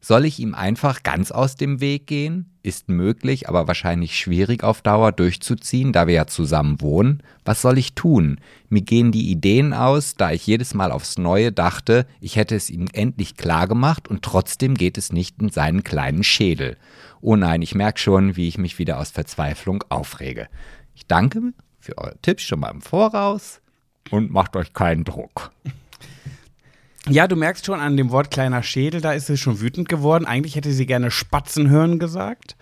Soll 0.01 0.25
ich 0.25 0.39
ihm 0.39 0.53
einfach 0.53 1.01
ganz 1.01 1.31
aus 1.31 1.55
dem 1.55 1.81
Weg 1.81 2.05
gehen? 2.05 2.51
Ist 2.61 2.89
möglich, 2.89 3.49
aber 3.49 3.67
wahrscheinlich 3.67 4.17
schwierig 4.17 4.63
auf 4.63 4.81
Dauer 4.81 5.11
durchzuziehen, 5.11 5.93
da 5.93 6.05
wir 6.05 6.13
ja 6.13 6.27
zusammen 6.27 6.79
wohnen. 6.79 7.23
Was 7.43 7.61
soll 7.61 7.77
ich 7.79 7.95
tun? 7.95 8.39
Mir 8.69 8.81
gehen 8.81 9.11
die 9.11 9.31
Ideen 9.31 9.73
aus, 9.73 10.15
da 10.15 10.31
ich 10.31 10.45
jedes 10.45 10.75
Mal 10.75 10.91
aufs 10.91 11.17
Neue 11.17 11.51
dachte, 11.51 12.05
ich 12.19 12.35
hätte 12.35 12.55
es 12.55 12.69
ihm 12.69 12.87
endlich 12.93 13.35
klar 13.35 13.67
gemacht 13.67 14.07
und 14.07 14.21
trotzdem 14.21 14.75
geht 14.75 14.97
es 14.97 15.11
nicht 15.11 15.41
in 15.41 15.49
seinen 15.49 15.83
kleinen 15.83 16.23
Schädel. 16.23 16.77
Oh 17.21 17.35
nein, 17.35 17.63
ich 17.63 17.73
merke 17.73 17.99
schon, 17.99 18.35
wie 18.35 18.47
ich 18.47 18.59
mich 18.59 18.77
wieder 18.77 18.99
aus 18.99 19.09
Verzweiflung 19.09 19.83
aufrege. 19.89 20.47
Ich 20.93 21.07
danke 21.07 21.53
für 21.79 21.97
eure 21.97 22.17
Tipps 22.21 22.43
schon 22.43 22.59
mal 22.59 22.71
im 22.71 22.81
Voraus 22.81 23.61
und 24.11 24.31
macht 24.31 24.55
euch 24.55 24.73
keinen 24.73 25.03
Druck. 25.03 25.51
Ja, 27.07 27.27
du 27.27 27.35
merkst 27.35 27.65
schon 27.65 27.79
an 27.79 27.97
dem 27.97 28.09
Wort 28.11 28.31
kleiner 28.31 28.63
Schädel, 28.63 28.99
da 29.01 29.13
ist 29.13 29.27
sie 29.27 29.37
schon 29.37 29.61
wütend 29.61 29.89
geworden. 29.89 30.25
Eigentlich 30.25 30.55
hätte 30.55 30.71
sie 30.71 30.85
gerne 30.85 31.11
Spatzenhirn 31.11 31.99
gesagt. 31.99 32.55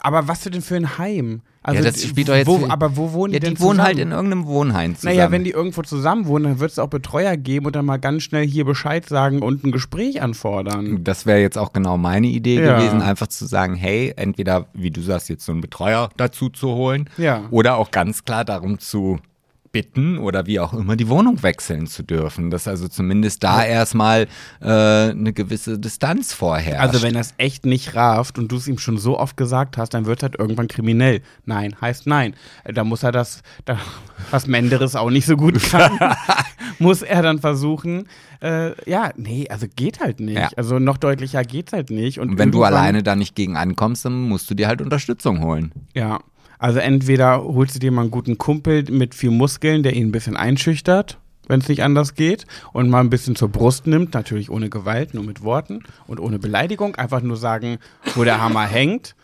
Aber 0.00 0.26
was 0.28 0.40
für 0.42 0.50
denn 0.50 0.62
für 0.62 0.76
ein 0.76 0.96
Heim? 0.98 1.42
Also, 1.62 1.82
ja, 1.82 1.90
das 1.90 2.02
spielt 2.02 2.28
doch 2.28 2.34
jetzt. 2.34 2.46
Wo, 2.46 2.66
aber 2.68 2.96
wo 2.96 3.12
wohnen 3.12 3.32
ja, 3.32 3.40
die 3.40 3.46
denn 3.46 3.54
die 3.54 3.60
wohnen 3.60 3.78
zusammen? 3.78 3.86
halt 3.86 3.98
in 3.98 4.10
irgendeinem 4.10 4.46
Wohnheim 4.46 4.96
zusammen. 4.96 5.16
Naja, 5.16 5.30
wenn 5.30 5.44
die 5.44 5.50
irgendwo 5.50 5.80
zusammen 5.82 6.26
wohnen, 6.26 6.44
dann 6.44 6.60
wird 6.60 6.70
es 6.72 6.78
auch 6.78 6.88
Betreuer 6.88 7.38
geben 7.38 7.64
und 7.66 7.74
dann 7.74 7.86
mal 7.86 7.96
ganz 7.98 8.22
schnell 8.22 8.46
hier 8.46 8.66
Bescheid 8.66 9.06
sagen 9.06 9.40
und 9.40 9.64
ein 9.64 9.72
Gespräch 9.72 10.20
anfordern. 10.20 11.02
Das 11.04 11.24
wäre 11.24 11.40
jetzt 11.40 11.56
auch 11.56 11.72
genau 11.72 11.96
meine 11.96 12.26
Idee 12.26 12.62
Ja. 12.62 12.76
gewesen, 12.78 13.00
einfach 13.00 13.28
zu 13.28 13.46
sagen, 13.46 13.76
hey, 13.76 14.12
entweder, 14.16 14.66
wie 14.74 14.90
du 14.90 15.00
sagst, 15.00 15.30
jetzt 15.30 15.44
so 15.46 15.52
einen 15.52 15.62
Betreuer 15.62 16.10
dazu 16.18 16.50
zu 16.50 16.68
holen 16.68 17.08
Ja. 17.16 17.44
oder 17.50 17.76
auch 17.76 17.90
ganz 17.90 18.24
klar 18.26 18.44
darum 18.44 18.78
zu 18.78 19.18
bitten 19.74 20.18
oder 20.18 20.46
wie 20.46 20.60
auch 20.60 20.72
immer 20.72 20.94
die 20.94 21.08
Wohnung 21.08 21.42
wechseln 21.42 21.88
zu 21.88 22.04
dürfen. 22.04 22.50
Dass 22.50 22.68
also 22.68 22.86
zumindest 22.86 23.42
da 23.42 23.64
erstmal 23.64 24.28
äh, 24.60 24.68
eine 24.68 25.32
gewisse 25.32 25.80
Distanz 25.80 26.32
vorherrscht. 26.32 26.80
Also 26.80 27.02
wenn 27.02 27.16
er 27.16 27.22
es 27.22 27.34
echt 27.38 27.66
nicht 27.66 27.96
rafft 27.96 28.38
und 28.38 28.52
du 28.52 28.56
es 28.56 28.68
ihm 28.68 28.78
schon 28.78 28.98
so 28.98 29.18
oft 29.18 29.36
gesagt 29.36 29.76
hast, 29.76 29.92
dann 29.92 30.06
wird 30.06 30.22
er 30.22 30.28
halt 30.28 30.38
irgendwann 30.38 30.68
kriminell. 30.68 31.22
Nein, 31.44 31.74
heißt 31.80 32.06
nein. 32.06 32.36
Da 32.72 32.84
muss 32.84 33.02
er 33.02 33.10
das, 33.10 33.42
da, 33.64 33.76
was 34.30 34.46
Menderes 34.46 34.94
auch 34.94 35.10
nicht 35.10 35.26
so 35.26 35.36
gut 35.36 35.60
kann, 35.60 35.98
muss 36.78 37.02
er 37.02 37.22
dann 37.22 37.40
versuchen. 37.40 38.06
Äh, 38.40 38.80
ja, 38.88 39.10
nee, 39.16 39.48
also 39.50 39.66
geht 39.74 39.98
halt 39.98 40.20
nicht. 40.20 40.38
Ja. 40.38 40.50
Also 40.56 40.78
noch 40.78 40.98
deutlicher 40.98 41.42
geht's 41.42 41.72
halt 41.72 41.90
nicht. 41.90 42.20
Und, 42.20 42.30
Und 42.30 42.38
wenn 42.38 42.52
du 42.52 42.62
alleine 42.62 43.02
da 43.02 43.16
nicht 43.16 43.34
gegen 43.34 43.56
ankommst, 43.56 44.04
dann 44.04 44.28
musst 44.28 44.48
du 44.48 44.54
dir 44.54 44.68
halt 44.68 44.80
Unterstützung 44.80 45.42
holen. 45.42 45.72
Ja, 45.94 46.20
also 46.64 46.78
entweder 46.78 47.44
holst 47.44 47.74
du 47.74 47.78
dir 47.78 47.92
mal 47.92 48.00
einen 48.00 48.10
guten 48.10 48.38
Kumpel 48.38 48.84
mit 48.90 49.14
viel 49.14 49.30
Muskeln, 49.30 49.82
der 49.82 49.92
ihn 49.92 50.08
ein 50.08 50.12
bisschen 50.12 50.34
einschüchtert, 50.34 51.18
wenn 51.46 51.60
es 51.60 51.68
nicht 51.68 51.82
anders 51.82 52.14
geht, 52.14 52.46
und 52.72 52.88
mal 52.88 53.00
ein 53.00 53.10
bisschen 53.10 53.36
zur 53.36 53.50
Brust 53.50 53.86
nimmt, 53.86 54.14
natürlich 54.14 54.48
ohne 54.48 54.70
Gewalt, 54.70 55.12
nur 55.12 55.24
mit 55.24 55.42
Worten 55.42 55.80
und 56.06 56.20
ohne 56.20 56.38
Beleidigung, 56.38 56.96
einfach 56.96 57.20
nur 57.20 57.36
sagen, 57.36 57.76
wo 58.14 58.24
der 58.24 58.40
Hammer 58.40 58.62
hängt. 58.66 59.14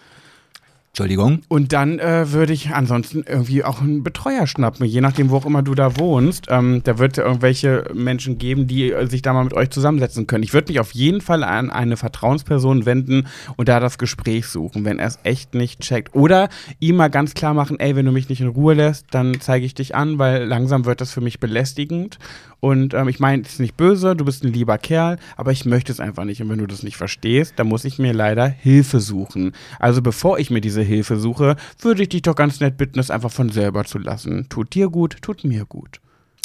Entschuldigung. 0.91 1.43
Und 1.47 1.73
dann 1.73 2.01
äh, 2.01 2.33
würde 2.33 2.53
ich 2.53 2.71
ansonsten 2.71 3.23
irgendwie 3.25 3.63
auch 3.63 3.81
einen 3.81 4.03
Betreuer 4.03 4.49
schnappen, 4.49 4.85
je 4.87 5.01
nachdem, 5.01 5.31
wo 5.31 5.37
auch 5.37 5.47
immer 5.47 5.63
du 5.63 5.77
da 5.77 5.97
wohnst. 5.97 6.47
Ähm, 6.49 6.83
da 6.83 6.99
wird 6.99 7.13
es 7.13 7.19
ja 7.19 7.27
irgendwelche 7.27 7.85
Menschen 7.95 8.39
geben, 8.39 8.67
die 8.67 8.91
äh, 8.91 9.07
sich 9.07 9.23
da 9.23 9.33
mal 9.33 9.45
mit 9.45 9.55
euch 9.55 9.71
zusammensetzen 9.71 10.27
können. 10.27 10.43
Ich 10.43 10.53
würde 10.53 10.73
mich 10.73 10.81
auf 10.81 10.93
jeden 10.93 11.21
Fall 11.21 11.45
an 11.45 11.71
eine 11.71 11.97
Vertrauensperson 11.97 12.87
wenden 12.87 13.29
und 13.57 13.69
da 13.69 13.79
das 13.79 13.99
Gespräch 13.99 14.47
suchen, 14.47 14.85
wenn 14.85 14.99
er 14.99 15.07
es 15.07 15.21
echt 15.23 15.55
nicht 15.55 15.79
checkt. 15.79 16.13
Oder 16.17 16.49
ihm 16.81 16.97
mal 16.97 17.09
ganz 17.09 17.35
klar 17.35 17.55
machen, 17.55 17.79
ey, 17.79 17.95
wenn 17.95 18.07
du 18.07 18.11
mich 18.11 18.29
nicht 18.29 18.41
in 18.41 18.49
Ruhe 18.49 18.75
lässt, 18.75 19.07
dann 19.13 19.41
zeige 19.41 19.65
ich 19.65 19.75
dich 19.75 19.95
an, 19.95 20.19
weil 20.19 20.45
langsam 20.45 20.87
wird 20.87 21.01
das 21.01 21.13
für 21.13 21.21
mich 21.21 21.39
belästigend. 21.39 22.19
Und 22.61 22.93
ähm, 22.93 23.09
ich 23.09 23.19
meine, 23.19 23.43
es 23.43 23.55
ist 23.55 23.61
nicht 23.61 23.77
böse, 23.77 24.15
du 24.15 24.25
bist 24.25 24.45
ein 24.45 24.53
lieber 24.53 24.77
Kerl, 24.77 25.17
aber 25.37 25.51
ich 25.51 25.65
möchte 25.65 25.91
es 25.91 26.01
einfach 26.01 26.25
nicht. 26.25 26.43
Und 26.43 26.51
wenn 26.51 26.59
du 26.59 26.67
das 26.67 26.83
nicht 26.83 26.97
verstehst, 26.97 27.55
dann 27.57 27.69
muss 27.69 27.87
ich 27.87 27.99
mir 27.99 28.13
leider 28.13 28.47
Hilfe 28.47 29.01
suchen. 29.01 29.53
Also 29.79 30.03
bevor 30.03 30.39
ich 30.39 30.51
mir 30.51 30.61
diese 30.61 30.80
Hilfe 30.83 31.19
suche, 31.19 31.57
würde 31.81 32.03
ich 32.03 32.09
dich 32.09 32.23
doch 32.23 32.35
ganz 32.35 32.61
nett 32.61 32.77
bitten, 32.77 32.99
es 32.99 33.11
einfach 33.11 33.31
von 33.31 33.51
selber 33.51 33.85
zu 33.85 33.99
lassen. 33.99 34.49
Tut 34.49 34.75
dir 34.75 34.89
gut, 34.89 35.17
tut 35.23 35.45
mir 35.45 35.65
gut. 35.65 36.01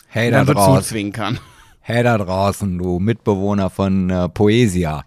Hey 0.07 0.31
da 0.31 0.43
draußen. 0.45 0.83
zuzwinkern. 0.83 1.39
Hey 1.81 2.03
da 2.03 2.17
draußen, 2.17 2.77
du 2.77 2.99
Mitbewohner 2.99 3.69
von 3.69 4.09
äh, 4.09 4.29
Poesia. 4.29 5.03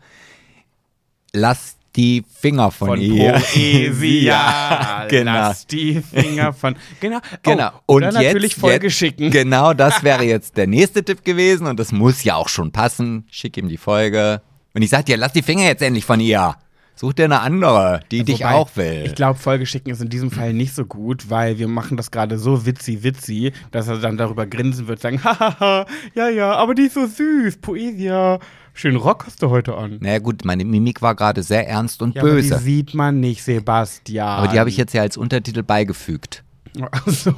Lass 1.33 1.79
die 1.97 2.25
Finger 2.33 2.71
von, 2.71 2.89
Von 2.89 3.01
ihr. 3.01 3.33
Poesia. 3.33 5.07
genau. 5.09 5.33
Lass 5.33 5.67
die 5.67 6.01
Finger 6.01 6.53
von. 6.53 6.77
Genau. 7.01 7.19
Genau. 7.43 7.71
Oh, 7.87 7.97
und 7.97 8.03
jetzt, 8.03 8.15
natürlich 8.15 8.55
Folge 8.55 8.87
jetzt, 8.87 8.97
schicken. 8.97 9.31
Genau, 9.31 9.75
das 9.75 10.05
wäre 10.05 10.25
jetzt 10.25 10.57
der 10.57 10.67
nächste 10.67 11.05
Tipp 11.05 11.25
gewesen 11.25 11.67
und 11.67 11.79
das 11.81 11.93
muss 11.93 12.23
ja 12.23 12.37
auch 12.37 12.49
schon 12.49 12.71
passen. 12.71 13.27
Schick 13.31 13.57
ihm 13.57 13.69
die 13.69 13.77
Folge. 13.77 14.43
Und 14.75 14.83
ich 14.83 14.91
sag 14.91 15.07
dir, 15.07 15.17
lass 15.17 15.33
die 15.33 15.43
Finger 15.43 15.65
jetzt 15.65 15.83
endlich 15.83 16.05
von 16.05 16.21
ihr. 16.21 16.55
Such 16.99 17.13
dir 17.13 17.27
eine 17.27 17.41
andere, 17.43 18.01
die 18.11 18.25
dich 18.25 18.41
Wobei, 18.41 18.55
auch 18.55 18.71
will. 18.75 19.05
Ich 19.07 19.15
glaube, 19.15 19.39
Folge 19.39 19.67
schicken 19.67 19.91
ist 19.91 20.01
in 20.03 20.09
diesem 20.09 20.33
Fall 20.33 20.53
nicht 20.53 20.75
so 20.75 20.85
gut, 20.85 21.31
weil 21.31 21.57
wir 21.61 21.69
machen 21.69 21.97
das 21.97 22.11
gerade 22.11 22.39
so 22.39 22.67
witzi 22.67 23.05
witzi, 23.05 23.53
dass 23.71 23.87
er 23.87 23.99
dann 23.99 24.17
darüber 24.17 24.47
grinsen 24.47 24.89
wird, 24.89 25.01
sagen, 25.01 25.23
hahaha, 25.23 25.87
ja, 26.17 26.29
ja, 26.29 26.53
aber 26.55 26.75
die 26.75 26.83
ist 26.83 26.95
so 26.95 27.07
süß, 27.07 27.59
Poesia. 27.59 28.41
Schönen 28.75 28.97
Rock 28.97 29.27
hast 29.27 29.41
du 29.43 29.51
heute 29.51 29.77
an. 29.77 29.99
naja 30.01 30.19
gut, 30.19 30.45
meine 30.45 30.65
Mimik 30.65 31.01
war 31.01 31.15
gerade 31.15 31.45
sehr 31.45 31.69
ernst 31.69 32.03
und 32.03 32.17
Ja, 32.17 32.23
aber 32.23 32.33
böse. 32.33 32.57
die 32.57 32.63
sieht 32.65 32.95
man 32.95 33.21
nicht, 33.21 33.45
Sebastian. 33.45 34.27
aber 34.27 34.49
die 34.49 34.59
habe 34.59 34.69
ich 34.69 34.77
jetzt 34.77 34.93
ja 34.93 35.03
als 35.03 35.17
Untertitel 35.17 35.63
beigefügt. 35.63 36.43
Ach 36.91 37.07
so, 37.09 37.33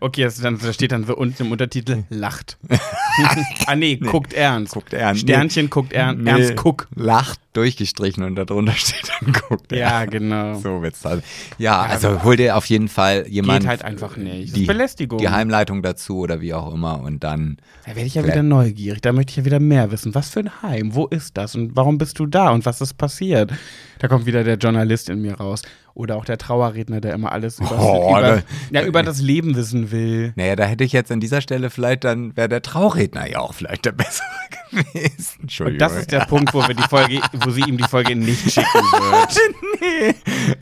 okay, 0.00 0.24
das, 0.24 0.36
dann, 0.38 0.58
da 0.58 0.72
steht 0.72 0.92
dann 0.92 1.04
so 1.04 1.16
unten 1.16 1.44
im 1.44 1.52
Untertitel, 1.52 2.04
lacht. 2.08 2.58
ah 3.66 3.76
nee, 3.76 3.96
guckt 3.96 4.32
ernst. 4.32 4.72
Guckt 4.72 4.92
ernst. 4.94 5.20
Sternchen 5.22 5.68
guckt 5.68 5.92
ernst, 5.92 6.22
Nee, 6.22 6.30
ernst 6.30 6.56
guck. 6.56 6.88
Lacht 6.94 7.40
durchgestrichen 7.52 8.22
und 8.24 8.36
darunter 8.36 8.72
steht 8.76 9.10
dann 9.20 9.32
guckt 9.32 9.72
er. 9.72 9.78
Ja, 9.78 10.04
genau. 10.04 10.54
So 10.58 10.82
wird's 10.82 11.02
dann. 11.02 11.22
Ja, 11.58 11.80
also 11.82 12.22
hol 12.24 12.36
dir 12.36 12.56
auf 12.56 12.66
jeden 12.66 12.88
Fall 12.88 13.26
jemand. 13.28 13.60
Geht 13.60 13.68
halt 13.68 13.84
einfach 13.84 14.16
nicht. 14.16 14.56
Die, 14.56 14.64
Belästigung. 14.64 15.18
die 15.18 15.28
Heimleitung 15.28 15.82
dazu 15.82 16.18
oder 16.18 16.40
wie 16.40 16.54
auch 16.54 16.72
immer 16.72 17.00
und 17.00 17.22
dann. 17.24 17.58
Da 17.84 17.94
werde 17.94 18.06
ich 18.06 18.14
ja 18.14 18.24
wieder 18.24 18.42
neugierig. 18.42 19.00
Da 19.02 19.12
möchte 19.12 19.30
ich 19.30 19.36
ja 19.36 19.44
wieder 19.44 19.60
mehr 19.60 19.90
wissen. 19.90 20.14
Was 20.14 20.30
für 20.30 20.40
ein 20.40 20.62
Heim? 20.62 20.94
Wo 20.94 21.06
ist 21.06 21.36
das? 21.36 21.54
Und 21.54 21.76
warum 21.76 21.98
bist 21.98 22.18
du 22.18 22.26
da? 22.26 22.50
Und 22.50 22.64
was 22.66 22.80
ist 22.80 22.94
passiert? 22.94 23.52
Da 23.98 24.08
kommt 24.08 24.26
wieder 24.26 24.44
der 24.44 24.56
Journalist 24.56 25.08
in 25.10 25.22
mir 25.22 25.34
raus. 25.34 25.62
Oder 25.94 26.16
auch 26.16 26.24
der 26.24 26.38
Trauerredner, 26.38 27.02
der 27.02 27.12
immer 27.12 27.32
alles 27.32 27.58
über, 27.58 27.78
Oh, 27.78 28.08
über, 28.16 28.20
da- 28.22 28.42
ja, 28.70 28.86
über 28.86 29.02
das 29.02 29.20
Leben 29.20 29.54
wissen 29.56 29.90
will. 29.90 30.32
Naja, 30.36 30.56
da 30.56 30.64
hätte 30.64 30.84
ich 30.84 30.92
jetzt 30.92 31.12
an 31.12 31.20
dieser 31.20 31.42
Stelle 31.42 31.68
vielleicht 31.68 32.04
dann, 32.04 32.34
wäre 32.34 32.48
der 32.48 32.62
Trauredner 32.62 33.28
ja 33.30 33.40
auch 33.40 33.52
vielleicht 33.52 33.84
der 33.84 33.92
bessere 33.92 34.24
gewesen. 34.70 35.42
Entschuldigung. 35.42 35.74
Und 35.86 35.92
das 35.92 36.00
ist 36.00 36.10
der 36.12 36.20
Punkt, 36.20 36.54
wo 36.54 36.66
wir 36.66 36.74
die 36.74 36.82
Folge, 36.84 37.20
wo 37.44 37.50
sie 37.50 37.62
ihm 37.62 37.76
die 37.76 37.84
Folge 37.84 38.16
nicht 38.16 38.50
schicken 38.50 38.66
wird. 38.74 39.36
nee. 39.80 40.14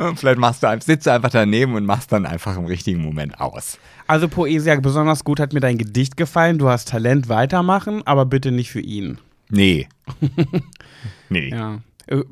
Und 0.05 0.19
vielleicht 0.19 0.39
machst 0.39 0.63
du 0.63 0.69
einfach, 0.69 0.87
sitzt 0.87 1.07
du 1.07 1.13
einfach 1.13 1.31
daneben 1.31 1.75
und 1.75 1.85
machst 1.85 2.13
dann 2.13 2.27
einfach 2.27 2.57
im 2.57 2.67
richtigen 2.67 3.03
Moment 3.03 3.41
aus. 3.41 3.79
Also 4.07 4.29
Poesia, 4.29 4.79
besonders 4.81 5.25
gut 5.25 5.41
hat 5.41 5.53
mir 5.53 5.61
dein 5.61 5.79
Gedicht 5.79 6.17
gefallen. 6.17 6.59
Du 6.59 6.69
hast 6.69 6.89
Talent, 6.89 7.29
weitermachen, 7.29 8.03
aber 8.07 8.27
bitte 8.27 8.51
nicht 8.51 8.71
für 8.71 8.81
ihn. 8.81 9.19
Nee. 9.51 9.89
nee. 11.29 11.51
Ja. 11.51 11.81
Äh, 12.07 12.23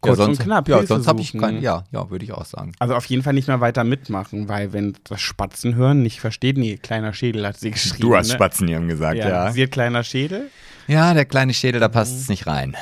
kurz 0.00 0.18
sonst, 0.18 0.38
und 0.40 0.44
knapp. 0.44 0.68
Ja, 0.68 0.78
Hilfe 0.78 0.94
sonst 0.94 1.06
habe 1.06 1.20
ich 1.20 1.32
keinen, 1.32 1.62
ja, 1.62 1.84
ja, 1.90 2.10
würde 2.10 2.24
ich 2.24 2.32
auch 2.32 2.44
sagen. 2.44 2.72
Also 2.78 2.94
auf 2.94 3.06
jeden 3.06 3.22
Fall 3.22 3.32
nicht 3.32 3.48
mehr 3.48 3.60
weiter 3.60 3.84
mitmachen, 3.84 4.48
weil 4.48 4.72
wenn 4.72 4.94
das 5.04 5.20
Spatzenhören 5.20 6.02
nicht 6.02 6.20
versteht, 6.20 6.58
nee, 6.58 6.76
kleiner 6.76 7.14
Schädel 7.14 7.46
hat 7.46 7.58
sie 7.58 7.70
geschrieben. 7.70 8.00
Du 8.00 8.16
hast 8.16 8.28
ne? 8.28 8.34
Spatzenhirn 8.34 8.88
gesagt, 8.88 9.16
Ja, 9.16 9.28
ja. 9.28 9.52
sie 9.52 9.62
hat 9.62 9.70
kleiner 9.70 10.04
Schädel. 10.04 10.50
Ja, 10.88 11.14
der 11.14 11.24
kleine 11.24 11.54
Schädel, 11.54 11.80
da 11.80 11.88
passt 11.88 12.18
es 12.18 12.28
nicht 12.28 12.46
rein. 12.46 12.76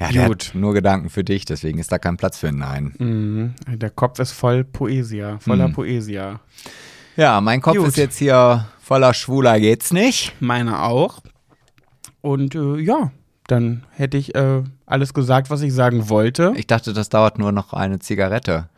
Ja, 0.00 0.10
der 0.10 0.26
Gut. 0.26 0.48
hat 0.48 0.54
nur 0.54 0.74
Gedanken 0.74 1.08
für 1.08 1.22
dich, 1.24 1.44
deswegen 1.44 1.78
ist 1.78 1.92
da 1.92 1.98
kein 1.98 2.16
Platz 2.16 2.38
für 2.38 2.48
ein 2.48 2.58
Nein. 2.58 2.94
Mhm. 2.98 3.54
Der 3.78 3.90
Kopf 3.90 4.18
ist 4.18 4.32
voll 4.32 4.64
Poesia, 4.64 5.38
voller 5.38 5.68
Mhm. 5.68 5.72
Poesia. 5.72 6.40
Ja, 7.16 7.40
mein 7.40 7.60
Kopf 7.60 7.76
Gut. 7.76 7.86
ist 7.88 7.96
jetzt 7.96 8.18
hier 8.18 8.66
voller 8.80 9.14
Schwuler 9.14 9.60
geht's 9.60 9.92
nicht. 9.92 10.34
Meiner 10.40 10.82
auch. 10.84 11.20
Und 12.22 12.54
äh, 12.56 12.78
ja, 12.80 13.12
dann 13.46 13.84
hätte 13.92 14.16
ich 14.16 14.34
äh, 14.34 14.62
alles 14.86 15.14
gesagt, 15.14 15.48
was 15.50 15.62
ich 15.62 15.72
sagen 15.72 16.08
wollte. 16.08 16.52
Ich 16.56 16.66
dachte, 16.66 16.92
das 16.92 17.08
dauert 17.08 17.38
nur 17.38 17.52
noch 17.52 17.72
eine 17.72 17.98
Zigarette. 18.00 18.68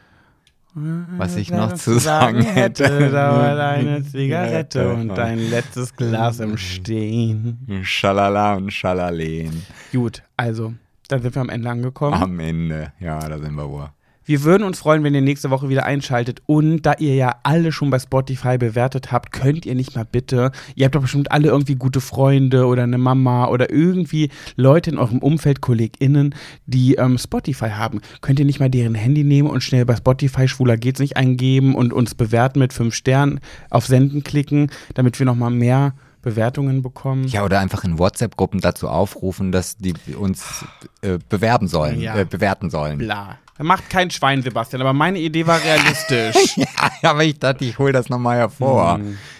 Was 0.75 1.37
ich 1.37 1.51
noch 1.51 1.73
zu 1.73 1.99
sagen 1.99 2.43
hätte. 2.43 3.09
dauert 3.11 3.59
eine 3.59 4.03
Zigarette 4.05 4.81
Zigarette. 4.81 4.93
und 4.93 5.09
dein 5.17 5.39
letztes 5.49 5.97
Glas 5.97 6.39
im 6.41 6.59
Stehen. 6.59 7.67
Schalala 7.83 8.57
und 8.57 8.71
Schalaleen. 8.71 9.63
Gut, 9.93 10.23
also, 10.37 10.75
dann 11.09 11.23
sind 11.23 11.35
wir 11.35 11.43
am 11.43 11.49
Ende 11.49 11.71
angekommen. 11.71 12.15
Am 12.15 12.39
Ende. 12.41 12.93
Ja, 13.01 13.19
da 13.19 13.39
sind 13.39 13.55
wir 13.55 13.69
wohl. 13.69 13.91
Wir 14.29 14.43
würden 14.43 14.65
uns 14.65 14.81
freuen, 14.81 15.05
wenn 15.05 15.15
ihr 15.15 15.21
nächste 15.21 15.51
Woche 15.51 15.69
wieder 15.69 15.85
einschaltet. 15.85 16.43
Und 16.47 16.83
da 16.83 16.95
ihr 16.99 17.15
ja 17.15 17.37
alle 17.45 17.71
schon 17.71 17.91
bei 17.91 18.01
Spotify 18.01 18.59
bewertet 18.59 19.13
habt, 19.13 19.31
könnt 19.31 19.65
ihr 19.65 19.77
nicht 19.77 19.95
mal 19.95 20.05
bitte, 20.05 20.51
ihr 20.75 20.85
habt 20.85 20.97
doch 20.97 21.03
bestimmt 21.03 21.31
alle 21.31 21.47
irgendwie 21.47 21.77
gute 21.77 22.01
Freunde 22.01 22.67
oder 22.67 22.83
eine 22.83 22.99
Mama 22.99 23.47
oder 23.47 23.71
irgendwie 23.71 24.31
Leute 24.57 24.91
in 24.91 24.99
eurem 24.99 25.19
Umfeld, 25.19 25.61
KollegInnen, 25.61 26.35
die 26.67 26.97
ähm, 26.97 27.19
Spotify 27.19 27.69
haben. 27.71 28.01
Könnt 28.21 28.41
ihr 28.41 28.47
nicht 28.47 28.59
mal 28.59 28.69
deren 28.69 28.97
Handy 28.97 29.23
nehmen 29.23 29.49
und 29.49 29.63
schnell 29.63 29.87
bei 29.87 29.95
Spotify 29.95 30.49
Schwuler 30.49 30.77
geht's 30.77 30.99
nicht 30.99 31.17
eingeben 31.17 31.77
und 31.77 31.93
uns 31.93 32.17
bewerten 32.17 32.59
mit 32.59 32.73
fünf 32.73 32.97
Sternen, 32.97 33.39
auf 33.71 33.87
Senden 33.87 34.25
klicken, 34.25 34.73
damit 34.95 35.21
wir 35.21 35.27
nochmal 35.27 35.53
mehr 35.53 35.95
Bewertungen 36.27 36.83
bekommen. 36.83 37.29
Ja, 37.29 37.45
oder 37.45 37.61
einfach 37.61 37.85
in 37.85 38.01
WhatsApp-Gruppen 38.01 38.61
dazu 38.61 38.89
aufrufen, 38.89 39.53
dass 39.53 39.77
die 39.77 39.95
uns 40.19 40.65
äh, 41.03 41.19
bewerben 41.29 41.69
sollen, 41.69 42.01
Ja. 42.01 42.17
äh, 42.19 42.25
bewerten 42.25 42.69
sollen. 42.69 42.99
Bla. 42.99 43.39
Macht 43.59 43.89
kein 43.89 44.11
Schwein, 44.11 44.43
Sebastian, 44.43 44.83
aber 44.83 44.93
meine 44.93 45.21
Idee 45.21 45.47
war 45.47 45.61
realistisch. 45.63 46.57
Ja, 47.03 47.11
aber 47.11 47.23
ich 47.25 47.39
dachte, 47.39 47.65
ich 47.65 47.79
hole 47.79 47.93
das 47.93 48.09
nochmal 48.09 48.39
hervor. 48.39 48.99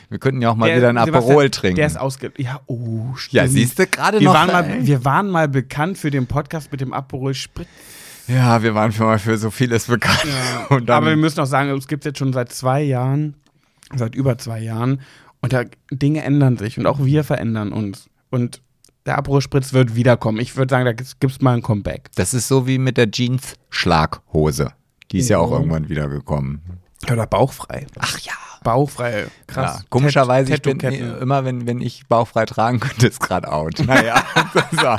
Wir 0.09 0.19
könnten 0.19 0.41
ja 0.43 0.51
auch 0.51 0.55
mal 0.55 0.67
Der- 0.69 0.77
wieder 0.77 0.89
ein 0.91 0.97
Aperol 0.99 1.51
trinken. 1.51 1.77
Der 1.77 1.87
ist 1.89 1.99
ausge... 1.99 2.33
Ja, 2.39 2.61
oh, 2.67 3.15
stimmt. 3.17 3.33
ja, 3.35 3.49
siehst 3.49 3.79
du, 3.81 3.87
gerade 3.89 4.21
wir 4.21 4.27
noch. 4.29 4.35
waren, 4.35 4.53
mal, 4.53 4.87
wir 4.87 5.05
waren 5.05 5.29
mal 5.29 5.49
bekannt 5.49 5.99
für 5.99 6.11
den 6.13 6.27
Podcast 6.29 6.71
mit 6.71 6.81
dem 6.81 6.93
Aperol 6.93 7.35
Spritz. 7.35 7.67
ja, 8.29 8.63
wir 8.63 8.75
waren 8.77 8.93
schon 8.93 9.07
mal 9.07 9.19
für 9.19 9.37
so 9.39 9.51
vieles 9.51 9.87
bekannt. 9.87 10.25
Dann, 10.71 10.89
Aber 10.91 11.07
wir 11.09 11.17
müssen 11.17 11.41
auch 11.41 11.47
sagen, 11.47 11.71
es 11.71 11.89
gibt 11.89 12.05
jetzt 12.05 12.19
schon 12.19 12.33
seit 12.33 12.53
zwei 12.53 12.83
Jahren, 12.83 13.35
seit 13.95 14.15
über 14.15 14.39
zwei 14.39 14.61
Jahren. 14.61 15.01
Und 15.43 15.53
da 15.53 15.65
Dinge 15.91 16.23
ändern 16.25 16.57
sich 16.57 16.79
und 16.79 16.87
auch 16.87 17.05
wir 17.05 17.23
verändern 17.25 17.73
uns. 17.73 18.09
Und 18.31 18.61
der 19.05 19.19
Aperol 19.19 19.41
Spritz 19.41 19.73
wird 19.73 19.95
wiederkommen. 19.95 20.39
Ich 20.41 20.57
würde 20.57 20.71
sagen, 20.73 20.85
da 20.85 20.93
gibt 20.93 21.25
es 21.25 21.41
mal 21.41 21.55
ein 21.55 21.63
Comeback. 21.63 22.11
das 22.17 22.35
ist 22.35 22.49
so 22.49 22.67
wie 22.67 22.79
mit 22.79 22.97
der 22.97 23.11
Jeans-Schlaghose. 23.11 24.73
Die 25.13 25.19
ist 25.19 25.29
ja 25.29 25.39
auch 25.39 25.51
Oh. 25.53 25.57
irgendwann 25.59 25.89
wiedergekommen. 25.89 26.61
Oder 27.11 27.27
bauchfrei. 27.27 27.87
Ach 27.99 28.19
ja. 28.21 28.33
Bauchfrei. 28.65 29.27
Krass. 29.47 29.79
Ja, 29.79 29.85
komischerweise, 29.91 30.53
ich 30.55 30.63
bin 30.63 30.81
immer, 30.81 31.45
wenn, 31.45 31.69
wenn 31.69 31.81
ich 31.81 32.09
bauchfrei 32.09 32.47
tragen 32.47 32.81
könnte, 32.81 33.07
ist 33.07 33.21
gerade 33.21 33.53
out. 33.53 33.75
Naja. 33.87 34.25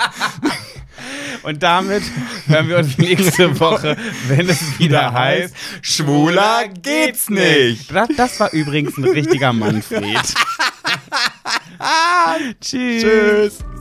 Und 1.43 1.63
damit 1.63 2.03
hören 2.47 2.69
wir 2.69 2.77
uns 2.77 2.97
nächste 2.97 3.59
Woche, 3.59 3.97
wenn 4.27 4.49
es 4.49 4.79
wieder 4.79 5.13
heißt, 5.13 5.53
Schwuler 5.81 6.67
geht's 6.67 7.29
nicht. 7.29 7.93
Das, 7.93 8.09
das 8.15 8.39
war 8.39 8.53
übrigens 8.53 8.97
ein 8.97 9.03
richtiger 9.05 9.53
Manfred. 9.53 10.21
Tschüss. 12.61 13.03
Tschüss. 13.03 13.76